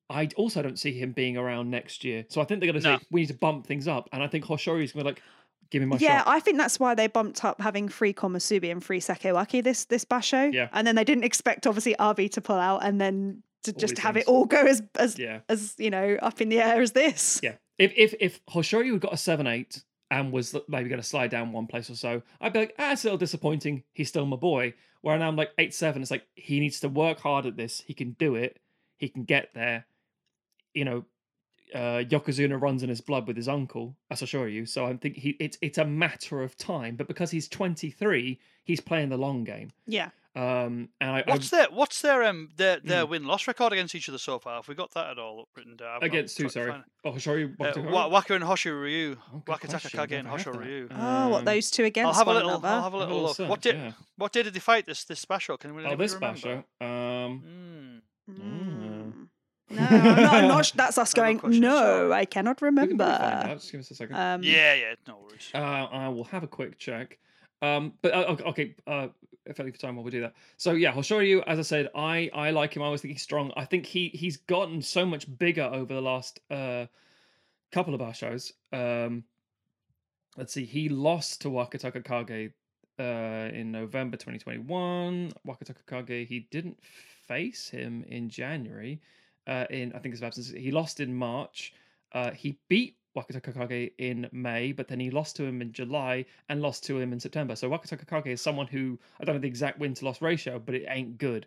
I 0.09 0.29
also 0.37 0.61
don't 0.61 0.79
see 0.79 0.93
him 0.97 1.11
being 1.11 1.35
around 1.35 1.69
next 1.69 2.05
year. 2.05 2.23
So 2.29 2.39
I 2.39 2.45
think 2.45 2.61
they're 2.61 2.71
going 2.71 2.81
to 2.81 2.89
No. 2.89 2.97
say 2.99 3.05
we 3.11 3.21
need 3.21 3.27
to 3.27 3.33
bump 3.33 3.67
things 3.67 3.85
up, 3.87 4.07
and 4.13 4.23
I 4.23 4.27
think 4.27 4.45
Hoshoryu's 4.45 4.93
going 4.93 5.03
to 5.05 5.11
be 5.11 5.15
like, 5.15 5.21
give 5.69 5.81
me 5.81 5.87
my 5.87 5.97
yeah, 5.99 6.19
shot. 6.19 6.27
I 6.27 6.39
think 6.39 6.57
that's 6.57 6.79
why 6.79 6.95
they 6.95 7.07
bumped 7.07 7.43
up 7.43 7.61
having 7.61 7.89
free 7.89 8.13
Komusubi 8.13 8.71
and 8.71 8.83
free 8.83 8.99
Sekiwake 8.99 9.63
this 9.63 9.85
this 9.85 10.05
basho. 10.05 10.53
Yeah. 10.53 10.69
And 10.73 10.85
then 10.87 10.95
they 10.95 11.03
didn't 11.03 11.23
expect 11.23 11.65
obviously 11.67 11.95
Arby 11.97 12.29
to 12.29 12.41
pull 12.41 12.57
out 12.57 12.83
and 12.83 12.99
then 13.01 13.43
to 13.63 13.71
All 13.71 13.77
just 13.79 13.97
have 13.99 14.15
things. 14.15 14.25
it 14.25 14.29
all 14.29 14.45
go 14.45 14.61
as 14.65 14.81
as 14.99 15.17
Yeah. 15.17 15.39
as 15.49 15.75
you 15.77 15.89
know 15.89 16.17
up 16.21 16.41
in 16.41 16.49
the 16.49 16.59
air 16.59 16.81
as 16.81 16.91
this. 16.91 17.39
Yeah. 17.43 17.55
If 17.77 17.93
if 17.95 18.13
if 18.19 18.45
Hoshoryu 18.47 18.91
had 18.93 19.01
got 19.01 19.13
a 19.13 19.17
seven 19.17 19.47
eight 19.47 19.83
and 20.11 20.31
was 20.31 20.55
maybe 20.67 20.89
going 20.89 21.01
to 21.01 21.07
slide 21.07 21.31
down 21.31 21.51
one 21.51 21.65
place 21.65 21.89
or 21.89 21.95
so, 21.95 22.21
I'd 22.39 22.53
be 22.53 22.59
like, 22.59 22.75
ah, 22.77 22.91
it's 22.91 23.03
a 23.03 23.07
little 23.07 23.17
disappointing. 23.17 23.83
He's 23.93 24.09
still 24.09 24.25
my 24.27 24.37
boy. 24.37 24.73
Where 25.01 25.17
now 25.17 25.27
I'm 25.27 25.35
like 25.35 25.51
eight 25.57 25.73
seven. 25.73 26.01
It's 26.01 26.11
like 26.11 26.27
he 26.35 26.59
needs 26.59 26.79
to 26.81 26.89
work 26.89 27.19
hard 27.19 27.45
at 27.45 27.57
this. 27.57 27.81
He 27.85 27.93
can 27.93 28.11
do 28.19 28.35
it. 28.35 28.59
He 28.97 29.09
can 29.09 29.23
get 29.23 29.49
there. 29.55 29.85
You 30.73 30.85
know, 30.85 31.05
uh, 31.73 32.03
Yokozuna 32.03 32.59
runs 32.61 32.83
in 32.83 32.89
his 32.89 33.01
blood 33.01 33.27
with 33.27 33.35
his 33.37 33.47
uncle. 33.47 33.95
as 34.11 34.21
I 34.21 34.25
assure 34.25 34.47
you. 34.47 34.65
So 34.65 34.85
I 34.85 34.95
think 34.97 35.15
he 35.17 35.35
it's 35.39 35.57
it's 35.61 35.77
a 35.77 35.85
matter 35.85 36.41
of 36.43 36.55
time. 36.57 36.95
But 36.95 37.07
because 37.07 37.31
he's 37.31 37.47
23, 37.47 38.39
he's 38.63 38.79
playing 38.81 39.09
the 39.09 39.17
long 39.17 39.43
game. 39.43 39.71
Yeah. 39.87 40.09
Um, 40.35 40.89
and 40.99 41.11
I, 41.11 41.19
I 41.27 41.31
What's 41.31 41.51
their 41.51 41.67
what's 41.69 42.01
their 42.01 42.23
um 42.23 42.49
their 42.57 42.79
their 42.79 43.05
win 43.05 43.25
loss 43.25 43.47
record 43.47 43.71
against 43.71 43.93
each 43.93 44.09
other 44.09 44.17
so 44.17 44.39
far? 44.39 44.55
Have 44.55 44.67
we 44.67 44.73
got 44.73 44.89
that 44.95 45.11
at 45.11 45.19
all 45.19 45.47
written 45.55 45.75
down? 45.75 45.97
I've 45.97 46.01
against 46.03 46.35
who? 46.39 46.49
tried 46.49 46.65
to 46.65 46.71
Sorry, 46.71 46.81
oh 47.05 47.11
Hoshoryu. 47.11 47.55
it. 47.61 47.77
Uh, 47.77 47.81
Wa- 47.91 48.07
Waka 48.07 48.33
and 48.33 48.43
Hoshoryu. 48.43 49.15
Oh, 49.31 49.43
good 49.45 49.55
Wakataka 49.57 49.69
question. 49.81 49.99
Kage 49.99 50.11
and 50.13 50.27
Don't 50.27 50.37
have 50.39 50.47
Hosho 50.47 50.53
that. 50.53 50.59
Ryu. 50.67 50.87
Oh, 50.91 51.29
what 51.29 51.39
Um, 51.39 51.45
those 51.45 51.69
two 51.69 51.83
against 51.83 52.07
I'll 52.07 52.13
have 52.15 52.27
a 52.27 52.29
one 52.31 52.35
little. 52.37 52.49
another. 52.49 52.67
I'll 52.67 52.81
have 52.83 52.93
a 52.93 52.97
little 52.97 53.21
little 53.21 53.35
look. 53.45 53.49
What 53.51 53.61
did 53.61 53.75
yeah. 53.75 53.91
what 54.17 54.31
day 54.33 54.41
did 54.41 54.55
they 54.55 54.59
fight 54.59 54.87
this 54.87 55.03
this 55.03 55.19
special? 55.19 55.55
Can 55.57 55.75
we? 55.75 55.85
Oh, 55.85 55.95
this 55.95 56.15
basho. 56.15 56.63
Um, 56.81 57.43
Mm. 57.45 58.01
Mm. 58.31 58.72
No, 59.75 59.85
I'm 59.87 60.21
not, 60.21 60.47
not 60.47 60.73
that's 60.75 60.97
us 60.97 61.17
I 61.17 61.19
have 61.19 61.23
a 61.23 61.27
going. 61.27 61.39
question, 61.39 61.61
No, 61.61 61.75
sorry. 61.77 62.11
I 62.13 62.25
cannot 62.25 62.61
we 62.61 62.67
can 62.69 62.75
probably 62.75 62.95
remember. 62.97 63.53
Just 63.55 63.71
give 63.71 63.81
us 63.81 63.91
a 63.91 63.95
second. 63.95 64.15
Um, 64.15 64.43
Yeah, 64.43 64.73
yeah, 64.75 64.95
no 65.07 65.17
worries. 65.23 65.49
Uh, 65.53 65.57
I 65.57 66.07
will 66.09 66.25
have 66.25 66.43
a 66.43 66.47
quick 66.47 66.77
check. 66.77 67.17
Um, 67.61 67.93
but 68.01 68.13
uh, 68.13 68.25
okay, 68.29 68.43
okay 68.43 68.75
uh, 68.87 69.07
if 69.45 69.59
only 69.59 69.71
for 69.71 69.77
time 69.77 69.95
while 69.95 70.03
we 70.05 70.11
do 70.11 70.21
that. 70.21 70.33
So 70.57 70.71
yeah, 70.73 70.91
I'll 70.91 71.01
show 71.01 71.19
you. 71.19 71.41
As 71.43 71.59
I 71.59 71.63
said, 71.63 71.89
I 71.95 72.29
I 72.33 72.51
like 72.51 72.75
him. 72.75 72.81
I 72.81 72.85
always 72.85 73.01
think 73.01 73.13
he's 73.13 73.21
strong. 73.21 73.51
I 73.55 73.65
think 73.65 73.85
he 73.85 74.09
he's 74.09 74.37
gotten 74.37 74.81
so 74.81 75.05
much 75.05 75.25
bigger 75.37 75.63
over 75.63 75.93
the 75.93 76.01
last 76.01 76.39
uh 76.51 76.85
couple 77.71 77.93
of 77.95 78.01
our 78.01 78.13
shows. 78.13 78.53
Um, 78.71 79.23
let's 80.37 80.53
see, 80.53 80.65
he 80.65 80.89
lost 80.89 81.41
to 81.41 81.49
Wakatakakage 81.49 82.51
uh 82.99 83.49
in 83.53 83.71
November 83.71 84.17
2021. 84.17 85.31
Wakatakakage 85.47 86.27
he 86.27 86.47
didn't 86.51 86.79
face 87.27 87.69
him 87.69 88.03
in 88.07 88.29
January. 88.29 89.01
Uh, 89.45 89.65
in 89.69 89.93
I 89.93 89.99
think 89.99 90.13
his 90.13 90.23
absence, 90.23 90.49
he 90.49 90.71
lost 90.71 90.99
in 90.99 91.13
March. 91.13 91.73
Uh, 92.13 92.31
he 92.31 92.57
beat 92.69 92.97
Wakatakakage 93.15 93.91
in 93.97 94.27
May, 94.31 94.71
but 94.71 94.87
then 94.87 94.99
he 94.99 95.11
lost 95.11 95.35
to 95.37 95.43
him 95.43 95.61
in 95.61 95.71
July 95.71 96.25
and 96.49 96.61
lost 96.61 96.83
to 96.85 96.99
him 96.99 97.13
in 97.13 97.19
September. 97.19 97.55
So 97.55 97.69
Wakatakakage 97.69 98.27
is 98.27 98.41
someone 98.41 98.67
who 98.67 98.97
I 99.19 99.25
don't 99.25 99.35
know 99.35 99.41
the 99.41 99.47
exact 99.47 99.79
win 99.79 99.93
to 99.95 100.05
loss 100.05 100.21
ratio, 100.21 100.59
but 100.59 100.75
it 100.75 100.85
ain't 100.87 101.17
good. 101.17 101.45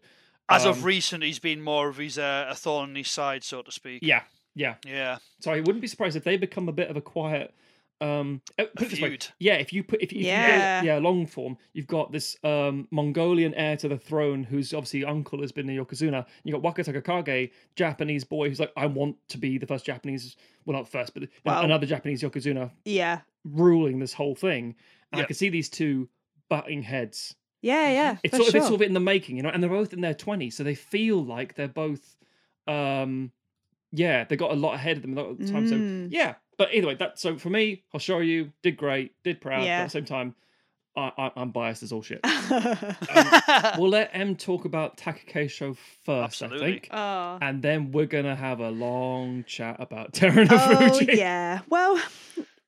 As 0.49 0.65
um, 0.65 0.71
of 0.71 0.85
recent, 0.85 1.25
he's 1.25 1.39
been 1.39 1.61
more 1.61 1.89
of 1.89 1.97
his 1.97 2.19
uh, 2.19 2.47
a 2.49 2.55
thorn 2.55 2.91
in 2.91 2.97
his 2.97 3.11
side, 3.11 3.43
so 3.43 3.63
to 3.63 3.73
speak. 3.73 4.01
Yeah, 4.03 4.23
yeah. 4.55 4.75
Yeah. 4.87 5.19
So 5.41 5.53
I 5.53 5.61
wouldn't 5.61 5.81
be 5.81 5.89
surprised 5.89 6.17
if 6.17 6.25
they 6.25 6.37
become 6.37 6.69
a 6.69 6.73
bit 6.73 6.89
of 6.89 6.97
a 6.97 7.01
quiet 7.01 7.53
um 8.03 8.43
uh, 8.59 8.65
put 8.77 8.89
it 8.89 8.91
this 8.91 9.01
way, 9.01 9.17
yeah 9.39 9.55
if 9.55 9.73
you 9.73 9.83
put 9.83 10.03
if, 10.03 10.13
if 10.13 10.19
Yeah. 10.21 10.81
you 10.83 10.87
go, 10.87 10.93
yeah 10.95 10.99
long 10.99 11.27
form 11.27 11.57
you've 11.73 11.87
got 11.87 12.13
this 12.13 12.37
um 12.45 12.87
mongolian 12.91 13.55
heir 13.55 13.77
to 13.79 13.89
the 13.89 13.97
throne 13.97 14.45
whose 14.45 14.75
obviously 14.75 15.03
uncle 15.05 15.41
has 15.41 15.51
been 15.51 15.67
the 15.67 15.77
yokozuna 15.79 16.27
you 16.45 16.53
got 16.53 16.63
wakatakakage 16.63 17.51
japanese 17.75 18.23
boy 18.25 18.49
who's 18.51 18.61
like 18.61 18.73
i 18.77 18.85
want 18.85 19.17
to 19.29 19.39
be 19.39 19.57
the 19.57 19.67
first 19.67 19.87
japanese 19.87 20.37
well 20.67 20.77
not 20.77 20.87
first 20.87 21.15
but 21.15 21.23
the- 21.23 21.29
Well- 21.45 21.65
another 21.65 21.87
japanese 21.87 22.23
yokozuna 22.23 22.71
Yeah. 22.85 23.21
ruling 23.45 23.99
this 23.99 24.13
whole 24.13 24.35
thing 24.35 24.75
and 25.13 25.19
i 25.19 25.19
Yep. 25.21 25.29
could 25.29 25.37
see 25.37 25.49
these 25.49 25.71
two 25.71 26.09
butting 26.51 26.83
heads 26.83 27.35
Yeah, 27.63 27.89
yeah. 27.91 28.17
it's 28.23 28.33
for 28.37 28.43
sort 28.43 28.49
of 28.49 28.53
sure. 28.53 28.59
it's 28.59 28.69
sort 28.69 28.81
of 28.83 28.87
in 28.87 28.93
the 28.93 29.01
making, 29.01 29.37
you 29.39 29.43
know, 29.43 29.49
and 29.49 29.63
they're 29.63 29.71
both 29.71 29.93
in 29.95 30.01
their 30.03 30.15
twenties, 30.15 30.55
so 30.57 30.63
they 30.63 30.75
feel 30.77 31.25
like 31.25 31.55
they're 31.55 31.67
both, 31.67 32.17
um, 32.69 33.33
yeah, 33.91 34.25
they 34.25 34.37
got 34.37 34.53
a 34.53 34.55
lot 34.55 34.75
ahead 34.75 34.97
of 34.99 35.03
them 35.03 35.17
a 35.17 35.21
lot 35.23 35.31
of 35.31 35.39
the 35.39 35.49
time. 35.51 35.67
So 35.67 35.75
Mm. 35.77 36.09
yeah, 36.13 36.35
but 36.59 36.75
either 36.75 36.89
way, 36.89 36.95
that 36.95 37.19
so 37.19 37.37
for 37.37 37.51
me, 37.51 37.85
Hoshoryu 37.95 38.53
did 38.63 38.77
great, 38.77 39.13
did 39.23 39.41
proud, 39.41 39.61
but 39.61 39.69
at 39.69 39.85
the 39.85 39.91
same 39.91 40.05
time, 40.05 40.35
I, 40.97 41.13
I, 41.19 41.31
I'm 41.37 41.51
biased 41.51 41.83
as 41.83 41.93
all 41.93 42.03
shit. 42.03 42.21
oh. 42.25 43.75
we'll 43.79 43.91
let 43.91 44.11
M 44.13 44.35
talk 44.37 44.65
about 44.65 44.97
Takakeisho 44.97 45.77
first, 46.05 46.43
I 46.43 46.47
Absolutely. 46.47 46.73
think, 46.73 46.89
oh. 46.91 47.39
and 47.43 47.63
then 47.63 47.93
we're 47.93 48.07
gonna 48.07 48.37
have 48.37 48.61
a 48.61 48.71
long 48.71 49.45
chat 49.47 49.77
about 49.79 50.13
Terunofuji. 50.15 51.09
Oh 51.11 51.13
yeah. 51.13 51.61
Well, 51.69 52.01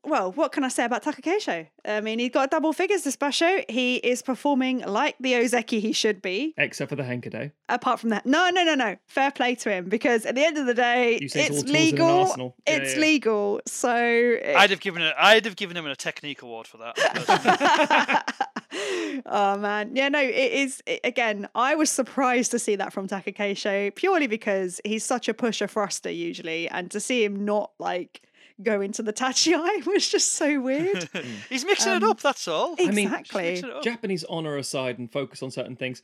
well, 0.08 0.32
what 0.32 0.52
can 0.52 0.64
I 0.64 0.68
say 0.68 0.84
about 0.84 1.02
Takakeisho? 1.02 1.66
I 1.84 2.00
mean, 2.00 2.18
he 2.18 2.28
got 2.28 2.50
double 2.50 2.72
figures 2.72 3.02
this 3.02 3.16
basho. 3.16 3.64
He 3.70 3.96
is 3.96 4.22
performing 4.22 4.80
like 4.80 5.16
the 5.20 5.34
Ozeki 5.34 5.80
he 5.80 5.92
should 5.92 6.20
be. 6.20 6.54
Except 6.56 6.88
for 6.88 6.96
the 6.96 7.02
Henka 7.02 7.50
Apart 7.68 8.00
from 8.00 8.10
that, 8.10 8.26
no, 8.26 8.50
no, 8.50 8.64
no, 8.64 8.74
no. 8.74 8.96
Fair 9.06 9.30
play 9.30 9.54
to 9.56 9.70
him 9.70 9.88
because 9.88 10.26
at 10.26 10.34
the 10.34 10.44
end 10.44 10.58
of 10.58 10.66
the 10.66 10.74
day, 10.74 11.16
it's 11.16 11.36
it's 11.36 11.48
tools 11.48 11.62
in 11.62 11.68
an 11.68 11.74
legal. 11.74 12.08
arsenal. 12.08 12.56
Yeah, 12.66 12.76
it's 12.76 12.94
yeah. 12.94 13.00
legal. 13.00 13.60
So 13.66 13.94
it- 13.94 14.56
I'd 14.56 14.70
have 14.70 14.80
given 14.80 15.02
it. 15.02 15.14
I'd 15.18 15.44
have 15.44 15.56
given 15.56 15.76
him 15.76 15.86
a 15.86 15.96
technique 15.96 16.42
award 16.42 16.66
for 16.66 16.78
that. 16.78 18.34
oh 19.26 19.58
man, 19.58 19.94
yeah, 19.94 20.08
no, 20.08 20.20
it 20.20 20.34
is. 20.34 20.82
It, 20.86 21.00
again, 21.04 21.48
I 21.54 21.74
was 21.74 21.90
surprised 21.90 22.50
to 22.52 22.58
see 22.58 22.76
that 22.76 22.92
from 22.92 23.08
Takakeisho 23.08 23.94
purely 23.94 24.26
because 24.26 24.80
he's 24.84 25.04
such 25.04 25.28
a 25.28 25.34
pusher 25.34 25.66
thruster 25.66 26.10
usually, 26.10 26.68
and 26.68 26.90
to 26.90 27.00
see 27.00 27.24
him 27.24 27.44
not 27.44 27.72
like 27.78 28.22
go 28.62 28.80
into 28.80 29.02
the 29.02 29.12
tachiai 29.12 29.84
was 29.86 30.08
just 30.08 30.32
so 30.32 30.60
weird. 30.60 31.08
He's 31.48 31.64
mixing 31.64 31.92
it 31.94 32.02
Um, 32.02 32.10
up. 32.10 32.20
That's 32.20 32.46
all. 32.48 32.74
I 32.78 32.90
mean, 32.90 33.06
exactly. 33.08 33.42
Mixing 33.42 33.68
it 33.70 33.74
up. 33.76 33.82
Japanese 33.82 34.24
honor 34.24 34.56
aside 34.56 34.98
and 34.98 35.10
focus 35.10 35.42
on 35.42 35.50
certain 35.50 35.76
things. 35.76 36.02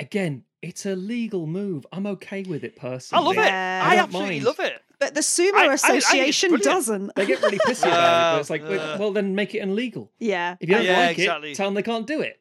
Again, 0.00 0.44
it's 0.62 0.86
a 0.86 0.94
legal 0.94 1.46
move. 1.46 1.84
I'm 1.92 2.06
okay 2.06 2.42
with 2.42 2.62
it 2.64 2.76
personally. 2.76 3.22
I 3.22 3.26
love 3.26 3.36
it. 3.38 3.48
Yeah. 3.48 3.82
I 3.84 3.94
I 3.94 3.96
absolutely 3.98 4.34
mind. 4.36 4.44
love 4.44 4.60
it. 4.60 4.80
but 5.00 5.14
the 5.14 5.20
Sumo 5.20 5.54
I- 5.54 5.64
I- 5.66 5.70
I 5.70 5.74
Association 5.74 6.54
doesn't. 6.60 7.14
They 7.16 7.26
get 7.26 7.42
really 7.42 7.58
pissy 7.58 7.82
about 7.86 8.32
it, 8.32 8.34
but 8.36 8.40
it's 8.40 8.50
like, 8.50 8.62
Uh, 8.62 8.96
well, 9.00 9.12
then 9.12 9.34
make 9.34 9.54
it 9.54 9.58
illegal. 9.58 10.10
yeah, 10.20 10.56
If 10.60 10.68
you 10.68 10.74
don't 10.76 10.84
Yeah, 10.84 10.98
like 11.06 11.18
exactly. 11.18 11.52
it, 11.52 11.56
tell 11.56 11.66
them 11.66 11.74
they 11.74 11.82
can't 11.82 12.06
do 12.06 12.20
it. 12.20 12.40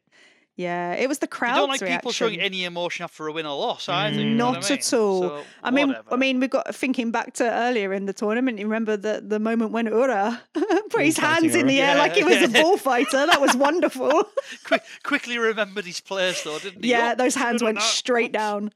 Yeah. 0.58 0.94
It 0.94 1.08
was 1.08 1.20
the 1.20 1.28
crowd. 1.28 1.52
You 1.56 1.62
don't 1.62 1.70
like 1.70 1.80
people 1.86 2.12
showing 2.12 2.40
any 2.42 2.66
emotion 2.66 3.04
after 3.06 3.26
a 3.28 3.32
win 3.32 3.46
or 3.46 3.56
loss 3.58 3.88
either. 3.88 4.20
you 4.20 4.26
know 4.32 4.52
Not 4.52 4.66
I 4.66 4.70
mean? 4.70 4.80
at 4.80 4.94
all. 4.94 5.22
So, 5.22 5.44
I 5.64 5.72
mean, 5.72 5.86
I 5.86 5.98
whatever. 6.00 6.18
mean, 6.18 6.40
we 6.42 6.48
got 6.48 6.76
thinking 6.76 7.12
back 7.12 7.34
to 7.36 7.50
earlier 7.50 7.94
in 7.94 8.06
the 8.08 8.14
tournament. 8.14 8.58
You 8.60 8.66
remember 8.66 8.98
the 8.98 9.24
the 9.26 9.40
moment 9.40 9.72
when 9.72 9.86
Ura 9.88 10.42
put 10.90 11.02
his 11.04 11.18
hands 11.18 11.54
in 11.56 11.62
Ura. 11.62 11.68
the 11.68 11.82
air 11.82 11.96
Yeah, 11.96 12.02
like 12.02 12.18
it 12.18 12.26
was 12.26 12.42
a 12.42 12.48
bullfighter. 12.62 13.26
That 13.28 13.40
was 13.40 13.56
wonderful. 13.56 14.24
Quick, 14.66 14.84
quickly 15.04 15.38
remembered 15.38 15.86
his 15.86 16.00
place 16.02 16.44
though, 16.44 16.60
didn't 16.60 16.84
he? 16.84 16.90
yeah, 16.92 17.12
Oh, 17.14 17.16
those 17.24 17.36
hands 17.36 17.62
went 17.64 17.78
that. 17.78 17.84
straight 17.84 18.32
down. 18.32 18.72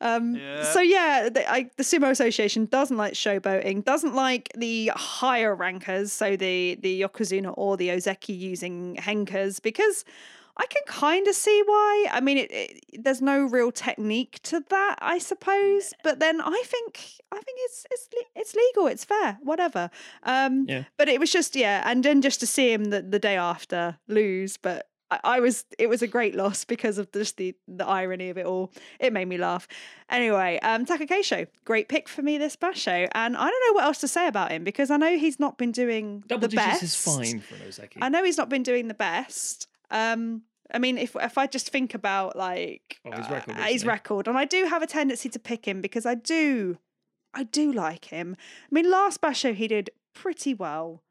Um, 0.00 0.34
Yeah. 0.36 0.62
So 0.64 0.80
yeah, 0.80 1.28
the, 1.28 1.48
I, 1.50 1.70
the 1.76 1.82
Sumo 1.82 2.10
Association 2.10 2.66
doesn't 2.66 2.96
like 2.96 3.12
showboating, 3.14 3.84
doesn't 3.84 4.14
like 4.14 4.50
the 4.56 4.90
higher 4.94 5.54
rankers, 5.54 6.12
so 6.12 6.36
the 6.36 6.78
the 6.80 7.02
Yokozuna 7.02 7.52
or 7.56 7.76
the 7.76 7.88
Ozeki 7.90 8.38
using 8.38 8.96
henkas 8.96 9.60
because. 9.60 10.04
I 10.58 10.66
can 10.66 10.82
kind 10.86 11.28
of 11.28 11.34
see 11.34 11.62
why. 11.64 12.06
I 12.10 12.20
mean, 12.20 12.38
it, 12.38 12.50
it, 12.50 13.04
there's 13.04 13.22
no 13.22 13.42
real 13.44 13.70
technique 13.70 14.40
to 14.44 14.64
that, 14.70 14.96
I 15.00 15.18
suppose. 15.18 15.94
But 16.02 16.18
then 16.18 16.40
I 16.40 16.62
think 16.66 17.00
I 17.30 17.36
think 17.36 17.58
it's 17.62 17.86
it's 17.90 18.08
it's 18.34 18.54
legal. 18.54 18.86
It's 18.88 19.04
fair. 19.04 19.38
Whatever. 19.42 19.90
Um, 20.24 20.66
Yeah. 20.68 20.84
But 20.96 21.08
it 21.08 21.20
was 21.20 21.30
just 21.30 21.54
yeah, 21.54 21.82
and 21.86 22.04
then 22.04 22.22
just 22.22 22.40
to 22.40 22.46
see 22.46 22.72
him 22.72 22.86
the, 22.86 23.02
the 23.02 23.18
day 23.18 23.36
after 23.36 23.98
lose, 24.08 24.56
but 24.56 24.88
I, 25.10 25.20
I 25.24 25.40
was 25.40 25.64
it 25.78 25.88
was 25.88 26.02
a 26.02 26.06
great 26.06 26.34
loss 26.34 26.64
because 26.64 26.98
of 26.98 27.10
just 27.12 27.36
the 27.36 27.54
the 27.68 27.86
irony 27.86 28.30
of 28.30 28.36
it 28.38 28.44
all. 28.46 28.72
It 28.98 29.12
made 29.12 29.26
me 29.28 29.38
laugh. 29.38 29.68
Anyway, 30.10 30.58
um, 30.62 30.84
Takakeisho, 30.86 31.46
great 31.64 31.88
pick 31.88 32.08
for 32.08 32.22
me 32.22 32.36
this 32.36 32.56
basho, 32.56 33.08
and 33.14 33.36
I 33.36 33.48
don't 33.48 33.62
know 33.68 33.74
what 33.74 33.84
else 33.84 33.98
to 33.98 34.08
say 34.08 34.26
about 34.26 34.50
him 34.50 34.64
because 34.64 34.90
I 34.90 34.96
know 34.96 35.16
he's 35.16 35.38
not 35.38 35.56
been 35.56 35.72
doing 35.72 36.24
Double 36.26 36.48
the 36.48 36.56
best. 36.56 36.82
is 36.82 36.96
fine 36.96 37.40
for 37.40 37.54
an 37.54 37.60
Ozeki. 37.60 37.98
I 38.00 38.08
know 38.08 38.24
he's 38.24 38.38
not 38.38 38.48
been 38.48 38.64
doing 38.64 38.88
the 38.88 38.94
best. 38.94 39.67
Um, 39.90 40.42
I 40.72 40.78
mean, 40.78 40.98
if 40.98 41.16
if 41.16 41.38
I 41.38 41.46
just 41.46 41.70
think 41.70 41.94
about 41.94 42.36
like 42.36 43.00
Oh, 43.04 43.16
his 43.16 43.26
uh, 43.26 43.32
record 43.32 43.56
his 43.56 43.86
record, 43.86 44.28
and 44.28 44.36
I 44.36 44.44
do 44.44 44.66
have 44.66 44.82
a 44.82 44.86
tendency 44.86 45.28
to 45.30 45.38
pick 45.38 45.66
him 45.66 45.80
because 45.80 46.04
I 46.04 46.14
do, 46.14 46.78
I 47.34 47.44
do 47.44 47.72
like 47.72 48.06
him. 48.06 48.36
I 48.38 48.68
mean, 48.74 48.90
last 48.90 49.20
basho 49.20 49.54
he 49.54 49.68
did 49.68 49.90
pretty 50.14 50.54
well. 50.54 51.02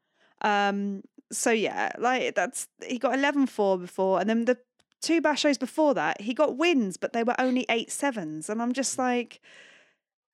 Um, 0.42 1.02
so 1.32 1.50
yeah, 1.50 1.92
like 1.98 2.34
that's 2.34 2.68
he 2.86 2.98
got 2.98 3.14
11-4 3.18 3.80
before, 3.80 4.20
and 4.20 4.30
then 4.30 4.44
the 4.44 4.58
two 5.00 5.20
bashos 5.20 5.58
before 5.58 5.94
that 5.94 6.20
he 6.20 6.34
got 6.34 6.56
wins, 6.56 6.96
but 6.96 7.12
they 7.12 7.24
were 7.24 7.40
only 7.40 7.66
eight 7.68 7.90
sevens, 7.90 8.48
and 8.48 8.62
I'm 8.62 8.72
just 8.72 8.98
like. 8.98 9.40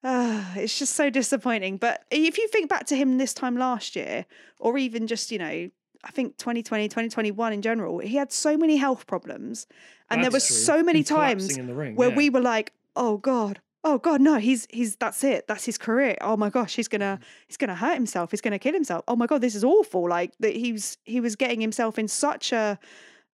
Ah, 0.07 0.53
it's 0.55 0.78
just 0.78 0.92
so 0.92 1.09
disappointing. 1.09 1.78
But 1.78 2.05
if 2.11 2.36
you 2.36 2.47
think 2.49 2.68
back 2.68 2.84
to 2.88 2.95
him 2.95 3.16
this 3.16 3.32
time 3.32 3.57
last 3.57 3.97
year, 3.97 4.26
or 4.59 4.76
even 4.76 5.07
just, 5.07 5.32
you 5.32 5.38
know, 5.38 5.70
I 6.05 6.11
think 6.11 6.36
2020, 6.38 6.88
2021 6.88 7.52
in 7.52 7.62
general, 7.62 7.98
he 7.98 8.16
had 8.16 8.32
so 8.32 8.57
many 8.57 8.76
health 8.76 9.07
problems. 9.07 9.66
And 10.11 10.22
there 10.22 10.30
That's 10.30 10.48
was 10.48 10.66
true. 10.66 10.76
so 10.76 10.82
many 10.82 11.02
collapsing 11.02 11.57
times 11.57 11.72
ring, 11.72 11.96
where 11.96 12.11
yeah. 12.11 12.16
we 12.16 12.30
were 12.30 12.40
like, 12.40 12.72
oh 12.94 13.16
God, 13.16 13.61
oh 13.84 13.98
God, 13.98 14.20
no, 14.20 14.36
he's 14.38 14.66
he's 14.70 14.96
that's 14.96 15.22
it. 15.22 15.46
That's 15.46 15.64
his 15.64 15.78
career. 15.78 16.16
Oh 16.20 16.36
my 16.36 16.50
gosh, 16.50 16.74
he's 16.74 16.88
gonna 16.88 17.20
he's 17.46 17.57
gonna 17.57 17.74
hurt 17.74 17.94
himself. 17.94 18.30
He's 18.30 18.40
gonna 18.40 18.59
kill 18.59 18.72
himself. 18.72 19.05
Oh 19.07 19.16
my 19.16 19.26
God, 19.26 19.40
this 19.40 19.55
is 19.55 19.62
awful. 19.62 20.09
Like 20.09 20.32
that 20.40 20.57
he 20.57 20.72
was 20.72 20.98
he 21.05 21.20
was 21.20 21.36
getting 21.36 21.61
himself 21.61 21.98
in 21.98 22.09
such 22.09 22.52
a 22.52 22.78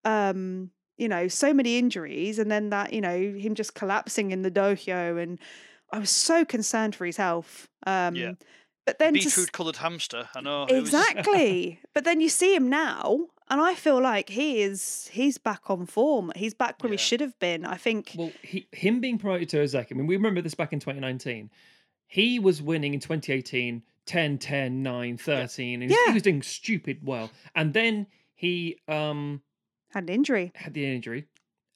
um 0.05 0.69
you 0.97 1.07
know, 1.07 1.27
so 1.27 1.51
many 1.51 1.79
injuries 1.79 2.37
and 2.37 2.51
then 2.51 2.69
that, 2.69 2.93
you 2.93 3.01
know, 3.01 3.17
him 3.17 3.55
just 3.55 3.73
collapsing 3.73 4.29
in 4.29 4.43
the 4.43 4.51
dohyo 4.51 5.21
and 5.21 5.39
I 5.91 5.97
was 5.97 6.11
so 6.11 6.45
concerned 6.45 6.95
for 6.95 7.05
his 7.05 7.17
health. 7.17 7.67
Um 7.87 8.15
but 8.85 8.99
then 8.99 9.13
to 9.13 9.19
s- 9.19 9.25
Beetroot 9.25 9.51
coloured 9.51 9.77
hamster. 9.77 10.29
I 10.35 10.41
know. 10.41 10.63
it 10.65 10.73
was- 10.81 10.89
Exactly. 10.93 11.79
but 11.93 12.03
then 12.03 12.19
you 12.21 12.29
see 12.29 12.55
him 12.55 12.69
now, 12.69 13.27
and 13.49 13.61
I 13.61 13.75
feel 13.75 14.01
like 14.01 14.29
he 14.29 14.61
is 14.61 15.09
he's 15.11 15.37
back 15.37 15.69
on 15.69 15.85
form. 15.85 16.31
He's 16.35 16.53
back 16.53 16.81
where 16.81 16.91
he 16.91 16.97
should 16.97 17.21
have 17.21 17.37
been. 17.39 17.65
I 17.65 17.75
think 17.77 18.13
Well, 18.17 18.31
he, 18.41 18.67
him 18.71 18.99
being 18.99 19.17
promoted 19.17 19.49
to 19.49 19.57
Ozeki, 19.57 19.91
I 19.91 19.95
mean, 19.95 20.07
we 20.07 20.15
remember 20.15 20.41
this 20.41 20.55
back 20.55 20.73
in 20.73 20.79
2019. 20.79 21.49
He 22.07 22.39
was 22.39 22.61
winning 22.61 22.93
in 22.93 22.99
2018 22.99 23.83
10, 24.07 24.37
10, 24.39 24.81
9, 24.83 25.17
13. 25.17 25.73
And 25.75 25.83
he 25.83 25.87
was- 25.87 25.97
Yeah. 26.05 26.11
he 26.11 26.13
was 26.15 26.23
doing 26.23 26.41
stupid 26.41 26.99
well. 27.03 27.29
And 27.55 27.73
then 27.73 28.07
he 28.35 28.79
um 28.87 29.41
had 29.91 30.03
an 30.03 30.09
injury. 30.09 30.51
had 30.55 30.73
the 30.73 30.85
injury. 30.85 31.27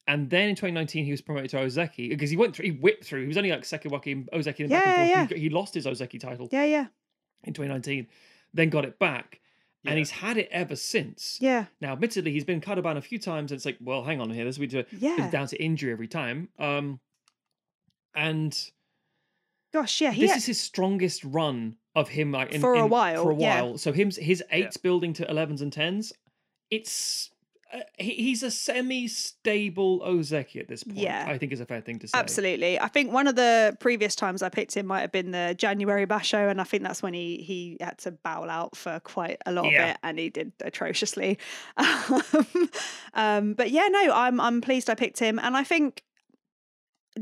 And 0.08 0.30
then 0.30 0.48
in 0.50 0.54
2019, 0.54 1.04
he 1.04 1.10
was 1.10 1.20
promoted 1.20 1.50
to 1.50 1.56
Ozeki 1.56 2.08
because 2.10 2.30
he 2.30 2.36
went 2.36 2.54
through, 2.54 2.66
he 2.66 2.70
whipped 2.72 3.04
through. 3.04 3.22
He 3.22 3.26
was 3.28 3.36
only 3.36 3.50
like 3.50 3.62
Sekiwake 3.62 4.12
and 4.12 4.28
Ozeki 4.32 4.60
and 4.60 4.70
back 4.70 4.84
Yeah, 4.86 5.00
and 5.00 5.08
yeah, 5.10 5.26
forth. 5.26 5.30
He, 5.36 5.44
he 5.44 5.50
lost 5.50 5.74
his 5.74 5.84
Ozeki 5.86 6.20
title 6.20 6.48
Yeah, 6.52 6.64
yeah, 6.64 6.86
in 7.44 7.52
2019, 7.54 8.06
then 8.54 8.70
got 8.70 8.84
it 8.84 8.98
back. 9.00 9.40
Yeah. 9.82 9.90
And 9.90 9.98
he's 9.98 10.10
had 10.12 10.36
it 10.36 10.48
ever 10.52 10.74
since. 10.76 11.38
yeah, 11.40 11.66
Now, 11.80 11.92
admittedly, 11.92 12.32
he's 12.32 12.44
been 12.44 12.60
Kadoban 12.60 12.96
a 12.96 13.00
few 13.00 13.18
times, 13.18 13.50
and 13.52 13.56
it's 13.58 13.64
like, 13.66 13.78
well, 13.80 14.02
hang 14.04 14.20
on 14.20 14.30
here. 14.30 14.44
This 14.44 14.58
will 14.58 14.66
be 14.68 14.84
yeah. 14.98 15.16
it's 15.18 15.30
down 15.32 15.46
to 15.48 15.62
injury 15.62 15.92
every 15.92 16.08
time. 16.08 16.48
Um, 16.58 16.98
and 18.14 18.56
Gosh, 19.72 20.00
yeah. 20.00 20.12
He 20.12 20.22
this 20.22 20.30
had- 20.30 20.38
is 20.38 20.46
his 20.46 20.60
strongest 20.60 21.24
run 21.24 21.76
of 21.94 22.08
him 22.08 22.32
like 22.32 22.52
in, 22.52 22.60
For 22.60 22.74
a 22.74 22.84
in- 22.84 22.88
while, 22.90 23.22
For 23.24 23.32
a 23.32 23.36
yeah. 23.36 23.62
while. 23.62 23.78
So 23.78 23.92
him 23.92 24.10
his 24.10 24.42
eights 24.50 24.76
building 24.76 25.12
to 25.14 25.24
11s 25.26 25.60
and 25.62 25.72
10s. 25.72 26.12
It's 26.70 27.30
uh, 27.72 27.80
he, 27.98 28.12
he's 28.14 28.42
a 28.42 28.50
semi-stable 28.50 30.00
Ozeki 30.00 30.60
at 30.60 30.68
this 30.68 30.84
point. 30.84 30.98
Yeah. 30.98 31.24
I 31.28 31.36
think 31.38 31.52
is 31.52 31.60
a 31.60 31.66
fair 31.66 31.80
thing 31.80 31.98
to 32.00 32.08
say. 32.08 32.18
Absolutely. 32.18 32.78
I 32.78 32.88
think 32.88 33.12
one 33.12 33.26
of 33.26 33.34
the 33.36 33.76
previous 33.80 34.14
times 34.14 34.42
I 34.42 34.48
picked 34.48 34.76
him 34.76 34.86
might 34.86 35.00
have 35.00 35.12
been 35.12 35.30
the 35.32 35.54
January 35.58 36.06
basho, 36.06 36.50
and 36.50 36.60
I 36.60 36.64
think 36.64 36.82
that's 36.82 37.02
when 37.02 37.14
he 37.14 37.38
he 37.38 37.76
had 37.80 37.98
to 37.98 38.12
bow 38.12 38.44
out 38.48 38.76
for 38.76 39.00
quite 39.00 39.38
a 39.46 39.52
lot 39.52 39.64
Yeah. 39.70 39.84
of 39.84 39.90
it, 39.90 39.96
and 40.02 40.18
he 40.18 40.30
did 40.30 40.52
atrociously. 40.60 41.38
Um, 41.78 42.22
um, 43.14 43.54
but 43.54 43.70
yeah, 43.70 43.88
no, 43.88 44.12
I'm 44.12 44.40
I'm 44.40 44.60
pleased 44.60 44.88
I 44.90 44.94
picked 44.94 45.18
him, 45.18 45.38
and 45.38 45.56
I 45.56 45.64
think 45.64 46.02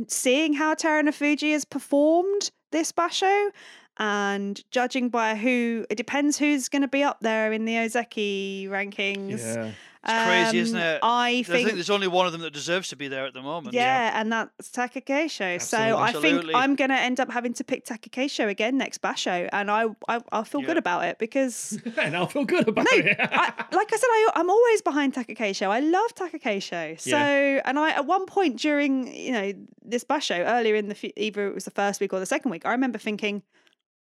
seeing 0.08 0.52
how 0.54 0.74
Terunofuji 0.74 1.52
has 1.52 1.64
performed 1.64 2.50
this 2.72 2.92
basho. 2.92 3.50
And 3.96 4.60
judging 4.72 5.08
by 5.08 5.36
who, 5.36 5.86
it 5.88 5.94
depends 5.94 6.36
who's 6.36 6.68
going 6.68 6.82
to 6.82 6.88
be 6.88 7.04
up 7.04 7.20
there 7.20 7.52
in 7.52 7.64
the 7.64 7.74
Ozeki 7.74 8.68
rankings. 8.68 9.38
Yeah. 9.38 9.70
It's 10.06 10.24
crazy, 10.26 10.58
isn't 10.58 10.76
Um, 10.76 10.82
it? 10.82 11.00
I 11.02 11.28
I 11.28 11.42
think, 11.42 11.66
think 11.66 11.74
there's 11.74 11.90
only 11.90 12.08
one 12.08 12.26
of 12.26 12.32
them 12.32 12.40
that 12.42 12.52
deserves 12.52 12.88
to 12.88 12.96
be 12.96 13.08
there 13.08 13.24
at 13.26 13.32
the 13.34 13.42
moment. 13.42 13.74
yeah, 13.74 14.18
and 14.20 14.30
that's 14.32 14.70
Takakeisho. 14.70 15.60
So 15.62 15.78
Absolutely. 15.78 16.00
I 16.00 16.12
think 16.12 16.50
I'm 16.54 16.74
going 16.76 16.90
to 16.90 16.96
end 17.00 17.20
up 17.20 17.30
having 17.30 17.52
to 17.54 17.64
pick 17.64 17.84
Takakeisho 17.86 18.48
again 18.48 18.76
next 18.78 19.00
Basho, 19.02 19.48
and 19.52 19.70
I, 19.70 19.86
I 20.08 20.20
I'll 20.32 20.44
feel 20.44 20.60
Yeah. 20.60 20.66
good 20.68 20.76
about 20.76 21.04
it 21.06 21.18
because. 21.18 21.78
and 21.98 22.16
I'll 22.16 22.26
feel 22.26 22.44
good 22.44 22.68
about 22.68 22.84
No, 22.84 22.90
it. 22.98 23.16
I, 23.18 23.52
like 23.72 23.92
I 23.92 23.96
said, 23.96 24.06
I, 24.08 24.30
I'm 24.36 24.50
always 24.50 24.82
behind 24.82 25.14
Takakeisho. 25.14 25.68
I 25.68 25.80
love 25.80 26.14
Takakeisho. 26.14 27.00
So, 27.00 27.16
and 27.16 27.78
I 27.78 27.90
at 27.90 28.06
one 28.06 28.26
point 28.26 28.58
during 28.58 29.14
you 29.14 29.32
know 29.32 29.52
this 29.82 30.04
basho 30.04 30.44
earlier 30.46 30.74
in 30.74 30.88
the 30.88 30.94
fe- 30.94 31.12
either 31.16 31.46
it 31.48 31.54
was 31.54 31.64
the 31.64 31.70
first 31.70 32.00
week 32.00 32.12
or 32.12 32.20
the 32.20 32.26
second 32.26 32.50
week, 32.50 32.64
I 32.66 32.72
remember 32.72 32.98
thinking, 32.98 33.42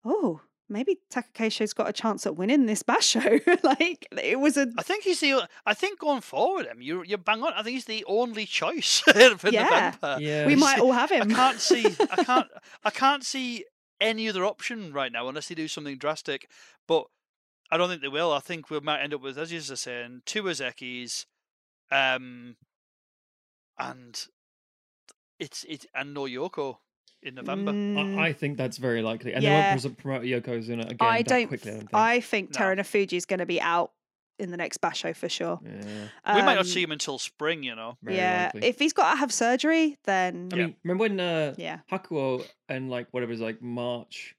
oh, 0.06 0.42
maybe 0.70 0.98
Takakeisho's 1.12 1.74
got 1.74 1.90
a 1.90 1.94
chance 1.94 2.26
at 2.26 2.36
winning 2.36 2.66
this 2.66 2.84
basho. 2.84 3.42
like 3.64 4.08
it 4.12 4.40
was 4.40 4.58
a 4.58 4.72
I 4.78 4.84
think 4.84 5.04
he's 5.04 5.20
the. 5.20 5.48
I 5.66 5.74
think 5.74 6.00
going 6.00 6.22
forward, 6.22 6.66
him, 6.68 6.82
you're 6.82 7.04
you're 7.06 7.18
bang 7.18 7.44
on. 7.44 7.54
I 7.54 7.64
think 7.64 7.74
he's 7.76 7.86
the 7.86 8.06
only 8.08 8.46
choice 8.46 9.00
for 9.38 9.50
Yeah. 9.50 9.64
November. 10.02 10.18
yeah. 10.20 10.46
we 10.48 10.56
might 10.56 10.80
all 10.80 10.92
have 10.94 11.12
him. 11.12 11.32
I 11.32 11.34
can't 11.34 11.60
see. 11.60 11.86
I 12.12 12.24
can't. 12.24 12.48
I 12.84 12.90
can't 12.90 13.24
see 13.24 13.66
any 14.02 14.28
other 14.28 14.44
option 14.46 14.92
right 14.94 15.12
now 15.12 15.28
unless 15.28 15.48
they 15.48 15.56
do 15.56 15.68
something 15.68 15.98
drastic. 15.98 16.50
But 16.88 17.06
I 17.72 17.78
don't 17.78 17.90
think 17.90 18.02
they 18.02 18.08
will. 18.08 18.32
I 18.34 18.40
think 18.40 18.70
we 18.70 18.80
might 18.80 19.02
end 19.02 19.14
up 19.14 19.22
with, 19.22 19.38
as 19.38 19.52
you 19.52 19.60
were 19.68 19.76
saying, 19.76 20.22
two 20.26 20.44
Ozekis, 20.44 21.26
um, 21.92 22.56
and 23.80 24.28
it's 25.40 25.64
it 25.64 25.86
and 25.96 26.14
no 26.14 26.24
Yoko 26.24 26.78
in 27.26 27.36
November. 27.36 27.72
Mm, 27.72 28.18
I, 28.18 28.28
I 28.28 28.34
think 28.34 28.58
that's 28.58 28.78
very 28.78 29.02
likely, 29.02 29.34
and 29.34 29.44
Yeah. 29.44 29.76
they 29.76 29.86
won't 29.88 29.98
pres- 29.98 30.04
promote 30.04 30.24
Yokozuna 30.24 30.84
again 30.92 30.98
I 31.00 31.18
that 31.20 31.28
don't. 31.28 31.48
quickly. 31.48 31.72
I 31.72 31.74
don't 31.76 31.80
think. 31.82 31.94
I 31.94 32.20
think 32.20 32.54
No. 32.54 32.60
Terunofuji 32.60 33.14
is 33.14 33.26
going 33.26 33.40
to 33.40 33.46
be 33.46 33.60
out 33.62 33.92
in 34.40 34.50
the 34.52 34.58
next 34.58 34.82
basho 34.82 35.16
for 35.16 35.30
sure. 35.30 35.60
yeah, 35.64 36.36
we 36.36 36.42
might 36.42 36.56
not 36.56 36.60
Um, 36.60 36.66
see 36.66 36.82
him 36.82 36.92
until 36.92 37.18
spring. 37.20 37.64
You 37.64 37.76
know. 37.76 37.98
very 38.02 38.18
yeah, 38.18 38.52
likely. 38.54 38.68
if 38.70 38.80
he's 38.80 38.94
got 38.94 39.12
to 39.12 39.18
have 39.18 39.32
surgery, 39.32 39.98
then 40.06 40.50
I 40.52 40.56
mean, 40.56 40.76
remember 40.84 41.02
when 41.04 41.20
uh, 41.20 41.54
yeah. 41.58 41.80
Hakuho 41.92 42.46
and 42.68 42.90
like 42.90 43.08
whatever 43.12 43.32
it 43.32 43.34
was 43.36 43.42
like 43.42 43.62
March 43.62 44.36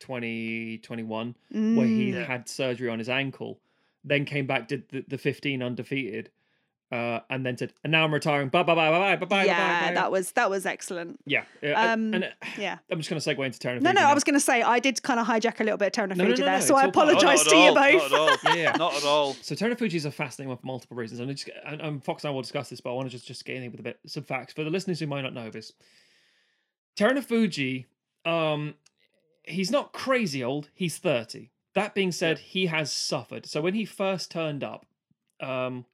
2021 0.00 1.34
where 1.50 1.60
Mm, 1.60 1.86
he 1.96 2.10
Yeah. 2.12 2.24
had 2.24 2.48
surgery 2.48 2.88
on 2.88 2.98
his 2.98 3.08
ankle, 3.08 3.60
then 4.04 4.24
came 4.24 4.46
back 4.46 4.68
did 4.68 4.88
the, 4.90 5.04
the 5.08 5.18
15 5.18 5.62
undefeated, 5.62 6.30
uh, 6.92 7.20
and 7.30 7.44
then 7.44 7.56
said, 7.56 7.72
and 7.82 7.90
now 7.90 8.04
I'm 8.04 8.14
retiring. 8.14 8.48
Bye 8.50 8.62
bye 8.62 8.74
bye 8.74 8.90
bye 8.90 9.16
bye 9.16 9.26
bye 9.26 9.44
yeah, 9.44 9.80
bye. 9.80 9.88
bye. 9.88 9.94
that 9.94 10.12
was 10.12 10.30
that 10.32 10.48
was 10.50 10.64
excellent. 10.66 11.18
yeah. 11.26 11.44
uh, 11.62 11.72
Um, 11.74 12.14
and 12.14 12.24
uh, 12.24 12.28
Yeah. 12.58 12.78
I'm 12.90 12.98
just 12.98 13.08
gonna 13.10 13.20
segue 13.20 13.44
into 13.44 13.58
Terran. 13.58 13.82
No, 13.82 13.90
no, 13.92 14.02
I 14.02 14.14
was 14.14 14.22
going 14.22 14.34
to 14.34 14.40
say 14.40 14.62
I 14.62 14.78
did 14.78 15.02
kind 15.02 15.18
of 15.18 15.26
hijack 15.26 15.58
a 15.60 15.64
little 15.64 15.78
bit 15.78 15.96
of 15.96 16.08
Terunofuji 16.08 16.16
no, 16.18 16.24
no, 16.24 16.34
there, 16.36 16.46
no, 16.46 16.60
so 16.60 16.74
it's 16.76 16.82
I 16.82 16.84
all 16.86 16.92
part 16.92 17.08
of- 17.08 17.14
apologise 17.16 17.44
not 17.46 17.50
to 17.50 17.56
at 17.56 17.62
you 17.62 17.68
all, 17.68 17.74
both. 17.74 18.10
Not 18.10 18.44
at 18.44 18.48
all. 18.50 18.56
Yeah. 18.56 18.76
Not 18.76 18.94
at 18.96 19.04
all. 19.04 19.34
So 19.34 19.54
Terunofuji 19.54 19.94
is 19.94 20.04
a 20.04 20.10
fascinating 20.12 20.48
one 20.50 20.58
for 20.58 20.66
multiple 20.66 20.96
reasons. 20.96 21.20
And, 21.20 21.30
just, 21.36 21.50
and, 21.66 21.80
and 21.80 22.04
Fox 22.04 22.22
and 22.24 22.28
I 22.30 22.32
will 22.34 22.42
discuss 22.42 22.68
this, 22.70 22.80
but 22.80 22.90
I 22.90 22.94
want 22.94 23.08
to 23.08 23.12
just, 23.16 23.26
just 23.26 23.44
get 23.44 23.56
in 23.56 23.70
with 23.70 23.80
a 23.80 23.82
bit 23.82 23.98
some 24.06 24.22
facts 24.22 24.52
for 24.52 24.62
the 24.62 24.70
listeners 24.70 25.00
who 25.00 25.06
might 25.06 25.22
not 25.22 25.34
know 25.34 25.50
this. 25.50 25.72
Terunofuji, 26.96 27.86
um, 28.24 28.74
he's 29.42 29.70
not 29.70 29.92
crazy 29.92 30.44
old. 30.44 30.68
He's 30.74 30.98
thirty. 30.98 31.50
That 31.74 31.94
being 31.94 32.12
said, 32.12 32.38
he 32.38 32.66
has 32.66 32.92
suffered. 32.92 33.46
So 33.46 33.60
when 33.60 33.74
he 33.74 33.84
first 33.84 34.30
turned 34.30 34.62
up, 34.62 34.86
um, 35.40 35.86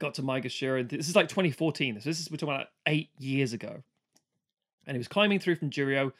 got 0.00 0.14
to 0.14 0.22
Maegashira, 0.22 0.88
this 0.88 1.08
is 1.08 1.14
like 1.14 1.28
2014. 1.28 2.00
So 2.00 2.10
this 2.10 2.18
is 2.18 2.30
we're 2.30 2.38
talking 2.38 2.54
about 2.54 2.68
eight 2.86 3.10
years 3.18 3.52
ago, 3.52 3.82
and 4.86 4.96
he 4.96 4.98
was 4.98 5.06
climbing 5.06 5.38
through 5.38 5.56
from 5.56 5.70
Juryo, 5.70 6.12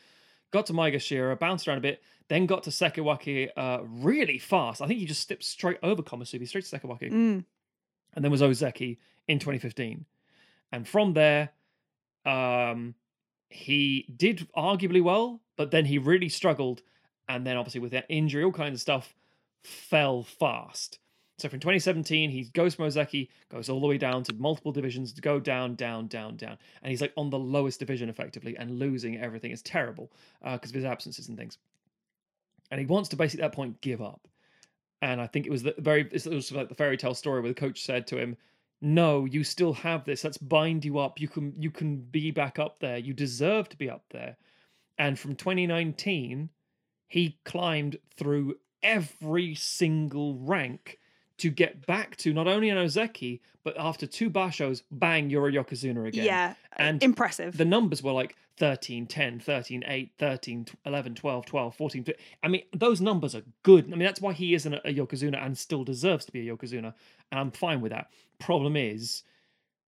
got 0.52 0.66
to 0.66 0.72
Maegashira, 0.72 1.36
bounced 1.38 1.66
around 1.66 1.78
a 1.78 1.80
bit, 1.80 2.02
then 2.28 2.46
got 2.46 2.62
to 2.64 2.70
Sekiwake 2.70 3.48
uh, 3.56 3.78
really 3.82 4.38
fast. 4.38 4.80
I 4.80 4.86
think 4.86 5.00
he 5.00 5.06
just 5.06 5.20
stepped 5.22 5.42
straight 5.42 5.78
over 5.82 6.02
Komusubi, 6.02 6.46
straight 6.46 6.64
to 6.64 6.78
Sekiwake, 6.78 7.10
Mm, 7.10 7.44
and 8.14 8.24
then 8.24 8.30
was 8.30 8.42
Ozeki 8.42 8.98
in 9.26 9.38
2015. 9.40 10.04
And 10.72 10.86
from 10.86 11.14
there, 11.14 11.50
um, 12.24 12.94
he 13.48 14.06
did 14.16 14.46
arguably 14.56 15.02
well, 15.02 15.40
but 15.56 15.72
then 15.72 15.86
he 15.86 15.98
really 15.98 16.28
struggled. 16.28 16.82
And 17.28 17.46
then, 17.46 17.56
obviously, 17.56 17.80
with 17.80 17.92
that 17.92 18.06
injury, 18.08 18.44
all 18.44 18.52
kinds 18.52 18.74
of 18.74 18.80
stuff, 18.80 19.14
fell 19.62 20.22
fast. 20.22 20.98
So 21.40 21.48
from 21.48 21.60
2017, 21.60 22.30
he 22.30 22.44
goes 22.52 22.74
from 22.74 22.84
Ozeki, 22.84 23.28
goes 23.50 23.70
all 23.70 23.80
the 23.80 23.86
way 23.86 23.96
down 23.96 24.22
to 24.24 24.34
multiple 24.34 24.72
divisions, 24.72 25.12
to 25.14 25.22
go 25.22 25.40
down, 25.40 25.74
down, 25.74 26.06
down, 26.06 26.36
down. 26.36 26.58
And 26.82 26.90
he's 26.90 27.00
like 27.00 27.14
on 27.16 27.30
the 27.30 27.38
lowest 27.38 27.80
division 27.80 28.10
effectively 28.10 28.56
and 28.58 28.78
losing 28.78 29.18
everything. 29.18 29.50
It's 29.50 29.62
terrible 29.62 30.12
uh, 30.44 30.52
because 30.54 30.70
of 30.70 30.76
his 30.76 30.84
absences 30.84 31.28
and 31.28 31.38
things. 31.38 31.56
And 32.70 32.78
he 32.78 32.86
wants 32.86 33.08
to 33.08 33.16
basically 33.16 33.42
at 33.42 33.52
that 33.52 33.56
point 33.56 33.80
give 33.80 34.02
up. 34.02 34.28
And 35.00 35.18
I 35.18 35.26
think 35.26 35.46
it 35.46 35.50
was 35.50 35.62
the 35.62 35.74
very, 35.78 36.08
it's 36.12 36.26
also 36.26 36.56
like 36.56 36.68
the 36.68 36.74
fairy 36.74 36.98
tale 36.98 37.14
story 37.14 37.40
where 37.40 37.50
the 37.50 37.54
coach 37.54 37.82
said 37.82 38.06
to 38.08 38.18
him, 38.18 38.36
no, 38.82 39.24
you 39.24 39.42
still 39.42 39.72
have 39.72 40.04
this. 40.04 40.24
Let's 40.24 40.38
bind 40.38 40.84
you 40.84 40.98
up. 40.98 41.20
You 41.20 41.28
can 41.28 41.52
you 41.58 41.70
can 41.70 41.98
be 41.98 42.30
back 42.30 42.58
up 42.58 42.78
there. 42.78 42.96
You 42.96 43.12
deserve 43.12 43.68
to 43.70 43.76
be 43.76 43.90
up 43.90 44.04
there. 44.10 44.36
And 44.98 45.18
from 45.18 45.36
2019, 45.36 46.48
he 47.08 47.38
climbed 47.44 47.98
through 48.16 48.56
every 48.82 49.54
single 49.54 50.38
rank 50.38 50.98
to 51.40 51.50
get 51.50 51.86
back 51.86 52.16
to 52.16 52.32
not 52.32 52.46
only 52.46 52.68
an 52.70 52.78
Ozeki, 52.78 53.40
but 53.64 53.74
after 53.78 54.06
two 54.06 54.30
bashos, 54.30 54.82
bang, 54.90 55.28
you're 55.30 55.48
a 55.48 55.52
Yokozuna 55.52 56.08
again. 56.08 56.24
yeah, 56.24 56.54
uh, 56.72 56.82
And 56.82 57.02
impressive. 57.02 57.56
The 57.56 57.64
numbers 57.64 58.02
were 58.02 58.12
like 58.12 58.36
13, 58.56 59.06
10, 59.06 59.40
13, 59.40 59.84
8, 59.86 60.12
13, 60.18 60.66
11, 60.86 61.14
12, 61.14 61.46
12, 61.46 61.74
14. 61.74 62.04
15. 62.04 62.24
I 62.42 62.48
mean, 62.48 62.62
those 62.74 63.00
numbers 63.00 63.34
are 63.34 63.42
good. 63.62 63.86
I 63.86 63.90
mean, 63.90 64.00
that's 64.00 64.20
why 64.20 64.32
he 64.32 64.54
isn't 64.54 64.72
a 64.72 64.80
a 64.84 64.94
Yokozuna 64.94 65.44
and 65.44 65.56
still 65.56 65.84
deserves 65.84 66.24
to 66.26 66.32
be 66.32 66.48
a 66.48 66.54
Yokozuna. 66.54 66.94
And 67.30 67.40
I'm 67.40 67.50
fine 67.50 67.80
with 67.80 67.92
that. 67.92 68.10
Problem 68.38 68.76
is, 68.76 69.22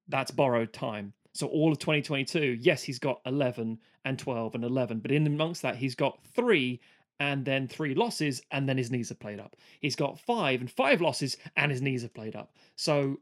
that's 0.09 0.31
borrowed 0.31 0.73
time. 0.73 1.13
So 1.35 1.47
all 1.47 1.73
of 1.73 1.79
2022, 1.79 2.59
yes, 2.61 2.83
he's 2.83 2.99
got 2.99 3.21
11 3.25 3.79
and 4.05 4.19
12 4.19 4.55
and 4.55 4.65
11, 4.65 5.01
but 5.01 5.11
in 5.11 5.27
amongst 5.27 5.63
that, 5.63 5.77
he's 5.77 5.95
got 5.95 6.19
three 6.35 6.81
and 7.23 7.45
then 7.45 7.68
three 7.68 7.95
losses, 7.95 8.43
and 8.51 8.68
then 8.68 8.77
his 8.77 8.91
knees 8.91 9.09
have 9.11 9.20
played 9.20 9.39
up. 9.39 9.55
He's 9.81 9.95
got 9.97 10.18
five 10.18 10.61
and 10.61 10.68
five 10.70 11.01
losses, 11.01 11.37
and 11.57 11.70
his 11.70 11.81
knees 11.81 12.03
have 12.03 12.12
played 12.12 12.35
up. 12.35 12.53
So 12.77 13.18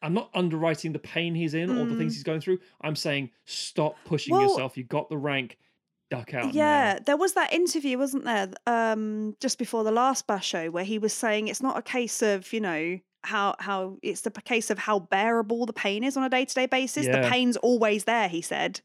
I'm 0.00 0.14
not 0.14 0.30
underwriting 0.34 0.92
the 0.92 0.98
pain 0.98 1.34
he's 1.34 1.52
in 1.54 1.70
or 1.70 1.84
the 1.84 1.96
things 1.96 2.12
Mm. 2.12 2.16
he's 2.16 2.22
going 2.22 2.40
through. 2.40 2.60
I'm 2.80 2.96
saying 2.96 3.30
stop 3.44 3.96
pushing 4.06 4.32
Well- 4.34 4.42
yourself. 4.48 4.76
You 4.78 4.84
got 4.84 5.10
the 5.10 5.18
rank, 5.18 5.58
duck 6.10 6.32
out. 6.32 6.54
Yeah, 6.54 6.98
there 7.04 7.16
was 7.18 7.34
that 7.34 7.52
interview, 7.52 7.98
wasn't 7.98 8.24
there, 8.24 8.48
um, 8.66 9.36
just 9.40 9.58
before 9.58 9.84
the 9.84 9.92
last 9.92 10.26
basho, 10.26 10.70
where 10.70 10.84
he 10.84 10.98
was 10.98 11.12
saying 11.12 11.48
it's 11.48 11.60
not 11.62 11.76
a 11.76 11.82
case 11.82 12.22
of 12.22 12.50
you 12.52 12.60
know 12.60 12.98
how 13.24 13.56
how 13.58 13.98
it's 14.02 14.22
the 14.22 14.30
p- 14.30 14.40
case 14.42 14.70
of 14.70 14.78
how 14.78 15.00
bearable 15.00 15.66
the 15.66 15.72
pain 15.74 16.02
is 16.02 16.16
on 16.16 16.22
a 16.24 16.30
day 16.30 16.44
to 16.46 16.54
day 16.54 16.66
basis. 16.66 17.06
The 17.06 17.28
pain's 17.28 17.56
always 17.58 18.04
there, 18.04 18.28
he 18.28 18.40
said. 18.40 18.80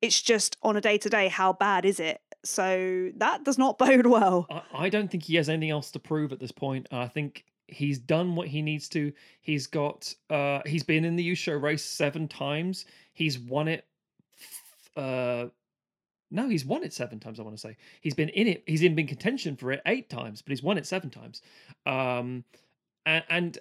It's 0.00 0.22
just 0.22 0.56
on 0.62 0.76
a 0.76 0.80
day 0.80 0.96
to 0.98 1.10
day, 1.10 1.28
how 1.28 1.52
bad 1.52 1.84
is 1.84 2.00
it? 2.00 2.20
So 2.44 3.10
that 3.16 3.44
does 3.44 3.58
not 3.58 3.78
bode 3.78 4.06
well. 4.06 4.46
I, 4.50 4.62
I 4.74 4.88
don't 4.88 5.10
think 5.10 5.24
he 5.24 5.36
has 5.36 5.48
anything 5.48 5.70
else 5.70 5.90
to 5.92 5.98
prove 5.98 6.32
at 6.32 6.40
this 6.40 6.52
point. 6.52 6.88
I 6.90 7.08
think 7.08 7.44
he's 7.68 7.98
done 7.98 8.34
what 8.34 8.48
he 8.48 8.62
needs 8.62 8.88
to. 8.90 9.12
He's 9.40 9.66
got 9.66 10.14
uh 10.30 10.60
he's 10.66 10.82
been 10.82 11.04
in 11.04 11.16
the 11.16 11.28
Yusho 11.28 11.60
race 11.60 11.84
seven 11.84 12.28
times. 12.28 12.84
He's 13.12 13.38
won 13.38 13.68
it 13.68 13.86
uh 14.96 15.46
no, 16.30 16.48
he's 16.48 16.64
won 16.64 16.82
it 16.82 16.94
seven 16.94 17.20
times, 17.20 17.38
I 17.38 17.42
want 17.42 17.56
to 17.56 17.60
say. 17.60 17.76
He's 18.00 18.14
been 18.14 18.30
in 18.30 18.48
it, 18.48 18.62
he's 18.66 18.82
in 18.82 18.94
been 18.94 19.06
contention 19.06 19.56
for 19.56 19.72
it 19.72 19.82
eight 19.86 20.08
times, 20.08 20.42
but 20.42 20.50
he's 20.50 20.62
won 20.62 20.78
it 20.78 20.86
seven 20.86 21.10
times. 21.10 21.42
Um 21.86 22.44
and, 23.04 23.24
and 23.28 23.58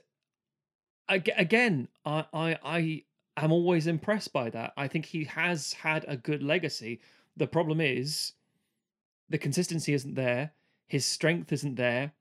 again, 1.09 1.87
I 2.05 2.25
I 2.33 2.57
I 2.63 3.03
am 3.37 3.51
always 3.51 3.87
impressed 3.87 4.33
by 4.33 4.49
that. 4.49 4.73
I 4.77 4.87
think 4.87 5.05
he 5.05 5.23
has 5.25 5.73
had 5.73 6.05
a 6.07 6.17
good 6.17 6.43
legacy. 6.43 6.99
The 7.37 7.47
problem 7.47 7.79
is 7.79 8.33
the 9.31 9.37
consistency 9.37 9.93
isn't 9.93 10.15
there, 10.15 10.51
his 10.87 11.05
strength 11.05 11.53
isn't 11.53 11.75
there, 11.75 12.11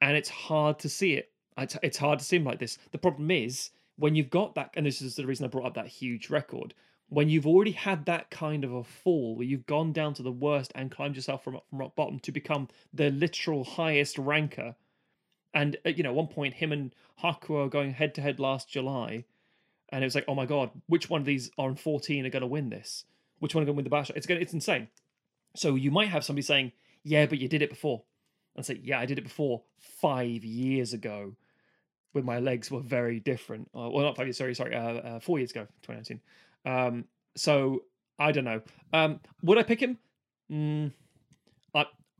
and 0.00 0.16
it's 0.16 0.28
hard 0.28 0.78
to 0.80 0.88
see 0.88 1.14
it. 1.14 1.32
It's, 1.56 1.96
hard 1.96 2.18
to 2.18 2.24
see 2.24 2.36
him 2.36 2.44
like 2.44 2.58
this. 2.58 2.78
The 2.92 2.98
problem 2.98 3.30
is 3.30 3.70
when 3.96 4.14
you've 4.14 4.30
got 4.30 4.54
that, 4.56 4.70
and 4.74 4.84
this 4.84 5.00
is 5.00 5.16
the 5.16 5.26
reason 5.26 5.44
I 5.44 5.48
brought 5.48 5.66
up 5.66 5.74
that 5.74 5.86
huge 5.86 6.28
record. 6.28 6.74
When 7.08 7.28
you've 7.28 7.46
already 7.46 7.70
had 7.72 8.04
that 8.06 8.30
kind 8.30 8.64
of 8.64 8.74
a 8.74 8.84
fall, 8.84 9.36
where 9.36 9.46
you've 9.46 9.66
gone 9.66 9.92
down 9.92 10.14
to 10.14 10.22
the 10.22 10.32
worst 10.32 10.72
and 10.74 10.90
climbed 10.90 11.16
yourself 11.16 11.44
from, 11.44 11.58
from 11.70 11.78
rock 11.78 11.96
bottom 11.96 12.18
to 12.20 12.32
become 12.32 12.68
the 12.92 13.10
literal 13.10 13.64
highest 13.64 14.18
ranker, 14.18 14.74
and 15.54 15.76
uh, 15.86 15.90
you 15.90 16.02
know, 16.02 16.10
at 16.10 16.14
one 16.14 16.26
point, 16.26 16.54
him 16.54 16.72
and 16.72 16.94
Hakuho 17.22 17.66
are 17.66 17.68
going 17.68 17.94
head 17.94 18.14
to 18.16 18.20
head 18.20 18.38
last 18.38 18.68
July, 18.68 19.24
and 19.90 20.02
it 20.02 20.06
was 20.06 20.14
like, 20.14 20.24
oh 20.28 20.34
my 20.34 20.44
god, 20.44 20.70
which 20.88 21.08
one 21.08 21.20
of 21.22 21.26
these 21.26 21.50
on 21.56 21.76
fourteen 21.76 22.26
are 22.26 22.30
going 22.30 22.42
to 22.42 22.46
win 22.46 22.68
this? 22.68 23.04
Which 23.38 23.54
one 23.54 23.62
are 23.62 23.66
going 23.66 23.76
to 23.76 23.78
win 23.78 23.84
the 23.84 23.90
bash? 23.90 24.10
It's 24.14 24.26
going, 24.26 24.42
it's 24.42 24.52
insane. 24.52 24.88
So 25.54 25.74
you 25.74 25.90
might 25.90 26.08
have 26.08 26.24
somebody 26.24 26.42
saying, 26.42 26.72
"Yeah, 27.02 27.26
but 27.26 27.38
you 27.38 27.48
did 27.48 27.62
it 27.62 27.70
before," 27.70 28.02
and 28.56 28.64
say, 28.64 28.80
"Yeah, 28.82 28.98
I 29.00 29.06
did 29.06 29.18
it 29.18 29.22
before 29.22 29.62
five 29.78 30.44
years 30.44 30.92
ago, 30.92 31.36
when 32.12 32.24
my 32.24 32.38
legs 32.38 32.70
were 32.70 32.80
very 32.80 33.20
different." 33.20 33.68
Uh, 33.74 33.88
well, 33.90 34.04
not 34.04 34.16
five 34.16 34.26
years. 34.26 34.38
Sorry, 34.38 34.54
sorry, 34.54 34.74
uh, 34.74 34.94
uh, 34.94 35.20
four 35.20 35.38
years 35.38 35.50
ago, 35.50 35.66
2019. 35.82 36.20
Um, 36.64 37.04
so 37.36 37.84
I 38.18 38.32
don't 38.32 38.44
know. 38.44 38.62
Um, 38.92 39.20
would 39.42 39.58
I 39.58 39.62
pick 39.62 39.80
him? 39.80 39.98
Mm, 40.50 40.92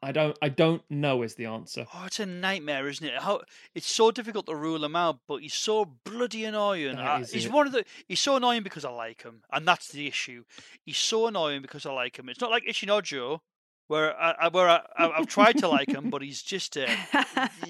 I 0.04 0.12
don't. 0.12 0.36
I 0.42 0.48
don't 0.50 0.82
know 0.90 1.22
is 1.22 1.34
the 1.34 1.46
answer. 1.46 1.86
Oh, 1.94 2.04
it's 2.06 2.20
a 2.20 2.26
nightmare, 2.26 2.86
isn't 2.88 3.06
it? 3.06 3.20
How 3.22 3.40
it's 3.74 3.90
so 3.90 4.10
difficult 4.10 4.46
to 4.46 4.54
rule 4.54 4.84
him 4.84 4.94
out, 4.94 5.20
but 5.26 5.36
he's 5.36 5.54
so 5.54 5.84
bloody 6.04 6.44
annoying. 6.44 6.96
I- 6.98 7.20
he's 7.20 7.46
it. 7.46 7.52
one 7.52 7.66
of 7.66 7.72
the. 7.72 7.84
He's 8.06 8.20
so 8.20 8.36
annoying 8.36 8.62
because 8.62 8.84
I 8.84 8.90
like 8.90 9.22
him, 9.22 9.42
and 9.50 9.66
that's 9.66 9.88
the 9.88 10.06
issue. 10.06 10.44
He's 10.84 10.98
so 10.98 11.26
annoying 11.26 11.62
because 11.62 11.86
I 11.86 11.92
like 11.92 12.18
him. 12.18 12.28
It's 12.28 12.40
not 12.40 12.50
like 12.50 12.64
Ichinojo, 12.64 13.40
where 13.88 14.18
I, 14.20 14.34
I 14.42 14.48
where 14.48 14.68
I, 14.68 14.82
I, 14.96 15.10
I've 15.10 15.26
tried 15.26 15.58
to 15.58 15.68
like 15.68 15.88
him, 15.88 16.10
but 16.10 16.22
he's 16.22 16.42
just 16.42 16.76
a 16.76 16.86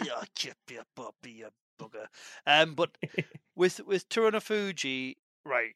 yeah, 0.05 0.82
puppy, 0.97 1.30
you 1.30 1.49
bugger. 1.80 2.07
Um, 2.47 2.74
but 2.74 2.97
with 3.57 3.80
with 3.87 4.07
Fuji, 4.43 5.16
right? 5.45 5.74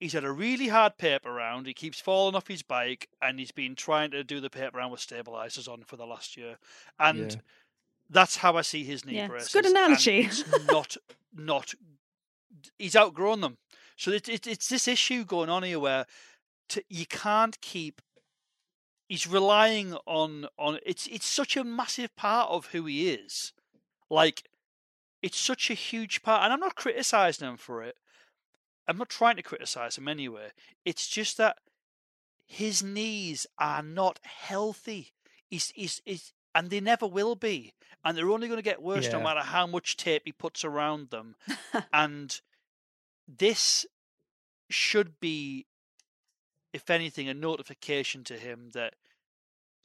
He's 0.00 0.12
had 0.12 0.24
a 0.24 0.30
really 0.30 0.68
hard 0.68 0.96
paper 0.96 1.32
round. 1.32 1.66
He 1.66 1.74
keeps 1.74 2.00
falling 2.00 2.36
off 2.36 2.46
his 2.46 2.62
bike, 2.62 3.08
and 3.20 3.38
he's 3.38 3.50
been 3.50 3.74
trying 3.74 4.12
to 4.12 4.22
do 4.22 4.40
the 4.40 4.50
paper 4.50 4.78
round 4.78 4.92
with 4.92 5.00
stabilizers 5.00 5.66
on 5.66 5.82
for 5.82 5.96
the 5.96 6.06
last 6.06 6.36
year. 6.36 6.58
And 7.00 7.32
Yeah. 7.32 7.40
that's 8.08 8.36
how 8.36 8.56
I 8.56 8.62
see 8.62 8.84
his 8.84 9.04
knee 9.04 9.16
Yeah, 9.16 9.26
braces. 9.26 9.46
it's 9.46 9.54
a 9.56 9.62
good 9.62 9.70
analogy. 9.70 10.18
it's 10.26 10.44
not 10.66 10.96
not. 11.34 11.74
He's 12.78 12.96
outgrown 12.96 13.40
them. 13.40 13.58
So 13.96 14.12
it, 14.12 14.28
it, 14.28 14.46
it's 14.46 14.68
this 14.68 14.86
issue 14.86 15.24
going 15.24 15.50
on 15.50 15.64
here 15.64 15.80
where 15.80 16.06
to, 16.70 16.82
you 16.88 17.06
can't 17.06 17.60
keep. 17.60 18.00
He's 19.08 19.26
relying 19.26 19.94
on 20.06 20.46
on 20.58 20.78
it's 20.84 21.06
it's 21.08 21.26
such 21.26 21.56
a 21.56 21.64
massive 21.64 22.14
part 22.14 22.50
of 22.50 22.66
who 22.66 22.84
he 22.86 23.10
is, 23.10 23.52
like 24.10 24.48
it's 25.22 25.38
such 25.38 25.70
a 25.70 25.74
huge 25.74 26.22
part, 26.22 26.44
and 26.44 26.52
I'm 26.52 26.60
not 26.60 26.76
criticizing 26.76 27.48
him 27.48 27.56
for 27.56 27.82
it. 27.82 27.96
I'm 28.88 28.96
not 28.96 29.10
trying 29.10 29.36
to 29.36 29.42
criticize 29.42 29.98
him 29.98 30.08
anyway. 30.08 30.48
It's 30.84 31.06
just 31.06 31.36
that 31.36 31.58
his 32.46 32.82
knees 32.82 33.46
are 33.58 33.82
not 33.82 34.18
healthy. 34.22 35.12
He's, 35.46 35.70
he's, 35.74 36.00
he's, 36.06 36.32
and 36.54 36.70
they 36.70 36.80
never 36.80 37.06
will 37.06 37.34
be. 37.34 37.74
And 38.04 38.16
they're 38.16 38.30
only 38.30 38.48
going 38.48 38.58
to 38.58 38.62
get 38.62 38.82
worse 38.82 39.12
no 39.12 39.20
matter 39.20 39.40
how 39.40 39.66
much 39.66 39.96
tape 39.98 40.22
he 40.24 40.32
puts 40.32 40.64
around 40.64 41.10
them. 41.10 41.36
and 41.92 42.40
this 43.28 43.84
should 44.70 45.20
be, 45.20 45.66
if 46.72 46.88
anything, 46.88 47.28
a 47.28 47.34
notification 47.34 48.24
to 48.24 48.34
him 48.34 48.70
that, 48.72 48.94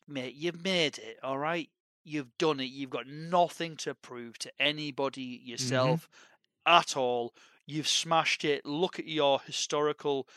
mate, 0.07 0.35
you've 0.35 0.63
made 0.63 0.97
it, 0.99 1.17
all 1.21 1.37
right? 1.37 1.69
You've 2.05 2.37
done 2.37 2.59
it. 2.61 2.65
You've 2.65 2.89
got 2.89 3.07
nothing 3.07 3.75
to 3.77 3.93
prove 3.95 4.37
to 4.39 4.51
anybody 4.59 5.37
mm-hmm. 5.37 5.49
yourself 5.49 6.07
at 6.65 6.95
all. 6.95 7.33
You've 7.65 7.87
smashed 7.87 8.43
it. 8.43 8.65
Look 8.65 8.99
at 8.99 9.07
your 9.07 9.39
historical, 9.45 10.27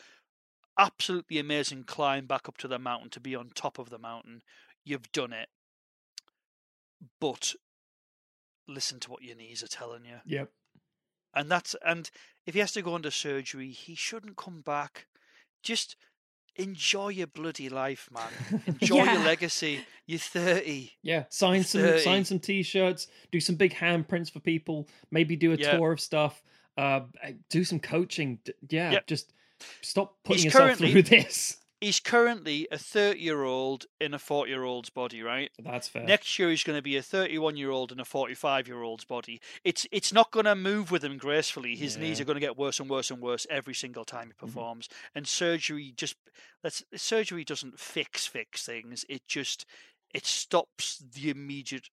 absolutely 0.79 1.39
amazing 1.39 1.83
climb 1.83 2.25
back 2.25 2.47
up 2.47 2.57
to 2.59 2.67
the 2.67 2.79
mountain 2.79 3.09
to 3.11 3.19
be 3.19 3.35
on 3.35 3.49
top 3.53 3.79
of 3.79 3.89
the 3.89 3.97
mountain. 3.99 4.41
You've 4.85 5.11
done 5.11 5.33
it. 5.33 5.49
But 7.19 7.53
listen 8.67 8.99
to 9.01 9.11
what 9.11 9.23
your 9.23 9.35
knees 9.35 9.63
are 9.63 9.67
telling 9.67 10.05
you. 10.05 10.17
Yep. 10.25 10.49
And 11.35 11.51
that's 11.51 11.75
and 11.85 12.09
if 12.45 12.53
he 12.53 12.59
has 12.61 12.71
to 12.73 12.81
go 12.81 12.95
under 12.95 13.11
surgery, 13.11 13.69
he 13.69 13.93
shouldn't 13.95 14.37
come 14.37 14.61
back. 14.61 15.07
Just 15.61 15.95
enjoy 16.55 17.09
your 17.09 17.27
bloody 17.27 17.69
life, 17.69 18.09
man. 18.11 18.63
Enjoy 18.81 18.95
Yeah. 19.03 19.13
your 19.13 19.23
legacy. 19.23 19.85
You're 20.07 20.17
30. 20.17 20.93
Yeah. 21.03 21.25
Sign 21.29 21.63
some. 21.63 21.81
30. 21.81 21.99
Sign 21.99 22.25
some 22.25 22.39
t-shirts. 22.39 23.07
Do 23.31 23.39
some 23.39 23.55
big 23.55 23.73
handprints 23.75 24.31
for 24.31 24.39
people. 24.39 24.87
Maybe 25.11 25.35
do 25.35 25.51
a 25.53 25.55
Yeah. 25.55 25.77
tour 25.77 25.91
of 25.91 25.99
stuff. 25.99 26.41
Uh, 26.77 27.01
do 27.49 27.63
some 27.63 27.79
coaching. 27.79 28.39
Yeah. 28.69 28.91
Yep. 28.91 29.07
Just 29.07 29.33
stop 29.81 30.15
putting 30.23 30.43
He's 30.43 30.45
yourself 30.45 30.77
through 30.77 31.01
this. 31.03 31.57
He's 31.79 31.99
currently 31.99 32.67
a 32.71 32.77
30 32.79 33.19
year 33.19 33.43
old 33.43 33.85
in 34.01 34.15
a 34.15 34.19
40 34.19 34.49
year 34.49 34.63
old's 34.63 34.89
body, 34.89 35.21
right? 35.21 35.51
That's 35.63 35.87
fair. 35.87 36.03
Next 36.05 36.39
year 36.39 36.49
he's 36.49 36.63
going 36.63 36.77
to 36.77 36.81
be 36.81 36.97
a 36.97 37.03
31 37.03 37.55
year 37.55 37.69
old 37.69 37.91
in 37.91 37.99
a 37.99 38.05
45 38.05 38.67
year 38.67 38.81
old's 38.81 39.05
body. 39.05 39.39
It's 39.63 39.85
it's 39.91 40.11
not 40.11 40.31
going 40.31 40.45
to 40.47 40.55
move 40.55 40.89
with 40.89 41.03
him 41.03 41.17
gracefully. 41.17 41.75
His 41.75 41.95
knees 41.95 42.07
Yeah. 42.07 42.13
Mm-hmm. 42.13 42.21
are 42.21 42.25
going 42.25 42.35
to 42.35 42.47
get 42.47 42.57
worse 42.57 42.79
and 42.79 42.89
worse 42.89 43.11
and 43.11 43.21
worse 43.21 43.45
every 43.49 43.75
single 43.75 44.05
time 44.05 44.27
he 44.27 44.33
performs. 44.33 44.89
And 45.13 45.27
surgery 45.27 45.93
just 45.95 46.15
that's 46.63 46.83
surgery 46.95 47.43
doesn't 47.43 47.79
fix 47.79 48.25
fix 48.25 48.65
things. 48.65 49.05
It 49.07 49.27
just 49.27 49.65
it 50.13 50.25
stops 50.25 50.97
the 51.13 51.29
immediate 51.29 51.89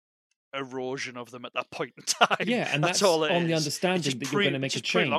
erosion 0.55 1.17
of 1.17 1.31
them 1.31 1.45
at 1.45 1.53
that 1.55 1.71
point 1.71 1.93
in 1.97 2.05
time. 2.05 2.37
Yeah, 2.47 2.69
and 2.73 2.83
that's, 2.85 3.03
all 3.03 3.25
it 3.25 3.31
on 3.33 3.47
the 3.47 3.55
understanding 3.55 4.19
that 4.19 4.29
pre- 4.29 4.37
you're 4.37 4.43
going 4.45 4.53
to 4.55 4.59
make 4.59 4.77
a 4.77 4.81
change. 4.81 5.11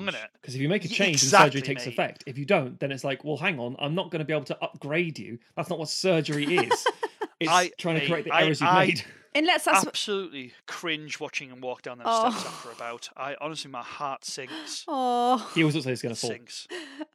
Because 0.41 0.55
if 0.55 0.61
you 0.61 0.69
make 0.69 0.85
a 0.85 0.87
change, 1.01 1.21
then 1.21 1.29
surgery 1.29 1.61
takes 1.61 1.85
mate. 1.85 1.93
effect. 1.93 2.23
If 2.27 2.37
you 2.37 2.45
don't, 2.45 2.79
then 2.79 2.91
it's 2.91 3.03
like, 3.03 3.23
well, 3.23 3.37
hang 3.37 3.59
on, 3.59 3.75
I'm 3.79 3.95
not 3.95 4.11
going 4.11 4.19
to 4.19 4.25
be 4.25 4.33
able 4.33 4.45
to 4.45 4.57
upgrade 4.63 5.19
you. 5.19 5.39
That's 5.55 5.69
not 5.69 5.79
what 5.79 5.89
surgery 5.89 6.45
is. 6.45 6.87
It's 7.37 7.51
I- 7.51 7.69
trying 7.77 7.99
to 7.99 8.07
correct 8.07 8.23
the 8.25 8.31
I- 8.33 8.43
errors 8.43 8.61
you've 8.61 8.69
I- 8.69 8.85
made. 8.85 9.03
Unless 9.35 9.65
that's 9.65 9.85
Absolutely 9.85 10.53
cringe 10.65 11.19
watching 11.19 11.49
him 11.49 11.59
walk 11.61 11.81
down 11.81 11.97
them 11.97 12.07
Oh. 12.09 12.29
steps 12.31 12.45
after 12.45 12.71
about. 12.71 13.09
I 13.17 13.35
honestly, 13.41 13.69
my 13.69 13.81
heart 13.83 14.23
sinks. 14.23 14.85
oh, 14.87 15.51
He 15.53 15.61
always 15.61 15.75
looks 15.75 15.85
like 15.85 15.91
he's 15.91 16.01
going 16.01 16.15
to 16.15 16.19
fall. 16.21 16.29
sinks. 16.29 16.67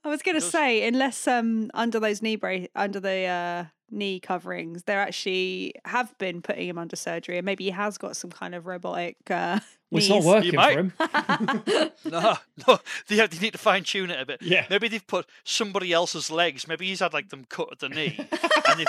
I 0.05 0.09
was 0.09 0.21
going 0.23 0.35
to 0.37 0.41
say, 0.41 0.87
unless 0.87 1.27
um 1.27 1.71
under 1.75 1.99
those 1.99 2.21
knee 2.23 2.37
bra- 2.37 2.67
under 2.77 3.01
the 3.01 3.25
uh, 3.25 3.65
knee 3.91 4.21
coverings, 4.21 4.83
they're 4.85 5.01
actually 5.01 5.75
have 5.87 6.17
been 6.19 6.43
putting 6.43 6.69
him 6.69 6.77
under 6.79 6.95
surgery, 6.95 7.39
and 7.39 7.47
maybe 7.47 7.65
he 7.65 7.71
has 7.71 7.97
got 7.99 8.17
some 8.17 8.31
kind 8.31 8.55
of 8.55 8.67
robotic. 8.67 9.17
Uh, 9.31 9.61
Well, 9.91 9.99
it's 9.99 10.09
not 10.09 10.17
knees. 10.17 10.27
working 10.27 10.55
might. 10.55 10.73
for 10.73 10.81
him. 10.81 10.93
No, 12.11 12.37
no, 12.67 12.79
they, 13.09 13.17
have, 13.17 13.31
they 13.31 13.39
need 13.39 13.53
to 13.53 13.59
fine 13.59 13.85
tune 13.85 14.11
it 14.11 14.21
a 14.21 14.27
bit. 14.27 14.43
Yeah. 14.43 14.67
Maybe 14.71 14.89
they've 14.89 15.07
put 15.07 15.27
somebody 15.45 15.93
else's 15.93 16.31
legs. 16.31 16.67
Maybe 16.67 16.87
he's 16.87 17.01
had 17.01 17.13
like 17.13 17.29
them 17.29 17.45
cut 17.49 17.69
at 17.73 17.79
the 17.79 17.89
knee, 17.89 18.19
and 18.69 18.87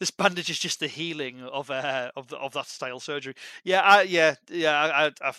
this 0.00 0.10
bandage 0.10 0.50
is 0.50 0.58
just 0.58 0.80
the 0.80 0.88
healing 0.88 1.42
of 1.42 1.70
uh, 1.70 2.10
of 2.16 2.28
the, 2.28 2.36
of 2.38 2.52
that 2.54 2.66
style 2.66 3.00
surgery. 3.00 3.34
Yeah, 3.64 3.82
I, 3.82 4.02
yeah, 4.02 4.34
yeah. 4.48 4.72
I, 4.72 5.06
I, 5.06 5.12
I 5.20 5.32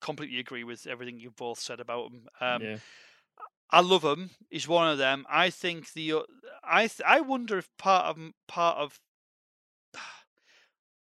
completely 0.00 0.38
agree 0.38 0.64
with 0.64 0.86
everything 0.86 1.18
you 1.18 1.30
both 1.30 1.58
said 1.58 1.80
about 1.80 2.10
him. 2.10 2.22
Um, 2.40 2.62
yeah. 2.62 2.76
I 3.70 3.80
love 3.80 4.02
him. 4.02 4.30
He's 4.48 4.66
one 4.66 4.88
of 4.88 4.98
them. 4.98 5.26
I 5.28 5.50
think 5.50 5.92
the 5.92 6.22
I 6.64 6.82
th- 6.86 7.02
I 7.06 7.20
wonder 7.20 7.58
if 7.58 7.68
part 7.76 8.06
of 8.06 8.32
part 8.46 8.78
of 8.78 8.98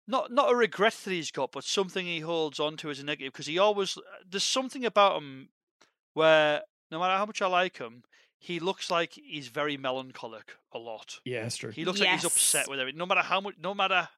not 0.09 0.33
not 0.33 0.51
a 0.51 0.57
regret 0.57 0.97
that 1.05 1.13
he's 1.13 1.31
got, 1.31 1.53
but 1.53 1.63
something 1.63 2.07
he 2.07 2.21
holds 2.21 2.59
on 2.59 2.77
to 2.79 2.91
as 2.91 2.99
a 2.99 3.05
negative 3.05 3.33
because 3.33 3.47
he 3.47 3.59
always 3.59 3.97
uh, 3.97 4.01
there's 4.29 4.43
something 4.43 4.85
about 4.85 5.19
him 5.19 5.51
where 6.15 6.63
no 6.91 6.99
matter 6.99 7.17
how 7.17 7.27
much 7.27 7.43
I 7.43 7.47
like 7.47 7.79
him, 7.79 8.03
he 8.39 8.59
looks 8.59 8.91
like 8.91 9.13
he's 9.13 9.49
very 9.49 9.77
melancholic 9.77 10.53
a 10.73 10.79
lot. 10.79 11.21
Yeah, 11.25 11.43
that's 11.43 11.57
true. 11.57 11.71
He 11.71 11.85
looks 11.85 12.01
like 12.01 12.09
he's 12.09 12.25
upset 12.25 12.69
with 12.69 12.81
everything. 12.81 12.99
No 12.99 13.07
matter 13.07 13.21
how 13.21 13.41
much, 13.41 13.55
no 13.63 13.75
matter 13.75 14.09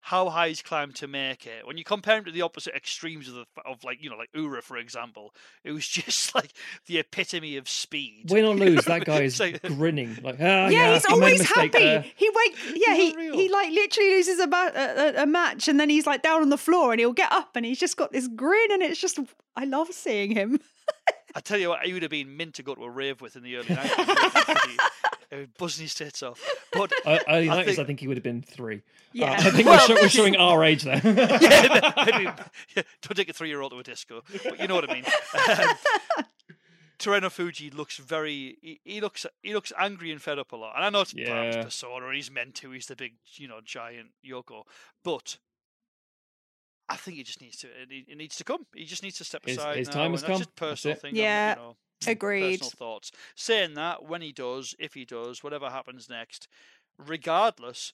how 0.00 0.30
high 0.30 0.48
he's 0.48 0.62
climbed 0.62 0.94
to 0.96 1.06
make 1.08 1.46
it. 1.46 1.66
When 1.66 1.76
you 1.76 1.84
compare 1.84 2.16
him 2.18 2.24
to 2.24 2.30
the 2.30 2.42
opposite 2.42 2.74
extremes 2.74 3.28
of 3.28 3.34
the 3.34 3.44
of 3.66 3.84
like 3.84 4.02
you 4.02 4.08
know 4.08 4.16
like 4.16 4.30
Ura 4.34 4.62
for 4.62 4.76
example, 4.76 5.34
it 5.64 5.72
was 5.72 5.86
just 5.88 6.34
like 6.34 6.52
the 6.86 6.98
epitome 6.98 7.56
of 7.56 7.68
speed. 7.68 8.26
Win 8.30 8.44
or 8.44 8.54
lose, 8.66 8.84
that 8.86 9.04
guy 9.04 9.22
is 9.22 9.38
like- 9.40 9.62
grinning. 9.76 10.16
Like, 10.22 10.36
ah, 10.36 10.68
yeah, 10.68 10.68
yeah, 10.70 10.94
he's 10.94 11.06
I 11.06 11.12
always 11.12 11.38
mistake 11.40 11.72
happy. 11.74 11.84
there." 11.84 12.04
He 12.16 12.30
wait, 12.34 12.54
yeah, 12.86 12.94
he 12.94 13.10
unreal. 13.10 13.34
he 13.34 13.48
like 13.48 13.70
literally 13.70 14.10
loses 14.10 14.38
a, 14.38 14.46
ma- 14.46 14.70
a, 14.74 15.08
a- 15.18 15.22
a 15.22 15.26
match, 15.26 15.68
and 15.68 15.78
then 15.78 15.90
he's 15.90 16.06
like 16.06 16.22
down 16.22 16.42
on 16.42 16.48
the 16.50 16.58
floor, 16.58 16.92
and 16.92 17.00
he'll 17.00 17.12
get 17.12 17.30
up, 17.32 17.56
and 17.56 17.66
he's 17.66 17.78
just 17.80 17.96
got 17.96 18.12
this 18.12 18.28
grin, 18.28 18.70
and 18.72 18.82
it's 18.82 19.00
just 19.00 19.18
I 19.56 19.64
love 19.64 19.88
seeing 19.92 20.30
him. 20.32 20.60
I 21.34 21.40
tell 21.40 21.58
you 21.58 21.68
what, 21.68 21.82
he 21.84 21.92
would 21.92 22.02
have 22.02 22.10
been 22.10 22.36
mint 22.36 22.54
to 22.54 22.62
go 22.62 22.74
to 22.74 22.82
a 22.84 22.90
rave 22.90 23.20
with 23.20 23.36
in 23.36 23.42
the 23.42 23.56
early 23.56 23.68
nineties. 25.30 25.54
buzzing 25.58 25.82
his 25.84 25.94
tits 25.94 26.22
off. 26.22 26.40
But 26.72 26.92
Uh, 27.04 27.18
early 27.28 27.48
I 27.50 27.56
90s, 27.56 27.60
I 27.60 27.64
think- 27.74 27.86
think, 27.86 28.00
he 28.00 28.08
would 28.08 28.16
have 28.16 28.24
been 28.24 28.42
three. 28.42 28.82
Yeah. 29.12 29.30
Uh, 29.32 29.34
I 29.34 29.50
think 29.50 29.66
Well, 29.66 29.74
we're, 29.88 29.96
show- 29.96 30.02
we're 30.02 30.08
showing 30.20 30.36
our 30.36 30.64
age 30.64 30.82
there. 30.82 31.00
yeah, 31.04 31.92
maybe, 32.06 32.24
yeah, 32.76 32.82
don't 33.02 33.14
take 33.16 33.28
a 33.28 33.32
three-year-old 33.32 33.72
to 33.72 33.78
a 33.78 33.82
disco, 33.82 34.22
but 34.44 34.60
you 34.60 34.68
know 34.68 34.74
what 34.74 34.88
I 34.90 34.94
mean. 34.94 35.04
Um, 36.18 36.24
Terunofuji 36.98 37.72
looks 37.72 37.96
very. 37.98 38.58
He, 38.60 38.80
he 38.84 39.00
looks. 39.00 39.24
He 39.42 39.54
looks 39.54 39.72
angry 39.78 40.10
and 40.10 40.20
fed 40.20 40.36
up 40.40 40.50
a 40.50 40.56
lot. 40.56 40.74
And 40.74 40.84
I 40.84 40.90
know 40.90 41.02
it's 41.02 41.12
part 41.14 41.28
of 41.28 41.46
his 41.46 41.56
Yeah. 41.56 41.62
persona. 41.62 42.12
He's 42.12 42.28
meant 42.28 42.56
to. 42.56 42.72
He's 42.72 42.86
the 42.86 42.96
big, 42.96 43.14
you 43.36 43.46
know, 43.46 43.60
giant 43.64 44.08
Yoko. 44.28 44.64
But 45.04 45.38
I 46.88 46.96
think 46.96 47.16
he 47.18 47.22
just 47.22 47.40
needs 47.40 47.56
to. 47.58 47.68
It, 47.68 48.16
needs 48.16 48.34
to 48.38 48.42
come. 48.44 48.66
He 48.74 48.84
just 48.84 49.04
needs 49.04 49.16
to 49.18 49.24
step 49.24 49.42
His- 49.46 49.58
aside. 49.58 49.76
his 49.76 49.86
now, 49.88 49.94
time 49.94 50.04
and 50.06 50.14
has 50.14 50.22
that's 50.22 50.30
come. 50.32 50.38
Just 50.38 50.56
personal 50.56 50.96
it. 50.96 51.00
thing. 51.02 51.14
Yeah, 51.14 51.50
You 51.50 51.56
know, 51.60 51.76
Agreed. 52.06 52.60
personal 52.60 52.70
thoughts. 52.70 53.12
Saying 53.34 53.74
that, 53.74 54.04
when 54.04 54.22
he 54.22 54.32
does, 54.32 54.74
if 54.78 54.94
he 54.94 55.04
does, 55.04 55.42
whatever 55.42 55.70
happens 55.70 56.08
next, 56.08 56.48
regardless, 56.98 57.92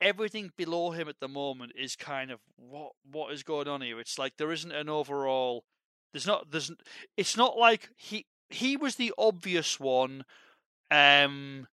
everything 0.00 0.50
below 0.56 0.90
him 0.90 1.08
at 1.08 1.20
the 1.20 1.28
moment 1.28 1.72
is 1.78 1.96
kind 1.96 2.30
of 2.30 2.40
what 2.56 2.92
what 3.10 3.32
is 3.32 3.42
going 3.42 3.68
on 3.68 3.80
here. 3.80 4.00
It's 4.00 4.18
like 4.18 4.36
there 4.36 4.52
isn't 4.52 4.72
an 4.72 4.88
overall. 4.88 5.64
There's 6.12 6.26
not. 6.26 6.50
There's. 6.50 6.70
It's 7.16 7.36
not 7.36 7.56
like 7.56 7.90
he 7.96 8.26
he 8.50 8.76
was 8.76 8.96
the 8.96 9.12
obvious 9.16 9.78
one. 9.80 10.24
Um. 10.90 11.68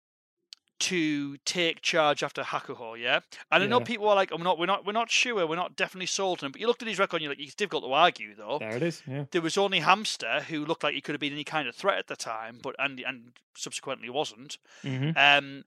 To 0.80 1.36
take 1.38 1.82
charge 1.82 2.22
after 2.22 2.42
Hakuho, 2.42 2.96
yeah, 2.96 3.18
and 3.50 3.64
I 3.64 3.66
know 3.66 3.80
Yeah. 3.80 3.84
people 3.84 4.08
are 4.08 4.14
like, 4.14 4.30
"I'm 4.30 4.44
not, 4.44 4.60
we're 4.60 4.66
not, 4.66 4.86
we're 4.86 4.92
not 4.92 5.10
sure, 5.10 5.44
we're 5.44 5.56
not 5.56 5.74
definitely 5.74 6.06
sold 6.06 6.40
him." 6.40 6.52
But 6.52 6.60
you 6.60 6.68
looked 6.68 6.82
at 6.82 6.88
his 6.88 7.00
record, 7.00 7.16
and 7.16 7.22
you're 7.24 7.32
like, 7.32 7.40
"It's 7.40 7.56
difficult 7.56 7.82
to 7.82 7.92
argue, 7.92 8.36
though." 8.36 8.58
there 8.60 8.76
it 8.76 8.82
is. 8.84 9.02
Yeah. 9.04 9.24
there 9.32 9.42
was 9.42 9.58
only 9.58 9.80
Hamster 9.80 10.42
who 10.48 10.64
looked 10.64 10.84
like 10.84 10.94
he 10.94 11.00
could 11.00 11.14
have 11.14 11.20
been 11.20 11.32
any 11.32 11.42
kind 11.42 11.66
of 11.66 11.74
threat 11.74 11.98
at 11.98 12.06
the 12.06 12.14
time, 12.14 12.60
but 12.62 12.76
and 12.78 13.00
and 13.00 13.32
subsequently 13.56 14.08
wasn't. 14.08 14.58
hmm 14.82 15.10
Um, 15.16 15.64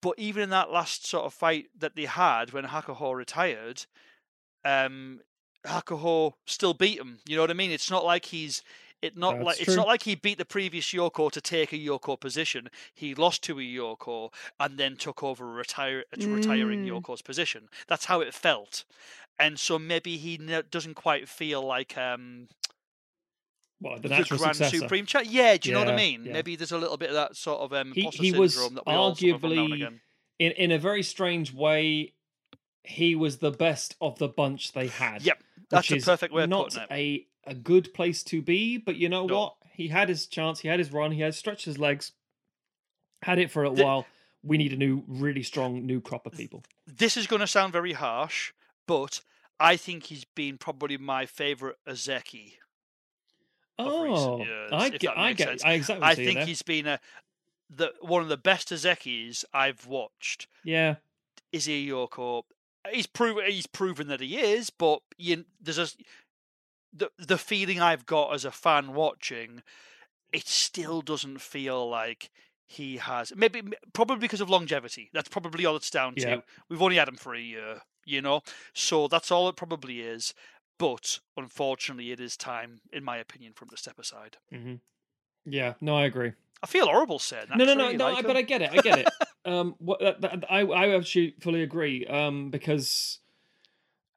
but 0.00 0.18
even 0.18 0.42
in 0.44 0.50
that 0.50 0.70
last 0.70 1.06
sort 1.06 1.24
of 1.26 1.34
fight 1.34 1.66
that 1.78 1.94
they 1.94 2.04
had 2.06 2.52
when 2.52 2.64
Hakuho 2.64 3.14
retired, 3.14 3.86
um, 4.64 5.20
Hakuho 5.66 6.34
still 6.46 6.74
beat 6.74 6.98
him. 6.98 7.18
You 7.26 7.36
know 7.36 7.42
what 7.42 7.50
I 7.50 7.54
mean? 7.54 7.70
It's 7.70 7.90
not 7.90 8.04
like 8.04 8.26
he's 8.26 8.62
it 9.04 9.16
not 9.16 9.34
That's 9.34 9.44
like 9.44 9.60
it's 9.60 9.76
not 9.76 9.86
like 9.86 10.02
he 10.04 10.14
beat 10.14 10.38
the 10.38 10.44
previous 10.44 10.86
Yoko 10.92 11.30
to 11.30 11.40
take 11.40 11.72
a 11.72 11.76
Yoko 11.78 12.18
position. 12.18 12.68
He 12.94 13.14
lost 13.14 13.42
to 13.44 13.58
a 13.58 13.62
Yoko 13.62 14.32
and 14.58 14.78
then 14.78 14.96
took 14.96 15.22
over 15.22 15.44
a 15.44 15.54
retire 15.54 16.04
a 16.12 16.26
retiring 16.26 16.84
Mm. 16.84 16.88
Yoko's 17.02 17.22
position. 17.22 17.68
That's 17.88 18.06
how 18.06 18.20
it 18.20 18.34
felt. 18.34 18.84
And 19.38 19.58
so 19.58 19.78
maybe 19.78 20.16
he 20.16 20.36
doesn't 20.70 20.94
quite 20.94 21.28
feel 21.28 21.60
like 21.66 21.98
um, 21.98 22.48
Well, 23.80 23.96
the 23.96 24.08
the 24.08 24.08
Grand 24.08 24.26
successor. 24.56 24.78
Supreme 24.78 25.06
Champ. 25.06 25.26
Yeah, 25.28 25.56
do 25.56 25.68
you 25.68 25.74
know 25.74 25.80
what 25.84 25.90
I 25.92 25.96
mean? 25.96 26.24
yeah. 26.24 26.32
Maybe 26.32 26.56
there's 26.56 26.72
a 26.72 26.78
little 26.78 26.96
bit 26.96 27.10
of 27.10 27.14
that 27.16 27.36
sort 27.36 27.60
of 27.60 27.72
um, 27.72 27.92
He- 27.92 28.02
imposter 28.02 28.22
he 28.22 28.32
was 28.32 28.54
syndrome 28.54 28.74
that 28.76 28.86
we 28.86 28.92
all 28.92 29.14
suffer 29.14 29.38
from 29.38 29.50
arguably 29.50 30.00
in 30.38 30.52
in 30.52 30.70
a 30.72 30.78
very 30.78 31.02
strange 31.02 31.52
way, 31.52 32.14
he 32.82 33.14
was 33.14 33.38
the 33.38 33.50
best 33.50 33.96
of 34.00 34.18
the 34.18 34.28
bunch 34.28 34.72
they 34.72 34.88
had. 34.88 35.22
Yep, 35.22 35.42
that's 35.70 35.90
a 35.90 35.98
perfect 36.00 36.32
way 36.32 36.44
of 36.44 36.48
not 36.50 36.64
putting 36.70 36.82
it. 36.82 36.88
a 36.90 37.26
a 37.46 37.54
good 37.54 37.92
place 37.94 38.22
to 38.24 38.42
be. 38.42 38.76
But 38.78 38.96
you 38.96 39.08
know 39.08 39.26
No. 39.26 39.38
what? 39.40 39.56
He 39.72 39.88
had 39.88 40.08
his 40.08 40.26
chance. 40.26 40.60
He 40.60 40.68
had 40.68 40.78
his 40.78 40.92
run. 40.92 41.12
He 41.12 41.20
had 41.20 41.34
stretched 41.34 41.64
his 41.64 41.78
legs. 41.78 42.12
Had 43.22 43.38
it 43.38 43.50
for 43.50 43.64
a 43.64 43.70
The- 43.74 43.84
while. 43.84 44.06
We 44.42 44.58
need 44.58 44.72
a 44.74 44.76
new, 44.76 45.02
really 45.08 45.42
strong 45.42 45.86
new 45.86 46.00
crop 46.02 46.26
of 46.26 46.34
people. 46.34 46.64
this 46.86 47.16
is 47.16 47.26
going 47.26 47.40
to 47.40 47.46
sound 47.46 47.72
very 47.72 47.94
harsh, 47.94 48.52
but 48.86 49.22
I 49.58 49.76
think 49.78 50.04
he's 50.04 50.24
been 50.26 50.58
probably 50.58 50.98
my 50.98 51.24
favorite 51.24 51.78
Ozeki. 51.88 52.58
Oh, 53.78 54.38
years, 54.44 54.70
I 54.72 54.88
get, 54.90 55.18
I 55.18 55.32
get, 55.32 55.48
sense. 55.48 55.64
I 55.64 55.72
exactly 55.72 56.06
I 56.06 56.14
think 56.14 56.40
he's 56.40 56.62
been 56.62 56.86
a 56.86 57.00
the 57.70 57.92
one 58.00 58.22
of 58.22 58.28
the 58.28 58.36
best 58.36 58.68
Ozekis 58.68 59.44
I've 59.52 59.86
watched. 59.86 60.46
Yeah, 60.62 60.96
Is 61.50 61.64
he 61.64 61.88
Yoko? 61.88 62.44
He's 62.92 63.06
proven 63.06 63.46
he's 63.50 63.66
proven 63.66 64.08
that 64.08 64.20
he 64.20 64.38
is, 64.38 64.70
but 64.70 65.00
you, 65.16 65.44
there's 65.60 65.78
a 65.78 65.88
the 66.94 67.10
the 67.18 67.38
feeling 67.38 67.80
I've 67.80 68.06
got 68.06 68.34
as 68.34 68.44
a 68.44 68.50
fan 68.50 68.94
watching, 68.94 69.62
it 70.32 70.46
still 70.46 71.02
doesn't 71.02 71.40
feel 71.40 71.88
like 71.88 72.30
he 72.66 72.96
has 72.96 73.32
maybe 73.36 73.62
probably 73.92 74.18
because 74.18 74.40
of 74.40 74.50
longevity. 74.50 75.10
That's 75.12 75.28
probably 75.28 75.66
all 75.66 75.76
it's 75.76 75.90
down 75.90 76.14
to. 76.16 76.28
Yeah. 76.28 76.40
We've 76.68 76.82
only 76.82 76.96
had 76.96 77.08
him 77.08 77.16
for 77.16 77.34
a 77.34 77.40
year, 77.40 77.82
you 78.04 78.22
know, 78.22 78.42
so 78.72 79.08
that's 79.08 79.30
all 79.30 79.48
it 79.48 79.56
probably 79.56 80.00
is. 80.00 80.34
But 80.76 81.20
unfortunately, 81.36 82.10
it 82.10 82.18
is 82.18 82.36
time, 82.36 82.80
in 82.92 83.04
my 83.04 83.18
opinion, 83.18 83.52
for 83.54 83.64
him 83.64 83.70
to 83.70 83.76
step 83.76 83.98
aside. 83.98 84.38
hmm 84.50 84.74
yeah. 85.46 85.74
No, 85.80 85.96
I 85.96 86.04
agree. 86.06 86.32
I 86.62 86.66
feel 86.66 86.86
horrible 86.86 87.18
saying 87.18 87.46
that. 87.50 87.58
no, 87.58 87.64
no, 87.66 87.74
no, 87.74 87.84
really 87.84 87.96
no. 87.98 88.04
like 88.06 88.24
I, 88.24 88.26
but 88.26 88.36
I 88.36 88.42
get 88.42 88.62
it. 88.62 88.70
I 88.72 88.76
get 88.76 88.98
it. 89.00 89.08
um, 89.44 89.74
what 89.78 90.00
that, 90.00 90.20
that, 90.22 90.44
I, 90.50 90.60
I 90.60 90.96
actually 90.96 91.34
fully 91.40 91.62
agree. 91.62 92.06
Um, 92.06 92.50
because 92.50 93.18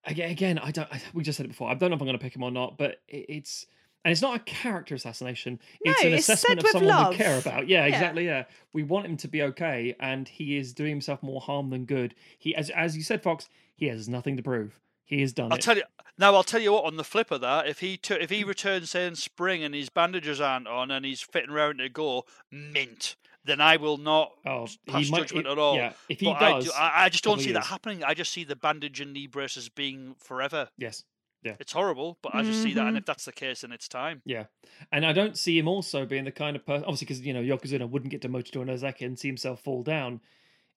again, 0.07 0.31
again, 0.31 0.59
I 0.59 0.71
don't. 0.71 0.91
I, 0.91 1.01
we 1.13 1.23
just 1.23 1.37
said 1.37 1.45
it 1.45 1.49
before. 1.49 1.69
I 1.69 1.75
don't 1.75 1.89
know 1.89 1.95
if 1.95 2.01
I'm 2.01 2.07
going 2.07 2.17
to 2.17 2.23
pick 2.23 2.35
him 2.35 2.43
or 2.43 2.51
not, 2.51 2.77
but 2.77 3.01
it, 3.07 3.25
it's 3.29 3.67
and 4.03 4.11
it's 4.11 4.21
not 4.21 4.35
a 4.35 4.39
character 4.39 4.95
assassination. 4.95 5.59
It's 5.81 6.01
No, 6.03 6.07
an 6.09 6.15
it's 6.15 6.25
said 6.25 6.33
assessment 6.35 6.63
of 6.63 6.67
someone 6.69 6.87
love. 6.89 7.09
we 7.09 7.17
care 7.17 7.37
about. 7.37 7.67
Yeah, 7.67 7.85
Yeah. 7.85 7.93
exactly. 7.93 8.25
Yeah, 8.25 8.45
we 8.73 8.83
want 8.83 9.05
him 9.05 9.17
to 9.17 9.27
be 9.27 9.43
okay, 9.43 9.95
and 9.99 10.27
he 10.27 10.57
is 10.57 10.73
doing 10.73 10.91
himself 10.91 11.21
more 11.21 11.41
harm 11.41 11.69
than 11.69 11.85
good. 11.85 12.15
He, 12.37 12.55
as 12.55 12.69
as 12.71 12.95
you 12.95 13.03
said, 13.03 13.21
Fox, 13.21 13.49
he 13.75 13.87
has 13.87 14.07
nothing 14.07 14.37
to 14.37 14.43
prove. 14.43 14.79
He 15.03 15.21
has 15.21 15.33
done 15.33 15.51
I'll 15.51 15.57
it. 15.57 15.61
tell 15.61 15.77
you 15.77 15.83
now. 16.17 16.35
I'll 16.35 16.43
tell 16.43 16.61
you 16.61 16.73
what. 16.73 16.85
On 16.85 16.97
the 16.97 17.03
flip 17.03 17.31
of 17.31 17.41
that, 17.41 17.67
if 17.67 17.79
he 17.79 17.97
took, 17.97 18.21
if 18.21 18.29
he 18.29 18.43
mm. 18.43 18.47
returns 18.47 18.91
say 18.91 19.05
in 19.07 19.15
spring 19.15 19.63
and 19.63 19.73
his 19.73 19.89
bandages 19.89 20.41
aren't 20.41 20.67
on 20.67 20.91
and 20.91 21.05
he's 21.05 21.21
fitting 21.21 21.51
around 21.51 21.77
to 21.77 21.89
go 21.89 22.25
mint, 22.51 23.15
then 23.47 23.59
I 23.61 23.77
will 23.77 23.97
not 23.97 24.31
oh, 24.45 24.67
pass 24.87 25.09
might. 25.09 25.19
judgment 25.21 25.45
he- 25.47 25.51
at 25.51 25.57
all. 25.57 25.75
Yeah, 25.75 25.93
if 26.09 26.19
he 26.19 26.25
but 26.27 26.41
I, 26.41 26.51
does, 26.51 26.65
do, 26.65 26.71
I, 26.77 27.05
I 27.05 27.09
just 27.09 27.23
don't 27.23 27.39
see 27.41 27.53
that 27.53 27.65
happening. 27.65 28.03
I 28.03 28.13
just 28.13 28.31
see 28.31 28.43
the 28.43 28.55
bandage 28.55 29.01
and 29.01 29.13
knee 29.13 29.27
braces 29.27 29.69
being 29.69 30.15
forever. 30.19 30.69
yes. 30.77 31.03
Yeah. 31.43 31.53
It's 31.59 31.71
horrible, 31.71 32.17
but 32.23 32.33
I 32.35 32.41
just 32.43 32.61
see 32.63 32.73
that, 32.73 32.87
and 32.87 32.95
Mhm. 32.95 32.99
if 33.01 33.05
that's 33.05 33.23
the 33.23 33.31
case, 33.31 33.61
then 33.61 33.71
it's 33.71 33.87
time. 33.87 34.21
Yeah, 34.25 34.45
and 34.91 35.05
I 35.05 35.13
don't 35.13 35.37
see 35.37 35.57
him 35.57 35.67
also 35.67 36.03
being 36.05 36.25
the 36.25 36.31
kind 36.31 36.55
of 36.55 36.65
person. 36.65 36.83
Obviously, 36.83 37.05
because 37.05 37.21
you 37.21 37.31
know 37.33 37.41
Yokozuna 37.41 37.87
wouldn't 37.87 38.09
get 38.11 38.21
demoted 38.21 38.51
to 38.53 38.61
an 38.63 38.67
Ozeki 38.69 39.05
and 39.05 39.17
see 39.17 39.27
himself 39.29 39.61
fall 39.61 39.83
down. 39.83 40.19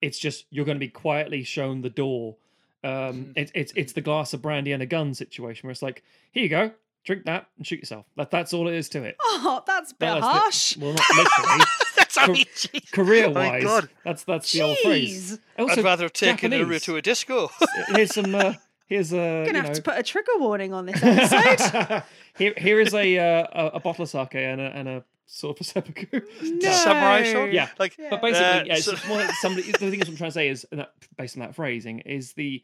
It's 0.02 0.18
just 0.18 0.44
you're 0.50 0.66
going 0.66 0.76
to 0.76 0.80
be 0.86 0.88
quietly 0.88 1.42
shown 1.44 1.80
the 1.80 1.90
door. 1.90 2.36
Um, 2.84 2.90
Mhm. 2.90 3.32
it, 3.36 3.50
it's 3.54 3.72
it's 3.74 3.92
the 3.94 4.00
glass 4.02 4.32
of 4.34 4.42
brandy 4.42 4.70
and 4.72 4.82
a 4.82 4.86
gun 4.86 5.14
situation 5.14 5.66
where 5.66 5.72
it's 5.72 5.82
like, 5.82 6.04
here 6.30 6.42
you 6.42 6.48
go, 6.50 6.72
drink 7.04 7.24
that 7.24 7.46
and 7.56 7.66
shoot 7.66 7.80
yourself. 7.80 8.06
That 8.16 8.30
that's 8.30 8.52
all 8.52 8.68
it 8.68 8.74
is 8.74 8.88
to 8.90 9.02
it. 9.02 9.16
Oh, 9.20 9.62
that's 9.66 9.92
a 9.92 9.94
bit 9.94 10.06
That's 10.06 10.20
the- 10.20 10.26
harsh. 10.26 10.76
well, 10.76 10.92
not 10.92 11.04
literally. 11.16 11.64
that's 12.14 12.16
how 12.18 12.26
Cor- 12.26 12.34
he. 12.34 12.44
Jeez. 12.44 12.92
Career 12.92 13.26
Oh 13.26 13.32
my 13.32 13.48
wise, 13.50 13.62
God. 13.64 13.88
that's 14.04 14.24
that's 14.24 14.52
the 14.52 14.62
old 14.62 14.78
phrase. 14.78 15.38
Also, 15.58 15.80
I'd 15.80 15.84
rather 15.84 16.04
have 16.04 16.12
taken 16.12 16.52
Ura 16.52 16.60
Japanese. 16.62 16.82
to 16.84 16.96
a 16.96 17.02
disco. 17.02 17.50
here's 17.88 18.14
some. 18.14 18.34
Uh, 18.34 18.54
here's 18.86 19.12
a. 19.12 19.16
Gonna 19.16 19.48
you 19.48 19.54
have 19.54 19.66
know, 19.68 19.74
to 19.74 19.82
put 19.82 19.98
a 19.98 20.02
trigger 20.02 20.32
warning 20.38 20.72
on 20.74 20.86
this 20.86 21.02
episode. 21.02 22.02
here, 22.36 22.54
here 22.56 22.80
is 22.80 22.94
a, 22.94 23.18
uh, 23.18 23.46
a 23.52 23.66
a 23.76 23.80
bottle 23.80 24.02
of 24.04 24.08
sake 24.08 24.34
and 24.34 24.60
a 24.60 24.64
and 24.76 24.88
a 24.88 25.04
sort 25.26 25.60
of 25.60 25.66
seppuku. 25.66 26.20
no. 26.42 26.70
Samurai 26.72 27.32
sword. 27.32 27.52
Yeah. 27.52 27.68
like 27.78 27.96
Yeah. 27.98 28.08
But 28.10 28.22
basically, 28.22 28.46
Uh, 28.46 28.64
yeah, 28.64 28.74
it's 28.74 28.84
so- 28.84 28.92
just 28.92 29.06
more 29.08 29.22
somebody. 29.40 29.70
The 29.70 29.78
thing 29.78 29.94
is, 29.94 29.98
what 30.00 30.08
I'm 30.08 30.16
trying 30.16 30.30
to 30.30 30.34
say 30.34 30.48
is, 30.48 30.66
that, 30.72 30.92
based 31.16 31.36
on 31.36 31.40
that 31.40 31.54
phrasing, 31.54 32.00
is 32.00 32.32
the 32.32 32.62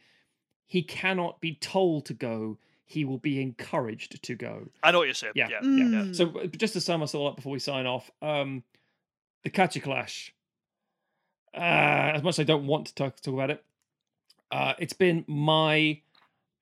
he 0.67 0.83
cannot 0.83 1.41
be 1.41 1.55
told 1.55 2.07
to 2.07 2.15
go. 2.15 2.59
He 2.89 3.05
will 3.05 3.19
be 3.19 3.41
encouraged 3.43 4.23
to 4.23 4.35
go. 4.37 4.69
I 4.83 4.93
know 4.93 4.99
what 4.99 5.05
you're 5.09 5.15
saying. 5.15 5.33
Yeah. 5.35 5.49
Yeah, 5.51 5.59
Yeah. 5.63 5.85
Mm. 6.05 6.15
So 6.17 6.29
uh, 6.39 6.47
just 6.47 6.73
to 6.75 6.81
sum 6.81 7.03
us 7.03 7.15
all 7.17 7.27
up 7.27 7.35
before 7.37 7.51
we 7.53 7.59
sign 7.59 7.85
off, 7.85 8.09
um, 8.23 8.63
the 9.47 9.51
Kachi 9.51 9.81
Clash. 9.81 10.35
Uh, 11.57 12.11
as 12.15 12.23
much 12.25 12.35
as 12.35 12.41
I 12.41 12.43
don't 12.43 12.67
want 12.67 12.89
to 12.89 12.95
talk, 12.97 13.21
talk 13.21 13.33
about 13.33 13.51
it, 13.51 13.65
uh, 14.51 14.75
it's 14.79 14.93
been 14.93 15.25
my. 15.29 16.01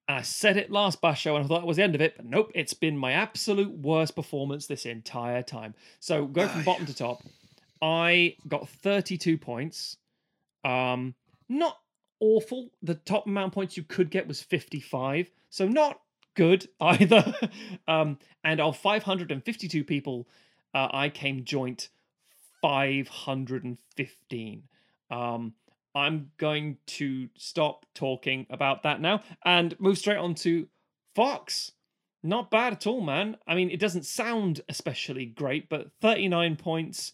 I 0.07 0.21
said 0.21 0.59
it 0.59 0.71
last 0.71 1.01
Basho 1.01 1.35
and 1.35 1.43
I 1.43 1.49
thought 1.49 1.61
that 1.61 1.67
was 1.67 1.79
the 1.79 1.83
end 1.83 1.95
of 1.95 2.03
it, 2.03 2.15
but 2.19 2.27
nope, 2.27 2.53
it's 2.55 2.75
been 2.75 2.99
my 2.99 3.13
absolute 3.13 3.73
worst 3.73 4.15
performance 4.15 4.67
this 4.67 4.85
entire 4.85 5.43
time. 5.43 5.75
So 5.99 6.27
go 6.27 6.47
from 6.47 6.63
bottom 6.63 6.85
to 6.85 6.95
top. 6.95 7.23
I 7.81 8.37
got 8.47 8.69
32 8.69 9.39
points. 9.39 9.97
Um, 10.63 11.15
not 11.49 11.79
awful. 12.21 12.69
The 12.83 12.97
top 12.97 13.27
amount 13.27 13.47
of 13.47 13.53
points 13.55 13.79
you 13.79 13.83
could 13.83 14.11
get 14.11 14.29
was 14.29 14.43
55, 14.43 15.31
so 15.49 15.67
not 15.67 16.01
good 16.35 16.69
either. 16.83 17.35
um, 17.89 18.19
and 18.45 18.61
of 18.61 18.77
552 18.77 19.85
people, 19.85 20.29
uh, 20.75 20.89
I 20.93 21.09
came 21.09 21.45
joint 21.45 21.89
515. 22.65 24.63
Um, 25.11 25.53
I'm 25.95 26.31
going 26.39 26.79
to 26.87 27.29
stop 27.37 27.85
talking 27.95 28.47
about 28.49 28.85
that 28.85 29.03
now 29.03 29.21
and 29.45 29.79
move 29.79 29.99
straight 29.99 30.17
on 30.17 30.35
to 30.37 30.67
Fox. 31.15 31.73
Not 32.23 32.51
bad 32.51 32.73
at 32.73 32.87
all, 32.87 33.03
man. 33.03 33.37
I 33.47 33.55
mean, 33.55 33.69
it 33.69 33.79
doesn't 33.81 34.07
sound 34.07 34.63
especially 34.67 35.27
great, 35.27 35.69
but 35.69 35.91
39 36.01 36.57
points, 36.57 37.13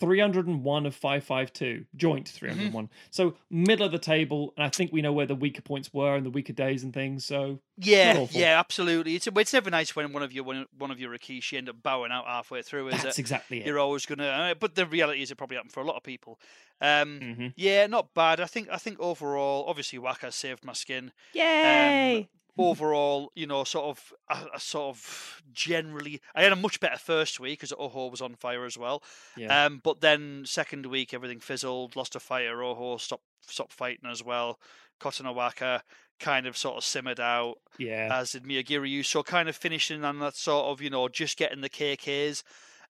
301 0.00 0.86
of 0.86 0.94
552, 0.94 1.84
joint 1.94 2.28
301. 2.28 2.88
So 3.10 3.36
middle 3.50 3.86
of 3.86 3.92
the 3.92 3.98
table, 3.98 4.52
and 4.56 4.64
I 4.64 4.70
think 4.70 4.92
we 4.92 5.02
know 5.02 5.12
where 5.12 5.26
the 5.26 5.34
weaker 5.34 5.62
points 5.62 5.92
were 5.92 6.16
and 6.16 6.24
the 6.24 6.30
weaker 6.30 6.52
days 6.52 6.82
and 6.82 6.92
things. 6.92 7.24
So 7.24 7.60
Yeah, 7.76 8.26
yeah, 8.30 8.58
absolutely. 8.58 9.14
It's 9.14 9.26
it's 9.26 9.52
never 9.52 9.70
nice 9.70 9.94
when 9.94 10.12
one 10.12 10.22
of 10.22 10.32
your 10.32 10.44
one, 10.44 10.66
one 10.76 10.90
of 10.90 10.98
your 10.98 11.10
Rikishi 11.12 11.58
end 11.58 11.68
up 11.68 11.82
bowing 11.82 12.10
out 12.10 12.26
halfway 12.26 12.62
through. 12.62 12.88
Is 12.88 13.02
that's 13.02 13.18
it? 13.18 13.20
exactly 13.20 13.60
it. 13.60 13.66
You're 13.66 13.78
always 13.78 14.06
gonna. 14.06 14.26
Uh, 14.26 14.54
but 14.54 14.74
the 14.74 14.86
reality 14.86 15.22
is, 15.22 15.30
it 15.30 15.36
probably 15.36 15.56
happened 15.56 15.72
for 15.72 15.80
a 15.80 15.86
lot 15.86 15.96
of 15.96 16.02
people. 16.02 16.40
Um, 16.80 17.20
hmm 17.20 17.46
Yeah, 17.56 17.86
not 17.86 18.14
bad. 18.14 18.40
I 18.40 18.46
think 18.46 18.68
I 18.70 18.78
think 18.78 18.98
overall, 19.00 19.66
obviously, 19.68 19.98
Waka 19.98 20.32
saved 20.32 20.64
my 20.64 20.72
skin. 20.72 21.12
Yay. 21.34 22.28
Overall, 22.58 23.32
you 23.34 23.46
know, 23.46 23.64
sort 23.64 23.86
of, 23.86 24.12
I, 24.28 24.46
I 24.54 24.58
sort 24.58 24.96
of 24.96 25.42
generally, 25.52 26.20
I 26.34 26.42
had 26.42 26.52
a 26.52 26.56
much 26.56 26.80
better 26.80 26.98
first 26.98 27.40
week 27.40 27.60
because 27.60 27.72
Oho 27.78 28.08
was 28.08 28.20
on 28.20 28.34
fire 28.34 28.64
as 28.64 28.76
well. 28.76 29.02
Yeah. 29.36 29.66
Um, 29.66 29.80
but 29.82 30.00
then 30.00 30.42
second 30.46 30.86
week, 30.86 31.14
everything 31.14 31.40
fizzled. 31.40 31.96
Lost 31.96 32.16
a 32.16 32.20
fighter. 32.20 32.62
Oho 32.62 32.96
stopped 32.96 33.24
stopped 33.40 33.72
fighting 33.72 34.10
as 34.10 34.22
well. 34.22 34.58
Kotonowaka 35.00 35.80
kind 36.18 36.46
of 36.46 36.56
sort 36.56 36.76
of 36.76 36.84
simmered 36.84 37.18
out 37.18 37.56
yeah. 37.78 38.08
as 38.12 38.32
did 38.32 38.44
Myogiryu. 38.44 39.04
So 39.04 39.22
kind 39.22 39.48
of 39.48 39.56
finishing 39.56 40.04
on 40.04 40.18
that 40.20 40.36
sort 40.36 40.66
of, 40.66 40.82
you 40.82 40.90
know, 40.90 41.08
just 41.08 41.38
getting 41.38 41.62
the 41.62 41.70
KKs. 41.70 42.42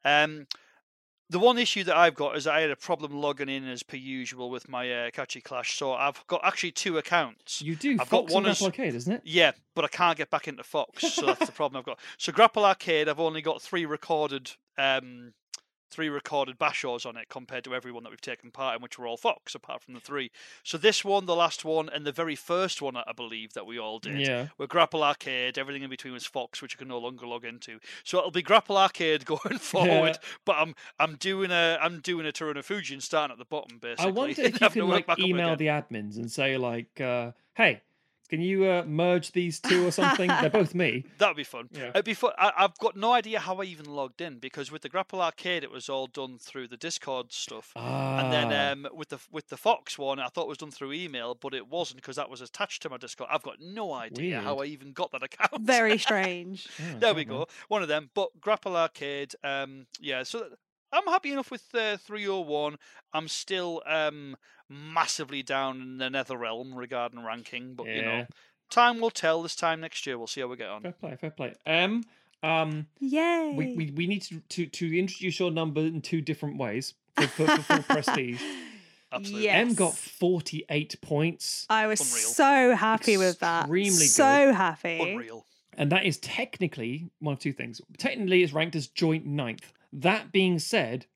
Um, 0.04 0.46
the 1.30 1.38
one 1.38 1.56
issue 1.58 1.84
that 1.84 1.96
I've 1.96 2.14
got 2.14 2.36
is 2.36 2.46
I 2.46 2.60
had 2.60 2.70
a 2.70 2.76
problem 2.76 3.12
logging 3.20 3.48
in 3.48 3.66
as 3.68 3.82
per 3.82 3.96
usual 3.96 4.50
with 4.50 4.68
my 4.68 4.90
uh, 4.90 5.10
Kachi 5.10 5.42
Clash. 5.42 5.76
So 5.78 5.92
I've 5.92 6.26
got 6.26 6.40
actually 6.44 6.72
two 6.72 6.98
accounts. 6.98 7.62
you 7.62 7.76
do. 7.76 7.96
I've 8.00 8.10
got 8.10 8.28
one 8.30 8.46
as- 8.46 8.60
Arcade, 8.60 8.94
isn't 8.94 9.12
it? 9.12 9.22
Yeah, 9.24 9.52
but 9.74 9.84
I 9.84 9.88
can't 9.88 10.18
get 10.18 10.28
back 10.28 10.48
into 10.48 10.62
Fox, 10.64 11.12
so 11.12 11.26
that's 11.26 11.46
the 11.46 11.52
problem 11.60 11.78
I've 11.78 11.86
got. 11.86 11.98
So 12.18 12.32
Grapple 12.32 12.64
Arcade, 12.64 13.08
I've 13.08 13.20
only 13.20 13.42
got 13.42 13.62
three 13.62 13.86
recorded 13.86 14.50
um, 14.76 15.32
three 15.90 16.08
recorded 16.08 16.58
bashos 16.58 17.04
on 17.04 17.16
it 17.16 17.28
compared 17.28 17.64
to 17.64 17.74
everyone 17.74 18.02
that 18.04 18.10
we've 18.10 18.20
taken 18.20 18.50
part 18.50 18.76
in, 18.76 18.82
which 18.82 18.98
were 18.98 19.06
all 19.06 19.16
Fox, 19.16 19.54
apart 19.54 19.82
from 19.82 19.94
the 19.94 20.00
three. 20.00 20.30
So 20.62 20.78
this 20.78 21.04
one, 21.04 21.26
the 21.26 21.34
last 21.36 21.64
one, 21.64 21.88
and 21.88 22.06
the 22.06 22.12
very 22.12 22.36
first 22.36 22.80
one, 22.80 22.96
I 22.96 23.12
believe 23.14 23.52
that 23.54 23.66
we 23.66 23.78
all 23.78 23.98
did, 23.98 24.20
Yeah. 24.20 24.48
were 24.58 24.66
Grapple 24.66 25.02
Arcade. 25.02 25.58
Everything 25.58 25.82
in 25.82 25.90
between 25.90 26.12
was 26.14 26.26
Fox, 26.26 26.62
which 26.62 26.74
you 26.74 26.78
can 26.78 26.88
no 26.88 26.98
longer 26.98 27.26
log 27.26 27.44
into. 27.44 27.78
So 28.04 28.18
it'll 28.18 28.30
be 28.30 28.42
Grapple 28.42 28.76
Arcade 28.76 29.24
going 29.24 29.58
forward. 29.58 30.18
Yeah. 30.22 30.28
But 30.44 30.56
I'm 30.58 30.74
I'm 30.98 31.16
doing 31.16 31.50
a 31.50 31.78
I'm 31.80 32.00
doing 32.00 32.26
a 32.26 32.32
Terunofuji 32.32 32.92
and 32.92 33.02
starting 33.02 33.32
at 33.32 33.38
the 33.38 33.44
bottom 33.44 33.78
basically. 33.78 34.06
I 34.06 34.10
wonder 34.10 34.42
if 34.42 34.60
you 34.60 34.68
can 34.68 34.88
like 34.88 35.18
email 35.18 35.56
the 35.56 35.66
admins 35.66 36.16
and 36.16 36.30
say 36.30 36.56
like, 36.56 37.00
uh, 37.00 37.32
"Hey, 37.54 37.82
can 38.30 38.40
you 38.40 38.64
uh, 38.64 38.84
merge 38.86 39.32
these 39.32 39.60
two 39.60 39.86
or 39.86 39.90
something? 39.90 40.28
They're 40.28 40.48
both 40.50 40.74
me." 40.74 41.04
That 41.18 41.28
would 41.28 41.36
be 41.36 41.44
fun. 41.44 41.68
Yeah. 41.72 41.90
It'd 41.90 42.04
be 42.04 42.14
fun. 42.14 42.32
I, 42.38 42.52
I've 42.56 42.78
got 42.78 42.96
no 42.96 43.12
idea 43.12 43.40
how 43.40 43.56
I 43.56 43.64
even 43.64 43.84
logged 43.86 44.20
in 44.20 44.38
because 44.38 44.70
with 44.72 44.82
the 44.82 44.88
Grapple 44.88 45.20
Arcade, 45.20 45.62
it 45.64 45.70
was 45.70 45.88
all 45.88 46.06
done 46.06 46.38
through 46.38 46.68
the 46.68 46.76
Discord 46.78 47.32
stuff. 47.32 47.72
And 47.76 48.32
then 48.32 48.52
Ah, 48.52 48.72
um, 48.72 48.88
with 48.94 49.10
the 49.10 49.18
with 49.30 49.48
the 49.48 49.56
Fox 49.56 49.98
one, 49.98 50.18
I 50.18 50.28
thought 50.28 50.44
it 50.44 50.48
was 50.48 50.58
done 50.58 50.70
through 50.70 50.92
email, 50.92 51.34
but 51.34 51.52
it 51.52 51.68
wasn't 51.68 51.96
because 52.00 52.16
that 52.16 52.30
was 52.30 52.40
attached 52.40 52.82
to 52.82 52.88
my 52.90 52.96
Discord. 52.96 53.28
I've 53.32 53.42
got 53.42 53.56
no 53.60 53.92
idea 53.92 54.40
how 54.40 54.58
I 54.58 54.64
even 54.66 54.92
got 54.92 55.10
that 55.12 55.22
account. 55.22 55.62
Very 55.62 55.98
strange. 56.06 56.68
oh, 56.80 56.98
there 57.00 57.14
we 57.14 57.22
okay. 57.22 57.30
go. 57.30 57.46
One 57.68 57.82
of 57.82 57.88
them. 57.88 58.10
But 58.14 58.40
Grapple 58.40 58.76
Arcade, 58.76 59.34
um, 59.44 59.86
yeah. 60.00 60.22
So 60.22 60.46
I'm 60.92 61.04
happy 61.06 61.32
enough 61.32 61.50
with 61.50 61.64
uh, 61.74 61.96
301. 61.98 62.76
I'm 63.12 63.28
still 63.28 63.82
um, 63.86 64.36
massively 64.68 65.42
down 65.42 65.80
in 65.80 65.98
the 65.98 66.10
Nether 66.10 66.36
realm 66.36 66.74
regarding 66.74 67.24
ranking, 67.24 67.74
but 67.74 67.86
you 67.86 68.02
know, 68.02 68.26
time 68.70 69.00
will 69.00 69.10
tell. 69.10 69.42
This 69.42 69.56
time 69.56 69.80
next 69.80 70.06
year, 70.06 70.18
we'll 70.18 70.26
see 70.26 70.40
how 70.40 70.48
we 70.48 70.56
get 70.56 70.68
on. 70.68 70.82
Fair 70.82 70.92
play, 70.92 71.16
fair 71.16 71.30
play. 71.30 71.54
Um, 71.66 72.04
um, 72.42 72.86
Yay. 73.00 73.52
we, 73.56 73.74
we, 73.76 73.90
we 73.90 74.06
need 74.06 74.22
to, 74.22 74.40
to 74.40 74.66
to 74.66 74.98
introduce 74.98 75.38
your 75.38 75.50
number 75.50 75.80
in 75.80 76.00
two 76.00 76.20
different 76.20 76.58
ways 76.58 76.94
for, 77.16 77.26
for, 77.26 77.46
for 77.46 77.62
full 77.62 77.82
prestige. 77.88 78.40
Absolutely. 79.12 79.44
Yes. 79.44 79.68
M 79.68 79.74
got 79.74 79.94
forty 79.94 80.64
eight 80.70 80.96
points, 81.02 81.66
I 81.68 81.86
was 81.86 82.00
Unreal. 82.00 82.28
so 82.28 82.76
happy 82.76 83.16
with 83.16 83.40
that. 83.40 83.62
Extremely 83.62 83.90
good. 83.90 84.08
So 84.08 84.52
happy. 84.52 85.12
Unreal. 85.12 85.44
and 85.76 85.90
that 85.92 86.04
is 86.04 86.18
technically 86.18 87.10
one 87.18 87.34
of 87.34 87.40
two 87.40 87.52
things. 87.52 87.80
Technically, 87.98 88.42
it's 88.42 88.52
ranked 88.52 88.76
as 88.76 88.86
joint 88.88 89.26
ninth. 89.26 89.72
That 89.92 90.32
being 90.32 90.58
said, 90.58 91.06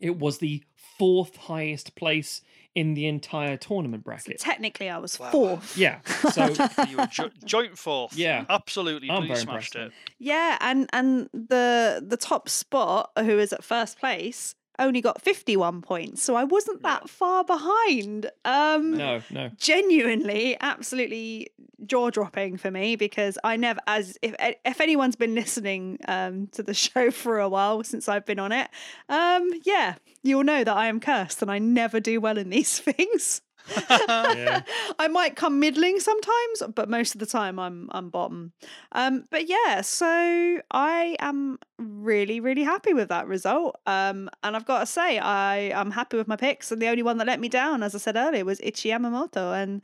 it 0.00 0.18
was 0.18 0.38
the 0.38 0.62
fourth 0.98 1.36
highest 1.36 1.94
place 1.96 2.42
in 2.74 2.94
the 2.94 3.06
entire 3.06 3.56
tournament 3.56 4.02
So 4.02 4.10
bracket. 4.10 4.38
technically, 4.40 4.88
I 4.90 4.98
was 4.98 5.18
Wow. 5.18 5.30
fourth. 5.30 5.76
yeah, 5.76 6.00
so 6.32 6.54
You 6.88 6.98
were 6.98 7.06
jo- 7.06 7.30
joint 7.44 7.78
fourth. 7.78 8.16
Yeah. 8.16 8.44
Absolutely. 8.48 9.10
I'm 9.10 9.26
very 9.28 9.38
smashed 9.40 9.76
impressed, 9.76 9.92
it. 9.94 10.14
Yeah, 10.18 10.58
and 10.60 10.88
and 10.92 11.28
the 11.32 12.04
the 12.06 12.16
top 12.16 12.48
spot, 12.48 13.10
who 13.18 13.38
is 13.38 13.52
at 13.52 13.62
first 13.64 13.98
place, 13.98 14.54
only 14.78 15.00
got 15.00 15.22
fifty 15.22 15.56
one 15.56 15.82
points, 15.82 16.22
so 16.22 16.34
I 16.34 16.44
wasn't 16.44 16.82
that 16.82 17.08
far 17.08 17.44
behind. 17.44 18.30
Um, 18.44 18.96
no, 18.96 19.20
no. 19.30 19.50
genuinely 19.56 20.56
absolutely 20.60 21.48
jaw 21.86 22.10
dropping 22.10 22.56
for 22.56 22.70
me 22.70 22.96
because 22.96 23.36
I 23.44 23.56
never 23.56 23.80
as 23.86 24.16
if 24.22 24.34
if 24.38 24.80
anyone's 24.80 25.16
been 25.16 25.34
listening 25.34 25.98
um 26.08 26.46
to 26.52 26.62
the 26.62 26.74
show 26.84 27.10
for 27.10 27.40
a 27.40 27.48
while 27.48 27.82
since 27.84 28.08
I've 28.08 28.24
been 28.24 28.38
on 28.38 28.52
it 28.52 28.68
um 29.08 29.50
yeah 29.64 29.96
you'll 30.22 30.44
know 30.44 30.64
that 30.64 30.74
I 30.74 30.86
am 30.86 31.00
cursed 31.00 31.42
and 31.42 31.50
I 31.50 31.58
never 31.58 32.00
do 32.00 32.20
well 32.20 32.38
in 32.38 32.48
these 32.50 32.78
things 32.80 33.42
Yeah. 33.68 34.62
I 34.98 35.08
might 35.08 35.36
come 35.36 35.58
middling 35.60 36.00
sometimes 36.00 36.62
but 36.74 36.88
most 36.88 37.14
of 37.14 37.20
the 37.20 37.26
time 37.26 37.58
I'm 37.58 37.88
I'm 37.92 38.10
bottom. 38.10 38.52
Um 38.92 39.24
but 39.30 39.48
yeah 39.48 39.80
so 39.80 40.60
I 40.70 41.16
am 41.18 41.58
really 41.78 42.40
really 42.40 42.62
happy 42.62 42.92
with 42.94 43.08
that 43.08 43.26
result. 43.26 43.76
Um 43.86 44.28
and 44.42 44.56
I've 44.56 44.66
got 44.66 44.80
to 44.80 44.86
say 44.86 45.18
I 45.18 45.56
am 45.70 45.90
happy 45.90 46.16
with 46.16 46.28
my 46.28 46.36
picks 46.36 46.70
and 46.70 46.80
the 46.80 46.88
only 46.88 47.02
one 47.02 47.18
that 47.18 47.26
let 47.26 47.40
me 47.40 47.48
down 47.48 47.82
as 47.82 47.94
I 47.94 47.98
said 47.98 48.16
earlier 48.16 48.44
was 48.44 48.60
Ichiyamamoto 48.60 49.54
and 49.62 49.82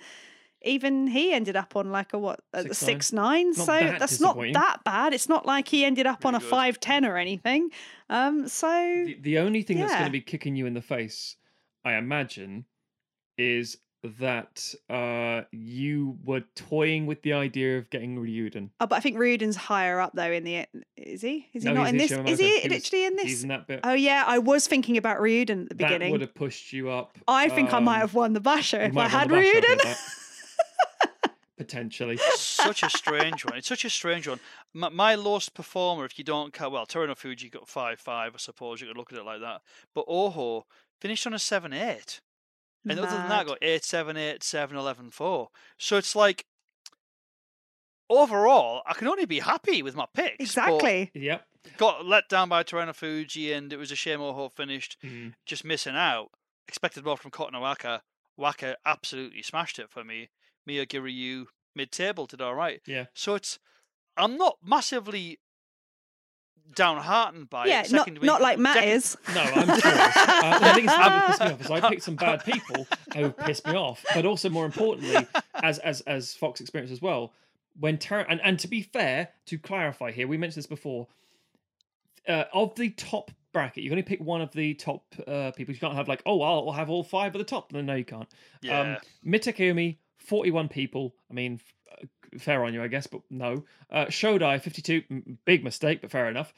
even 0.63 1.07
he 1.07 1.33
ended 1.33 1.57
up 1.57 1.75
on 1.75 1.91
like 1.91 2.13
a 2.13 2.19
what 2.19 2.41
a 2.53 2.63
Six 2.63 2.79
six 2.79 3.13
nine, 3.13 3.49
Not 3.49 3.57
so 3.57 3.67
that 3.67 3.99
that's 3.99 4.21
not 4.21 4.37
that 4.53 4.85
bad. 4.85 5.15
It's 5.15 5.29
not 5.29 5.47
like 5.47 5.69
he 5.69 5.85
ended 5.87 6.07
up 6.07 6.27
on 6.27 6.35
a 6.35 6.39
good. 6.39 6.49
five 6.49 6.81
ten 6.81 7.07
or 7.07 7.17
anything. 7.17 7.71
Um 8.11 8.47
so 8.47 8.69
The, 8.69 9.17
the 9.21 9.39
only 9.39 9.63
thing 9.63 9.79
that's 9.79 9.93
going 9.93 10.05
to 10.05 10.11
be 10.11 10.21
kicking 10.21 10.57
you 10.57 10.67
in 10.67 10.75
the 10.75 10.83
face, 10.83 11.37
I 11.83 11.95
imagine, 11.95 12.67
is 13.41 13.79
that 14.03 14.75
uh, 14.89 15.43
you 15.53 16.17
were 16.25 16.43
toying 16.55 17.05
with 17.07 17.21
the 17.23 17.35
idea 17.35 17.77
of 17.77 17.91
getting 17.91 18.17
Ryuden. 18.17 18.71
oh, 18.81 18.87
but 18.87 18.97
I 18.97 19.01
think 19.01 19.19
Ryuden's 19.19 19.57
higher 19.57 20.01
up 20.01 20.13
though 20.15 20.31
in 20.31 20.45
the 20.45 20.67
is 20.97 21.21
he 21.21 21.49
is 21.53 21.65
he 21.65 21.69
No, 21.69 21.75
not 21.75 21.89
in 21.89 21.99
this 21.99 22.11
is 22.11 22.17
he 22.17 22.23
Yamamoto. 22.23 22.39
He 22.39 22.69
was- 22.69 22.71
literally 22.71 23.05
in 23.05 23.19
He's 23.19 23.31
this 23.33 23.43
in 23.43 23.49
that 23.51 23.67
bit. 23.67 23.81
oh 23.85 23.93
yeah 23.93 24.25
I 24.27 24.39
was 24.39 24.67
thinking 24.67 24.97
about 24.97 25.19
Ryuden 25.19 25.65
at 25.65 25.69
the 25.71 25.75
beginning. 25.75 26.09
that 26.09 26.13
would 26.13 26.21
have 26.23 26.35
pushed 26.35 26.73
you 26.73 26.89
up. 26.91 27.19
I 27.29 27.49
think 27.51 27.75
I 27.75 27.79
might 27.79 27.97
um, 27.97 28.01
have 28.01 28.15
won 28.15 28.33
the 28.33 28.41
basher 28.41 28.81
if 28.81 28.97
I 28.97 29.09
had 29.09 29.31
won 29.31 29.43
the 29.43 29.49
Basho, 29.49 29.65
I 29.65 29.77
Ryuden. 29.77 29.97
Potentially. 31.59 32.17
such 32.37 32.83
a 32.83 32.89
strange 32.89 33.45
one. 33.45 33.55
It's 33.59 33.69
such 33.69 33.85
a 33.85 33.91
strange 33.91 34.27
one. 34.27 34.41
My, 34.73 34.89
my 34.89 35.15
lowest 35.15 35.53
performer, 35.53 36.07
if 36.07 36.19
you 36.19 36.25
don't 36.25 36.55
count, 36.55 36.73
well, 36.73 36.87
Terunofuji 36.87 37.51
got 37.53 37.69
5 37.69 38.01
5, 38.01 38.35
I 38.35 38.39
suppose 38.39 38.81
you 38.81 38.87
could 38.87 38.97
look 38.97 39.13
at 39.13 39.19
it 39.19 39.27
like 39.27 39.43
that. 39.43 39.61
But 39.95 40.07
Oho 40.09 40.65
finished 41.03 41.27
on 41.27 41.35
a 41.35 41.39
7 41.39 41.75
8. 41.75 42.23
And 42.89 42.99
other 42.99 43.09
than 43.09 43.29
that, 43.29 43.47
Mad. 43.47 43.47
got 43.47 43.59
8 43.63 43.85
7 43.85 44.17
8 44.17 44.43
7 44.43 44.77
11 44.77 45.11
4. 45.11 45.49
So 45.79 45.97
it's 45.97 46.17
like, 46.17 46.47
overall, 48.09 48.83
I 48.87 48.95
can 48.95 49.09
only 49.09 49.25
be 49.27 49.41
happy 49.41 49.83
with 49.83 49.95
my 49.95 50.07
picks. 50.15 50.37
exactly 50.41 51.11
Yep. 51.15 51.47
Got 51.77 52.07
let 52.07 52.29
down 52.29 52.49
by 52.49 52.63
Terunofuji, 52.63 53.55
and 53.55 53.71
it 53.73 53.77
was 53.77 53.93
a 53.93 53.97
shame 53.97 54.21
Oho 54.21 54.49
finished 54.49 54.97
Mm. 55.05 55.35
just 55.45 55.65
missing 55.65 55.95
out. 55.95 56.31
Expected 56.67 57.05
more 57.05 57.19
from 57.19 57.31
Kotonowaka. 57.31 58.01
Waka 58.37 58.79
absolutely 58.87 59.43
smashed 59.43 59.79
it 59.79 59.91
for 59.91 60.03
me. 60.03 60.31
Myogiryu 60.69 61.47
mid 61.75 61.93
table 61.93 62.25
did 62.27 62.41
all 62.41 62.55
right. 62.55 62.81
Yeah. 62.87 63.07
So 63.15 63.35
it's 63.35 63.59
I'm 64.17 64.39
not 64.39 64.57
massively 64.63 65.39
downhearted 66.75 67.49
by 67.51 67.67
yeah 67.67 67.81
it. 67.83 67.91
not 67.93 68.07
Second 68.07 68.23
not 68.23 68.41
week- 68.41 68.43
like 68.43 68.59
Matt 68.59 68.75
second- 68.75 68.91
is 68.91 69.17
No, 69.35 69.41
I'm 69.41 69.81
curious. 69.81 70.17
Uh, 70.17 70.59
the 70.59 70.75
thing 70.75 70.87
that's 70.87 71.01
ever 71.01 71.27
pissed 71.27 71.41
me 71.41 71.47
off 71.53 71.61
is 71.61 71.71
I 71.71 71.89
picked 71.89 72.03
some 72.03 72.17
bad 72.17 72.45
people 72.45 72.87
who 73.15 73.31
pissed 73.31 73.67
me 73.67 73.75
off, 73.75 74.05
but 74.15 74.25
also 74.27 74.49
more 74.51 74.67
importantly, 74.67 75.27
as 75.63 75.79
as 75.81 76.01
as 76.03 76.35
Fox 76.35 76.61
experienced 76.61 76.93
as 76.93 77.03
well, 77.03 77.33
when 77.79 77.99
Ter- 77.99 78.27
and 78.29 78.41
and 78.43 78.59
to 78.61 78.69
be 78.69 78.83
fair, 78.83 79.29
to 79.47 79.59
clarify 79.59 80.11
here, 80.13 80.27
we 80.29 80.37
mentioned 80.37 80.59
this 80.63 80.67
before. 80.67 81.07
Uh, 82.29 82.45
of 82.53 82.75
the 82.77 82.91
top 82.91 83.31
bracket, 83.53 83.83
you 83.83 83.89
can 83.91 83.95
only 83.95 84.03
pick 84.03 84.21
one 84.21 84.41
of 84.43 84.53
the 84.53 84.75
top 84.75 85.03
uh, 85.27 85.51
people. 85.53 85.73
You 85.75 85.81
can't 85.81 85.95
have 85.95 86.07
like, 86.07 86.23
oh, 86.27 86.43
I'll, 86.43 86.69
I'll 86.69 86.73
have 86.73 86.91
all 86.91 87.03
five 87.03 87.35
at 87.35 87.39
the 87.39 87.45
top. 87.45 87.73
No, 87.73 87.81
no, 87.81 87.95
you 87.95 88.05
can't. 88.05 88.29
Yeah. 88.61 88.81
Um, 88.81 88.97
Mitakeumi, 89.27 89.97
41 90.19 90.69
people. 90.69 91.15
I 91.31 91.35
mean, 91.35 91.55
f- 91.55 91.75
fair 92.39 92.65
on 92.65 92.75
you, 92.75 92.83
I 92.83 92.89
guess, 92.89 93.07
but 93.07 93.23
no. 93.31 93.65
Uh, 93.91 94.07
Shodai, 94.07 94.61
52. 94.61 95.03
m- 95.11 95.39
Big 95.45 95.65
mistake, 95.65 96.01
but 96.01 96.11
fair 96.11 96.29
enough. 96.29 96.53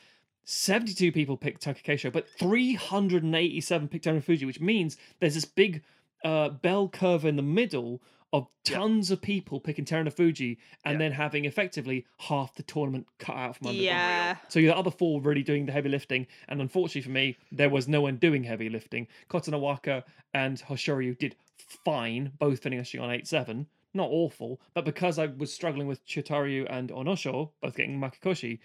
72 0.44 1.12
people 1.12 1.36
picked 1.36 1.64
Takakeisho, 1.64 2.12
but 2.12 2.28
387 2.38 3.88
picked 3.88 4.04
Terunofuji, 4.04 4.24
Fuji, 4.24 4.44
which 4.46 4.60
means 4.60 4.96
there's 5.20 5.34
this 5.34 5.44
big 5.44 5.82
uh, 6.24 6.48
bell 6.50 6.88
curve 6.88 7.24
in 7.24 7.36
the 7.36 7.42
middle 7.42 8.02
of 8.32 8.46
Yeah. 8.66 8.78
tons 8.78 9.10
of 9.10 9.20
people 9.20 9.60
picking 9.60 9.84
Terunofuji 9.84 10.12
Fuji 10.16 10.58
and 10.84 10.94
Yeah. 10.94 10.98
then 10.98 11.12
having 11.12 11.44
effectively 11.44 12.06
half 12.18 12.54
the 12.54 12.62
tournament 12.62 13.06
cut 13.18 13.36
out 13.36 13.56
from 13.56 13.68
under 13.68 13.78
them. 13.78 13.84
yeah 13.84 14.36
So 14.48 14.60
the 14.60 14.74
other 14.74 14.90
four 14.90 15.20
were 15.20 15.28
really 15.28 15.42
doing 15.42 15.66
the 15.66 15.72
heavy 15.72 15.88
lifting, 15.90 16.26
and 16.48 16.60
unfortunately 16.60 17.02
for 17.02 17.10
me, 17.10 17.36
there 17.52 17.68
was 17.70 17.86
no 17.88 18.00
one 18.00 18.16
doing 18.16 18.44
heavy 18.44 18.68
lifting. 18.68 19.06
Kotonowaka 19.28 20.04
and 20.32 20.58
Hoshoryu 20.62 21.18
did 21.18 21.36
fine, 21.84 22.32
both 22.38 22.60
finishing 22.62 23.00
on 23.00 23.10
8-7. 23.10 23.66
Not 23.94 24.08
awful, 24.10 24.60
but 24.74 24.84
because 24.84 25.18
I 25.18 25.26
was 25.26 25.52
struggling 25.52 25.86
with 25.86 26.06
Chitaru 26.06 26.66
and 26.70 26.90
Onosho, 26.90 27.50
both 27.60 27.76
getting 27.76 28.00
Makekoshi, 28.00 28.58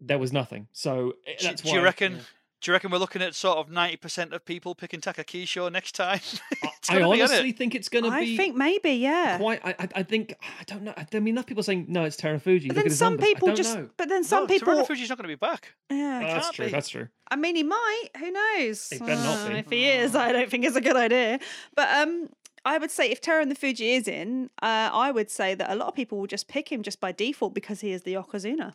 there 0.00 0.18
was 0.18 0.32
nothing. 0.32 0.66
So 0.72 1.14
eh, 1.26 1.34
Do- 1.38 1.46
that's 1.48 1.62
do 1.62 1.70
you 1.70 1.80
reckon? 1.82 2.12
yeah. 2.14 2.18
Do 2.62 2.70
you 2.70 2.74
reckon 2.74 2.90
we're 2.90 2.98
looking 2.98 3.22
at 3.22 3.34
sort 3.34 3.56
of 3.56 3.70
ninety 3.70 3.96
percent 3.96 4.34
of 4.34 4.44
people 4.44 4.74
picking 4.74 5.00
Takakeisho 5.00 5.72
next 5.72 5.92
time? 5.94 6.20
I 6.90 6.98
gonna 6.98 7.10
be, 7.10 7.18
innit? 7.18 7.24
honestly 7.24 7.52
think 7.52 7.74
it's 7.74 7.88
going 7.88 8.04
to 8.04 8.10
be. 8.10 8.34
I 8.34 8.36
think 8.36 8.54
maybe 8.54 8.90
yeah 8.92 9.38
quite. 9.38 9.60
I, 9.64 9.70
I, 9.78 9.88
I 9.96 10.02
think 10.02 10.34
I 10.42 10.64
don't 10.64 10.82
know. 10.82 10.92
I 10.96 11.06
mean, 11.20 11.28
enough 11.28 11.46
people 11.46 11.62
saying 11.62 11.86
no, 11.88 12.04
it's 12.04 12.16
Terunofuji. 12.16 12.68
but 12.68 12.76
Look 12.76 12.84
then 12.86 12.94
some 12.94 13.12
numbers. 13.14 13.28
People 13.28 13.54
just 13.54 13.76
know. 13.76 13.88
but 13.96 14.10
then 14.10 14.24
some 14.24 14.42
no, 14.42 14.46
people 14.48 14.84
Fuji's 14.84 15.08
not 15.08 15.16
going 15.16 15.28
to 15.30 15.34
be 15.34 15.36
back. 15.36 15.72
yeah 15.90 16.20
Oh, 16.22 16.26
that's 16.34 16.50
true. 16.50 16.66
be. 16.66 16.70
That's 16.70 16.88
true. 16.90 17.08
I 17.30 17.36
mean, 17.36 17.56
he 17.56 17.62
might. 17.62 18.08
Who 18.18 18.30
knows? 18.30 18.90
He 18.90 18.98
better 18.98 19.14
not 19.14 19.38
Uh, 19.46 19.48
be. 19.48 19.54
If 19.60 19.70
he 19.70 19.88
is, 19.88 20.14
I 20.14 20.32
don't 20.32 20.50
think 20.50 20.64
it's 20.66 20.76
a 20.76 20.80
good 20.82 20.96
idea. 20.96 21.38
But 21.74 21.88
um, 22.08 22.28
I 22.64 22.78
would 22.78 22.90
say 22.90 23.10
if 23.10 23.20
Terunofuji 23.20 23.96
is 23.96 24.06
in, 24.08 24.50
uh, 24.62 24.90
I 24.92 25.10
would 25.10 25.30
say 25.30 25.54
that 25.54 25.70
a 25.70 25.74
lot 25.74 25.88
of 25.88 25.94
people 25.94 26.18
will 26.18 26.26
just 26.26 26.48
pick 26.48 26.70
him 26.70 26.82
just 26.82 27.00
by 27.00 27.12
default 27.12 27.54
because 27.54 27.80
he 27.80 27.92
is 27.92 28.02
the 28.02 28.14
Yokozuna. 28.14 28.74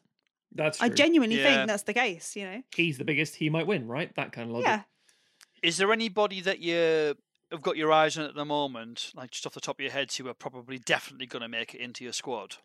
That's 0.54 0.80
true. 0.80 0.86
I 0.86 0.90
genuinely 0.90 1.38
Yeah. 1.40 1.56
think 1.56 1.68
that's 1.68 1.84
the 1.84 1.94
case. 1.94 2.36
You 2.36 2.46
know? 2.46 2.64
He's 2.76 2.98
the 2.98 3.04
biggest. 3.06 3.36
He 3.36 3.50
might 3.50 3.68
win, 3.68 3.88
right? 3.88 4.14
That 4.16 4.32
kind 4.32 4.50
of 4.50 4.56
logic. 4.56 4.68
Yeah. 4.68 4.82
Is 5.62 5.78
there 5.78 5.92
anybody 5.92 6.42
that 6.42 6.60
you 6.60 7.16
have 7.52 7.62
got 7.62 7.78
your 7.78 7.92
eyes 7.92 8.18
on 8.18 8.26
at 8.26 8.36
the 8.36 8.46
moment, 8.46 9.12
like 9.16 9.32
just 9.32 9.46
off 9.46 9.54
the 9.54 9.62
top 9.62 9.78
of 9.78 9.82
your 9.84 9.92
head, 9.92 10.12
who 10.14 10.28
are 10.28 10.34
probably 10.34 10.80
definitely 10.80 11.28
going 11.28 11.42
to 11.42 11.50
make 11.50 11.74
it 11.76 11.82
into 11.82 12.04
your 12.04 12.14
squad? 12.14 12.58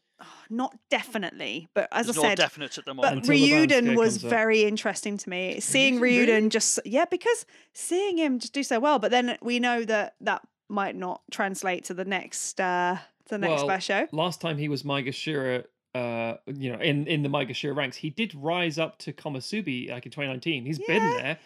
not 0.51 0.77
definitely, 0.91 1.67
but 1.75 1.89
as 1.93 2.07
There's 2.07 2.19
I 2.19 2.23
no 2.23 2.29
said, 2.29 2.39
definites 2.39 2.77
at 2.79 2.85
the 2.85 2.93
but 2.95 2.97
moment. 2.97 3.17
Until 3.29 3.35
the 3.35 3.51
Ryuden 3.53 3.69
Bansker 3.93 3.97
was 3.97 4.17
very 4.19 4.65
interesting 4.65 5.17
to 5.17 5.31
me. 5.31 5.61
Seeing 5.61 5.99
Ryuden, 5.99 6.01
Ryuden 6.01 6.27
really? 6.29 6.49
just 6.51 6.79
yeah, 6.85 7.05
because 7.07 7.47
seeing 7.73 8.19
him 8.19 8.39
just 8.39 8.53
do 8.53 8.63
so 8.63 8.79
well, 8.81 8.99
but 8.99 9.11
then 9.11 9.39
we 9.41 9.59
know 9.59 9.83
that 9.85 10.17
that 10.21 10.43
might 10.71 10.97
not 10.97 11.23
translate 11.31 11.85
to 11.85 11.95
the 11.95 12.05
next 12.05 12.61
uh 12.61 12.97
to 13.27 13.35
the 13.37 13.39
next 13.39 13.65
Well, 13.65 13.79
show. 13.79 14.07
Last 14.13 14.41
time 14.41 14.57
he 14.59 14.69
was 14.69 14.83
Maegashira, 14.83 15.65
uh, 15.95 16.35
you 16.47 16.73
know, 16.73 16.79
in 16.81 17.07
in 17.07 17.23
the 17.23 17.29
Maegashira 17.29 17.75
ranks, 17.77 17.97
he 17.97 18.11
did 18.11 18.35
rise 18.35 18.79
up 18.79 18.99
to 19.01 19.13
Komusubi 19.13 19.91
like 19.91 20.07
in 20.07 20.13
2019. 20.13 20.65
He's 20.65 20.79
been 20.79 21.03
there 21.17 21.39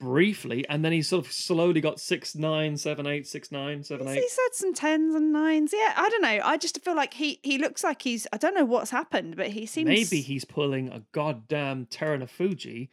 briefly, 0.00 0.66
and 0.68 0.84
then 0.84 0.92
he 0.92 1.00
sort 1.02 1.24
of 1.26 1.32
slowly 1.32 1.80
got 1.80 2.00
six 2.00 2.34
nine, 2.34 2.76
seven 2.76 3.06
eight, 3.06 3.26
six 3.26 3.52
nine, 3.52 3.82
seven 3.84 4.06
He's- 4.06 4.16
eight. 4.18 4.22
He 4.22 4.28
said 4.28 4.48
some 4.54 4.74
tens 4.74 5.14
and 5.14 5.32
nines. 5.32 5.72
Yeah, 5.72 5.92
I 5.96 6.08
don't 6.08 6.22
know. 6.22 6.40
I 6.44 6.56
just 6.56 6.82
feel 6.84 6.96
like 6.96 7.14
he 7.14 7.38
he 7.42 7.58
looks 7.58 7.84
like 7.84 8.02
he's. 8.02 8.26
I 8.32 8.36
don't 8.36 8.54
know 8.54 8.64
what's 8.64 8.90
happened, 8.90 9.36
but 9.36 9.48
he 9.48 9.66
seems 9.66 9.88
Maybe 9.88 10.20
he's 10.22 10.44
pulling 10.44 10.88
a 10.88 11.02
goddamn 11.12 11.86
Fuji, 11.86 12.90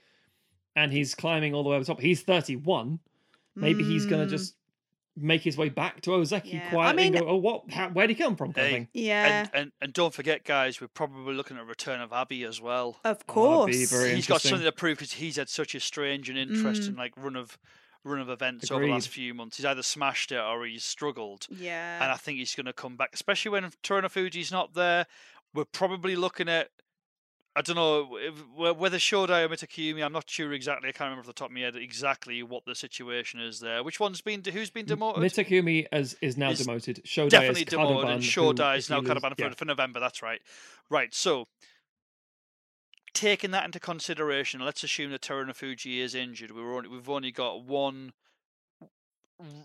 and 0.76 0.92
he's 0.92 1.16
climbing 1.16 1.54
all 1.54 1.64
the 1.64 1.70
way 1.70 1.76
over 1.78 1.86
top. 1.86 2.00
He's 2.00 2.22
31. 2.22 3.00
Maybe 3.56 3.84
he's 3.84 4.06
gonna 4.08 4.26
Mm, 4.26 4.30
just 4.32 4.56
make 5.16 5.42
his 5.44 5.58
way 5.58 5.70
back 5.70 6.02
to 6.02 6.10
Ozeki 6.12 6.54
Yeah, 6.54 6.68
I 6.68 6.70
quietly 6.72 7.04
and 7.06 7.14
mean- 7.16 7.24
go, 7.24 7.30
"Oh, 7.30 7.36
what? 7.36 7.70
How, 7.72 7.90
where'd 7.90 8.10
he 8.10 8.16
come 8.16 8.36
from?" 8.36 8.52
Kind 8.54 8.68
Hey, 8.68 8.74
thing. 8.74 8.88
Yeah, 8.94 9.40
And, 9.42 9.50
and 9.54 9.72
and 9.82 9.94
don't 9.94 10.14
forget, 10.14 10.44
guys, 10.44 10.82
we're 10.82 10.88
probably 10.88 11.36
looking 11.36 11.58
at 11.58 11.64
a 11.64 11.66
return 11.66 12.02
of 12.02 12.12
Abi 12.12 12.44
as 12.44 12.60
well. 12.60 13.00
of 13.04 13.18
Oh, 13.28 13.32
course. 13.34 13.92
very 13.92 14.16
he's 14.16 14.26
got 14.28 14.42
something 14.42 14.66
to 14.66 14.72
prove 14.72 14.98
because 14.98 15.14
he's 15.14 15.36
had 15.36 15.50
such 15.50 15.76
a 15.76 15.80
strange 15.80 16.30
and 16.30 16.38
interesting 16.38 16.96
mm. 16.96 16.98
like 16.98 17.14
run 17.18 17.36
of 17.36 17.58
run 18.04 18.20
of 18.20 18.30
events 18.30 18.70
over 18.70 18.86
the 18.86 18.92
last 18.92 19.08
few 19.08 19.34
months. 19.34 19.56
He's 19.58 19.66
either 19.66 19.82
smashed 19.84 20.32
it 20.32 20.40
or 20.40 20.66
he's 20.66 20.84
struggled, 20.84 21.48
Yeah. 21.50 22.04
and 22.04 22.12
I 22.12 22.16
think 22.18 22.38
he's 22.40 22.54
going 22.56 22.66
to 22.66 22.74
come 22.74 22.98
back, 22.98 23.12
especially 23.14 23.52
when 23.52 23.70
Fuji's 24.10 24.52
not 24.52 24.74
there. 24.74 25.06
We're 25.54 25.66
probably 25.66 26.16
looking 26.16 26.50
at. 26.50 26.70
I 27.56 27.62
don't 27.62 27.76
know 27.76 28.18
if, 28.18 28.78
whether 28.78 28.98
Shodai 28.98 29.46
or 29.46 29.50
Mitakeumi. 29.50 30.04
I'm 30.04 30.12
not 30.12 30.28
sure 30.28 30.54
exactly. 30.54 30.90
I 30.90 30.92
can't 30.92 31.10
remember 31.10 31.22
off 31.22 31.28
the 31.28 31.34
top 31.34 31.50
of 31.50 31.54
my 31.54 31.62
head 31.62 31.76
exactly 31.76 32.42
what 32.42 32.66
the 32.66 32.74
situation 32.74 33.40
is 33.40 33.60
there. 33.60 33.84
Which 33.84 34.00
one's 34.00 34.22
been 34.22 34.42
who's 34.44 34.72
been 34.72 34.86
demoted? 34.86 35.22
Mitakeumi 35.22 35.86
as 35.92 36.16
is 36.22 36.36
now 36.36 36.50
Is 36.50 36.60
demoted. 36.60 37.04
Shodai 37.06 37.30
definitely 37.30 37.62
is 37.62 37.68
demoted, 37.68 37.98
Kadoban, 37.98 38.14
and 38.14 38.24
Shodai 38.24 38.78
is 38.78 38.90
now 38.90 39.02
Kadoban 39.02 39.34
yeah. 39.38 39.50
for, 39.50 39.56
for 39.58 39.66
November. 39.66 40.00
That's 40.00 40.24
right. 40.24 40.42
Right. 40.90 41.14
So, 41.14 41.48
taking 43.14 43.52
that 43.52 43.66
into 43.66 43.80
consideration, 43.80 44.62
let's 44.62 44.84
assume 44.84 45.12
that 45.12 45.22
Terunofuji 45.22 46.00
is 46.00 46.16
injured. 46.16 46.52
We 46.52 46.64
were 46.64 46.78
only, 46.78 46.90
we've 46.90 47.10
only 47.10 47.32
got 47.32 47.64
one 47.64 48.14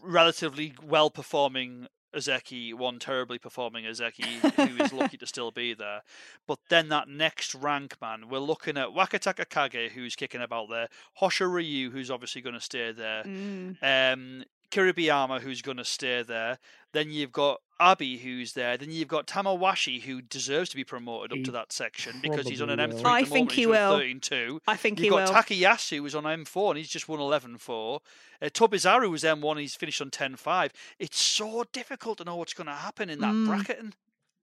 relatively 0.02 0.74
well 0.82 1.08
performing 1.08 1.86
Ozeki, 2.14 2.74
one 2.74 2.98
terribly 2.98 3.38
performing 3.38 3.84
Ozeki, 3.84 4.24
who 4.68 4.82
is 4.82 4.92
lucky 4.92 5.16
to 5.18 5.26
still 5.26 5.50
be 5.50 5.74
there. 5.74 6.02
But 6.46 6.58
then 6.68 6.88
that 6.88 7.08
next 7.08 7.54
rank, 7.54 7.96
man, 8.00 8.28
we're 8.28 8.38
looking 8.38 8.76
at 8.76 8.88
Wakatakakage, 8.88 9.90
who's 9.90 10.16
kicking 10.16 10.42
about 10.42 10.68
there, 10.70 10.88
Hoshoryu, 11.20 11.90
who's 11.92 12.10
obviously 12.10 12.42
going 12.42 12.54
to 12.54 12.60
stay 12.60 12.92
there, 12.92 13.24
Mm. 13.24 13.76
um, 13.82 14.44
Kiribayama, 14.70 15.40
who's 15.40 15.62
going 15.62 15.78
to 15.78 15.84
stay 15.84 16.22
there. 16.22 16.58
Then 16.92 17.10
you've 17.10 17.32
got 17.32 17.60
Abi 17.80 18.16
who's 18.18 18.54
there. 18.54 18.76
Then 18.76 18.90
you've 18.90 19.08
got 19.08 19.26
Tamawashi, 19.26 20.02
who 20.02 20.20
deserves 20.22 20.70
to 20.70 20.76
be 20.76 20.84
promoted 20.84 21.32
up 21.32 21.38
He 21.38 21.44
to 21.44 21.50
that 21.52 21.72
section 21.72 22.18
because 22.22 22.48
he's 22.48 22.60
on 22.62 22.70
an 22.70 22.78
M3 22.78 22.92
will. 22.94 23.06
at 23.06 23.06
I 23.06 23.20
the 23.22 23.26
think 23.26 23.50
moment. 23.50 23.52
he 23.52 23.60
he's 23.62 23.66
will. 23.68 23.98
13-2. 24.00 24.60
I 24.66 24.76
think 24.76 24.98
You've 24.98 25.04
he 25.04 25.10
got 25.10 25.28
will. 25.28 25.34
Takayasu, 25.34 25.98
who's 25.98 26.14
on 26.14 26.24
M4, 26.24 26.70
and 26.70 26.78
he's 26.78 26.88
just 26.88 27.08
won 27.08 27.20
11-4. 27.20 28.00
Uh, 28.40 28.46
Tobizaru 28.46 29.10
was 29.10 29.22
M1, 29.22 29.60
he's 29.60 29.74
finished 29.76 30.00
on 30.00 30.10
10-5. 30.10 30.70
It's 30.98 31.20
so 31.20 31.64
difficult 31.72 32.18
to 32.18 32.24
know 32.24 32.36
what's 32.36 32.54
going 32.54 32.66
to 32.68 32.72
happen 32.72 33.10
in 33.10 33.20
that 33.20 33.32
Mm. 33.34 33.46
bracketing. 33.46 33.94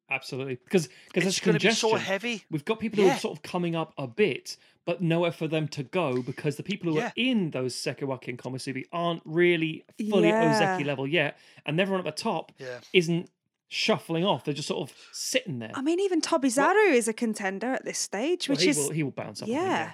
Absolutely, 0.09 0.55
because 0.63 0.87
because 1.07 1.23
It's 1.25 1.25
there's 1.25 1.39
going 1.39 1.53
to 1.53 1.59
be 1.59 1.67
congestion. 1.67 1.89
so 1.89 1.95
heavy. 1.95 2.43
We've 2.51 2.65
got 2.65 2.79
people 2.79 3.03
who 3.03 3.09
are 3.09 3.17
sort 3.17 3.37
of 3.37 3.43
coming 3.43 3.75
up 3.75 3.93
a 3.97 4.05
bit, 4.07 4.55
but 4.85 5.01
nowhere 5.01 5.31
for 5.31 5.47
them 5.47 5.67
to 5.69 5.81
go 5.83 6.21
because 6.21 6.57
the 6.57 6.63
people 6.63 6.91
who 6.91 6.99
Yeah. 6.99 7.07
are 7.07 7.13
in 7.15 7.49
those 7.51 7.75
Sekiwake 7.75 8.27
and 8.27 8.37
Komusubi 8.37 8.85
aren't 8.91 9.23
really 9.25 9.83
fully 10.09 10.27
Yeah. 10.27 10.77
Ozeki 10.77 10.85
level 10.85 11.07
yet, 11.07 11.37
and 11.65 11.79
everyone 11.79 12.05
at 12.05 12.15
the 12.15 12.21
top 12.21 12.51
Yeah. 12.59 12.79
isn't 12.93 13.31
shuffling 13.67 14.23
off. 14.23 14.43
They're 14.45 14.53
just 14.53 14.67
sort 14.67 14.87
of 14.89 14.95
sitting 15.11 15.57
there. 15.57 15.71
I 15.73 15.81
mean, 15.81 15.99
even 15.99 16.21
Tobizaru 16.21 16.91
is 16.91 17.07
a 17.07 17.13
contender 17.13 17.73
at 17.73 17.83
this 17.83 17.97
stage, 17.97 18.47
Well, 18.47 18.55
which 18.57 18.63
he 18.63 18.69
is 18.69 18.77
will 18.77 18.91
he 18.91 19.01
will 19.01 19.09
bounce 19.11 19.41
up. 19.41 19.47
I 19.49 19.51
yeah. 19.53 19.91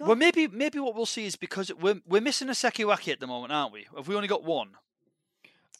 Well, 0.00 0.14
maybe 0.16 0.46
maybe 0.46 0.78
what 0.78 0.94
we'll 0.94 1.06
see 1.06 1.26
is 1.26 1.34
because 1.34 1.72
we're 1.74 2.00
we're 2.06 2.20
missing 2.20 2.48
a 2.48 2.52
Sekiwake 2.52 3.12
at 3.12 3.18
the 3.18 3.26
moment, 3.26 3.52
aren't 3.52 3.72
we? 3.72 3.86
Have 3.96 4.06
we 4.06 4.14
only 4.14 4.28
got 4.28 4.44
one? 4.44 4.70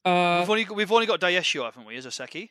Uh, 0.05 0.39
we've 0.41 0.51
only 0.51 0.65
got, 0.65 0.77
we've 0.77 0.93
only 0.93 1.07
got 1.07 1.21
Daieisho, 1.21 1.65
haven't 1.65 1.87
we, 1.87 1.97
as 1.97 2.05
a 2.05 2.11
Seki 2.11 2.51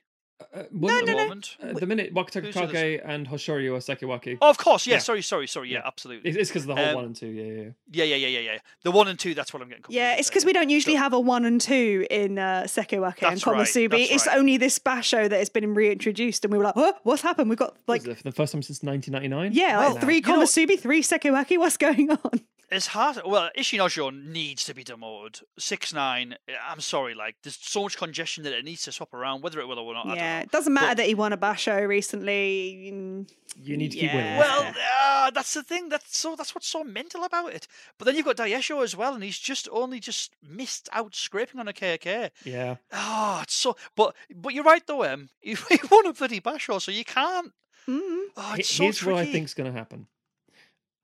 uh, 0.53 0.59
at 0.59 0.73
well, 0.73 0.99
the 0.99 1.05
no, 1.05 1.11
no. 1.13 1.23
moment? 1.23 1.57
At 1.61 1.75
the 1.75 1.85
minute, 1.87 2.13
Wakataka 2.13 2.43
Who's 2.45 2.53
the 2.55 2.61
others? 2.63 2.71
Kage 2.73 3.01
and 3.05 3.27
Hoshoryu 3.27 3.73
are 3.75 3.79
Sekiwaki. 3.95 4.37
Oh, 4.41 4.49
of 4.49 4.57
course, 4.57 4.85
yeah. 4.87 4.93
Yeah. 4.95 4.99
Sorry, 4.99 5.21
sorry, 5.21 5.47
sorry. 5.47 5.69
Yeah, 5.69 5.79
Yeah. 5.79 5.87
absolutely. 5.87 6.31
It's 6.31 6.49
because 6.49 6.63
of 6.63 6.67
the 6.69 6.75
whole 6.75 6.85
Um, 6.85 6.95
one 6.95 7.05
and 7.05 7.15
two. 7.15 7.27
Yeah, 7.27 7.43
yeah. 7.43 7.51
yeah. 7.61 7.69
Yeah, 7.91 8.03
yeah, 8.03 8.15
yeah, 8.15 8.27
yeah, 8.27 8.51
yeah. 8.53 8.57
The 8.83 8.91
one 8.91 9.07
and 9.07 9.17
two. 9.19 9.33
That's 9.33 9.53
what 9.53 9.61
I'm 9.61 9.69
getting. 9.69 9.83
confused 9.83 9.97
Yeah, 9.97 10.15
it's 10.15 10.29
because 10.29 10.45
we 10.45 10.53
don't 10.53 10.69
usually 10.69 10.95
So- 10.95 10.99
have 11.01 11.13
a 11.13 11.19
one 11.19 11.45
and 11.45 11.59
two 11.61 12.05
in 12.09 12.37
uh, 12.39 12.63
Sekiwake 12.67 13.21
and 13.23 13.31
That's 13.37 13.47
right, 13.47 13.57
Komusubi. 13.67 14.07
It's 14.11 14.27
right. 14.27 14.37
only 14.37 14.57
this 14.57 14.79
basho 14.79 15.29
that 15.29 15.37
has 15.37 15.49
been 15.49 15.73
reintroduced, 15.73 16.43
and 16.45 16.51
we 16.51 16.57
were 16.57 16.63
like, 16.65 16.75
"What? 16.75 16.99
What's 17.03 17.21
happened? 17.21 17.49
We've 17.49 17.57
got 17.59 17.75
Like 17.87 18.05
like, 18.07 18.17
for 18.17 18.23
the 18.23 18.31
first 18.31 18.51
time 18.53 18.61
since 18.63 18.81
1999. 18.83 19.51
yeah, 19.53 19.79
Well, 19.79 19.93
like 19.93 20.01
three 20.03 20.15
you 20.15 20.21
know- 20.21 20.39
Komusubi, 20.43 20.79
three 20.79 21.01
Sekiwake. 21.01 21.57
What's 21.57 21.77
going 21.77 22.09
on?" 22.23 22.41
It's 22.73 22.87
hard. 22.87 23.19
Well, 23.25 23.49
Ichinojo 23.57 24.11
needs 24.25 24.63
to 24.65 24.73
be 24.73 24.83
demoted. 24.83 25.41
Six 25.59 25.93
nine. 25.93 26.35
I'm 26.67 26.81
sorry. 26.81 27.13
Like, 27.13 27.35
there's 27.43 27.57
so 27.61 27.83
much 27.83 27.97
congestion 27.97 28.43
that 28.43 28.53
it 28.53 28.65
needs 28.65 28.83
to 28.83 28.91
swap 28.91 29.13
around. 29.13 29.41
Whether 29.43 29.59
it 29.59 29.67
will 29.67 29.79
or 29.79 29.93
not, 29.93 30.07
I 30.07 30.15
yeah, 30.15 30.35
don't 30.39 30.43
it 30.47 30.51
doesn't 30.51 30.73
matter 30.73 30.87
But- 30.89 30.97
that 30.97 31.05
he 31.07 31.15
won 31.15 31.33
a 31.33 31.37
basho 31.37 31.87
recently. 31.87 33.25
you 33.61 33.77
need 33.77 33.91
to 33.91 33.97
keep 33.97 34.13
winning. 34.13 34.37
Well, 34.37 34.73
uh, 35.03 35.29
that's 35.31 35.53
the 35.53 35.63
thing. 35.63 35.89
That's 35.89 36.17
so. 36.17 36.35
That's 36.35 36.55
what's 36.55 36.67
so 36.67 36.83
mental 36.83 37.23
about 37.23 37.53
it. 37.53 37.67
But 37.97 38.05
then 38.05 38.15
you've 38.15 38.25
got 38.25 38.37
Daieisho 38.37 38.83
as 38.83 38.95
well, 38.95 39.13
and 39.13 39.23
he's 39.23 39.37
just 39.39 39.69
only 39.71 39.99
just 39.99 40.31
missed 40.41 40.89
out 40.91 41.15
scraping 41.15 41.59
on 41.59 41.67
a 41.67 41.73
KK. 41.73 42.31
yeah. 42.43 42.75
Oh, 42.91 43.39
it's 43.43 43.53
so. 43.55 43.75
But 43.95 44.15
but 44.35 44.53
you're 44.53 44.63
right 44.63 44.85
though, 44.85 45.03
Em. 45.03 45.29
He 45.41 45.55
won 45.91 46.07
a 46.07 46.13
bloody 46.13 46.41
basho, 46.41 46.81
so 46.81 46.91
you 46.91 47.05
can't. 47.05 47.51
mm. 47.87 48.23
Oh, 48.35 48.51
He- 48.55 48.61
it's 48.61 48.69
so 48.69 48.83
Here's 48.83 48.97
tricky. 48.97 49.13
what 49.13 49.21
I 49.21 49.31
think's 49.31 49.53
going 49.53 49.71
to 49.71 49.77
happen. 49.77 50.07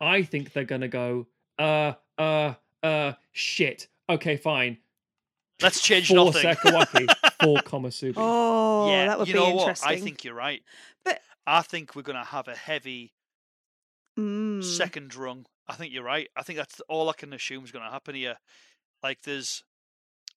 I 0.01 0.23
think 0.23 0.53
they're 0.53 0.63
going 0.63 0.81
to 0.81 0.87
go, 0.87 1.27
uh, 1.60 1.94
uh, 2.18 2.53
uh, 2.81 3.14
shit. 3.31 3.88
Okay, 4.10 4.38
fine. 4.38 4.77
Let's 5.61 5.81
change 5.81 6.07
Four 6.07 6.26
nothing. 6.26 6.56
Sekiwake, 6.56 7.14
four 7.44 7.57
Komusubi. 7.57 8.14
Oh, 8.15 8.90
yeah, 8.90 9.07
that 9.07 9.19
would 9.19 9.27
you 9.27 9.34
be 9.36 9.40
know 9.40 9.52
interesting. 9.60 9.90
what? 9.90 9.98
I 9.98 9.99
think 10.02 10.23
you're 10.23 10.34
right. 10.34 10.64
But- 11.03 11.19
I 11.45 11.61
think 11.64 11.95
we're 11.95 12.02
going 12.03 12.18
to 12.18 12.23
have 12.23 12.48
a 12.48 12.56
heavy 12.56 13.14
Mm. 14.18 14.64
second 14.64 15.15
rung. 15.15 15.45
I 15.68 15.76
think 15.76 15.94
you're 15.94 16.03
right. 16.03 16.27
I 16.36 16.44
think 16.44 16.57
that's 16.57 16.81
all 16.90 17.10
I 17.10 17.14
can 17.14 17.31
assume 17.34 17.64
is 17.64 17.72
going 17.72 17.86
to 17.86 17.91
happen 17.91 18.15
here. 18.15 18.38
Like 19.02 19.22
there's, 19.22 19.64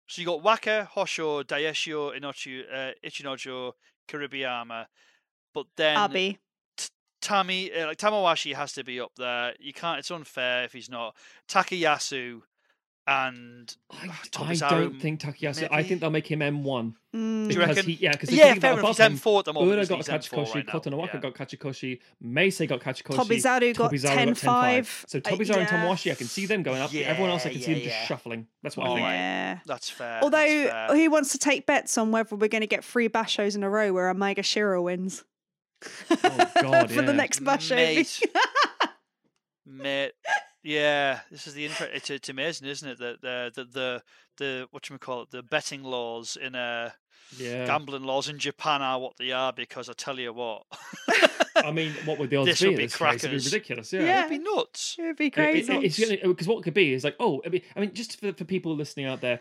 so 0.07 0.21
you 0.23 0.27
got 0.27 0.43
Waka, 0.43 0.89
Hosho, 0.95 1.43
Daieisho, 1.45 2.17
Inochu, 2.17 2.63
uh, 2.73 2.93
Ichinojo, 3.05 3.73
Kiribayama, 4.09 4.87
but 5.53 5.67
then 5.77 5.97
Abi. 5.97 6.39
Tami, 7.23 7.71
uh, 7.77 7.87
like 7.87 7.99
Tamawashi 7.99 8.55
has 8.55 8.73
to 8.75 8.85
be 8.85 9.01
up 9.01 9.13
there. 9.17 9.55
You 9.59 9.73
can't. 9.73 9.99
It's 9.99 10.11
unfair 10.11 10.65
if 10.65 10.73
he's 10.73 10.91
not. 10.91 11.17
Takayasu 11.49 12.43
and 13.07 13.77
I, 13.91 14.09
I 14.37 14.55
don't 14.55 15.01
think 15.01 15.21
Takayasu. 15.21 15.69
I 15.73 15.83
think 15.83 16.01
they'll 16.01 16.11
make 16.11 16.31
him 16.31 16.39
M1. 16.39 16.95
Mm. 17.15 17.53
You 17.53 17.59
Because 17.59 17.79
he, 17.85 17.95
yeah, 17.95 18.13
because 18.13 18.31
yeah, 18.31 18.55
fair 18.55 18.75
enough. 18.75 18.87
He's 18.87 19.01
above 19.01 19.13
him, 19.13 19.19
M4 19.19 19.39
at 19.41 19.45
the 19.47 19.53
moment. 19.53 19.73
Ura 19.73 19.87
got 19.87 19.89
he? 19.89 19.97
He's 19.97 20.09
M4 20.09 20.31
Kachikoshi, 20.31 20.55
right 20.55 20.67
now. 20.67 20.73
Kotonowaka 20.73 21.15
yeah. 21.15 21.21
got 21.21 21.35
Kachikoshi, 21.35 22.01
Meisei 22.25 22.69
got 22.69 22.81
Kachikoshi, 22.81 23.17
Tobizaru 23.17 23.77
got 23.77 23.91
Tobizaru 23.91 24.15
10 24.15 24.29
got 24.29 24.39
5. 24.39 25.05
So 25.09 25.19
Uh, 25.19 25.21
Tobizaru 25.21 25.39
and 25.39 25.49
yeah. 25.49 25.67
Tamawashi, 25.67 26.13
I 26.13 26.15
can 26.15 26.27
see 26.29 26.47
them 26.47 26.63
going 26.63 26.81
up. 26.81 26.95
Everyone 26.95 27.31
else, 27.31 27.45
I 27.45 27.51
can 27.51 27.61
see 27.61 27.73
Yeah, 27.73 27.79
them 27.79 27.85
just 27.89 28.07
shuffling. 28.07 28.47
That's 28.63 28.77
what 28.77 28.87
I 28.87 28.95
think. 28.95 29.01
Yeah. 29.01 29.59
That's 29.67 29.91
fair. 29.91 30.21
Although, 30.23 30.37
that's 30.37 30.71
fair. 30.71 30.97
who 30.97 31.11
wants 31.11 31.33
to 31.33 31.39
take 31.39 31.67
bets 31.67 31.99
on 31.99 32.13
whether 32.13 32.37
we're 32.37 32.49
going 32.49 32.61
to 32.61 32.69
get 32.69 32.85
three 32.85 33.09
bashos 33.09 33.57
in 33.57 33.65
a 33.65 33.69
row 33.69 33.93
where 33.93 34.11
a 34.11 34.15
Maegashira 34.15 34.81
wins? 34.81 35.25
Oh, 36.11 36.51
God, 36.61 36.91
For 36.93 37.03
the 37.03 37.13
next 37.13 37.43
basho. 37.45 37.77
Mate. 37.77 38.21
Mate, 39.67 40.13
yeah, 40.65 41.21
this 41.31 41.47
is 41.47 41.55
the 41.55 41.67
inter- 41.67 41.89
it's, 41.93 42.11
it's 42.11 42.29
amazing, 42.29 42.69
isn't 42.69 42.89
it? 42.89 42.99
That 42.99 43.21
the 43.23 43.53
the 43.55 43.65
the 43.65 44.03
the 44.39 44.67
what 44.73 44.89
you 44.91 44.99
call 44.99 45.23
it, 45.23 45.31
the 45.31 45.43
betting 45.43 45.85
laws 45.85 46.37
in 46.41 46.55
uh 46.57 46.91
Yeah. 47.39 47.67
gambling 47.67 48.03
laws 48.03 48.29
in 48.29 48.39
Japan 48.39 48.83
are 48.83 48.99
what 48.99 49.17
they 49.19 49.31
are 49.33 49.53
because 49.53 49.89
I 49.89 49.93
tell 49.93 50.19
you 50.19 50.33
what, 50.33 50.65
I 51.57 51.71
mean, 51.71 51.93
what 52.05 52.19
would 52.19 52.31
the 52.31 52.37
odds 52.37 52.47
This 52.51 52.61
be? 52.61 52.67
would 52.69 52.73
in 52.75 52.77
be 52.79 52.85
this 52.87 52.97
case? 52.97 53.01
It'd 53.07 53.21
be 53.21 53.29
crackers. 53.29 53.45
ridiculous. 53.53 53.93
Yeah. 53.93 54.01
Yeah. 54.03 54.19
it'd 54.27 54.31
be 54.31 54.51
nuts. 54.51 54.97
it 54.99 55.03
would 55.03 55.17
be 55.17 55.27
It- 55.27 55.29
it- 55.29 55.33
crazy. 55.67 55.73
it's 55.75 56.21
because 56.23 56.49
what 56.49 56.65
could 56.65 56.75
be 56.75 56.93
is 56.93 57.05
like, 57.05 57.17
oh, 57.21 57.41
I 57.47 57.49
mean, 57.49 57.63
I 57.77 57.81
mean, 57.81 57.95
just 57.95 58.19
for, 58.21 58.33
for 58.33 58.45
people 58.45 58.75
listening 58.75 59.07
out 59.07 59.21
there, 59.21 59.41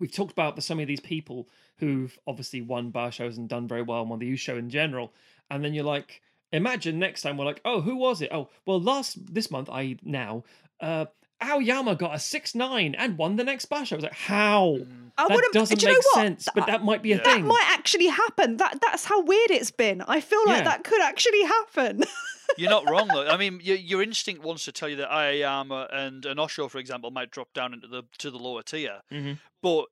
we've 0.00 0.12
talked 0.12 0.32
about 0.32 0.56
the, 0.56 0.62
some 0.62 0.80
of 0.80 0.88
these 0.88 1.00
people 1.00 1.48
who've 1.78 2.18
obviously 2.26 2.60
won 2.60 2.90
bashos 2.90 3.36
and 3.36 3.48
done 3.48 3.68
very 3.68 3.82
well 3.82 4.00
and 4.00 4.10
won 4.10 4.18
the 4.18 4.30
Yusho 4.32 4.58
in 4.58 4.68
general, 4.68 5.12
and 5.50 5.64
then 5.64 5.74
you're 5.74 5.84
like, 5.84 6.20
imagine 6.52 6.98
next 6.98 7.22
time 7.22 7.36
we're 7.36 7.44
like, 7.44 7.60
oh, 7.64 7.80
who 7.80 7.96
was 7.96 8.20
it? 8.22 8.30
Oh, 8.32 8.48
well, 8.66 8.80
last 8.80 9.32
this 9.34 9.50
month, 9.50 9.68
I 9.70 9.96
now, 10.02 10.44
uh, 10.80 11.06
Aoiyama 11.42 11.96
got 11.96 12.14
a 12.14 12.18
six 12.18 12.54
nine 12.54 12.94
and 12.96 13.16
won 13.16 13.36
the 13.36 13.44
next 13.44 13.66
bash. 13.66 13.92
I 13.92 13.94
was 13.96 14.02
like, 14.02 14.12
how? 14.14 14.78
Mm. 14.80 15.10
I 15.16 15.28
that 15.28 15.34
wouldn't. 15.34 15.54
doesn't 15.54 15.78
do 15.80 15.86
make 15.86 15.94
know 15.94 16.00
what? 16.12 16.14
sense, 16.14 16.48
but 16.54 16.66
that 16.66 16.84
might 16.84 17.02
be 17.02 17.12
a 17.12 17.16
Yeah. 17.16 17.22
that 17.24 17.42
might 17.42 17.66
actually 17.68 18.06
happen. 18.08 18.56
That 18.56 18.80
that's 18.80 19.04
how 19.04 19.22
weird 19.22 19.50
it's 19.50 19.70
been. 19.70 20.02
I 20.02 20.20
feel 20.20 20.40
like 20.46 20.58
Yeah. 20.58 20.64
that 20.64 20.84
could 20.84 21.00
actually 21.02 21.42
happen. 21.44 22.04
You're 22.56 22.70
not 22.70 22.88
wrong 22.90 23.08
though. 23.08 23.26
I 23.28 23.36
mean, 23.36 23.60
your, 23.62 23.76
your 23.76 24.02
instinct 24.02 24.42
wants 24.42 24.64
to 24.64 24.72
tell 24.72 24.88
you 24.88 24.96
that 24.96 25.10
Aoiyama 25.10 25.88
and 25.92 26.24
an 26.24 26.38
Osho, 26.40 26.66
for 26.68 26.78
example, 26.78 27.10
might 27.10 27.30
drop 27.30 27.52
down 27.52 27.72
into 27.74 27.86
the 27.88 28.02
to 28.18 28.30
the 28.30 28.38
lower 28.38 28.62
tier, 28.62 29.00
Mhm. 29.12 29.38
but 29.62 29.84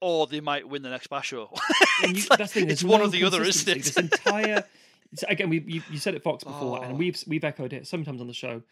or 0.00 0.26
they 0.26 0.40
might 0.40 0.68
win 0.68 0.82
the 0.82 0.90
next 0.90 1.08
Basho. 1.10 1.48
And 2.02 2.12
you- 2.12 2.18
it's 2.18 2.30
like- 2.30 2.38
that's 2.38 2.52
the 2.52 2.60
thing, 2.60 2.70
it's 2.70 2.84
one 2.84 3.00
no 3.00 3.06
or 3.06 3.08
the 3.08 3.24
other, 3.24 3.42
isn't 3.42 3.68
it? 3.76 3.82
This 3.82 3.96
entire 3.96 4.64
again, 5.28 5.48
we 5.48 5.60
you, 5.66 5.82
you 5.90 5.98
said 5.98 6.14
it 6.14 6.22
Fox 6.22 6.44
before, 6.44 6.78
Oh. 6.78 6.82
and 6.82 6.98
we've 6.98 7.22
we've 7.26 7.42
echoed 7.44 7.72
it 7.72 7.86
sometimes 7.86 8.20
on 8.20 8.26
the 8.28 8.32
show. 8.34 8.62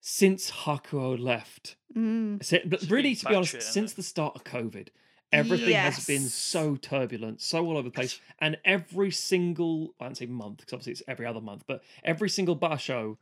Since 0.00 0.50
Hakuho 0.52 1.18
left, 1.18 1.76
Mm. 1.96 2.44
si- 2.44 2.60
but 2.64 2.82
It's 2.82 2.90
really, 2.90 3.14
to 3.16 3.26
be 3.26 3.34
honest, 3.34 3.56
batshit, 3.56 3.62
since 3.62 3.92
it? 3.92 3.96
the 3.96 4.02
start 4.04 4.36
of 4.36 4.44
COVID, 4.44 4.88
everything 5.32 5.74
has 5.74 6.06
been 6.06 6.28
so 6.28 6.76
turbulent, 6.76 7.40
so 7.40 7.64
all 7.66 7.72
over 7.76 7.88
the 7.88 7.92
place, 7.92 8.20
and 8.38 8.56
every 8.64 9.10
single 9.10 9.94
I 9.98 10.04
don't 10.04 10.14
say 10.16 10.26
month 10.26 10.58
because 10.58 10.74
obviously 10.74 10.92
it's 10.92 11.02
every 11.08 11.26
other 11.26 11.40
month, 11.40 11.64
but 11.66 11.82
every 12.04 12.28
single 12.28 12.56
basho, 12.56 13.16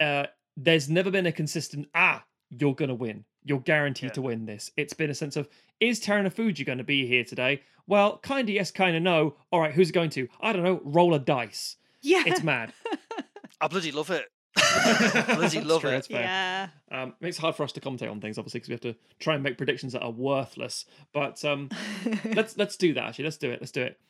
uh, 0.00 0.26
there's 0.58 0.90
never 0.90 1.10
been 1.10 1.26
a 1.26 1.32
consistent 1.32 1.88
ah 1.94 2.24
you're 2.50 2.74
gonna 2.74 2.94
win, 2.94 3.24
you're 3.46 3.60
guaranteed 3.60 4.10
Yeah. 4.10 4.14
to 4.14 4.22
win 4.22 4.44
this. 4.44 4.72
It's 4.76 4.92
been 4.92 5.08
a 5.08 5.14
sense 5.14 5.36
of 5.36 5.48
is 5.80 6.04
Fuji 6.04 6.64
going 6.64 6.78
to 6.78 6.84
be 6.84 7.06
here 7.06 7.24
today? 7.24 7.62
Well, 7.86 8.18
kind 8.18 8.48
of 8.48 8.54
yes, 8.54 8.70
kind 8.70 8.96
of 8.96 9.02
no. 9.02 9.36
All 9.52 9.60
right, 9.60 9.72
who's 9.72 9.90
going 9.92 10.10
to? 10.10 10.28
I 10.40 10.52
don't 10.52 10.64
know. 10.64 10.80
Roll 10.84 11.14
a 11.14 11.18
dice. 11.18 11.76
Yeah. 12.02 12.24
It's 12.26 12.42
mad. 12.42 12.72
I 13.60 13.68
bloody 13.68 13.92
love 13.92 14.10
it. 14.10 14.26
I 14.56 15.34
bloody 15.36 15.60
love 15.60 15.82
true, 15.82 15.90
it. 15.90 15.92
that's 15.92 16.10
yeah. 16.10 16.68
Um, 16.90 17.10
it 17.10 17.14
makes 17.20 17.38
it 17.38 17.42
hard 17.42 17.54
for 17.56 17.62
us 17.62 17.72
to 17.72 17.80
commentate 17.80 18.10
on 18.10 18.20
things, 18.20 18.38
obviously, 18.38 18.60
because 18.60 18.68
we 18.68 18.72
have 18.74 18.80
to 18.80 18.96
try 19.18 19.34
and 19.34 19.42
make 19.42 19.58
predictions 19.58 19.92
that 19.92 20.02
are 20.02 20.10
worthless. 20.10 20.86
But 21.12 21.44
um, 21.44 21.68
let's 22.24 22.56
let's 22.56 22.76
do 22.76 22.94
that. 22.94 23.04
Actually, 23.04 23.24
let's 23.24 23.36
do 23.36 23.50
it. 23.50 23.60
Let's 23.60 23.72
do 23.72 23.82
it, 23.82 24.00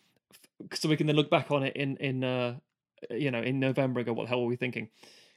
so 0.72 0.88
we 0.88 0.96
can 0.96 1.06
then 1.08 1.16
look 1.16 1.30
back 1.30 1.50
on 1.50 1.64
it 1.64 1.74
in 1.76 1.96
in 1.96 2.22
uh, 2.24 2.56
you 3.10 3.30
know 3.32 3.42
in 3.42 3.58
November 3.60 4.00
and 4.00 4.06
go, 4.06 4.12
what 4.12 4.24
the 4.24 4.28
hell 4.28 4.40
were 4.40 4.46
we 4.46 4.56
thinking? 4.56 4.88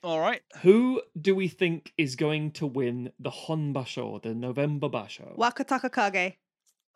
All 0.01 0.19
right. 0.19 0.41
Who 0.61 1.01
do 1.19 1.35
we 1.35 1.47
think 1.47 1.93
is 1.97 2.15
going 2.15 2.51
to 2.51 2.65
win 2.65 3.11
the 3.19 3.31
Honbasho, 3.31 4.21
the 4.21 4.33
November 4.33 4.87
Basho? 4.87 5.37
Wakatakakage. 5.37 6.35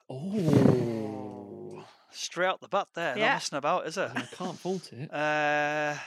Oh, 0.10 1.84
Straight 2.12 2.48
out 2.48 2.62
the 2.62 2.68
bat 2.68 2.88
there. 2.94 3.18
Yeah. 3.18 3.26
Not 3.26 3.34
messing 3.36 3.58
about, 3.58 3.88
is 3.88 3.98
it? 3.98 4.12
I 4.16 4.22
can't 4.22 4.58
fault 4.58 4.90
it. 4.94 5.10
Uh, 5.14 5.98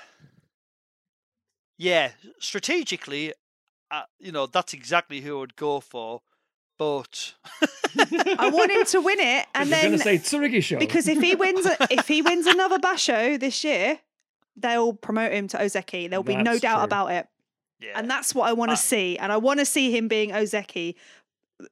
yeah, 1.78 2.12
strategically, 2.40 3.34
uh, 3.90 4.02
you 4.18 4.32
know, 4.32 4.46
that's 4.46 4.72
exactly 4.72 5.20
who 5.20 5.36
I 5.36 5.40
would 5.40 5.56
go 5.56 5.80
for. 5.80 6.22
But 6.78 7.34
I 8.38 8.50
want 8.52 8.70
him 8.70 8.84
to 8.86 9.00
win 9.00 9.20
it, 9.20 9.46
and 9.54 9.68
You're 9.68 9.78
then 9.78 9.86
going 9.90 9.98
to 9.98 10.04
say 10.04 10.18
Tsurugisho 10.18 10.78
because 10.78 11.08
if 11.08 11.20
he 11.20 11.34
wins, 11.34 11.66
if 11.90 12.08
he 12.08 12.22
wins 12.22 12.46
another 12.46 12.78
Basho 12.78 13.38
this 13.38 13.64
year, 13.64 13.98
they'll 14.56 14.92
promote 14.94 15.32
him 15.32 15.48
to 15.48 15.58
Ozeki. 15.58 16.08
There'll 16.08 16.22
be 16.22 16.36
no 16.36 16.58
doubt 16.58 16.78
true. 16.78 16.84
about 16.84 17.10
it, 17.12 17.28
yeah, 17.80 17.98
and 17.98 18.10
that's 18.10 18.34
what 18.34 18.48
I 18.48 18.52
want 18.52 18.70
to 18.70 18.74
Uh, 18.74 18.76
see. 18.76 19.18
And 19.18 19.32
I 19.32 19.36
want 19.36 19.60
to 19.60 19.66
see 19.66 19.90
him 19.96 20.08
being 20.08 20.30
Ozeki 20.30 20.94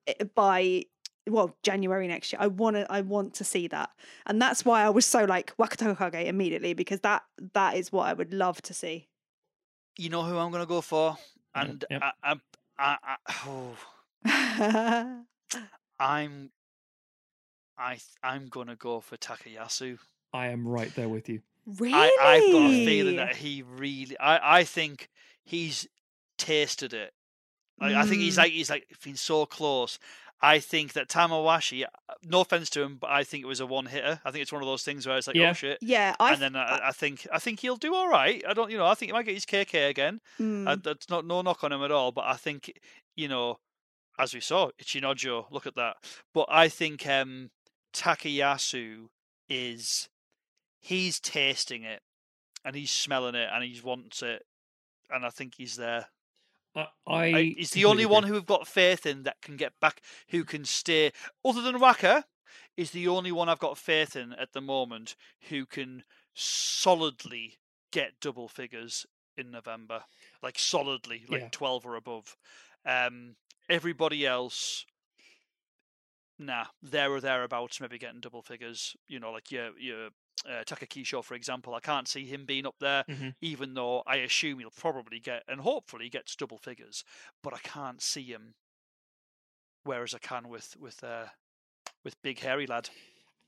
eh, 0.06 0.24
by 0.34 0.84
well 1.28 1.56
January 1.62 2.06
next 2.06 2.32
year. 2.32 2.40
I 2.42 2.48
want 2.48 2.76
to, 2.76 2.90
I 2.92 3.00
want 3.00 3.34
to 3.34 3.44
see 3.44 3.66
that, 3.68 3.90
and 4.26 4.40
that's 4.40 4.64
why 4.64 4.82
I 4.82 4.90
was 4.90 5.06
so 5.06 5.24
like 5.24 5.56
Wakatakakage 5.56 6.26
immediately 6.26 6.74
because 6.74 7.00
that 7.00 7.22
that 7.54 7.76
is 7.76 7.90
what 7.92 8.06
I 8.08 8.12
would 8.12 8.32
love 8.34 8.60
to 8.62 8.74
see. 8.74 9.08
you 9.96 10.08
know 10.10 10.22
who 10.24 10.36
I'm 10.36 10.50
going 10.50 10.62
to 10.62 10.68
go 10.68 10.80
for, 10.80 11.16
Yeah, 11.54 11.62
and 11.62 11.84
yep. 11.90 12.02
I, 12.02 12.12
I'm, 12.30 12.40
I, 12.78 12.96
I, 13.02 13.16
oh, 13.46 13.76
I'm, 16.00 16.50
I, 17.78 17.98
I'm 18.22 18.48
going 18.48 18.66
to 18.66 18.76
go 18.76 19.00
for 19.00 19.16
Takayasu. 19.16 19.98
I 20.32 20.48
am 20.48 20.66
right 20.66 20.92
there 20.96 21.08
with 21.08 21.28
you. 21.28 21.40
Really, 21.66 21.94
I, 21.94 22.10
I've 22.20 22.52
got 22.52 22.70
a 22.70 22.84
feeling 22.84 23.16
that 23.16 23.36
he 23.36 23.62
really. 23.62 24.18
I, 24.18 24.58
I 24.60 24.64
think 24.64 25.08
he's 25.44 25.86
tasted 26.38 26.92
it. 26.92 27.12
I, 27.80 27.94
I 27.94 28.02
think 28.06 28.20
he's 28.20 28.34
Mm. 28.34 28.38
like 28.38 28.52
he's 28.52 28.70
like 28.70 28.86
been 29.02 29.16
so 29.16 29.46
close. 29.46 29.98
I 30.42 30.58
think 30.58 30.92
that 30.92 31.08
Tamawashi. 31.08 31.84
uh, 31.84 32.14
No 32.22 32.40
offense 32.42 32.68
to 32.70 32.82
him, 32.82 32.96
but 33.00 33.08
I 33.10 33.24
think 33.24 33.42
it 33.42 33.46
was 33.46 33.60
a 33.60 33.66
one 33.66 33.86
hitter. 33.86 34.20
I 34.24 34.30
think 34.30 34.42
it's 34.42 34.52
one 34.52 34.60
of 34.62 34.66
those 34.66 34.82
things 34.82 35.06
where 35.06 35.16
it's 35.16 35.26
like, 35.26 35.36
Yeah. 35.36 35.50
oh 35.50 35.52
shit. 35.54 35.78
yeah, 35.80 36.14
I 36.20 36.32
and 36.34 36.42
then 36.42 36.54
I, 36.56 36.88
I 36.88 36.92
think 36.92 37.26
I 37.32 37.38
think 37.38 37.60
he'll 37.60 37.76
do 37.76 37.94
all 37.94 38.08
right. 38.08 38.44
I 38.46 38.52
don't, 38.52 38.70
you 38.70 38.76
know, 38.78 38.86
I 38.86 38.94
think 38.94 39.08
he 39.08 39.12
might 39.14 39.24
get 39.26 39.34
his 39.34 39.46
KK 39.46 39.88
again. 39.88 40.20
mm, 40.40 40.68
Uh, 40.68 40.76
that's 40.82 41.08
not 41.08 41.24
no 41.26 41.40
knock 41.42 41.64
on 41.64 41.72
him 41.72 41.82
at 41.82 41.90
all. 41.90 42.12
But 42.12 42.26
I 42.26 42.34
think 42.34 42.78
you 43.16 43.26
know, 43.28 43.58
as 44.18 44.34
we 44.34 44.40
saw, 44.40 44.70
Ichinojo, 44.82 45.50
look 45.50 45.66
at 45.66 45.76
that. 45.76 45.96
But 46.34 46.46
I 46.50 46.68
think 46.68 47.06
um, 47.08 47.50
Takayasu 47.92 49.06
is 49.48 50.08
he's 50.84 51.18
tasting 51.18 51.82
it 51.82 52.02
and 52.64 52.76
he's 52.76 52.90
smelling 52.90 53.34
it 53.34 53.48
and 53.52 53.64
he 53.64 53.80
wants 53.80 54.22
it, 54.22 54.44
and 55.10 55.24
I 55.24 55.30
think 55.30 55.54
he's 55.56 55.76
there. 55.76 56.06
I, 56.76 56.86
I 57.06 57.24
I- 57.26 57.54
he's 57.56 57.70
the 57.70 57.84
only 57.86 58.04
one 58.06 58.24
who 58.24 58.34
we've 58.34 58.44
got 58.46 58.66
faith 58.68 59.06
in 59.06 59.22
that 59.22 59.40
can 59.40 59.56
get 59.56 59.72
back, 59.80 60.02
who 60.28 60.44
can 60.44 60.64
stay. 60.64 61.12
Other 61.44 61.62
than 61.62 61.80
Waka, 61.80 62.24
is 62.76 62.90
the 62.90 63.08
only 63.08 63.32
one 63.32 63.48
I've 63.48 63.58
got 63.60 63.78
faith 63.78 64.16
in 64.16 64.32
at 64.34 64.52
the 64.52 64.60
moment 64.60 65.14
who 65.48 65.64
can 65.66 66.04
solidly 66.34 67.58
get 67.92 68.20
double 68.20 68.48
figures 68.48 69.06
in 69.36 69.50
November, 69.50 70.04
like 70.42 70.58
solidly, 70.58 71.24
like 71.28 71.40
Yeah. 71.42 71.48
twelve 71.50 71.86
or 71.86 71.94
above. 71.94 72.36
Um, 72.84 73.36
everybody 73.68 74.26
else, 74.26 74.84
nah, 76.38 76.66
there 76.82 77.12
or 77.12 77.20
thereabouts, 77.20 77.80
maybe 77.80 77.98
getting 77.98 78.20
double 78.20 78.42
figures. 78.42 78.96
You 79.06 79.20
know, 79.20 79.32
like 79.32 79.50
your 79.50 79.78
your 79.78 80.10
uh, 80.46 80.64
Takakeisho, 80.64 81.24
for 81.24 81.34
example. 81.34 81.74
I 81.74 81.80
can't 81.80 82.08
see 82.08 82.26
him 82.26 82.46
being 82.46 82.66
up 82.66 82.76
there, 82.80 83.04
Mhm. 83.08 83.34
even 83.40 83.74
though 83.74 84.02
I 84.06 84.16
assume 84.16 84.58
he'll 84.60 84.70
probably 84.70 85.20
get 85.20 85.42
and 85.48 85.60
hopefully 85.60 86.08
gets 86.08 86.36
double 86.36 86.58
figures. 86.58 87.04
But 87.42 87.54
I 87.54 87.58
can't 87.58 88.02
see 88.02 88.24
him. 88.24 88.54
Whereas 89.84 90.14
I 90.14 90.18
can 90.18 90.48
with 90.48 90.76
with 90.76 91.02
uh, 91.04 91.26
with 92.04 92.20
big 92.22 92.40
hairy 92.40 92.66
lad. 92.66 92.90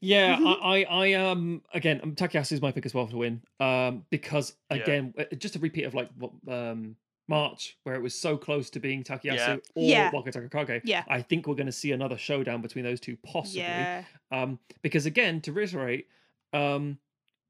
Yeah, 0.00 0.38
Mhm. 0.38 0.44
I, 0.44 0.52
I, 0.82 0.84
I, 0.84 1.12
um, 1.14 1.62
again, 1.72 2.00
um, 2.02 2.14
Takayasu 2.14 2.52
is 2.52 2.60
my 2.62 2.70
pick 2.70 2.84
as 2.84 2.92
well 2.94 3.06
for 3.06 3.12
to 3.12 3.16
win. 3.16 3.42
Um, 3.60 4.06
because 4.10 4.56
again, 4.70 5.14
uh, 5.18 5.24
just 5.36 5.56
a 5.56 5.58
repeat 5.58 5.84
of 5.84 5.94
like 5.94 6.10
what, 6.18 6.32
um, 6.48 6.96
March, 7.28 7.78
where 7.84 7.94
it 7.94 8.02
was 8.02 8.14
so 8.14 8.36
close 8.36 8.68
to 8.70 8.80
being 8.80 9.02
Takayasu 9.02 9.24
Yeah. 9.24 9.56
or 9.74 10.08
Yeah. 10.08 10.10
Wakatakakage. 10.10 10.82
yeah, 10.84 11.04
I 11.08 11.22
think 11.22 11.46
we're 11.46 11.54
going 11.54 11.66
to 11.66 11.72
see 11.72 11.92
another 11.92 12.18
showdown 12.18 12.60
between 12.60 12.84
those 12.84 13.00
two, 13.00 13.16
possibly. 13.16 13.88
yeah, 13.88 14.04
Um, 14.30 14.60
because 14.82 15.06
again, 15.06 15.40
to 15.42 15.52
reiterate, 15.52 16.08
um, 16.56 16.98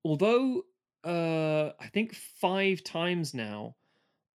although 0.05 0.63
uh, 1.05 1.71
I 1.81 1.87
think 1.93 2.15
five 2.15 2.83
times 2.83 3.35
now, 3.35 3.77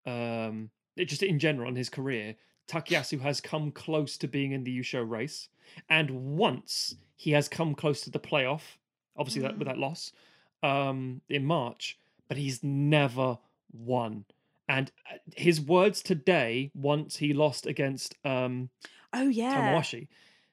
um, 0.06 0.70
it- 0.96 1.06
just 1.06 1.22
in 1.22 1.38
general 1.38 1.68
in 1.68 1.76
his 1.76 1.88
career, 1.90 2.36
Takayasu 2.68 3.20
has 3.20 3.40
come 3.40 3.70
close 3.72 4.16
to 4.18 4.28
being 4.28 4.52
in 4.52 4.64
the 4.64 4.78
Yusho 4.78 5.08
race, 5.08 5.48
and 5.88 6.10
once 6.36 6.94
he 7.16 7.32
has 7.32 7.48
come 7.48 7.74
close 7.74 8.00
to 8.02 8.10
the 8.10 8.20
playoff. 8.20 8.62
Obviously, 9.16 9.42
that 9.42 9.58
with 9.58 9.68
that 9.68 9.78
loss 9.78 10.12
um, 10.62 11.20
in 11.28 11.44
March, 11.44 11.98
but 12.28 12.36
he's 12.38 12.62
never 12.64 13.38
won. 13.72 14.24
And 14.68 14.90
uh, 15.10 15.18
his 15.36 15.60
words 15.60 16.02
today, 16.02 16.70
once 16.74 17.16
he 17.18 17.34
lost 17.34 17.66
against 17.66 18.14
um, 18.24 18.70
oh 19.12 19.28
yeah, 19.28 19.54
Tamawashi 19.54 20.08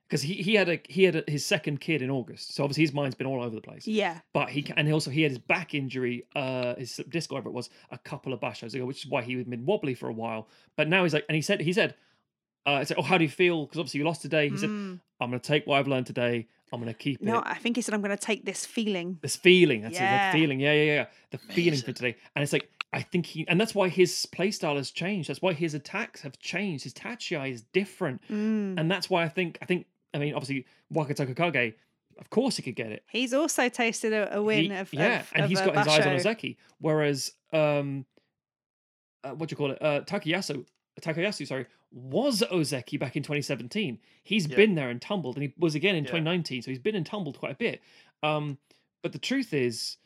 because 0.09 0.23
he, 0.23 0.33
he 0.35 0.55
had 0.55 0.67
a 0.69 0.79
he 0.89 1.03
had 1.03 1.15
a, 1.17 1.23
his 1.27 1.45
second 1.45 1.79
kid 1.79 2.01
in 2.01 2.09
August, 2.09 2.55
so 2.55 2.63
obviously 2.63 2.83
his 2.83 2.93
mind's 2.93 3.13
been 3.15 3.27
all 3.27 3.43
over 3.43 3.53
the 3.55 3.61
place. 3.61 3.85
yeah, 3.87 4.19
But 4.33 4.49
he 4.49 4.65
and 4.75 4.91
also 4.91 5.11
he 5.11 5.21
had 5.21 5.31
his 5.31 5.37
back 5.37 5.75
injury, 5.75 6.25
uh, 6.35 6.73
his 6.75 6.99
disc, 7.09 7.31
or 7.31 7.35
whatever 7.35 7.49
it 7.49 7.53
was, 7.53 7.69
a 7.91 7.97
couple 7.99 8.33
of 8.33 8.39
bashos 8.39 8.73
ago, 8.73 8.85
which 8.85 9.05
is 9.05 9.11
why 9.11 9.21
he 9.21 9.35
had 9.37 9.49
been 9.49 9.65
wobbly 9.65 9.93
for 9.93 10.09
a 10.09 10.13
while. 10.13 10.47
But 10.75 10.87
now 10.89 11.03
he's 11.03 11.13
like, 11.13 11.25
and 11.29 11.35
he 11.35 11.41
said 11.43 11.61
he 11.61 11.73
said, 11.73 11.93
uh, 12.65 12.71
I 12.71 12.83
said, 12.85 12.97
oh, 12.97 13.03
how 13.03 13.17
do 13.17 13.23
you 13.23 13.29
feel? 13.29 13.65
Because 13.65 13.79
obviously 13.79 13.99
you 13.99 14.05
lost 14.05 14.21
today. 14.21 14.49
He 14.49 14.57
said, 14.57 14.69
Mm. 14.69 14.99
I'm 15.21 15.29
going 15.29 15.39
to 15.39 15.47
take 15.47 15.67
what 15.67 15.77
I've 15.79 15.87
learned 15.87 16.05
today. 16.07 16.47
I'm 16.71 16.79
going 16.81 16.93
to 16.93 16.97
keep 16.97 17.21
No, 17.21 17.31
it. 17.31 17.35
No, 17.35 17.43
I 17.45 17.55
think 17.55 17.75
he 17.75 17.81
said 17.81 17.93
I'm 17.93 18.01
going 18.01 18.15
to 18.15 18.23
take 18.25 18.45
this 18.45 18.65
feeling. 18.65 19.17
This 19.21 19.35
feeling, 19.35 19.81
that's 19.81 19.97
it, 19.97 20.01
Yeah. 20.01 20.31
the 20.31 20.37
feeling, 20.37 20.59
yeah, 20.59 20.73
yeah, 20.73 20.83
yeah, 20.93 21.05
the 21.31 21.37
feeling 21.37 21.79
for 21.79 21.91
today. 21.91 22.15
And 22.35 22.43
it's 22.43 22.53
like 22.53 22.69
I 22.93 23.01
think 23.01 23.25
he, 23.27 23.45
and 23.47 23.59
that's 23.61 23.75
why 23.75 23.89
his 23.89 24.27
playstyle 24.31 24.75
has 24.77 24.89
changed. 24.91 25.29
That's 25.29 25.41
why 25.41 25.53
his 25.53 25.73
attacks 25.73 26.21
have 26.21 26.39
changed. 26.39 26.83
His 26.85 26.93
tachi 26.93 27.51
is 27.51 27.61
different. 27.73 28.21
Mm. 28.31 28.79
and 28.79 28.89
that's 28.89 29.09
why 29.09 29.23
I 29.23 29.29
think 29.29 29.57
I 29.61 29.65
think 29.65 29.85
I 30.13 30.17
mean 30.17 30.33
obviously 30.33 30.65
Wakatakakage, 30.93 31.73
of 32.19 32.29
course 32.29 32.55
he 32.57 32.61
could 32.63 32.75
get 32.75 32.91
it. 32.91 33.03
He's 33.09 33.33
also 33.33 33.69
tasted 33.69 34.13
a, 34.13 34.37
a 34.37 34.41
win 34.41 34.65
He- 34.71 34.75
of 34.75 34.93
yeah, 34.93 35.21
of, 35.21 35.31
and 35.35 35.43
of 35.45 35.49
he's 35.49 35.59
a 35.59 35.65
got 35.65 35.77
his 35.77 35.87
eyes 35.87 36.05
on. 36.05 36.15
Ozeki. 36.33 36.57
Whereas 36.79 37.31
um, 37.53 38.05
uh, 39.23 39.31
what 39.31 39.49
do 39.49 39.53
you 39.53 39.57
call 39.57 39.71
it? 39.71 39.81
Uh, 39.81 40.01
Takayasu, 40.01 40.65
Takayasu, 41.01 41.47
sorry, 41.47 41.65
was 41.91 42.41
Ozeki 42.51 42.99
back 42.99 43.15
in 43.15 43.23
2017. 43.23 43.99
He's 44.23 44.47
Yeah. 44.47 44.55
been 44.55 44.75
there 44.75 44.89
and 44.89 45.01
tumbled, 45.01 45.35
and 45.35 45.43
he 45.43 45.53
was 45.57 45.75
again 45.75 45.95
in 45.95 46.03
Yeah. 46.05 46.11
2019. 46.11 46.61
So 46.61 46.71
he's 46.71 46.79
been 46.79 46.95
and 46.95 47.05
tumbled 47.05 47.37
quite 47.37 47.51
a 47.53 47.55
bit. 47.55 47.81
Um, 48.23 48.57
but 49.01 49.11
the 49.11 49.19
truth 49.19 49.53
is, 49.53 49.97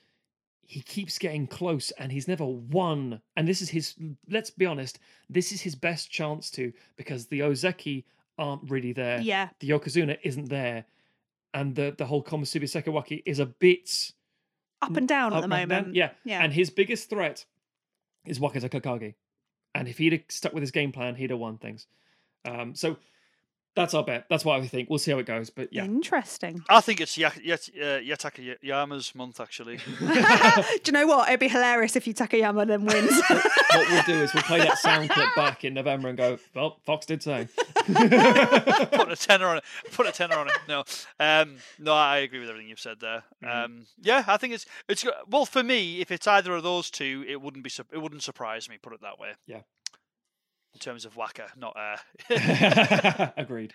he 0.65 0.81
keeps 0.81 1.17
getting 1.19 1.45
close 1.45 1.91
and 1.91 2.11
he's 2.11 2.27
never 2.27 2.45
won. 2.45 3.21
And 3.35 3.47
this 3.47 3.61
is 3.61 3.69
his, 3.69 3.95
let's 4.29 4.49
be 4.49 4.65
honest, 4.65 4.97
this 5.29 5.51
is 5.51 5.61
his 5.61 5.75
best 5.75 6.09
chance 6.09 6.49
to 6.51 6.71
because 6.95 7.27
the 7.27 7.41
Ozeki 7.41 8.05
aren't 8.37 8.69
really 8.69 8.93
there. 8.93 9.21
Yeah. 9.21 9.49
The 9.59 9.69
Yokozuna 9.69 10.17
isn't 10.23 10.49
there. 10.49 10.85
And 11.53 11.75
the, 11.75 11.93
the 11.95 12.05
whole 12.05 12.23
Komusubi 12.23 12.63
Sekiwake 12.63 13.21
is 13.25 13.39
a 13.39 13.45
bit 13.45 14.11
Up 14.81 14.95
and 14.97 15.07
down 15.07 15.33
at 15.33 15.41
the 15.41 15.47
down. 15.47 15.69
moment. 15.69 15.95
Yeah. 15.95 16.11
Yeah. 16.23 16.43
And 16.43 16.51
his 16.53 16.69
biggest 16.69 17.09
threat 17.09 17.45
is 18.25 18.39
Wakatakakage. 18.39 19.13
And 19.75 19.87
if 19.87 19.97
he'd 19.97 20.13
have 20.13 20.21
stuck 20.29 20.53
with 20.53 20.61
his 20.61 20.71
game 20.71 20.91
plan, 20.91 21.15
he'd 21.15 21.29
have 21.29 21.39
won 21.39 21.57
things. 21.57 21.87
Um, 22.45 22.73
so 22.75 22.97
that's 23.75 23.93
our 23.93 24.03
bet. 24.03 24.25
That's 24.29 24.45
what 24.45 24.59
I 24.61 24.67
think. 24.67 24.89
We'll 24.89 24.99
see 24.99 25.11
how 25.11 25.17
it 25.19 25.25
goes. 25.25 25.49
But 25.49 25.73
yeah. 25.73 25.85
Interesting. 25.85 26.63
I 26.69 26.79
think 26.81 27.01
it's 27.01 27.17
Yak- 27.17 27.41
Yat- 27.43 27.69
uh, 27.75 27.99
Yataka 27.99 28.57
Yama's 28.61 29.15
month 29.15 29.39
actually. 29.39 29.77
Do 29.99 30.05
you 30.85 30.91
know 30.93 31.07
what? 31.07 31.27
It'd 31.29 31.39
be 31.39 31.47
hilarious 31.47 31.95
if 31.95 32.05
you 32.07 32.13
Takayama 32.13 32.67
then 32.67 32.85
wins. 32.85 33.11
what 33.29 33.89
we'll 33.89 34.03
do 34.03 34.23
is 34.23 34.33
we'll 34.33 34.43
play 34.43 34.59
that 34.59 34.77
sound 34.77 35.09
clip 35.09 35.29
back 35.35 35.63
in 35.63 35.73
November 35.73 36.09
and 36.09 36.17
go, 36.17 36.37
well, 36.55 36.77
Fox 36.85 37.05
did 37.05 37.23
say. 37.23 37.47
put 37.85 39.11
a 39.11 39.15
tenner 39.19 39.47
on 39.47 39.57
it. 39.57 39.63
Put 39.91 40.07
a 40.07 40.11
tenner 40.11 40.35
on 40.35 40.47
it. 40.47 40.53
No, 40.67 40.83
um, 41.19 41.55
no, 41.79 41.93
I 41.93 42.17
agree 42.17 42.39
with 42.39 42.49
everything 42.49 42.69
you've 42.69 42.79
said 42.79 42.99
there. 42.99 43.23
Mhm. 43.43 43.65
Um, 43.65 43.85
yeah, 44.01 44.23
I 44.27 44.37
think 44.37 44.53
it's 44.53 44.65
it's 44.87 45.03
go- 45.03 45.11
well 45.27 45.45
for 45.45 45.63
me. 45.63 45.99
If 46.01 46.11
it's 46.11 46.27
either 46.27 46.53
of 46.55 46.63
those 46.63 46.89
two, 46.89 47.25
it 47.27 47.41
wouldn't 47.41 47.63
be 47.63 47.71
it 47.91 47.97
wouldn't 48.01 48.23
surprise 48.23 48.69
me. 48.69 48.77
Put 48.81 48.93
it 48.93 49.01
that 49.01 49.19
way. 49.19 49.31
Yeah. 49.47 49.61
In 50.73 50.79
terms 50.79 51.05
of 51.05 51.15
Waka, 51.15 51.47
not 51.57 51.75
uh. 51.77 51.97
Agreed. 53.37 53.73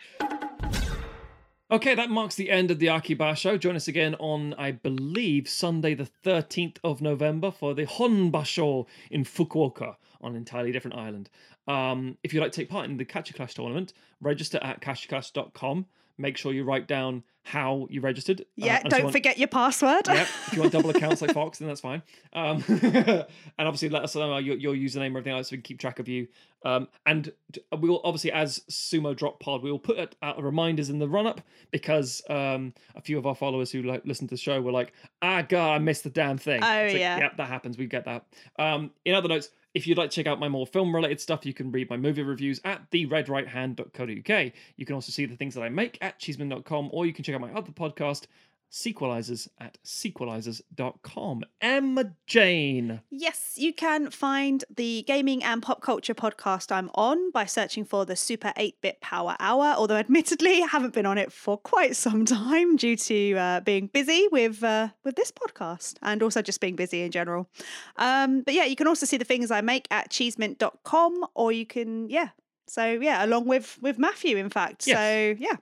Okay, 1.71 1.95
that 1.95 2.09
marks 2.09 2.35
the 2.35 2.51
end 2.51 2.71
of 2.71 2.79
the 2.79 2.89
Aki 2.89 3.17
basho. 3.17 3.61
Join 3.61 3.77
us 3.77 3.89
again 3.89 4.15
on, 4.15 4.55
I 4.55 4.71
believe, 4.73 5.49
Sunday, 5.49 5.95
the 5.95 6.09
13th 6.25 6.79
of 6.83 7.03
November 7.03 7.51
for 7.51 7.75
the 7.75 7.85
Honbasho 7.85 8.87
in 9.11 9.25
Fukuoka 9.25 9.97
on 10.23 10.31
an 10.31 10.37
entirely 10.37 10.73
different 10.73 10.97
island. 10.97 11.29
Um, 11.67 12.17
if 12.23 12.33
you'd 12.33 12.41
like 12.41 12.53
to 12.53 12.61
take 12.61 12.71
part 12.71 12.87
in 12.89 12.97
the 12.97 13.05
Kachi 13.05 13.35
Clash 13.35 13.55
tournament, 13.55 13.93
register 14.23 14.59
at 14.63 14.81
kachiclash.com. 14.81 15.85
Make 16.19 16.37
sure 16.37 16.53
you 16.53 16.65
write 16.65 16.87
down 16.89 17.23
how 17.45 17.87
you 17.89 18.01
registered. 18.03 18.41
uh, 18.43 18.45
yeah, 18.57 18.81
you 18.85 18.91
don't 18.91 19.05
want- 19.05 19.13
forget 19.13 19.39
your 19.39 19.49
password. 19.49 20.07
Yep. 20.07 20.29
If 20.49 20.53
you 20.55 20.61
want 20.61 20.73
double 20.73 20.91
accounts 20.91 21.23
like 21.23 21.33
Fox, 21.35 21.59
then 21.59 21.69
that's 21.69 21.81
fine. 21.81 22.03
Um, 22.35 22.63
and 22.69 23.25
obviously, 23.59 23.89
let 23.89 24.03
us 24.03 24.15
know 24.15 24.37
your, 24.39 24.57
your 24.57 24.75
username 24.75 25.07
and 25.07 25.17
everything 25.17 25.33
else 25.33 25.49
so 25.49 25.55
we 25.55 25.59
can 25.59 25.63
keep 25.63 25.79
track 25.79 25.99
of 25.99 26.09
you. 26.09 26.29
Um, 26.65 26.89
and 27.07 27.33
we 27.79 27.89
will 27.89 28.01
obviously, 28.05 28.33
as 28.33 28.59
Sumo 28.71 29.17
Drop 29.17 29.39
Pod, 29.41 29.63
we 29.63 29.71
will 29.71 29.79
put 29.79 30.15
out- 30.23 30.43
reminders 30.43 30.91
in 30.91 30.99
the 30.99 31.09
run 31.09 31.27
up 31.27 31.41
because 31.71 32.21
um, 32.29 32.75
a 32.97 33.01
few 33.01 33.17
of 33.17 33.27
our 33.27 33.35
followers 33.35 33.71
who 33.71 33.83
like 33.83 34.03
listen 34.05 34.27
to 34.29 34.35
the 34.35 34.41
show 34.41 34.61
were 34.61 34.73
like, 34.73 34.93
"Ah, 35.23 35.43
God, 35.43 35.71
I 35.75 35.79
missed 35.79 36.05
the 36.05 36.11
damn 36.11 36.37
thing." 36.37 36.63
Oh, 36.63 36.83
yeah. 36.87 37.19
Yep, 37.19 37.37
that 37.39 37.49
happens. 37.49 37.79
We 37.79 37.87
get 37.87 38.05
that. 38.07 38.27
Um, 38.59 38.91
in 39.05 39.15
other 39.15 39.29
notes. 39.29 39.51
If 39.79 39.87
you'd 39.87 39.97
like 39.97 40.11
to 40.11 40.17
check 40.17 40.27
out 40.27 40.41
my 40.41 40.49
more 40.49 40.67
film 40.67 40.93
related 40.93 41.21
stuff, 41.21 41.47
you 41.47 41.55
can 41.55 41.71
read 41.71 41.89
my 41.89 41.97
movie 41.97 42.25
reviews 42.25 42.61
at 42.65 42.91
theredrighthand.co.uk. 42.91 44.53
You 44.75 44.85
can 44.85 44.95
also 44.97 45.13
see 45.13 45.25
the 45.25 45.37
things 45.37 45.55
that 45.55 45.63
I 45.63 45.69
make 45.69 45.99
at 46.01 46.19
cheeseman.com, 46.19 46.89
or 46.93 47.07
you 47.07 47.13
can 47.13 47.23
check 47.23 47.37
out 47.37 47.41
my 47.41 47.53
other 47.53 47.71
podcast, 47.71 48.27
Sequelizers 48.71 49.49
at 49.59 49.79
sequelizers.com. 49.85 51.43
Emma 51.61 52.13
Jane. 52.27 53.01
Yes, 53.11 53.55
you 53.57 53.73
can 53.73 54.11
find 54.11 54.65
the 54.75 55.05
gaming 55.07 55.43
and 55.43 55.63
pop 55.63 55.81
culture 55.81 56.15
podcast 56.15 56.71
I'm 56.71 56.91
on 56.95 57.31
by 57.31 57.47
searching 57.47 57.85
for 57.85 58.05
the 58.05 58.15
Super 58.15 58.53
8 58.57 58.81
Bit 58.83 59.01
Power 59.01 59.37
Hour. 59.41 59.75
Although, 59.77 59.97
admittedly, 59.97 60.63
I 60.63 60.67
haven't 60.67 60.93
been 60.93 61.07
on 61.07 61.17
it 61.17 61.33
for 61.33 61.57
quite 61.57 61.97
some 61.97 62.25
time 62.27 62.77
due 62.77 62.97
to 62.97 63.35
uh, 63.35 63.61
being 63.61 63.87
busy 63.87 64.29
with 64.31 64.63
uh, 64.63 64.89
with 65.05 65.17
this 65.17 65.33
podcast 65.33 65.97
and 66.03 66.23
also 66.23 66.43
just 66.43 66.61
being 66.61 66.77
busy 66.77 67.03
in 67.03 67.11
general. 67.11 67.49
Um, 67.97 68.43
but 68.43 68.55
yeah, 68.55 68.65
you 68.65 68.77
can 68.77 68.87
also 68.87 69.07
see 69.07 69.17
the 69.17 69.25
things 69.25 69.51
I 69.51 69.61
make 69.63 69.89
at 69.91 70.11
cheesemint.com, 70.11 71.27
or 71.35 71.53
you 71.53 71.67
can, 71.67 72.11
yeah. 72.11 72.31
So 72.67 72.85
yeah, 72.85 73.25
along 73.25 73.47
with 73.47 73.79
with 73.81 73.99
Matthew, 73.99 74.37
in 74.37 74.51
fact. 74.51 74.87
Yes. 74.87 74.97
So 74.97 75.43
yeah. 75.43 75.57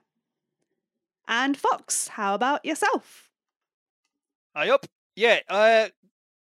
And 1.27 1.57
Fox, 1.57 2.09
how 2.09 2.35
about 2.35 2.63
yourself? 2.63 3.29
I 4.55 4.69
up. 4.69 4.85
Yeah. 5.15 5.39
Uh, 5.49 5.87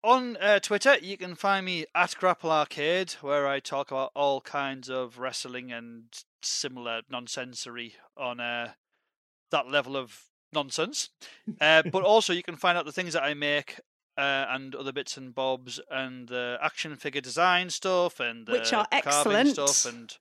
on 0.02 0.36
uh, 0.38 0.58
Twitter, 0.60 0.96
you 1.00 1.18
can 1.18 1.34
find 1.34 1.66
me 1.66 1.84
at 1.94 2.16
Grapple 2.16 2.50
Arcade, 2.50 3.12
where 3.20 3.46
I 3.46 3.60
talk 3.60 3.90
about 3.90 4.12
all 4.14 4.40
kinds 4.40 4.88
of 4.88 5.18
wrestling 5.18 5.70
and 5.70 6.04
similar 6.42 7.02
nonsensory 7.10 7.94
on 8.16 8.40
uh, 8.40 8.72
that 9.50 9.70
level 9.70 9.96
of 9.96 10.24
nonsense. 10.52 11.10
Uh, 11.60 11.82
but 11.82 12.04
also, 12.04 12.32
you 12.32 12.42
can 12.44 12.56
find 12.56 12.78
out 12.78 12.86
the 12.86 12.92
things 12.92 13.12
that 13.12 13.24
I 13.24 13.34
make. 13.34 13.80
Uh, 14.16 14.46
and 14.50 14.74
other 14.74 14.92
bits 14.92 15.16
and 15.16 15.34
bobs, 15.34 15.80
and 15.90 16.28
the 16.28 16.58
action 16.60 16.94
figure 16.94 17.20
design 17.20 17.70
stuff, 17.70 18.20
and 18.20 18.46
the 18.46 18.52
Which 18.52 18.72
are 18.72 18.86
carving 19.02 19.32
excellent. 19.34 19.48
stuff, 19.50 19.92
and 19.92 20.16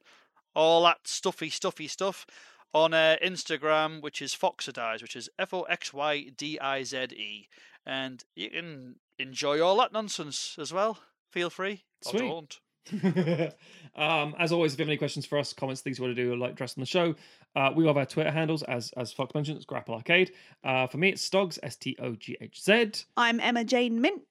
all 0.56 0.84
that 0.84 1.00
stuffy, 1.06 1.50
stuffy 1.50 1.88
stuff 1.88 2.26
on 2.74 2.94
uh, 2.94 3.18
Instagram, 3.24 4.02
which 4.02 4.22
is 4.22 4.34
Foxydize, 4.34 5.02
which 5.02 5.16
is 5.16 5.30
F 5.38 5.54
O 5.54 5.64
X 5.64 5.94
Y 5.94 6.28
D 6.36 6.60
I 6.60 6.84
Z 6.84 6.98
E, 6.98 7.48
and 7.86 8.24
you 8.36 8.50
can 8.50 8.96
enjoy 9.18 9.62
all 9.62 9.78
that 9.78 9.94
nonsense 9.94 10.56
as 10.60 10.74
well. 10.74 11.00
Feel 11.32 11.50
free. 11.50 11.84
Or 12.06 12.12
Sweet. 12.12 12.20
don't. 12.20 12.60
um, 13.96 14.36
as 14.40 14.52
always, 14.52 14.74
if 14.74 14.80
you 14.80 14.84
have 14.84 14.90
any 14.90 14.98
questions 14.98 15.26
for 15.26 15.38
us, 15.38 15.54
comments, 15.54 15.82
things 15.82 16.00
you 16.00 16.04
want 16.04 16.16
to 16.16 16.24
do, 16.24 16.34
or 16.34 16.38
like 16.38 16.56
dress 16.56 16.76
on 16.78 16.82
the 16.82 16.88
show, 16.88 17.14
uh, 17.56 17.72
we 17.76 17.86
have 17.86 17.98
our 17.98 18.06
Twitter 18.06 18.32
handles, 18.32 18.64
as 18.64 18.92
as 18.98 19.12
Fox 19.12 19.34
mentioned, 19.36 19.58
it's 19.58 19.66
Grapple 19.66 19.96
Arcade. 19.96 20.32
Uh, 20.64 20.88
for 20.88 20.98
me, 20.98 21.10
it's 21.10 21.22
Stogs, 21.22 21.60
S 21.62 21.76
T 21.76 21.96
O 22.00 22.16
G 22.16 22.38
H 22.42 22.64
Z. 22.64 22.92
I'm 23.18 23.40
Emma 23.40 23.64
Jane 23.64 24.02
Mint. 24.02 24.22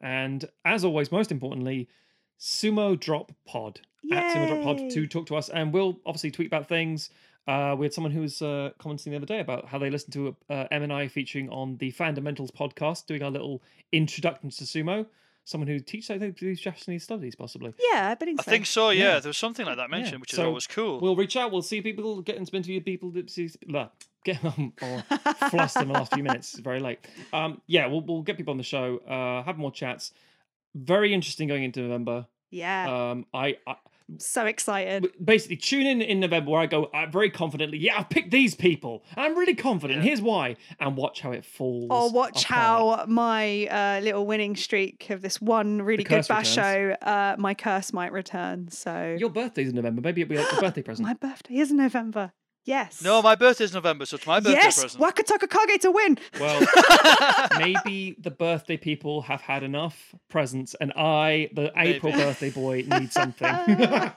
And 0.00 0.44
as 0.64 0.84
always, 0.84 1.10
most 1.10 1.32
importantly, 1.32 1.88
Sumo 2.38 2.98
Drop 2.98 3.32
Pod 3.46 3.80
at 4.12 4.34
Sumo 4.34 4.48
Drop 4.48 4.62
Pod 4.62 4.90
to 4.90 5.06
talk 5.06 5.26
to 5.26 5.36
us, 5.36 5.48
and 5.48 5.72
we'll 5.72 5.98
obviously 6.06 6.30
tweet 6.30 6.46
about 6.46 6.68
things. 6.68 7.10
Uh, 7.48 7.74
we 7.78 7.86
had 7.86 7.92
someone 7.94 8.12
who 8.12 8.20
was 8.20 8.42
uh, 8.42 8.70
commenting 8.78 9.10
the 9.10 9.16
other 9.16 9.26
day 9.26 9.40
about 9.40 9.66
how 9.66 9.78
they 9.78 9.88
listened 9.90 10.12
to 10.12 10.36
uh, 10.50 10.66
M 10.70 10.82
and 10.82 10.92
I 10.92 11.08
featuring 11.08 11.48
on 11.48 11.78
the 11.78 11.90
Fundamentals 11.90 12.50
podcast, 12.50 13.06
doing 13.06 13.22
our 13.22 13.30
little 13.30 13.62
introduction 13.90 14.50
to 14.50 14.64
sumo. 14.64 15.06
Someone 15.44 15.66
who 15.66 15.80
teaches, 15.80 16.10
I 16.10 16.18
think, 16.18 16.38
these 16.38 16.60
Japanese 16.60 17.04
studies, 17.04 17.34
possibly. 17.34 17.72
Yeah, 17.90 18.10
I 18.10 18.14
believe 18.16 18.38
I 18.38 18.42
think 18.42 18.66
so. 18.66 18.90
Yeah, 18.90 19.14
Yeah. 19.14 19.20
there 19.20 19.30
was 19.30 19.38
something 19.38 19.64
like 19.64 19.76
that 19.78 19.88
mentioned, 19.88 20.12
Yeah, 20.12 20.18
which 20.20 20.32
is 20.34 20.36
so 20.36 20.46
always 20.48 20.66
cool. 20.66 21.00
We'll 21.00 21.16
reach 21.16 21.36
out. 21.38 21.50
We'll 21.50 21.62
see 21.62 21.80
people, 21.80 22.20
get 22.20 22.36
into 22.36 22.54
interview 22.54 22.82
people. 22.82 23.10
that 23.12 23.30
see- 23.30 23.48
blah, 23.66 23.88
Get 24.24 24.42
them 24.42 24.74
all 24.82 25.00
flustered 25.48 25.84
in 25.84 25.88
the 25.88 25.94
last 25.94 26.12
few 26.12 26.22
minutes. 26.22 26.52
It's 26.52 26.60
very 26.60 26.80
late. 26.80 26.98
Um, 27.32 27.62
yeah, 27.66 27.86
we'll 27.86 28.02
we'll 28.02 28.20
get 28.22 28.36
people 28.36 28.50
on 28.50 28.58
the 28.58 28.62
show. 28.64 28.98
Uh, 28.98 29.42
have 29.44 29.56
more 29.56 29.72
chats. 29.72 30.12
Very 30.74 31.14
interesting 31.14 31.48
going 31.48 31.62
into 31.64 31.80
November. 31.80 32.26
Yeah, 32.50 33.10
Um, 33.10 33.24
I, 33.32 33.56
I 33.66 33.76
so 34.18 34.46
excited. 34.46 35.06
basically 35.22 35.56
tune 35.56 35.86
in 35.86 36.00
in 36.00 36.20
November 36.20 36.50
where 36.50 36.60
I 36.60 36.66
go 36.66 36.84
uh, 36.94 37.06
very 37.10 37.30
confidently. 37.30 37.78
Yeah, 37.78 37.98
I've 37.98 38.08
picked 38.08 38.30
these 38.30 38.54
people. 38.54 39.04
I'm 39.16 39.36
really 39.36 39.54
confident. 39.54 40.02
Here's 40.02 40.22
why, 40.22 40.56
and 40.80 40.96
watch 40.96 41.20
how 41.20 41.32
it 41.32 41.44
falls. 41.44 41.88
Or 41.90 42.10
watch 42.10 42.44
apart. 42.44 43.00
how 43.00 43.04
my 43.06 43.66
uh, 43.66 44.00
little 44.02 44.26
winning 44.26 44.56
streak 44.56 45.10
of 45.10 45.22
this 45.22 45.40
one 45.40 45.82
really 45.82 46.04
good 46.04 46.24
basho, 46.24 46.96
uh, 47.02 47.36
my 47.38 47.54
curse 47.54 47.92
might 47.92 48.12
return. 48.12 48.68
So 48.70 49.16
your 49.18 49.30
birthday's 49.30 49.68
in 49.68 49.74
November. 49.74 50.00
Maybe 50.00 50.22
it'll 50.22 50.30
be 50.30 50.36
a 50.36 50.44
birthday 50.60 50.82
present. 50.82 51.06
my 51.06 51.14
birthday 51.14 51.56
is 51.56 51.70
in 51.70 51.76
November. 51.76 52.32
Yes. 52.68 53.02
no, 53.02 53.22
my 53.22 53.34
birthday's 53.34 53.72
November, 53.72 54.04
so 54.04 54.16
it's 54.16 54.26
my 54.26 54.40
birthday 54.40 54.60
yes, 54.62 54.78
present. 54.78 55.02
Wakatakakage 55.02 55.80
to 55.80 55.90
win. 55.90 56.18
Well, 56.38 56.60
maybe 57.58 58.14
the 58.20 58.30
birthday 58.30 58.76
people 58.76 59.22
have 59.22 59.40
had 59.40 59.62
enough 59.62 60.14
presents, 60.28 60.74
and 60.78 60.92
I, 60.94 61.48
the 61.54 61.72
April 61.78 62.12
birthday 62.12 62.50
boy, 62.50 62.84
need 62.86 63.10
something. 63.10 63.48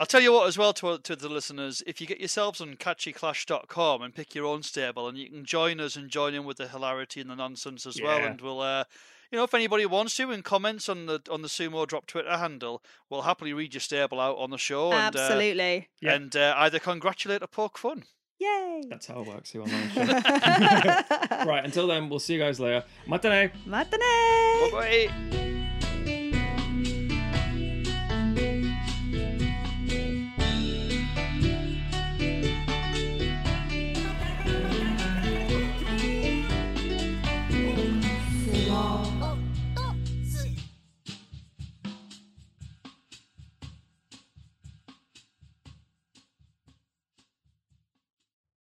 I'll 0.00 0.06
tell 0.06 0.20
you 0.20 0.32
what, 0.32 0.48
as 0.48 0.58
well, 0.58 0.72
to, 0.72 0.98
to 0.98 1.14
the 1.14 1.28
listeners, 1.28 1.80
if 1.86 2.00
you 2.00 2.08
get 2.08 2.18
yourselves 2.18 2.60
on 2.60 2.74
kachiclash.com 2.74 4.02
and 4.02 4.12
pick 4.12 4.34
your 4.34 4.46
own 4.46 4.64
stable, 4.64 5.06
and 5.06 5.16
you 5.16 5.30
can 5.30 5.44
join 5.44 5.78
us 5.78 5.94
and 5.94 6.10
join 6.10 6.34
in 6.34 6.44
with 6.44 6.56
the 6.56 6.66
hilarity 6.66 7.20
and 7.20 7.30
the 7.30 7.36
nonsense 7.36 7.86
as 7.86 8.02
well, 8.02 8.18
and 8.18 8.40
we'll, 8.40 8.62
uh, 8.62 8.82
you 9.30 9.38
know, 9.38 9.44
if 9.44 9.54
anybody 9.54 9.86
wants 9.86 10.16
to, 10.16 10.30
in 10.30 10.42
comments 10.42 10.88
on 10.88 11.06
the 11.06 11.20
on 11.30 11.42
the 11.42 11.48
Sumo 11.48 11.86
Drop 11.86 12.06
Twitter 12.06 12.36
handle, 12.36 12.82
we'll 13.10 13.22
happily 13.22 13.52
read 13.52 13.74
your 13.74 13.80
stable 13.80 14.20
out 14.20 14.36
on 14.38 14.50
the 14.50 14.58
show 14.58 14.92
and 14.92 15.14
uh, 15.16 15.18
Absolutely. 15.20 15.88
Yeah. 16.00 16.14
and 16.14 16.34
uh, 16.36 16.54
either 16.58 16.78
congratulate 16.78 17.42
or 17.42 17.46
poke 17.48 17.78
fun. 17.78 18.04
Yay. 18.38 18.82
That's 18.90 19.06
how 19.06 19.22
it 19.22 19.28
works 19.28 19.50
here 19.50 19.62
on 19.62 19.68
the 19.68 19.88
show. 19.88 21.46
right, 21.46 21.64
until 21.64 21.86
then, 21.86 22.10
we'll 22.10 22.18
see 22.18 22.34
you 22.34 22.40
guys 22.40 22.60
later. 22.60 22.84
Matane! 23.08 23.50
Matane. 23.66 24.70
Bye 24.70 25.08
bye. 25.10 25.72